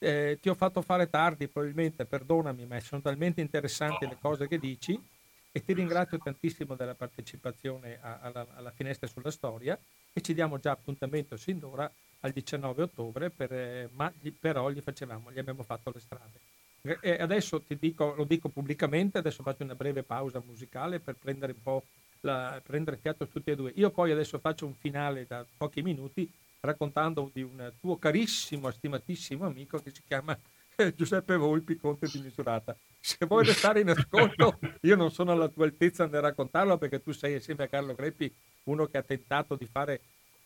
Eh, 0.00 0.38
ti 0.40 0.48
ho 0.48 0.54
fatto 0.54 0.80
fare 0.80 1.10
tardi, 1.10 1.48
probabilmente, 1.48 2.04
perdonami, 2.04 2.66
ma 2.66 2.80
sono 2.80 3.02
talmente 3.02 3.40
interessanti 3.40 4.06
le 4.06 4.16
cose 4.20 4.48
che 4.48 4.58
dici 4.58 4.98
e 5.50 5.64
ti 5.64 5.72
ringrazio 5.72 6.18
tantissimo 6.18 6.74
della 6.74 6.94
partecipazione 6.94 7.98
a, 8.00 8.18
alla, 8.20 8.46
alla, 8.54 8.70
finestra 8.70 9.06
sulla 9.06 9.30
storia 9.30 9.78
e 10.12 10.20
ci 10.20 10.34
diamo 10.34 10.58
già 10.58 10.72
appuntamento 10.72 11.36
sin 11.36 11.58
d'ora 11.58 11.90
al 12.20 12.32
19 12.32 12.82
ottobre, 12.82 13.30
per, 13.30 13.52
eh, 13.52 13.88
ma 13.92 14.12
gli, 14.20 14.32
però 14.32 14.70
gli 14.70 14.80
facevamo, 14.80 15.32
gli 15.32 15.38
abbiamo 15.38 15.62
fatto 15.62 15.90
le 15.92 16.00
strade. 16.00 16.40
E 17.00 17.20
adesso 17.20 17.60
ti 17.62 17.76
dico, 17.76 18.14
lo 18.14 18.24
dico 18.24 18.48
pubblicamente, 18.48 19.18
adesso 19.18 19.42
faccio 19.42 19.64
una 19.64 19.74
breve 19.74 20.04
pausa 20.04 20.42
musicale 20.44 21.00
per 21.00 21.16
prendere 21.16 21.52
un 21.52 21.62
po' 21.62 21.84
la, 22.20 22.60
prendere 22.64 22.96
fiato 22.96 23.26
tutti 23.26 23.50
e 23.50 23.56
due. 23.56 23.72
Io 23.76 23.90
poi 23.90 24.12
adesso 24.12 24.38
faccio 24.38 24.64
un 24.64 24.74
finale 24.74 25.26
da 25.26 25.44
pochi 25.56 25.82
minuti 25.82 26.30
raccontando 26.60 27.30
di 27.32 27.42
un 27.42 27.72
tuo 27.80 27.98
carissimo, 27.98 28.70
stimatissimo 28.70 29.44
amico 29.44 29.78
che 29.78 29.90
si 29.90 30.02
chiama 30.06 30.38
Giuseppe 30.94 31.36
Volpi, 31.36 31.76
Conte 31.76 32.06
di 32.06 32.20
Misurata. 32.20 32.76
Se 33.00 33.26
vuoi 33.26 33.44
restare 33.44 33.80
in 33.80 33.90
ascolto, 33.90 34.58
io 34.82 34.96
non 34.96 35.10
sono 35.10 35.32
alla 35.32 35.48
tua 35.48 35.64
altezza 35.64 36.06
nel 36.06 36.20
raccontarlo 36.20 36.78
perché 36.78 37.02
tu 37.02 37.12
sei 37.12 37.34
insieme 37.34 37.64
a 37.64 37.68
Carlo 37.68 37.94
Greppi 37.94 38.32
uno 38.64 38.86
che 38.86 38.98
ha 38.98 39.02
tentato 39.02 39.56
di 39.56 39.66
fare, 39.66 40.00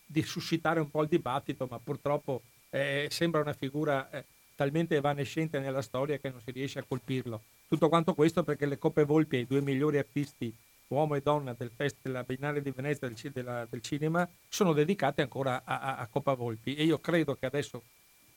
di 0.05 0.23
suscitare 0.23 0.79
un 0.79 0.89
po' 0.89 1.01
il 1.03 1.09
dibattito, 1.09 1.67
ma 1.69 1.79
purtroppo 1.79 2.41
eh, 2.69 3.07
sembra 3.11 3.41
una 3.41 3.53
figura 3.53 4.09
eh, 4.09 4.25
talmente 4.55 4.95
evanescente 4.95 5.59
nella 5.59 5.81
storia 5.81 6.17
che 6.17 6.29
non 6.29 6.41
si 6.41 6.51
riesce 6.51 6.79
a 6.79 6.85
colpirlo. 6.87 7.43
Tutto 7.67 7.89
quanto 7.89 8.13
questo 8.13 8.43
perché 8.43 8.65
le 8.65 8.77
Coppe 8.77 9.03
Volpi, 9.03 9.37
i 9.37 9.47
due 9.47 9.61
migliori 9.61 9.97
artisti 9.97 10.53
uomo 10.87 11.15
e 11.15 11.21
donna 11.21 11.53
del 11.53 11.71
Festival 11.75 12.01
della 12.01 12.23
Biennale 12.23 12.61
di 12.61 12.71
Venezia 12.71 13.07
del, 13.07 13.31
della, 13.31 13.67
del, 13.69 13.81
cinema 13.81 14.27
sono 14.47 14.73
dedicate 14.73 15.21
ancora 15.21 15.63
a, 15.63 15.79
a, 15.79 15.95
a 15.97 16.07
Coppa 16.07 16.33
Volpi 16.33 16.75
e 16.75 16.83
io 16.83 16.99
credo 16.99 17.35
che 17.35 17.47
adesso 17.47 17.81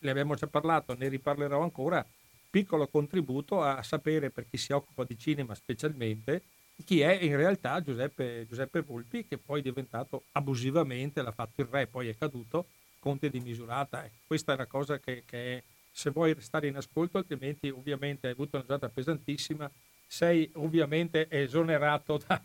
ne 0.06 0.12
abbiamo 0.12 0.34
già 0.34 0.46
parlato, 0.46 0.94
ne 0.94 1.08
riparlerò 1.08 1.62
ancora, 1.62 2.04
piccolo 2.48 2.86
contributo 2.86 3.60
a 3.62 3.82
sapere 3.82 4.30
per 4.30 4.46
chi 4.48 4.56
si 4.56 4.72
occupa 4.72 5.04
di 5.04 5.18
cinema 5.18 5.54
specialmente 5.54 6.42
chi 6.84 7.00
è 7.00 7.12
in 7.22 7.36
realtà 7.36 7.80
Giuseppe, 7.80 8.44
Giuseppe 8.46 8.82
Volpi 8.82 9.26
che 9.26 9.38
poi 9.38 9.60
è 9.60 9.62
diventato 9.62 10.24
abusivamente, 10.32 11.22
l'ha 11.22 11.32
fatto 11.32 11.62
il 11.62 11.68
re, 11.70 11.86
poi 11.86 12.08
è 12.08 12.16
caduto, 12.16 12.66
conte 12.98 13.30
di 13.30 13.40
misurata. 13.40 14.04
Ecco, 14.04 14.16
questa 14.26 14.52
è 14.52 14.54
una 14.56 14.66
cosa 14.66 14.98
che, 14.98 15.22
che 15.24 15.64
se 15.90 16.10
vuoi 16.10 16.34
restare 16.34 16.66
in 16.66 16.76
ascolto, 16.76 17.18
altrimenti 17.18 17.68
ovviamente 17.70 18.26
hai 18.26 18.34
avuto 18.34 18.56
una 18.56 18.66
giornata 18.66 18.92
pesantissima, 18.92 19.70
sei 20.06 20.50
ovviamente 20.54 21.26
esonerato 21.30 22.20
da, 22.26 22.40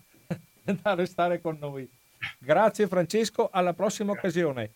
da 0.81 0.93
restare 0.93 1.41
con 1.41 1.57
noi. 1.59 1.89
Grazie 2.37 2.87
Francesco, 2.87 3.49
alla 3.51 3.73
prossima 3.73 4.11
occasione. 4.11 4.71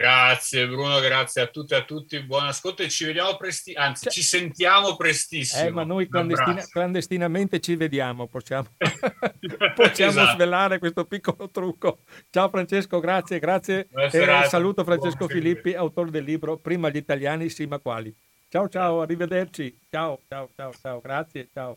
Grazie 0.00 0.68
Bruno, 0.68 1.00
grazie 1.00 1.42
a 1.42 1.48
tutti 1.48 1.74
e 1.74 1.78
a 1.78 1.82
tutti, 1.82 2.22
buon 2.22 2.46
ascolto 2.46 2.84
e 2.84 2.88
ci 2.88 3.04
vediamo 3.04 3.36
prestissimo, 3.36 3.84
anzi 3.84 4.04
cioè, 4.04 4.12
ci 4.12 4.22
sentiamo 4.22 4.94
prestissimo. 4.94 5.66
Eh, 5.66 5.70
ma 5.72 5.82
noi 5.82 6.08
clandestina, 6.08 6.64
clandestinamente 6.70 7.58
ci 7.58 7.74
vediamo, 7.74 8.28
possiamo, 8.28 8.68
possiamo 9.74 10.12
esatto. 10.12 10.34
svelare 10.34 10.78
questo 10.78 11.04
piccolo 11.04 11.50
trucco. 11.50 12.02
Ciao 12.30 12.48
Francesco, 12.48 13.00
grazie, 13.00 13.40
grazie. 13.40 13.88
E 13.90 14.44
saluto 14.46 14.84
Francesco 14.84 15.26
Buon 15.26 15.30
Filippi, 15.30 15.74
autore 15.74 16.12
del 16.12 16.22
libro 16.22 16.58
Prima 16.58 16.90
gli 16.90 16.96
italiani, 16.96 17.48
sì 17.48 17.66
ma 17.66 17.80
quali. 17.80 18.14
Ciao 18.48 18.68
ciao, 18.68 19.00
arrivederci. 19.00 19.80
Ciao, 19.90 20.20
ciao, 20.28 20.48
ciao, 20.54 20.72
ciao, 20.80 21.00
grazie, 21.00 21.48
ciao. 21.52 21.76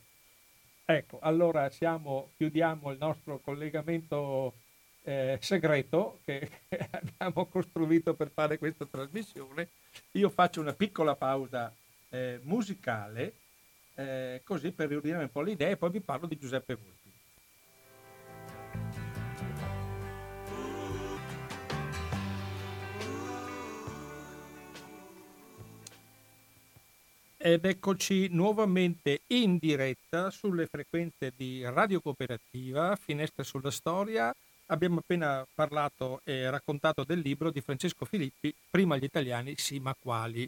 Ecco, 0.86 1.18
allora 1.24 1.72
siamo, 1.72 2.34
chiudiamo 2.38 2.92
il 2.92 3.00
nostro 3.00 3.40
collegamento 3.40 4.61
eh, 5.04 5.38
segreto 5.42 6.20
che 6.24 6.50
abbiamo 6.92 7.46
costruito 7.48 8.14
per 8.14 8.32
fare 8.34 8.58
questa 8.58 8.86
trasmissione. 8.86 9.70
Io 10.12 10.30
faccio 10.30 10.62
una 10.62 10.74
piccola 10.74 11.16
pausa 11.16 11.74
eh, 12.10 12.40
musicale, 12.44 13.34
eh, 13.96 14.42
così 14.44 14.72
per 14.72 14.90
riunire 14.90 15.18
un 15.18 15.32
po' 15.32 15.42
le 15.42 15.52
idee, 15.52 15.72
e 15.72 15.78
poi 15.78 15.92
vi 15.92 16.02
parlo 16.02 16.28
di 16.28 16.38
Giuseppe 16.38 16.76
Volpi. 16.76 17.00
Ed 27.44 27.66
eccoci 27.66 28.28
nuovamente 28.30 29.22
in 29.30 29.58
diretta 29.58 30.30
sulle 30.30 30.68
frequenze 30.68 31.34
di 31.36 31.64
Radio 31.64 32.00
Cooperativa, 32.00 32.96
Finestre 32.96 33.44
sulla 33.44 33.72
Storia. 33.72 34.32
Abbiamo 34.72 35.00
appena 35.00 35.46
parlato 35.54 36.22
e 36.24 36.50
raccontato 36.50 37.04
del 37.04 37.20
libro 37.20 37.52
di 37.52 37.60
Francesco 37.60 38.06
Filippi, 38.06 38.56
Prima 38.70 38.96
gli 38.96 39.04
italiani, 39.04 39.56
sì 39.58 39.80
ma 39.80 39.94
quali? 40.00 40.48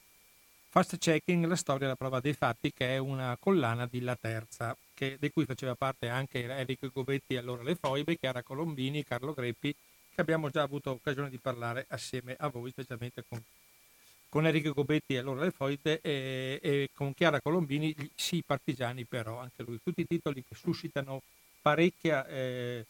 Fast 0.69 0.97
Checking, 0.97 1.45
la 1.45 1.57
storia 1.57 1.87
la 1.89 1.97
prova 1.97 2.21
dei 2.21 2.31
fatti, 2.31 2.71
che 2.71 2.95
è 2.95 2.97
una 2.99 3.35
collana 3.37 3.85
di 3.85 3.99
La 3.99 4.15
Terza, 4.15 4.77
che, 4.93 5.17
di 5.19 5.29
cui 5.29 5.43
faceva 5.43 5.75
parte 5.75 6.07
anche 6.07 6.41
Enrico 6.45 6.89
Gobetti, 6.93 7.35
allora 7.35 7.63
Le 7.63 7.75
Foibe, 7.75 8.17
Chiara 8.17 8.41
Colombini, 8.43 9.03
Carlo 9.03 9.33
Greppi, 9.33 9.75
che 10.15 10.21
abbiamo 10.21 10.49
già 10.49 10.61
avuto 10.61 10.91
occasione 10.91 11.29
di 11.29 11.37
parlare 11.37 11.85
assieme 11.89 12.33
a 12.39 12.47
voi, 12.47 12.71
specialmente 12.71 13.25
con 13.27 13.43
con 14.29 14.47
Enrico 14.47 14.73
Gobetti 14.73 15.13
e 15.13 15.17
allora 15.19 15.43
le 15.43 15.51
Foite 15.51 15.99
e, 16.01 16.59
e, 16.63 16.89
con 16.95 17.13
Chiara 17.13 17.39
Colombini, 17.39 17.93
sì, 18.15 18.41
partigiani 18.43 19.03
però, 19.03 19.37
anche 19.37 19.61
lui. 19.61 19.79
Tutti 19.83 20.07
titoli 20.07 20.43
che 20.43 20.55
suscitano 20.55 21.21
parecchia 21.61 22.25
eh, 22.25 22.83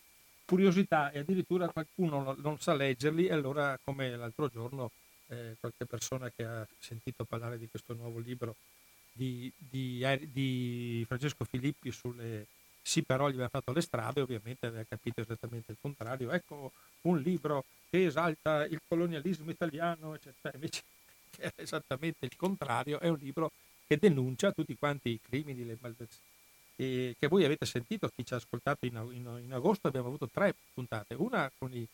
curiosità 0.45 1.11
e 1.11 1.19
addirittura 1.19 1.69
qualcuno 1.69 2.35
non 2.39 2.59
sa 2.59 2.73
leggerli 2.73 3.27
e 3.27 3.33
allora 3.33 3.77
come 3.83 4.15
l'altro 4.15 4.49
giorno 4.49 4.91
eh, 5.27 5.55
qualche 5.59 5.85
persona 5.85 6.31
che 6.35 6.43
ha 6.43 6.67
sentito 6.79 7.23
parlare 7.23 7.57
di 7.57 7.67
questo 7.69 7.93
nuovo 7.93 8.19
libro 8.19 8.55
di, 9.11 9.51
di, 9.57 10.05
di 10.31 11.03
Francesco 11.07 11.45
Filippi 11.45 11.91
sulle 11.91 12.45
sì 12.81 13.03
però 13.03 13.29
gli 13.29 13.33
aveva 13.33 13.49
fatto 13.49 13.71
le 13.71 13.81
strade 13.81 14.21
ovviamente 14.21 14.65
aveva 14.65 14.83
capito 14.87 15.21
esattamente 15.21 15.71
il 15.71 15.77
contrario 15.79 16.31
ecco 16.31 16.71
un 17.03 17.19
libro 17.19 17.63
che 17.89 18.05
esalta 18.05 18.65
il 18.65 18.81
colonialismo 18.85 19.49
italiano 19.49 20.15
eccetera 20.15 20.53
invece 20.55 20.83
che 21.35 21.41
è 21.43 21.53
esattamente 21.55 22.25
il 22.25 22.35
contrario, 22.35 22.99
è 22.99 23.09
un 23.09 23.17
libro 23.17 23.51
che 23.87 23.97
denuncia 23.97 24.51
tutti 24.51 24.75
quanti 24.77 25.09
i 25.09 25.19
crimini, 25.21 25.65
le 25.65 25.77
malversazioni. 25.79 26.31
E 26.75 27.15
che 27.19 27.27
voi 27.27 27.45
avete 27.45 27.65
sentito, 27.65 28.09
chi 28.09 28.25
ci 28.25 28.33
ha 28.33 28.37
ascoltato 28.37 28.85
in, 28.85 28.95
in, 29.11 29.41
in 29.43 29.53
agosto 29.53 29.87
abbiamo 29.87 30.07
avuto 30.07 30.27
tre 30.27 30.55
puntate, 30.73 31.13
una 31.15 31.51
con 31.57 31.73
i, 31.73 31.87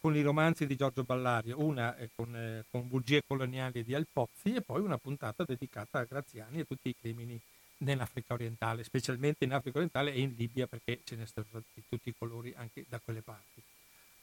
con 0.00 0.14
i 0.14 0.22
romanzi 0.22 0.66
di 0.66 0.76
Giorgio 0.76 1.04
Ballario, 1.04 1.60
una 1.60 1.96
con, 2.14 2.36
eh, 2.36 2.64
con 2.70 2.86
bugie 2.88 3.22
coloniali 3.26 3.82
di 3.82 3.94
Alpozzi 3.94 4.54
e 4.54 4.60
poi 4.60 4.82
una 4.82 4.98
puntata 4.98 5.44
dedicata 5.44 6.00
a 6.00 6.04
Graziani 6.04 6.60
e 6.60 6.66
tutti 6.66 6.90
i 6.90 6.96
crimini 7.00 7.40
nell'Africa 7.78 8.34
orientale, 8.34 8.84
specialmente 8.84 9.44
in 9.44 9.52
Africa 9.52 9.78
orientale 9.78 10.12
e 10.12 10.20
in 10.20 10.34
Libia 10.36 10.66
perché 10.66 11.00
ce 11.04 11.16
ne 11.16 11.26
sono 11.26 11.46
stati 11.48 11.82
tutti 11.88 12.10
i 12.10 12.14
colori 12.16 12.52
anche 12.56 12.84
da 12.88 13.00
quelle 13.02 13.22
parti. 13.22 13.62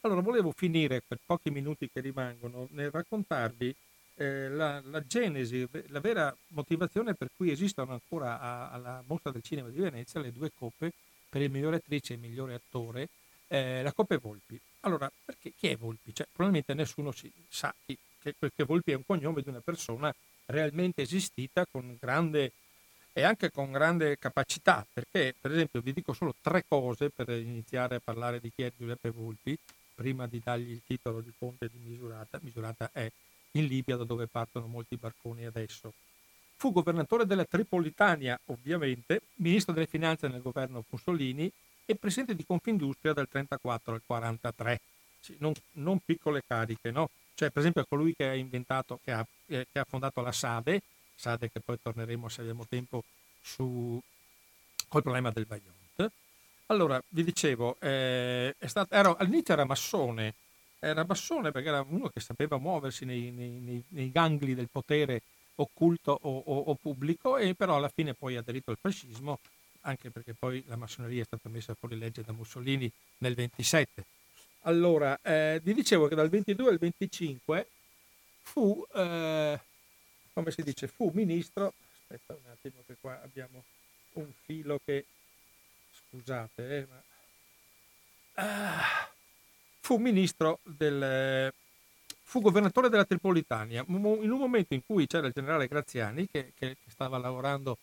Allora 0.02 0.20
volevo 0.20 0.52
finire 0.52 1.00
per 1.00 1.18
pochi 1.24 1.50
minuti 1.50 1.88
che 1.92 2.00
rimangono 2.00 2.68
nel 2.70 2.90
raccontarvi 2.90 3.74
eh, 4.16 4.48
la, 4.48 4.80
la, 4.84 5.04
genesi, 5.06 5.66
la 5.88 6.00
vera 6.00 6.34
motivazione 6.48 7.14
per 7.14 7.28
cui 7.36 7.50
esistono 7.50 7.92
ancora 7.92 8.40
a, 8.40 8.70
alla 8.70 9.02
Mostra 9.06 9.30
del 9.30 9.42
Cinema 9.42 9.68
di 9.68 9.78
Venezia 9.78 10.20
le 10.20 10.32
due 10.32 10.50
coppe 10.54 10.92
per 11.28 11.42
il 11.42 11.50
migliore 11.50 11.76
attrice 11.76 12.12
e 12.12 12.16
il 12.16 12.22
migliore 12.22 12.54
attore, 12.54 13.08
eh, 13.48 13.82
la 13.82 13.92
Coppa 13.92 14.18
Volpi. 14.18 14.60
Allora, 14.80 15.10
perché 15.24 15.52
chi 15.56 15.68
è 15.68 15.76
Volpi? 15.76 16.14
Cioè, 16.14 16.26
probabilmente 16.30 16.74
nessuno 16.74 17.12
si, 17.12 17.32
sa 17.48 17.74
chi, 17.86 17.96
che, 18.20 18.34
che 18.38 18.64
Volpi 18.64 18.92
è 18.92 18.96
un 18.96 19.06
cognome 19.06 19.42
di 19.42 19.48
una 19.48 19.60
persona 19.60 20.14
realmente 20.46 21.02
esistita 21.02 21.66
con 21.70 21.96
grande 21.98 22.52
e 23.14 23.22
anche 23.22 23.50
con 23.50 23.70
grande 23.70 24.18
capacità, 24.18 24.86
perché 24.90 25.34
per 25.38 25.52
esempio 25.52 25.80
vi 25.80 25.92
dico 25.92 26.12
solo 26.14 26.34
tre 26.40 26.64
cose 26.66 27.10
per 27.10 27.28
iniziare 27.28 27.96
a 27.96 28.00
parlare 28.02 28.40
di 28.40 28.50
chi 28.54 28.62
è 28.62 28.72
Giuseppe 28.76 29.10
Volpi, 29.10 29.56
prima 29.94 30.26
di 30.26 30.40
dargli 30.42 30.70
il 30.70 30.82
titolo 30.86 31.20
di 31.20 31.32
Conte 31.38 31.68
di 31.70 31.78
Misurata. 31.84 32.38
Misurata 32.42 32.90
è 32.92 33.10
in 33.52 33.66
Libia 33.66 33.96
da 33.96 34.04
dove 34.04 34.26
partono 34.26 34.66
molti 34.66 34.96
barconi 34.96 35.44
adesso. 35.44 35.92
Fu 36.56 36.72
governatore 36.72 37.26
della 37.26 37.44
Tripolitania, 37.44 38.38
ovviamente, 38.46 39.22
ministro 39.36 39.72
delle 39.72 39.86
finanze 39.86 40.28
nel 40.28 40.42
governo 40.42 40.84
Mussolini 40.88 41.50
e 41.84 41.96
presidente 41.96 42.36
di 42.36 42.44
Confindustria 42.44 43.12
dal 43.12 43.28
1934 43.30 43.94
al 43.94 44.02
1943. 44.06 44.80
Sì, 45.20 45.36
non, 45.38 45.52
non, 45.82 46.00
piccole 46.04 46.42
cariche, 46.46 46.90
no? 46.90 47.10
Cioè, 47.34 47.50
per 47.50 47.60
esempio, 47.60 47.84
colui 47.88 48.14
che 48.14 48.28
ha 48.28 48.34
inventato, 48.34 49.00
che 49.02 49.12
ha, 49.12 49.26
eh, 49.46 49.66
che 49.70 49.78
ha 49.78 49.84
fondato 49.88 50.20
la 50.20 50.32
SADE, 50.32 50.82
SADE 51.14 51.50
che 51.50 51.60
poi 51.60 51.78
torneremo 51.80 52.28
se 52.28 52.40
abbiamo 52.40 52.66
tempo 52.68 53.04
su 53.40 54.00
col 54.88 55.02
problema 55.02 55.30
del 55.30 55.46
Vajont. 55.46 56.12
Allora, 56.66 57.02
vi 57.08 57.24
dicevo, 57.24 57.76
eh, 57.80 58.54
stato, 58.66 58.94
ero, 58.94 59.16
all'inizio 59.16 59.54
era 59.54 59.64
massone, 59.64 60.34
era 60.84 61.04
bassone 61.04 61.52
perché 61.52 61.68
era 61.68 61.84
uno 61.88 62.08
che 62.08 62.18
sapeva 62.18 62.58
muoversi 62.58 63.04
nei, 63.04 63.30
nei, 63.30 63.84
nei 63.88 64.10
gangli 64.10 64.54
del 64.54 64.68
potere 64.68 65.22
occulto 65.56 66.18
o, 66.20 66.38
o, 66.38 66.58
o, 66.58 66.74
pubblico 66.74 67.36
e 67.36 67.54
però 67.54 67.76
alla 67.76 67.88
fine 67.88 68.14
poi 68.14 68.34
ha 68.36 68.40
aderito 68.40 68.72
al 68.72 68.78
fascismo 68.80 69.38
anche 69.82 70.10
perché 70.10 70.34
poi 70.34 70.64
la 70.66 70.76
massoneria 70.76 71.22
è 71.22 71.24
stata 71.24 71.48
messa 71.48 71.74
fuori 71.74 71.96
legge 71.96 72.22
da 72.22 72.32
Mussolini 72.32 72.90
nel 73.18 73.34
27. 73.34 74.04
Allora, 74.62 75.18
eh, 75.22 75.60
vi 75.62 75.74
dicevo 75.74 76.08
che 76.08 76.14
dal 76.14 76.28
22 76.28 76.70
al 76.70 76.78
25 76.78 77.66
fu, 78.42 78.84
eh, 78.94 79.60
come 80.32 80.50
si 80.50 80.62
dice, 80.62 80.86
fu 80.86 81.10
ministro, 81.14 81.74
aspetta 82.00 82.34
un 82.34 82.50
attimo 82.50 82.82
che 82.86 82.96
qua 83.00 83.20
abbiamo 83.22 83.64
un 84.14 84.32
filo 84.44 84.80
che, 84.84 85.04
scusate, 85.90 86.78
eh, 86.78 86.86
ma... 86.86 87.02
Ah, 88.34 89.11
fu 89.92 89.98
ministro 89.98 90.60
del, 90.62 91.52
fu 92.22 92.40
governatore 92.40 92.88
della 92.88 93.04
Tripolitania 93.04 93.84
in 93.86 94.30
un 94.30 94.38
momento 94.38 94.72
in 94.72 94.80
cui 94.86 95.06
c'era 95.06 95.26
il 95.26 95.34
generale 95.34 95.68
Graziani 95.68 96.26
che, 96.32 96.54
che 96.58 96.78
stava 96.86 97.18
lavorando 97.18 97.76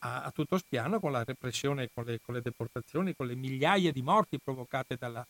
a, 0.00 0.24
a, 0.24 0.30
tutto 0.30 0.58
spiano 0.58 1.00
con 1.00 1.10
la 1.10 1.24
repressione, 1.24 1.88
con 1.94 2.04
le, 2.04 2.20
con 2.22 2.34
le, 2.34 2.42
deportazioni, 2.42 3.16
con 3.16 3.28
le 3.28 3.34
migliaia 3.34 3.92
di 3.92 4.02
morti 4.02 4.38
provocate 4.38 4.96
dalla, 4.98 5.26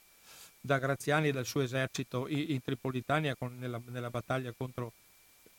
da 0.61 0.79
Graziani 0.79 1.29
e 1.29 1.33
dal 1.33 1.47
suo 1.47 1.61
esercito 1.61 2.27
in, 2.27 2.47
in 2.49 2.61
Tripolitania 2.61 3.37
con, 3.37 3.57
nella, 3.57 3.81
nella, 3.91 4.11
battaglia 4.11 4.53
contro, 4.57 4.91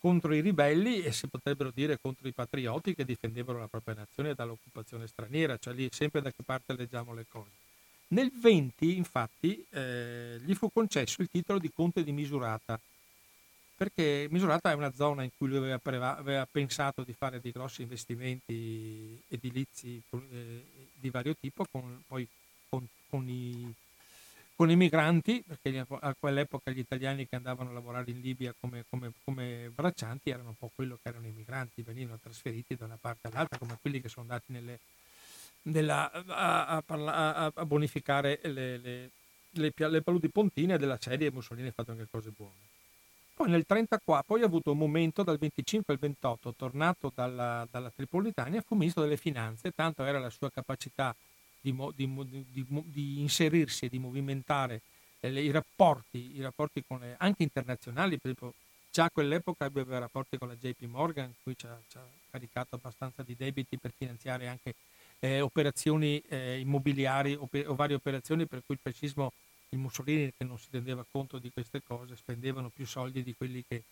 contro, 0.02 0.34
i 0.34 0.41
ribelli 0.41 1.03
e 1.03 1.14
si 1.14 1.30
potrebbero 1.30 1.72
dire 1.73 1.99
contro 2.02 2.27
i 2.27 2.34
patrioti 2.34 2.93
che 2.93 3.06
difendevano 3.06 3.60
la 3.60 3.68
propria 3.69 3.95
nazione 3.95 4.34
dall'occupazione 4.34 5.07
straniera, 5.07 5.57
cioè 5.57 5.73
lì 5.73 5.88
sempre 5.89 6.22
da 6.22 6.31
che 6.31 6.43
parte 6.43 6.76
leggiamo 6.76 7.14
le 7.14 7.26
cose. 7.30 7.65
Nel 8.07 8.32
20, 8.32 8.95
infatti, 8.95 9.65
eh, 9.72 10.40
gli 10.44 10.53
fu 10.53 10.72
concesso 10.72 11.22
il 11.22 11.30
titolo 11.30 11.57
di 11.57 11.72
conte 11.73 12.03
di 12.03 12.11
Misurata, 12.11 12.80
perché 13.76 14.27
Misurata 14.30 14.72
è 14.72 14.76
una 14.76 14.94
zona 14.94 15.23
in 15.23 15.32
cui 15.36 15.48
lui 15.48 15.57
aveva, 15.57 15.80
preva- 15.80 16.15
aveva 16.15 16.48
pensato 16.49 17.03
di 17.03 17.14
fare 17.14 17.41
dei 17.41 17.52
grossi 17.52 17.82
investimenti 17.82 19.22
edilizi 19.27 20.02
eh, 20.32 20.64
di 20.94 21.10
vario 21.10 21.36
tipo, 21.36 21.65
con, 21.69 22.03
poi 22.07 22.27
con, 22.69 22.88
con, 23.10 23.27
i, 23.27 23.73
con, 24.56 24.69
i, 24.69 24.76
migranti, 24.76 25.44
perché 25.45 25.86
a 25.90 26.15
quell'epoca 26.18 26.72
gli 26.72 26.80
italiani 26.80 27.27
che 27.27 27.36
andavano 27.36 27.72
a 27.72 27.73
lavorare 27.73 28.11
in 28.11 28.22
Libia 28.22 28.53
come, 28.57 28.86
come, 28.88 29.11
come 29.23 29.72
braccianti 29.73 30.30
erano 30.30 30.49
un 30.49 30.57
po' 30.57 30.72
quello 30.73 30.99
che 31.02 31.10
erano 31.10 31.26
i 31.26 31.34
migranti, 31.36 31.82
venivano 31.82 32.19
trasferiti 32.22 32.76
da 32.76 32.86
una 32.86 32.98
parte 33.02 33.27
all'altra, 33.27 33.57
come 33.57 33.77
quelli 33.82 33.99
che 33.99 34.10
sono 34.10 34.27
andati 34.30 34.53
nelle 34.53 34.80
della, 35.68 36.12
a, 36.12 36.84
a, 36.86 37.52
a, 37.54 37.66
bonificare 37.66 38.40
le, 38.44 38.78
le, 38.78 39.10
le, 39.52 39.74
le, 39.76 40.02
paludi 40.02 40.30
pontine 40.30 40.78
della 40.78 40.98
serie 41.02 41.32
Mussolini 41.32 41.70
ha 41.70 41.72
fatto 41.72 41.92
anche 41.92 42.08
cose 42.10 42.30
buone. 42.30 42.74
Poi 43.34 43.48
nel 43.50 43.66
1934, 43.68 44.24
poi 44.28 44.44
ha 44.44 44.46
avuto 44.46 44.72
un 44.72 44.78
momento 44.78 45.24
dal 45.24 45.40
25 45.40 45.94
al 45.94 46.00
28, 46.00 46.54
tornato 46.56 47.12
dalla, 47.14 47.68
dalla 47.70 47.90
Tripolitania, 47.90 48.62
fu 48.62 48.76
ministro 48.76 49.02
delle 49.02 49.18
finanze, 49.18 49.72
tanto 49.72 50.06
era 50.06 50.20
la 50.20 50.30
sua 50.30 50.52
capacità 50.52 51.16
di, 51.60 51.76
di, 51.96 52.46
di, 52.52 52.66
di 52.86 53.22
inserirsi 53.22 53.86
e 53.86 53.90
di 53.90 53.98
movimentare 53.98 54.82
eh, 55.20 55.30
i 55.30 55.50
rapporti, 55.50 56.38
i 56.38 56.42
rapporti 56.42 56.84
le, 57.00 57.16
anche 57.18 57.42
internazionali, 57.42 58.20
per 58.20 58.32
esempio 58.32 58.54
già 58.92 59.06
a 59.06 59.10
quell'epoca 59.10 59.66
aveva 59.66 59.98
rapporti 59.98 60.38
con 60.38 60.48
la 60.48 60.56
JP 60.56 60.84
Morgan, 60.84 61.34
cui 61.42 61.58
ci 61.58 61.66
ha 61.66 61.78
caricato 62.30 62.76
abbastanza 62.76 63.24
di 63.24 63.36
debiti 63.36 63.78
per 63.78 63.92
finanziare 63.98 64.48
anche 64.48 64.76
eh, 65.20 65.42
operazioni 65.42 66.22
eh, 66.28 66.60
immobiliari 66.60 67.34
o, 67.34 67.50
o, 67.50 67.76
varie 67.76 67.96
operazioni 67.96 68.46
per 68.46 68.64
cui 68.66 68.76
il 68.76 68.82
fascismo, 68.82 69.32
il 69.70 69.80
Mussolini 69.80 70.32
che 70.38 70.44
non 70.44 70.58
si 70.58 70.68
rendeva 70.72 71.06
conto 71.10 71.38
di 71.38 71.52
queste 71.52 71.82
cose, 71.86 72.16
spendevano 72.16 72.70
più 72.70 72.86
soldi 72.86 73.24
di 73.24 73.34
quelli 73.36 73.64
che, 73.68 73.84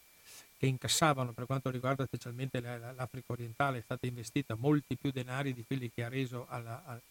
che 0.57 0.65
incassavano. 0.65 1.31
Per 1.31 1.45
quanto 1.45 1.69
riguarda 1.69 2.05
specialmente 2.05 2.59
l'Africa 2.59 3.33
orientale 3.33 3.79
è 3.79 3.81
stata 3.81 4.05
investita 4.05 4.55
molti 4.57 4.95
più 4.95 5.11
denari 5.11 5.53
di 5.53 5.63
quelli 5.65 5.91
che 5.93 6.03
ha 6.03 6.09
reso 6.09 6.45
alla, 6.49 7.01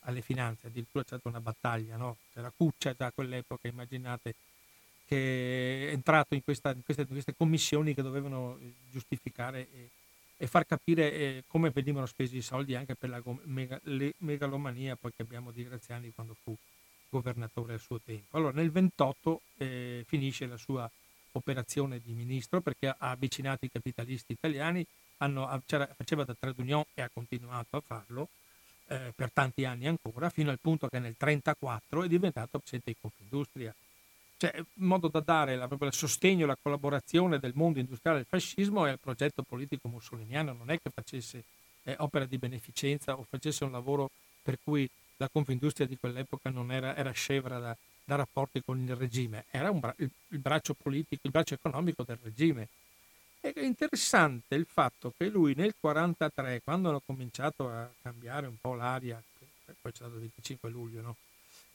alle 0.00 0.22
finanze, 0.22 0.68
addirittura 0.68 1.04
c'è 1.04 1.18
stata 1.18 1.28
una 1.28 1.40
battaglia, 1.40 1.96
no? 1.96 2.16
c'era 2.32 2.52
Cuccia 2.54 2.94
già 2.94 3.06
a 3.06 3.12
quell'epoca, 3.12 3.68
immaginate, 3.68 4.34
che 5.06 5.88
è 5.88 5.92
entrato 5.92 6.34
in, 6.34 6.42
questa, 6.44 6.70
in, 6.72 6.82
queste, 6.84 7.02
in 7.02 7.08
queste, 7.08 7.34
commissioni 7.36 7.94
che 7.94 8.02
dovevano 8.02 8.58
giustificare 8.90 9.68
e, 9.72 9.88
e 10.40 10.46
far 10.46 10.64
capire 10.64 11.12
eh, 11.12 11.44
come 11.48 11.70
venivano 11.70 12.06
spesi 12.06 12.36
i 12.36 12.42
soldi 12.42 12.76
anche 12.76 12.94
per 12.94 13.10
la 13.10 13.20
mega, 13.44 13.80
megalomania 14.18 14.96
poi 14.96 15.12
che 15.14 15.22
abbiamo 15.22 15.50
di 15.50 15.64
Graziani 15.64 16.12
quando 16.14 16.34
fu 16.40 16.56
governatore 17.10 17.74
al 17.74 17.80
suo 17.80 18.00
tempo. 18.00 18.36
Allora 18.36 18.52
nel 18.52 18.70
28 18.70 19.40
eh, 19.58 20.04
finisce 20.06 20.46
la 20.46 20.56
sua 20.56 20.88
operazione 21.32 22.00
di 22.00 22.12
ministro 22.12 22.60
perché 22.60 22.88
ha 22.88 22.96
avvicinato 22.98 23.64
i 23.64 23.70
capitalisti 23.70 24.32
italiani, 24.32 24.86
hanno, 25.18 25.62
faceva 25.96 26.24
da 26.24 26.34
trade 26.38 26.62
union 26.62 26.84
e 26.94 27.02
ha 27.02 27.10
continuato 27.12 27.76
a 27.76 27.80
farlo 27.80 28.28
eh, 28.86 29.12
per 29.14 29.32
tanti 29.32 29.64
anni 29.64 29.86
ancora, 29.88 30.30
fino 30.30 30.50
al 30.50 30.58
punto 30.60 30.86
che 30.88 30.98
nel 30.98 31.16
1934 31.18 32.04
è 32.04 32.08
diventato 32.08 32.58
presidente 32.58 32.92
di 32.92 32.96
Confindustria. 33.00 33.74
Cioè, 34.38 34.54
in 34.56 34.86
modo 34.86 35.08
da 35.08 35.18
dare 35.18 35.56
la, 35.56 35.68
il 35.68 35.92
sostegno 35.92 36.44
e 36.44 36.46
la 36.46 36.56
collaborazione 36.60 37.40
del 37.40 37.52
mondo 37.56 37.80
industriale 37.80 38.20
al 38.20 38.26
fascismo 38.26 38.86
e 38.86 38.90
al 38.90 39.00
progetto 39.00 39.42
politico 39.42 39.88
mussoliniano, 39.88 40.52
non 40.52 40.70
è 40.70 40.78
che 40.80 40.90
facesse 40.94 41.42
eh, 41.82 41.96
opera 41.98 42.24
di 42.24 42.38
beneficenza 42.38 43.18
o 43.18 43.26
facesse 43.28 43.64
un 43.64 43.72
lavoro 43.72 44.10
per 44.40 44.58
cui 44.62 44.88
la 45.16 45.28
Confindustria 45.28 45.88
di 45.88 45.98
quell'epoca 45.98 46.50
non 46.50 46.70
era, 46.70 46.94
era 46.94 47.10
scevra 47.10 47.58
da, 47.58 47.76
da, 48.04 48.14
rapporti 48.14 48.62
con 48.64 48.78
il 48.78 48.94
regime, 48.94 49.46
era 49.50 49.72
bra- 49.72 49.94
il, 49.98 50.08
il, 50.28 50.38
braccio 50.38 50.74
politico, 50.74 51.20
il 51.24 51.32
braccio 51.32 51.54
economico 51.54 52.04
del 52.04 52.18
regime. 52.22 52.68
È 53.40 53.52
interessante 53.58 54.54
il 54.54 54.66
fatto 54.70 55.12
che 55.16 55.26
lui 55.28 55.54
nel 55.54 55.74
1943, 55.80 56.62
quando 56.62 56.90
hanno 56.90 57.02
cominciato 57.04 57.68
a 57.68 57.90
cambiare 58.00 58.46
un 58.46 58.56
po' 58.60 58.74
l'aria, 58.74 59.20
poi 59.80 59.90
c'è 59.90 59.96
stato 59.96 60.14
il 60.14 60.20
25 60.20 60.70
luglio, 60.70 61.00
no? 61.00 61.16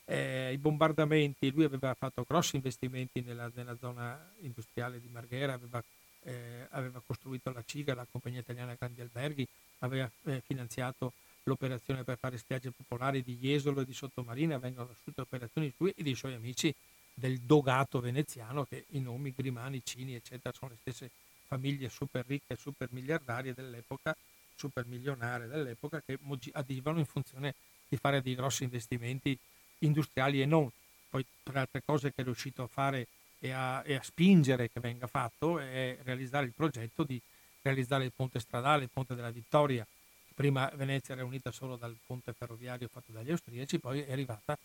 Eh, 0.06 0.52
i 0.52 0.58
bombardamenti, 0.58 1.52
lui 1.52 1.64
aveva 1.64 1.94
fatto 1.94 2.26
grossi 2.28 2.56
investimenti 2.56 3.22
nella, 3.22 3.50
nella 3.54 3.78
zona 3.78 4.20
industriale 4.42 5.00
di 5.00 5.08
Marghera, 5.10 5.54
aveva, 5.54 5.84
eh, 6.24 6.68
aveva, 6.72 7.02
costruito 7.06 7.52
la 7.52 7.64
CIGA, 7.66 7.94
la 7.96 8.08
Compagnia 8.10 8.42
Italiana 8.42 8.76
Grandi 8.78 9.02
Alberghi, 9.02 9.48
aveva 9.80 10.10
eh, 10.26 10.42
finanziato 10.46 11.14
l'operazione 11.44 12.04
per 12.04 12.18
fare 12.18 12.38
spiagge 12.38 12.72
popolari 12.72 13.22
di 13.22 13.38
Jesolo 13.38 13.82
e 13.82 13.86
di 13.86 13.94
Sottomarina, 13.94 14.58
vengono 14.58 14.90
tutte 15.04 15.22
operazioni 15.22 15.68
di 15.68 15.74
lui 15.78 15.94
e 15.96 16.04
dei 16.04 16.16
suoi 16.16 16.34
amici 16.34 16.74
del 17.14 17.40
dogato 17.40 18.00
veneziano, 18.00 18.66
che 18.66 18.86
i 18.92 19.00
nomi 19.00 19.34
Grimani, 19.36 19.82
Cini, 19.84 20.16
eccetera, 20.16 20.54
sono 20.58 20.72
le 20.72 20.78
stesse 20.80 21.12
famiglie 21.48 21.90
super 21.90 22.26
ricche, 22.26 22.56
super 22.56 22.88
miliardarie 22.92 23.54
dell'epoca, 23.54 24.16
super 24.56 24.86
milionarie 24.86 25.48
dell'epoca, 25.48 26.02
che 26.04 26.18
adivano 26.54 27.00
in 27.00 27.06
funzione 27.06 27.54
di 27.88 27.98
fare 27.98 28.22
dei 28.22 28.34
grossi 28.34 28.64
investimenti 28.64 29.38
industriali 29.86 30.42
e 30.42 30.46
non. 30.46 30.70
Poi 31.10 31.26
tra 31.44 31.62
altre 31.62 31.84
cose 31.86 32.14
che 32.14 32.22
è 32.22 32.24
riuscito 32.24 32.64
a 32.64 32.68
fare 32.68 33.08
e 33.40 33.52
a, 33.52 33.84
e 33.86 33.96
a 33.96 34.04
spingere 34.04 34.72
che 34.72 34.80
venga 34.80 35.08
fatto 35.08 35.60
è 35.60 35.98
realizzare 36.04 36.46
il 36.46 36.54
progetto 36.54 37.04
di 37.04 37.22
realizzare 37.62 38.04
il 38.04 38.12
ponte 38.16 38.40
stradale, 38.40 38.84
il 38.84 38.90
ponte 38.92 39.16
della 39.16 39.32
Vittoria. 39.32 39.86
Prima 40.34 40.72
Venezia 40.76 41.14
era 41.14 41.24
unita 41.24 41.52
solo 41.52 41.76
dal 41.76 41.96
ponte 42.06 42.34
ferroviario 42.34 42.88
fatto 42.88 43.12
dagli 43.12 43.32
austriaci, 43.32 43.80
poi 43.80 44.02
è 44.02 44.12
arrivata 44.12 44.58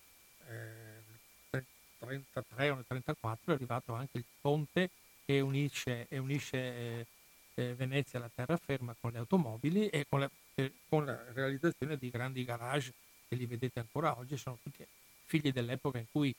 eh, 0.49 1.03
nel 1.51 1.65
33 1.99 2.71
o 2.71 2.75
nel 2.77 2.85
34 2.87 3.53
è 3.53 3.55
arrivato 3.55 3.93
anche 3.93 4.19
il 4.19 4.25
ponte 4.41 4.91
che 5.25 5.41
unisce, 5.41 6.07
e 6.09 6.19
unisce 6.19 6.57
eh, 6.57 7.07
eh, 7.55 7.75
Venezia 7.75 8.19
alla 8.19 8.31
terraferma 8.35 8.95
con 8.99 9.13
le 9.13 9.19
automobili 9.19 9.89
e 9.89 10.07
con 10.09 10.21
la, 10.21 10.31
eh, 10.55 10.73
con 10.89 11.05
la, 11.05 11.23
realizzazione 11.33 11.97
di 11.97 12.09
grandi 12.09 12.45
garage 12.45 12.95
che 13.29 13.35
li 13.35 13.45
vedete 13.45 13.81
ancora 13.81 14.17
oggi, 14.17 14.37
sono 14.37 14.59
tutti 14.63 14.87
figli 15.29 15.53
dell'epoca 15.53 15.99
in 15.99 16.07
cui 16.11 16.35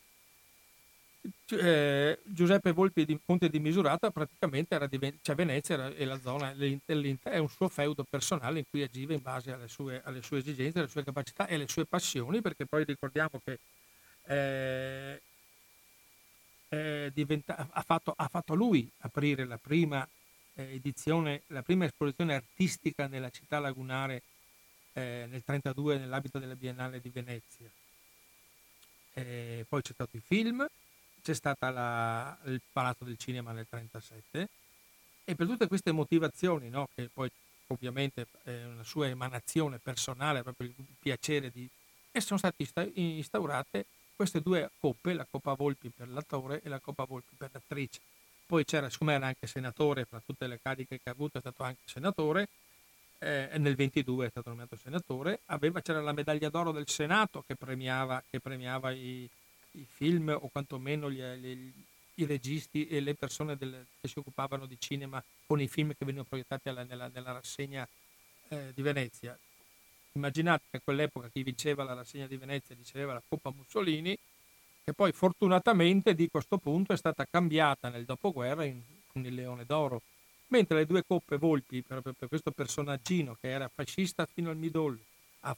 eh, 1.49 2.19
Giuseppe 2.23 2.71
Volpi 2.71 3.05
di 3.05 3.19
Ponte 3.23 3.49
di 3.49 3.59
Misurata 3.59 4.09
praticamente 4.09 4.75
era 4.75 4.87
di 4.87 4.99
cioè 5.21 5.35
Venezia 5.35 5.75
era, 5.75 5.89
e 5.89 6.05
la 6.05 6.19
zona 6.19 6.53
è 6.55 7.37
un 7.37 7.49
suo 7.49 7.67
feudo 7.67 8.05
personale 8.09 8.59
in 8.59 8.65
cui 8.69 8.81
agiva 8.81 9.13
in 9.13 9.21
base 9.21 9.51
alle 9.51 9.67
sue, 9.67 10.01
alle 10.03 10.21
sue, 10.21 10.39
esigenze, 10.39 10.79
alle 10.79 10.87
sue 10.87 11.03
capacità 11.03 11.47
e 11.47 11.55
alle 11.55 11.67
sue 11.67 11.85
passioni, 11.85 12.41
perché 12.41 12.65
poi 12.65 12.85
ricordiamo 12.85 13.41
che 13.43 13.59
eh, 16.69 17.11
diventa, 17.13 17.67
ha, 17.71 17.81
fatto, 17.81 18.13
ha, 18.15 18.27
fatto, 18.27 18.53
lui 18.53 18.89
aprire 18.99 19.45
la 19.45 19.57
prima 19.57 20.07
eh, 20.53 20.75
edizione, 20.75 21.41
la 21.47 21.63
prima 21.63 21.85
esposizione 21.85 22.35
artistica 22.35 23.07
nella 23.07 23.29
città 23.29 23.59
lagunare 23.59 24.21
eh, 24.93 25.25
nel 25.29 25.43
1932 25.43 25.97
nell'ambito 25.97 26.39
della 26.39 26.55
Biennale 26.55 27.01
di 27.01 27.09
Venezia. 27.09 27.69
Eh, 29.19 29.65
poi 29.67 29.81
c'è 29.81 29.93
stato 29.93 30.15
il 30.15 30.21
film, 30.21 30.65
c'è 31.21 31.33
stato 31.33 31.65
il 31.65 32.61
Palazzo 32.71 33.03
del 33.03 33.17
Cinema 33.17 33.51
nel 33.51 33.67
1937 33.69 34.49
e 35.25 35.35
per 35.35 35.47
tutte 35.47 35.67
queste 35.67 35.91
motivazioni, 35.91 36.69
no, 36.69 36.87
che 36.95 37.09
poi 37.13 37.29
ovviamente 37.67 38.27
è 38.43 38.63
una 38.63 38.83
sua 38.83 39.07
emanazione 39.07 39.77
personale, 39.77 40.41
proprio 40.41 40.69
il 40.69 40.85
piacere 40.99 41.51
di... 41.51 41.67
e 42.11 42.21
sono 42.21 42.39
state 42.39 42.91
instaurate 42.95 43.85
queste 44.15 44.41
due 44.41 44.71
coppe, 44.79 45.13
la 45.13 45.27
Coppa 45.29 45.53
Volpi 45.53 45.89
per 45.89 46.09
l'attore 46.09 46.61
e 46.63 46.69
la 46.69 46.79
Coppa 46.79 47.03
Volpi 47.03 47.35
per 47.37 47.49
l'attrice. 47.51 47.99
Poi 48.45 48.65
c'era, 48.65 48.89
siccome 48.89 49.13
era 49.13 49.27
anche 49.27 49.45
senatore, 49.45 50.05
fra 50.05 50.21
tutte 50.25 50.47
le 50.47 50.59
cariche 50.61 50.99
che 51.01 51.09
ha 51.09 51.11
avuto 51.11 51.37
è 51.37 51.41
stato 51.41 51.63
anche 51.63 51.81
senatore, 51.85 52.47
eh, 53.19 53.49
nel 53.57 53.75
22 53.75 54.27
è 54.27 54.29
stato 54.29 54.49
nominato 54.49 54.77
senatore, 54.77 55.41
aveva, 55.45 55.81
c'era 55.81 56.01
la 56.01 56.13
medaglia 56.13 56.49
d'oro 56.49 56.71
del 56.71 56.87
Senato 56.87 57.43
che 57.45 57.55
premiava, 57.55 58.23
che 58.29 58.39
premiava 58.39 58.91
i, 58.91 59.29
i, 59.71 59.85
film 59.87 60.29
o 60.29 60.47
quantomeno 60.47 61.11
gli, 61.11 61.21
gli, 61.21 61.71
i 62.15 62.25
registi 62.25 62.87
e 62.87 63.01
le 63.01 63.15
persone 63.15 63.57
del, 63.57 63.85
che 63.99 64.07
si 64.07 64.19
occupavano 64.19 64.65
di 64.65 64.77
cinema 64.79 65.21
con 65.45 65.59
i 65.59 65.67
film 65.67 65.89
che 65.89 66.05
venivano 66.05 66.27
proiettati 66.27 66.69
alla, 66.69 66.83
nella, 66.83 67.09
nella, 67.13 67.33
rassegna 67.33 67.87
eh, 68.47 68.71
di 68.73 68.81
Venezia. 68.81 69.37
Immaginate 70.13 70.63
che 70.71 70.77
a 70.77 70.81
quell'epoca 70.83 71.27
chi 71.27 71.43
vinceva 71.43 71.83
la 71.83 71.93
rassegna 71.93 72.25
di 72.25 72.37
Venezia 72.37 72.73
riceveva 72.75 73.13
la 73.13 73.21
Coppa 73.27 73.51
Mussolini, 73.51 74.17
che 74.83 74.93
poi 74.93 75.11
fortunatamente 75.11 76.15
di 76.15 76.29
questo 76.29 76.57
punto 76.57 76.93
è 76.93 76.97
stata 76.97 77.27
cambiata 77.29 77.89
nel 77.89 78.05
dopoguerra 78.05 78.63
in, 78.63 78.81
con 79.11 79.25
il 79.25 79.33
Leone 79.33 79.65
d'Oro 79.65 80.01
mentre 80.49 80.77
le 80.77 80.85
due 80.85 81.03
coppe 81.05 81.37
Volpi, 81.37 81.81
per, 81.81 82.01
per 82.01 82.27
questo 82.27 82.51
personaggino 82.51 83.37
che 83.39 83.49
era 83.49 83.69
fascista 83.73 84.27
fino 84.31 84.49
al 84.49 84.57
midollo, 84.57 84.99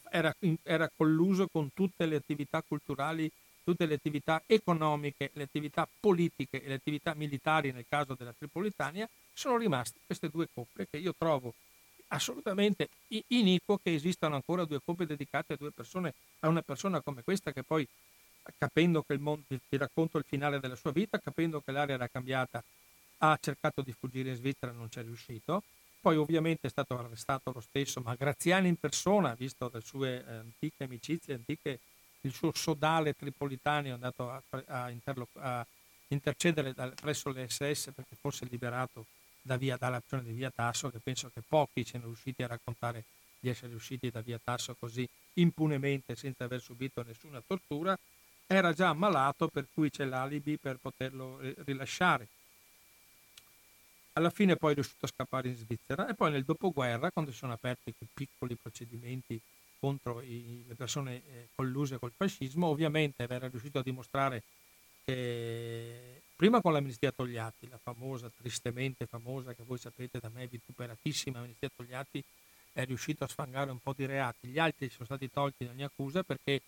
era, 0.10 0.34
era 0.64 0.90
colluso 0.96 1.48
con 1.48 1.74
tutte 1.74 2.06
le 2.06 2.16
attività 2.16 2.64
culturali, 2.66 3.32
tutte 3.64 3.86
le 3.86 3.96
attività 3.96 4.42
economiche, 4.46 5.32
le 5.34 5.44
attività 5.44 5.88
politiche 6.00 6.64
e 6.64 6.68
le 6.68 6.76
attività 6.76 7.14
militari 7.14 7.72
nel 7.72 7.86
caso 7.88 8.16
della 8.16 8.34
Tripolitania, 8.38 9.08
sono 9.34 9.58
rimaste 9.58 10.00
queste 10.06 10.30
due 10.30 10.48
coppe 10.54 10.88
che 10.90 10.98
io 10.98 11.14
trovo 11.18 11.54
assolutamente 12.14 12.90
iniquo 13.28 13.80
che 13.82 13.94
esistano 13.94 14.36
ancora 14.36 14.66
due 14.66 14.82
coppe 14.84 15.06
dedicate 15.06 15.54
a 15.54 15.58
due 15.58 15.72
persone, 15.72 16.14
a 16.40 16.48
una 16.50 16.62
persona 16.62 17.02
come 17.02 17.24
questa 17.24 17.52
che 17.54 17.64
poi 17.64 17.88
capendo 18.58 19.04
che 19.04 19.14
il 19.14 19.20
mondo, 19.20 19.44
ti 19.48 19.78
racconto 19.78 20.18
il 20.18 20.26
finale 20.28 20.60
della 20.60 20.76
sua 20.76 20.92
vita, 20.92 21.20
capendo 21.20 21.62
che 21.62 21.72
l'aria 21.72 21.96
era 21.96 22.08
cambiata 22.08 22.64
ha 23.24 23.38
cercato 23.40 23.82
di 23.82 23.94
fuggire 23.94 24.30
in 24.30 24.36
Svizzera, 24.36 24.72
non 24.72 24.90
ci 24.90 25.00
è 25.00 25.04
riuscito. 25.04 25.64
Poi 26.00 26.18
ovviamente 26.18 26.68
è 26.68 26.70
stato 26.70 26.98
arrestato 26.98 27.52
lo 27.54 27.60
stesso, 27.60 28.02
ma 28.02 28.16
Graziani 28.16 28.68
in 28.68 28.78
persona, 28.78 29.36
visto 29.36 29.70
le 29.72 29.82
sue 29.82 30.26
eh, 30.26 30.34
antiche 30.34 30.84
amicizie, 30.84 31.36
antiche, 31.36 31.80
il 32.22 32.34
suo 32.34 32.52
sodale 32.54 33.16
tripolitano 33.16 33.88
è 33.88 33.90
andato 33.92 34.30
a, 34.30 34.42
a, 34.68 34.90
interlo, 34.90 35.28
a 35.34 35.66
intercedere 36.08 36.74
da, 36.74 36.90
presso 36.90 37.30
le 37.32 37.48
SS 37.48 37.92
perché 37.96 38.16
fosse 38.20 38.46
liberato 38.50 39.06
da 39.42 39.58
via, 39.58 39.78
dall'azione 39.78 40.24
di 40.24 40.34
via 40.34 40.50
Tasso, 40.50 40.90
che 40.90 41.00
penso 41.00 41.30
che 41.34 41.42
pochi 41.48 41.84
siano 41.84 42.06
riusciti 42.06 42.42
a 42.42 42.48
raccontare 42.48 43.04
di 43.40 43.50
essere 43.50 43.70
riusciti 43.70 44.10
da 44.10 44.22
via 44.22 44.40
Tasso 44.44 44.76
così 44.80 45.08
impunemente 45.34 46.16
senza 46.16 46.44
aver 46.44 46.62
subito 46.62 47.04
nessuna 47.04 47.42
tortura, 47.46 47.98
era 48.48 48.74
già 48.74 48.90
ammalato 48.90 49.48
per 49.48 49.68
cui 49.74 49.90
c'è 49.92 50.06
l'alibi 50.06 50.58
per 50.58 50.78
poterlo 50.78 51.40
rilasciare 51.64 52.28
alla 54.14 54.30
fine 54.30 54.56
poi 54.56 54.72
è 54.72 54.76
riuscito 54.76 55.06
a 55.06 55.10
scappare 55.10 55.48
in 55.48 55.56
Svizzera 55.56 56.08
e 56.08 56.16
poi 56.16 56.32
nel 56.32 56.44
dopoguerra, 56.44 57.12
quando 57.12 57.32
si 57.32 57.38
sono 57.38 57.54
aperti 57.54 57.94
quei 57.98 58.10
piccoli 58.14 58.56
procedimenti 58.56 59.40
contro 59.80 60.22
i, 60.22 60.64
le 60.68 60.76
persone 60.76 61.16
eh, 61.16 61.48
colluse 61.56 61.98
col 61.98 62.12
fascismo, 62.16 62.68
ovviamente 62.68 63.24
era 63.28 63.48
riuscito 63.48 63.80
a 63.80 63.84
dimostrare 63.84 64.44
che 65.04 66.22
prima 66.36 66.62
con 66.62 66.74
l'amnistia 66.74 67.12
Togliatti, 67.12 67.68
la 67.68 67.80
famosa, 67.82 68.30
tristemente 68.36 69.06
famosa, 69.06 69.54
che 69.54 69.64
voi 69.66 69.78
sapete 69.78 70.20
da 70.20 70.30
me 70.30 70.46
vituperatissima 70.48 71.40
amnistia 71.40 71.70
Togliatti, 71.76 72.24
è 72.74 72.86
riuscito 72.86 73.24
a 73.24 73.28
sfangare 73.28 73.72
un 73.72 73.80
po' 73.80 73.94
di 73.96 74.06
reati. 74.06 74.48
Gli 74.48 74.60
altri 74.60 74.90
sono 74.90 75.06
stati 75.06 75.30
tolti 75.32 75.66
da 75.66 75.72
ogni 75.72 75.84
accusa 75.84 76.24
perché 76.24 76.62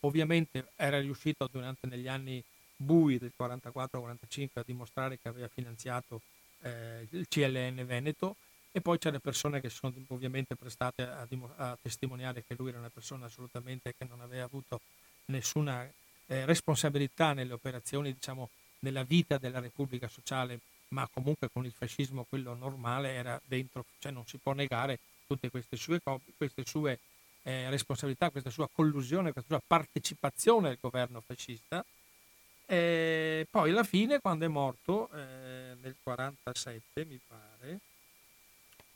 ovviamente 0.00 0.72
era 0.76 1.00
riuscito 1.00 1.48
durante 1.50 1.86
negli 1.86 2.06
anni 2.06 2.42
bui 2.76 3.18
del 3.18 3.32
44-45 3.38 4.48
a 4.54 4.62
dimostrare 4.64 5.18
che 5.18 5.28
aveva 5.28 5.48
finanziato 5.48 6.20
eh, 6.62 7.06
il 7.10 7.26
CLN 7.28 7.84
Veneto 7.86 8.36
e 8.70 8.80
poi 8.80 8.98
c'è 8.98 9.10
le 9.10 9.20
persone 9.20 9.60
che 9.60 9.70
sono 9.70 9.92
ovviamente 10.08 10.54
prestate 10.54 11.02
a, 11.02 11.26
a, 11.56 11.78
testimoniare 11.80 12.44
che 12.46 12.54
lui 12.56 12.68
era 12.68 12.78
una 12.78 12.90
persona 12.90 13.26
assolutamente 13.26 13.94
che 13.96 14.06
non 14.08 14.20
aveva 14.20 14.44
avuto 14.44 14.80
nessuna 15.26 15.90
eh, 16.26 16.44
responsabilità 16.44 17.32
nelle 17.32 17.52
operazioni, 17.54 18.12
diciamo, 18.12 18.50
nella 18.80 19.02
vita 19.02 19.38
della 19.38 19.60
Repubblica 19.60 20.08
Sociale, 20.08 20.60
ma 20.88 21.08
comunque 21.12 21.48
con 21.52 21.64
il 21.64 21.72
fascismo 21.72 22.26
quello 22.28 22.54
normale 22.54 23.12
era 23.12 23.40
dentro, 23.44 23.84
cioè 23.98 24.12
non 24.12 24.26
si 24.26 24.38
può 24.38 24.52
negare 24.52 24.98
tutte 25.26 25.50
queste 25.50 25.76
sue, 25.76 26.00
queste 26.36 26.64
sue 26.64 26.98
eh, 27.42 27.68
responsabilità, 27.70 28.30
questa 28.30 28.50
sua 28.50 28.68
collusione, 28.70 29.32
questa 29.32 29.56
sua 29.56 29.62
partecipazione 29.66 30.68
al 30.68 30.78
governo 30.80 31.22
fascista. 31.24 31.84
E 32.70 33.46
poi 33.50 33.70
alla 33.70 33.82
fine, 33.82 34.20
quando 34.20 34.44
è 34.44 34.48
morto, 34.48 35.08
eh, 35.14 35.74
nel 35.80 35.96
47 36.02 37.06
mi 37.06 37.18
pare, 37.26 37.80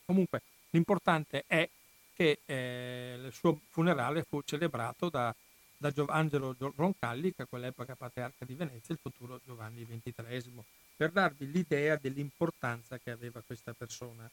comunque 0.05 0.43
l'importante 0.69 1.43
è 1.47 1.67
che 2.13 2.41
eh, 2.45 3.19
il 3.25 3.33
suo 3.33 3.61
funerale 3.69 4.21
fu 4.29 4.43
celebrato 4.43 5.09
da, 5.09 5.33
da 5.75 5.91
Angelo 6.09 6.55
Roncalli, 6.75 7.33
che 7.33 7.41
a 7.41 7.45
quell'epoca 7.47 7.95
patriarca 7.95 8.45
di 8.45 8.53
Venezia, 8.53 8.93
il 8.93 8.99
futuro 9.01 9.39
Giovanni 9.43 9.83
XXIII, 9.83 10.63
per 10.95 11.09
darvi 11.09 11.49
l'idea 11.51 11.97
dell'importanza 11.99 12.99
che 12.99 13.09
aveva 13.09 13.41
questa 13.43 13.73
persona. 13.73 14.29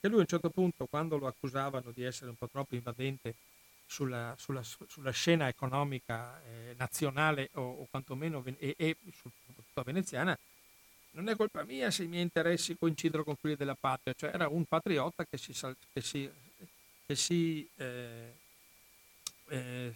E 0.00 0.08
lui 0.08 0.18
a 0.18 0.22
un 0.22 0.26
certo 0.26 0.50
punto, 0.50 0.86
quando 0.86 1.18
lo 1.18 1.28
accusavano 1.28 1.92
di 1.92 2.02
essere 2.02 2.30
un 2.30 2.36
po' 2.36 2.48
troppo 2.48 2.74
invadente 2.74 3.36
sulla, 3.92 4.34
sulla, 4.38 4.62
sulla 4.62 5.10
scena 5.10 5.48
economica 5.48 6.42
eh, 6.44 6.74
nazionale 6.78 7.50
o, 7.54 7.60
o 7.60 7.86
quantomeno 7.90 8.42
e, 8.58 8.74
e 8.78 8.96
soprattutto 9.12 9.82
veneziana, 9.82 10.36
non 11.10 11.28
è 11.28 11.36
colpa 11.36 11.62
mia 11.64 11.90
se 11.90 12.04
i 12.04 12.08
miei 12.08 12.22
interessi 12.22 12.76
coincidono 12.78 13.22
con 13.22 13.36
quelli 13.38 13.54
della 13.54 13.76
patria, 13.78 14.14
cioè 14.14 14.30
era 14.32 14.48
un 14.48 14.64
patriota 14.64 15.26
che 15.26 15.36
si, 15.36 15.52
che 15.92 16.00
si, 16.00 16.30
che 17.04 17.14
si 17.14 17.68
eh, 17.76 18.32
eh, 19.48 19.92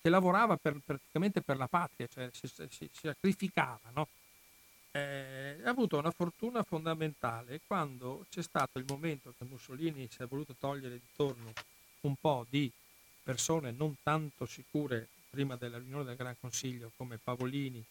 che 0.00 0.08
lavorava 0.08 0.56
per, 0.56 0.80
praticamente 0.82 1.42
per 1.42 1.58
la 1.58 1.66
patria, 1.66 2.06
cioè 2.06 2.30
si, 2.32 2.46
si, 2.46 2.88
sacrificava, 2.92 3.90
no? 3.92 4.08
eh, 4.92 5.60
ha 5.62 5.68
avuto 5.68 5.98
una 5.98 6.10
fortuna 6.10 6.62
fondamentale 6.62 7.60
quando 7.66 8.24
c'è 8.30 8.42
stato 8.42 8.78
il 8.78 8.84
momento 8.88 9.34
che 9.36 9.44
Mussolini 9.44 10.08
si 10.10 10.22
è 10.22 10.26
voluto 10.26 10.54
togliere 10.58 10.94
di 10.94 11.06
torno 11.14 11.52
un 12.02 12.14
po' 12.20 12.46
di 12.48 12.70
persone 13.24 13.72
non 13.72 13.96
tanto 14.02 14.44
sicure 14.46 15.08
prima 15.30 15.56
della 15.56 15.78
riunione 15.78 16.04
del 16.04 16.16
Gran 16.16 16.36
Consiglio 16.38 16.92
come 16.96 17.18
Pavolini 17.18 17.82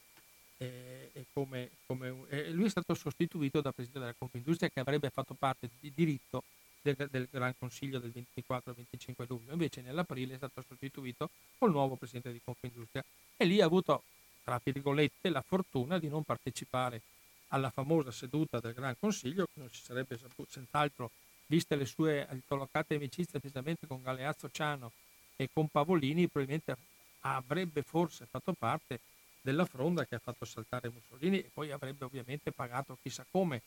eh, 0.58 1.10
e, 1.12 1.26
come, 1.34 1.72
come, 1.86 2.16
eh, 2.30 2.52
lui 2.52 2.66
è 2.66 2.70
stato 2.70 2.94
sostituito 2.94 3.60
da 3.60 3.72
Presidente 3.72 4.06
della 4.06 4.16
Confindustria 4.18 4.70
che 4.70 4.80
avrebbe 4.80 5.10
fatto 5.10 5.34
parte 5.34 5.70
di 5.80 5.92
diritto 5.94 6.44
del, 6.82 6.96
del 7.10 7.28
Gran 7.30 7.54
Consiglio 7.58 8.00
del 8.00 8.14
24-25 8.14 9.26
luglio, 9.28 9.52
invece 9.52 9.82
nell'aprile 9.82 10.36
è 10.36 10.38
stato 10.38 10.64
sostituito 10.66 11.30
col 11.58 11.72
nuovo 11.72 11.96
Presidente 11.96 12.32
di 12.32 12.42
Confindustria. 12.44 13.04
E 13.36 13.46
lì 13.46 13.60
ha 13.62 13.66
avuto, 13.66 14.04
tra 14.44 14.60
virgolette, 14.64 15.30
la 15.30 15.42
fortuna 15.42 15.98
di 15.98 16.08
non 16.08 16.24
partecipare 16.24 17.02
alla 17.48 17.70
famosa 17.70 18.12
seduta 18.12 18.60
del 18.60 18.74
Gran 18.74 18.96
Consiglio, 19.00 19.46
che 19.46 19.60
non 19.60 19.70
si 19.72 19.82
sarebbe 19.82 20.18
saputo, 20.18 20.52
senz'altro, 20.52 21.12
viste 21.48 21.76
le 21.76 21.86
sue 21.86 22.28
collocate 22.48 22.96
amicizie 22.96 23.40
precisamente 23.40 23.88
con 23.88 24.02
Galeazzo 24.02 24.50
Ciano 24.50 24.92
e 25.36 25.50
con 25.52 25.68
Pavolini 25.68 26.28
probabilmente 26.28 26.76
avrebbe 27.22 27.82
forse 27.84 28.26
fatto 28.30 28.54
parte 28.54 29.00
della 29.42 29.66
fronda 29.66 30.06
che 30.06 30.16
ha 30.16 30.20
fatto 30.20 30.46
saltare 30.46 30.90
Mussolini 30.90 31.40
e 31.40 31.50
poi 31.54 31.72
avrebbe 31.72 32.06
ovviamente 32.06 32.52
pagato 32.52 32.98
chissà 33.02 33.26
come. 33.30 33.62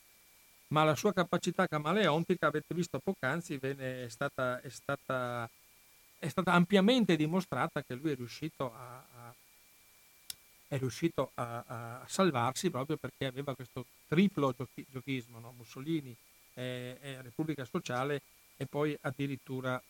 Ma 0.68 0.82
la 0.82 0.96
sua 0.96 1.12
capacità 1.12 1.66
camaleontica, 1.68 2.48
avete 2.48 2.74
visto 2.74 2.98
poc'anzi, 2.98 3.56
è 3.56 4.06
stata, 4.08 4.60
è, 4.60 4.68
stata, 4.68 5.48
è 6.18 6.28
stata 6.28 6.52
ampiamente 6.52 7.14
dimostrata 7.14 7.82
che 7.82 7.94
lui 7.94 8.10
è 8.10 8.16
riuscito 8.16 8.72
a, 8.74 8.96
a, 8.96 9.34
è 10.68 10.78
riuscito 10.78 11.30
a, 11.34 11.62
a 11.66 12.04
salvarsi 12.08 12.70
proprio 12.70 12.96
perché 12.96 13.26
aveva 13.26 13.54
questo 13.54 13.84
triplo 14.08 14.52
giochi, 14.56 14.84
giochismo, 14.90 15.38
no? 15.38 15.54
Mussolini, 15.56 16.16
eh, 16.54 16.98
eh, 17.00 17.22
Repubblica 17.22 17.64
Sociale 17.64 18.22
e 18.56 18.66
poi 18.66 18.96
addirittura 19.02 19.80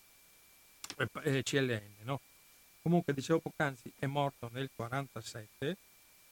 eh, 1.23 1.43
CLN. 1.43 1.95
No? 2.03 2.21
Comunque, 2.83 3.13
dicevo 3.13 3.41
poc'anzi, 3.41 3.93
è 3.99 4.07
morto 4.07 4.49
nel 4.53 4.71
1947. 4.77 5.77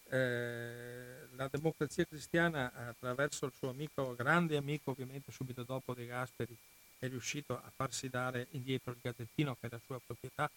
Eh, 0.06 1.26
la 1.36 1.48
democrazia 1.48 2.04
cristiana, 2.04 2.72
attraverso 2.74 3.46
il 3.46 3.52
suo 3.56 3.70
amico, 3.70 4.14
grande 4.14 4.56
amico 4.56 4.90
ovviamente 4.90 5.32
subito 5.32 5.62
dopo 5.62 5.94
De 5.94 6.06
Gasperi, 6.06 6.56
è 6.98 7.08
riuscito 7.08 7.56
a 7.56 7.70
farsi 7.74 8.08
dare 8.08 8.46
indietro 8.50 8.92
il 8.92 8.98
gazzettino 9.02 9.56
che 9.60 9.68
la 9.70 9.80
sua 9.84 10.00
proprietà 10.04 10.50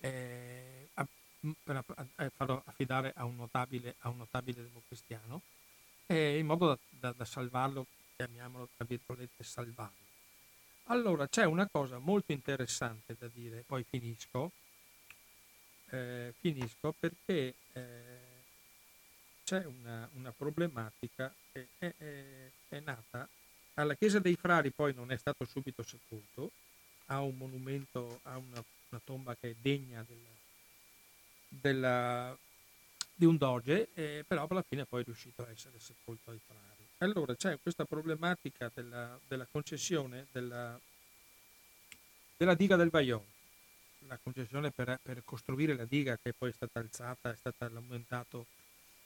eh, 0.00 0.88
a, 0.94 1.06
per 1.62 1.84
a 1.86 2.30
farlo 2.34 2.62
affidare 2.66 3.12
a 3.16 3.24
un 3.24 3.36
notabile, 3.36 3.94
a 4.00 4.08
un 4.10 4.18
notabile 4.18 4.62
democristiano 4.62 5.42
in 6.08 6.46
modo 6.46 6.68
da, 6.68 6.78
da, 6.88 7.14
da 7.16 7.24
salvarlo, 7.24 7.86
chiamiamolo 8.16 8.68
tra 8.76 8.86
virgolette 8.86 9.44
salvarlo. 9.44 10.07
Allora, 10.90 11.28
c'è 11.28 11.44
una 11.44 11.68
cosa 11.70 11.98
molto 11.98 12.32
interessante 12.32 13.14
da 13.18 13.28
dire, 13.28 13.62
poi 13.66 13.84
finisco, 13.84 14.52
eh, 15.90 16.32
finisco 16.40 16.94
perché 16.98 17.54
eh, 17.72 18.18
c'è 19.44 19.66
una, 19.66 20.08
una, 20.14 20.32
problematica 20.32 21.32
che 21.52 21.68
è, 21.76 21.92
è, 21.94 22.50
è, 22.68 22.80
nata 22.80 23.28
alla 23.74 23.96
Chiesa 23.96 24.18
dei 24.18 24.36
Frari, 24.36 24.70
poi 24.70 24.94
non 24.94 25.12
è 25.12 25.18
stato 25.18 25.44
subito 25.44 25.82
sepolto, 25.82 26.52
ha 27.06 27.20
un 27.20 27.36
monumento, 27.36 28.20
ha 28.22 28.38
una, 28.38 28.64
una 28.88 29.00
tomba 29.04 29.36
che 29.36 29.50
è 29.50 29.54
degna 29.60 30.02
del, 30.08 30.24
della, 31.48 32.34
di 33.12 33.26
un 33.26 33.36
doge, 33.36 33.90
eh, 33.92 34.24
però 34.26 34.46
alla 34.48 34.62
fine 34.62 34.86
poi 34.86 35.02
è 35.02 35.04
riuscito 35.04 35.42
a 35.42 35.50
essere 35.50 35.78
sepolto 35.78 36.30
ai 36.30 36.40
Frari. 36.46 36.67
Allora 37.00 37.36
c'è 37.36 37.60
questa 37.62 37.84
problematica 37.84 38.72
della, 38.74 39.16
della 39.28 39.46
concessione 39.48 40.26
della, 40.32 40.78
della 42.36 42.54
diga 42.54 42.74
del 42.74 42.90
Vajont, 42.90 43.24
la 44.08 44.18
concessione 44.20 44.72
per, 44.72 44.98
per, 45.00 45.22
costruire 45.24 45.76
la 45.76 45.84
diga 45.84 46.18
che 46.20 46.32
poi 46.36 46.50
è 46.50 46.52
stata 46.52 46.80
alzata, 46.80 47.30
è 47.30 47.36
stato 47.36 47.64
aumentato, 47.64 48.46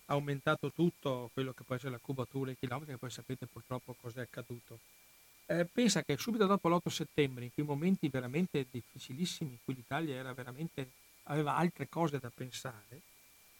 aumentato 0.06 0.72
tutto 0.72 1.28
quello 1.34 1.52
che 1.52 1.64
può 1.64 1.74
essere 1.74 1.90
la 1.90 1.98
cubatura 1.98 2.50
i 2.50 2.56
chilometri, 2.58 2.94
che 2.94 2.98
poi 2.98 3.10
sapete 3.10 3.44
purtroppo 3.44 3.94
cosa 4.00 4.20
è 4.20 4.22
accaduto. 4.22 4.78
Eh, 5.44 5.66
pensa 5.66 6.02
che 6.02 6.16
subito 6.16 6.46
dopo 6.46 6.70
l'8 6.70 6.88
settembre, 6.88 7.44
in 7.44 7.52
quei 7.52 7.66
momenti 7.66 8.08
veramente 8.08 8.64
difficilissimi, 8.70 9.50
in 9.50 9.58
cui 9.62 9.74
l'Italia 9.74 10.34
aveva 11.24 11.56
altre 11.56 11.90
cose 11.90 12.18
da 12.18 12.30
pensare, 12.34 13.02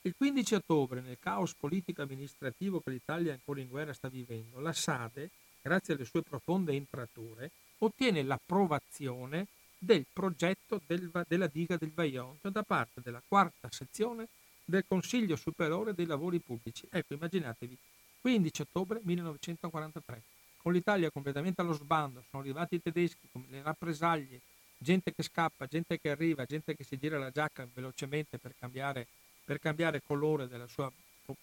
il 0.04 0.14
15 0.16 0.54
ottobre, 0.56 1.00
nel 1.00 1.18
caos 1.20 1.54
politico-amministrativo 1.54 2.80
che 2.80 2.90
l'Italia 2.90 3.32
ancora 3.32 3.60
in 3.60 3.68
guerra 3.68 3.92
sta 3.92 4.08
vivendo, 4.08 4.58
la 4.58 4.72
Sade, 4.72 5.30
grazie 5.62 5.94
alle 5.94 6.04
sue 6.04 6.22
profonde 6.22 6.72
entrature, 6.72 7.50
ottiene 7.78 8.22
l'approvazione 8.22 9.46
del 9.78 10.04
progetto 10.12 10.80
del, 10.86 11.10
della 11.28 11.46
diga 11.46 11.76
del 11.76 11.92
Vajont 11.92 12.48
da 12.48 12.62
parte 12.62 13.00
della 13.00 13.22
quarta 13.26 13.68
sezione 13.70 14.26
del 14.64 14.84
Consiglio 14.86 15.36
Superiore 15.36 15.94
dei 15.94 16.06
Lavori 16.06 16.40
Pubblici. 16.40 16.86
Ecco, 16.90 17.14
immaginatevi, 17.14 17.76
15 18.20 18.62
ottobre 18.62 19.00
1943, 19.02 20.22
con 20.56 20.72
l'Italia 20.72 21.10
completamente 21.10 21.60
allo 21.60 21.72
sbando, 21.72 22.24
sono 22.28 22.42
arrivati 22.42 22.76
i 22.76 22.82
tedeschi 22.82 23.28
con 23.30 23.44
le 23.48 23.62
rappresaglie, 23.62 24.40
gente 24.78 25.12
che 25.12 25.22
scappa, 25.22 25.66
gente 25.66 26.00
che 26.00 26.10
arriva, 26.10 26.44
gente 26.44 26.74
che 26.74 26.82
si 26.82 26.98
gira 26.98 27.18
la 27.18 27.30
giacca 27.30 27.68
velocemente 27.72 28.38
per 28.38 28.54
cambiare 28.58 29.06
per 29.44 29.58
cambiare 29.58 30.02
colore 30.02 30.48
della 30.48 30.66
sua 30.66 30.90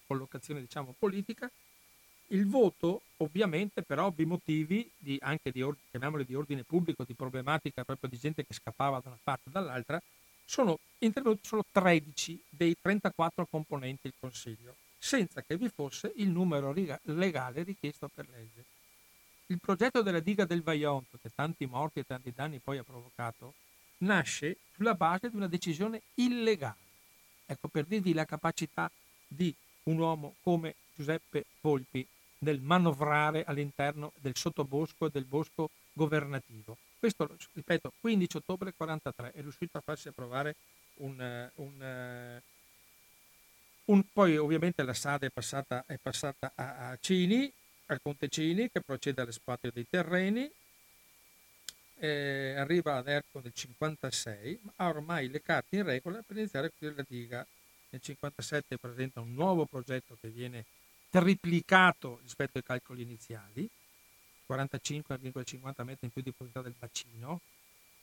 collocazione 0.06 0.60
diciamo, 0.60 0.96
politica. 0.98 1.50
Il 2.32 2.48
voto, 2.48 3.02
ovviamente, 3.18 3.82
per 3.82 4.00
ovvi 4.00 4.26
motivi, 4.26 4.90
di, 4.98 5.18
anche 5.22 5.52
di, 5.52 5.66
chiamiamoli 5.90 6.26
di 6.26 6.36
ordine 6.36 6.64
pubblico, 6.64 7.04
di 7.04 7.16
problematica 7.16 7.84
proprio 7.84 8.10
di 8.10 8.18
gente 8.18 8.46
che 8.46 8.54
scappava 8.54 9.00
da 9.00 9.10
una 9.10 9.20
parte 9.22 9.50
o 9.50 9.52
dall'altra, 9.52 10.02
sono 10.46 10.80
intervenuti 11.00 11.48
solo 11.48 11.64
13 11.72 12.40
dei 12.50 12.76
34 12.80 13.48
componenti 13.50 14.02
del 14.04 14.14
Consiglio, 14.20 14.76
senza 14.98 15.42
che 15.42 15.58
vi 15.58 15.70
fosse 15.70 16.12
il 16.18 16.30
numero 16.30 16.74
legale 17.04 17.64
richiesto 17.64 18.10
per 18.14 18.28
legge. 18.30 18.66
Il 19.48 19.60
progetto 19.60 20.04
della 20.04 20.20
diga 20.20 20.46
del 20.46 20.62
Vajont, 20.62 21.08
che 21.20 21.32
tanti 21.34 21.66
morti 21.66 22.00
e 22.00 22.04
tanti 22.04 22.32
danni 22.36 22.60
poi 22.60 22.78
ha 22.78 22.84
provocato, 22.84 23.56
nasce 24.00 24.58
sulla 24.76 24.94
base 24.94 25.30
di 25.30 25.36
una 25.36 25.48
decisione 25.48 26.02
illegale 26.16 26.89
Ecco, 27.52 27.68
per 27.68 27.86
dirvi 27.86 28.14
la 28.14 28.26
capacità 28.26 28.92
di 29.28 29.52
un 29.84 29.98
uomo 29.98 30.36
come 30.44 30.76
Giuseppe 30.94 31.46
Volpi 31.62 32.08
nel 32.40 32.62
manovrare 32.62 33.44
all'interno 33.44 34.14
del 34.22 34.36
sottobosco 34.36 35.08
e 35.08 35.10
del 35.12 35.26
bosco 35.26 35.72
governativo. 35.92 36.78
Questo, 37.00 37.36
ripeto, 37.54 37.94
15 38.00 38.38
ottobre 38.38 38.74
43 38.78 39.32
è 39.32 39.42
riuscito 39.42 39.80
a 39.80 39.82
farsi 39.82 40.10
approvare 40.10 40.56
un, 40.98 41.50
un, 41.56 42.42
un 43.86 44.04
poi 44.14 44.38
ovviamente 44.38 44.84
la 44.84 44.94
SAD 44.94 45.24
è 45.24 45.30
passata, 45.32 45.86
è 45.88 45.98
passata 45.98 46.52
a, 46.54 46.90
a, 46.90 46.98
Cini, 47.02 47.52
al 47.88 48.00
Conte 48.00 48.30
Cini 48.30 48.70
che 48.70 48.82
procede 48.82 49.22
all'espatrio 49.22 49.72
dei 49.74 49.88
terreni 49.90 50.50
eh, 52.00 52.56
arriva 52.58 52.96
ad 52.96 53.08
Erco 53.08 53.42
nel 53.42 53.54
56, 53.54 54.60
ma 54.62 54.74
ha 54.78 54.88
ormai 54.88 55.30
le 55.30 55.42
carte 55.42 55.78
in 55.78 55.84
regola 55.84 56.22
per 56.26 56.38
iniziare 56.38 56.68
a 56.68 56.70
costruire 56.70 56.96
la 56.96 57.06
diga. 57.08 57.46
Nel 57.92 58.02
57 58.02 58.78
presenta 58.78 59.20
un 59.20 59.34
nuovo 59.34 59.66
progetto 59.66 60.16
che 60.22 60.30
viene 60.30 60.66
triplicato 61.10 62.20
rispetto 62.22 62.58
ai 62.58 62.64
calcoli 62.64 63.02
iniziali, 63.02 63.68
45,50 64.48 65.84
metri 65.84 66.06
in 66.06 66.12
più 66.12 66.22
di 66.22 66.32
profondità 66.32 66.62
del 66.62 66.76
bacino, 66.78 67.42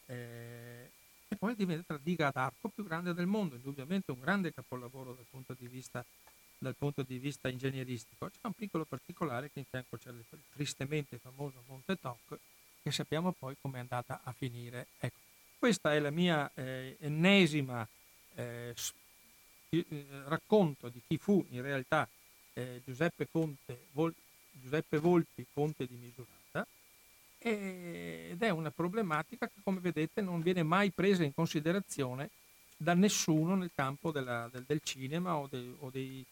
eh, 0.07 0.91
e 1.29 1.37
poi 1.37 1.55
diventa 1.55 1.95
la 1.95 2.01
diga 2.03 2.29
ad 2.29 2.37
arco 2.37 2.69
più 2.69 2.85
grande 2.85 3.15
del 3.15 3.27
mondo, 3.27 3.55
indubbiamente 3.55 4.13
un 4.13 4.21
grande 4.21 4.53
capolavoro 4.53 5.13
dal 5.15 5.27
punto 5.31 5.55
di 5.59 5.69
vista, 5.69 6.05
punto 6.77 7.03
di 7.03 7.19
vista 7.19 7.49
ingegneristico. 7.49 8.29
C'è 8.29 8.39
un 8.43 8.53
piccolo 8.53 8.85
particolare 8.85 9.51
che 9.51 9.61
in 9.61 9.65
fianco 9.69 9.97
c'è 9.97 10.11
il 10.11 10.25
tristemente 10.53 11.19
famoso 11.19 11.63
Monte 11.67 11.97
Toc, 11.99 12.39
che 12.87 12.93
sappiamo 12.93 13.33
poi 13.33 13.57
come 13.61 13.79
è 13.79 13.81
andata 13.81 14.21
a 14.23 14.31
finire. 14.31 14.87
Ecco, 15.01 15.19
questa 15.59 15.93
è 15.93 15.99
la 15.99 16.11
mia 16.11 16.49
eh, 16.55 16.97
ennesima 17.01 17.85
eh, 18.37 18.73
eh, 19.71 19.85
racconto 20.27 20.89
di 20.89 21.01
chi 21.05 21.19
fu 21.19 21.45
in 21.51 21.63
realtà 21.63 22.09
eh, 22.53 22.81
Giuseppe, 22.85 23.27
Conte, 23.29 23.87
Vol- 23.91 24.15
Giuseppe 24.53 24.99
Volpi, 24.99 25.45
conte 25.53 25.85
di 25.85 25.97
Misurata, 25.97 26.65
ed 27.39 28.41
è 28.41 28.51
una 28.51 28.71
problematica 28.71 29.49
che 29.49 29.61
come 29.65 29.81
vedete 29.81 30.21
non 30.21 30.41
viene 30.41 30.63
mai 30.63 30.93
presa 30.93 31.25
in 31.25 31.35
considerazione 31.35 32.31
da 32.77 32.95
nessuno 32.95 33.57
nel 33.57 33.73
campo 33.75 34.13
della, 34.13 34.49
del, 34.53 34.63
del, 34.65 34.81
cinema 34.85 35.35
o, 35.35 35.49
de, 35.51 35.75
o 35.81 35.91
dei 35.91 36.25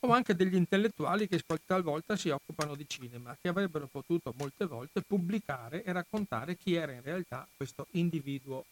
o 0.00 0.12
anche 0.12 0.34
degli 0.34 0.54
intellettuali 0.54 1.26
che 1.26 1.42
talvolta 1.64 2.16
si 2.16 2.28
occupano 2.30 2.74
di 2.74 2.86
cinema, 2.88 3.36
che 3.40 3.48
avrebbero 3.48 3.86
potuto 3.86 4.32
molte 4.38 4.66
volte 4.66 5.02
pubblicare 5.02 5.82
e 5.82 5.92
raccontare 5.92 6.56
chi 6.56 6.74
era 6.74 6.92
in 6.92 7.02
realtà 7.02 7.48
questo 7.56 7.86
individuo 7.92 8.64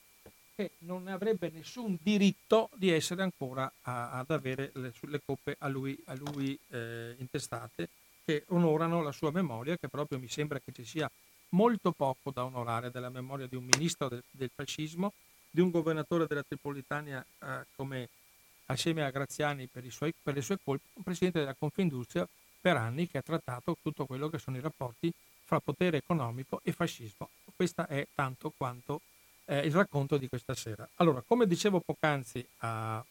che 0.54 0.70
non 0.78 1.06
avrebbe 1.08 1.50
nessun 1.50 1.98
diritto 2.00 2.70
di 2.74 2.90
essere 2.90 3.22
ancora 3.22 3.70
a, 3.82 4.12
ad 4.12 4.30
avere 4.30 4.70
le, 4.74 4.92
le 5.00 5.20
coppe 5.24 5.56
a 5.58 5.68
lui, 5.68 5.98
a 6.06 6.14
lui 6.14 6.58
eh, 6.70 7.14
intestate 7.18 7.88
che 8.24 8.44
onorano 8.48 9.02
la 9.02 9.12
sua 9.12 9.30
memoria, 9.30 9.76
che 9.76 9.88
proprio 9.88 10.18
mi 10.18 10.28
sembra 10.28 10.58
che 10.58 10.72
ci 10.72 10.84
sia 10.84 11.10
molto 11.50 11.92
poco 11.92 12.30
da 12.30 12.44
onorare 12.44 12.90
della 12.90 13.10
memoria 13.10 13.46
di 13.46 13.54
un 13.54 13.64
ministro 13.64 14.08
del, 14.08 14.22
del 14.30 14.50
fascismo, 14.52 15.12
di 15.50 15.60
un 15.60 15.70
governatore 15.70 16.26
della 16.26 16.42
Tripolitania 16.42 17.24
eh, 17.40 17.66
come 17.76 18.08
assieme 18.66 19.04
a 19.04 19.10
Graziani 19.10 19.66
per, 19.66 19.84
suoi, 19.90 20.12
per, 20.20 20.34
le 20.34 20.42
sue 20.42 20.58
colpe, 20.62 20.86
un 20.94 21.02
presidente 21.02 21.40
della 21.40 21.54
Confindustria 21.54 22.26
per 22.60 22.76
anni 22.76 23.08
che 23.08 23.18
ha 23.18 23.22
trattato 23.22 23.76
tutto 23.80 24.06
quello 24.06 24.28
che 24.28 24.38
sono 24.38 24.56
i 24.56 24.60
rapporti 24.60 25.12
fra 25.44 25.60
potere 25.60 25.98
economico 25.98 26.60
e 26.64 26.72
fascismo. 26.72 27.28
Questo 27.54 27.86
è 27.86 28.06
tanto 28.14 28.52
quanto 28.56 29.00
eh, 29.44 29.60
il 29.60 29.72
racconto 29.72 30.16
di 30.16 30.28
questa 30.28 30.54
sera. 30.54 30.88
Allora, 30.96 31.22
come 31.24 31.46
dicevo 31.46 31.80
poc'anzi 31.80 32.44
a, 32.58 33.04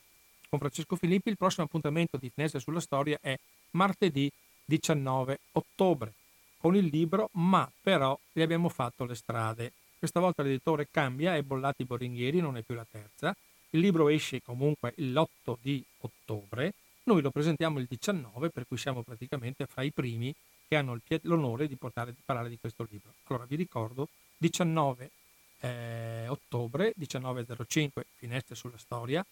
con 0.50 0.60
Francesco 0.60 0.96
Filippi, 0.96 1.30
il 1.30 1.38
prossimo 1.38 1.66
appuntamento 1.66 2.18
di 2.18 2.30
Finestre 2.30 2.60
sulla 2.60 2.82
Storia 2.82 3.18
è 3.22 3.38
martedì 3.72 4.30
19 4.66 5.40
ottobre 5.54 6.14
con 6.58 6.76
il 6.76 6.86
libro 6.86 7.30
Ma 7.34 7.70
però 7.80 8.18
gli 8.32 8.42
abbiamo 8.42 8.70
fatto 8.70 9.06
le 9.06 9.16
strade. 9.16 9.72
Questa 9.98 10.20
volta 10.20 10.44
l'editore 10.44 10.88
cambia, 10.92 11.36
è 11.36 11.42
Bollati 11.42 11.86
Boringhieri, 11.86 12.42
non 12.42 12.58
è 12.58 12.62
più 12.62 12.76
la 12.76 12.86
terza, 12.90 13.36
il 13.76 13.82
libro 13.82 14.08
esce 14.08 14.42
comunque 14.42 14.94
l'8 14.98 15.58
di 15.62 15.84
ottobre, 16.00 16.74
noi 17.04 17.22
lo 17.22 17.30
presentiamo 17.30 17.80
il 17.80 17.86
19, 17.88 18.50
per 18.50 18.66
cui 18.68 18.78
siamo 18.78 19.04
praticamente 19.04 19.68
fra 19.68 19.84
i 19.84 19.92
primi 19.92 20.34
che 20.68 20.76
hanno 20.76 21.00
l'onore 21.24 21.68
di, 21.68 21.76
portare, 21.76 22.12
di 22.12 22.22
parlare 22.26 22.50
di 22.50 22.58
questo 22.58 22.88
libro. 22.90 23.14
Allora 23.26 23.46
vi 23.46 23.56
ricordo 23.56 24.08
19 24.38 25.12
eh, 25.60 26.26
ottobre, 26.28 26.94
19.05, 27.00 27.90
Finestre 28.16 28.56
sulla 28.56 28.78
storia. 28.78 29.24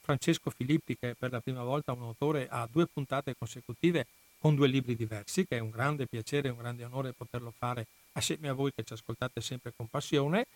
Francesco 0.00 0.50
Filippi, 0.50 0.96
che 0.96 1.14
per 1.18 1.32
la 1.32 1.40
prima 1.40 1.64
volta 1.64 1.92
un 1.92 2.02
autore 2.02 2.46
ha 2.48 2.68
due 2.70 2.86
puntate 2.86 3.34
consecutive 3.36 4.06
con 4.38 4.54
due 4.54 4.68
libri 4.68 4.94
diversi, 4.94 5.46
che 5.46 5.56
è 5.56 5.60
un 5.60 5.70
grande 5.70 6.06
piacere 6.06 6.48
e 6.48 6.50
un 6.52 6.58
grande 6.58 6.84
onore 6.84 7.12
poterlo 7.12 7.52
fare 7.56 7.86
assieme 8.12 8.48
a 8.48 8.52
voi 8.52 8.72
che 8.72 8.84
ci 8.84 8.92
ascoltate 8.92 9.40
sempre 9.40 9.72
con 9.74 9.88
passione. 9.88 10.46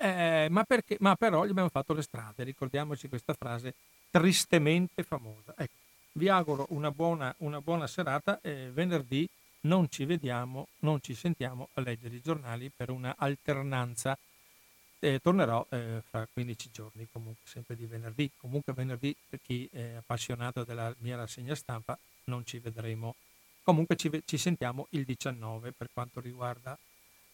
Eh, 0.00 0.46
ma, 0.50 0.62
perché, 0.62 0.96
ma, 1.00 1.16
però 1.16 1.44
gli 1.44 1.50
abbiamo 1.50 1.68
fatto 1.68 1.92
le 1.92 2.02
strade, 2.02 2.44
ricordiamoci 2.44 3.08
questa 3.08 3.34
frase 3.34 3.74
tristemente 4.10 5.02
famosa. 5.02 5.54
Ecco, 5.56 5.74
vi 6.12 6.28
auguro 6.28 6.66
una 6.70 6.90
buona, 6.90 7.34
una 7.38 7.60
buona 7.60 7.86
serata 7.86 8.40
e 8.40 8.70
venerdì 8.72 9.28
non 9.60 9.90
ci 9.90 10.04
vediamo, 10.04 10.68
non 10.80 11.00
ci 11.02 11.14
sentiamo 11.14 11.68
a 11.74 11.80
leggere 11.80 12.14
i 12.14 12.20
giornali 12.20 12.70
per 12.74 12.90
una 12.90 13.14
alternanza. 13.18 14.16
Eh, 15.00 15.20
tornerò 15.20 15.64
eh, 15.70 16.02
fra 16.08 16.26
15 16.32 16.70
giorni, 16.72 17.08
comunque 17.10 17.42
sempre 17.44 17.76
di 17.76 17.86
venerdì. 17.86 18.30
Comunque 18.36 18.72
venerdì, 18.72 19.14
per 19.28 19.40
chi 19.42 19.68
è 19.72 19.94
appassionato 19.94 20.64
della 20.64 20.94
mia 20.98 21.16
rassegna 21.16 21.54
stampa, 21.54 21.98
non 22.24 22.44
ci 22.46 22.58
vedremo. 22.58 23.16
Comunque 23.62 23.96
ci, 23.96 24.10
ci 24.24 24.38
sentiamo 24.38 24.86
il 24.90 25.04
19 25.04 25.72
per 25.72 25.88
quanto 25.92 26.20
riguarda 26.20 26.78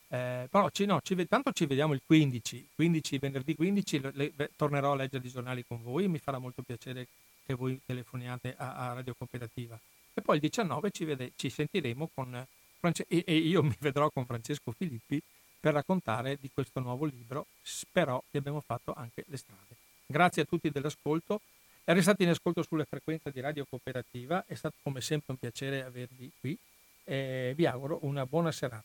eh, 0.08 0.46
però 0.50 0.68
ci, 0.70 0.84
no, 0.84 1.00
ci, 1.02 1.14
tanto 1.26 1.52
ci 1.52 1.66
vediamo 1.66 1.94
il 1.94 2.02
15, 2.04 2.68
15 2.74 3.18
venerdì 3.18 3.54
15 3.54 4.00
le, 4.12 4.32
le, 4.36 4.50
tornerò 4.56 4.92
a 4.92 4.96
leggere 4.96 5.26
i 5.26 5.30
giornali 5.30 5.64
con 5.66 5.82
voi, 5.82 6.08
mi 6.08 6.18
farà 6.18 6.38
molto 6.38 6.62
piacere 6.62 7.06
che 7.44 7.54
voi 7.54 7.80
telefoniate 7.84 8.54
a, 8.56 8.74
a 8.74 8.92
Radio 8.94 9.14
Cooperativa. 9.16 9.78
E 10.14 10.20
poi 10.22 10.36
il 10.36 10.40
19 10.42 10.90
ci, 10.90 11.04
vede, 11.04 11.32
ci 11.36 11.50
sentiremo 11.50 12.08
con 12.14 12.46
France- 12.78 13.04
e, 13.08 13.24
e, 13.26 13.36
io 13.36 13.62
mi 13.62 13.74
vedrò 13.80 14.10
con 14.10 14.24
Francesco 14.24 14.72
Filippi 14.72 15.20
per 15.58 15.72
raccontare 15.72 16.38
di 16.40 16.50
questo 16.52 16.80
nuovo 16.80 17.04
libro. 17.04 17.46
Spero 17.62 18.24
che 18.30 18.38
abbiamo 18.38 18.60
fatto 18.60 18.92
anche 18.94 19.24
le 19.26 19.36
strade. 19.36 19.76
Grazie 20.06 20.42
a 20.42 20.44
tutti 20.44 20.70
dell'ascolto. 20.70 21.40
Restate 21.84 22.22
in 22.22 22.30
ascolto 22.30 22.62
sulle 22.62 22.84
frequenze 22.84 23.30
di 23.30 23.40
Radio 23.40 23.66
Cooperativa, 23.68 24.44
è 24.46 24.54
stato 24.54 24.76
come 24.82 25.02
sempre 25.02 25.32
un 25.32 25.38
piacere 25.38 25.82
avervi 25.82 26.30
qui 26.40 26.56
e 27.04 27.52
vi 27.54 27.66
auguro 27.66 27.98
una 28.02 28.24
buona 28.24 28.50
serata. 28.52 28.84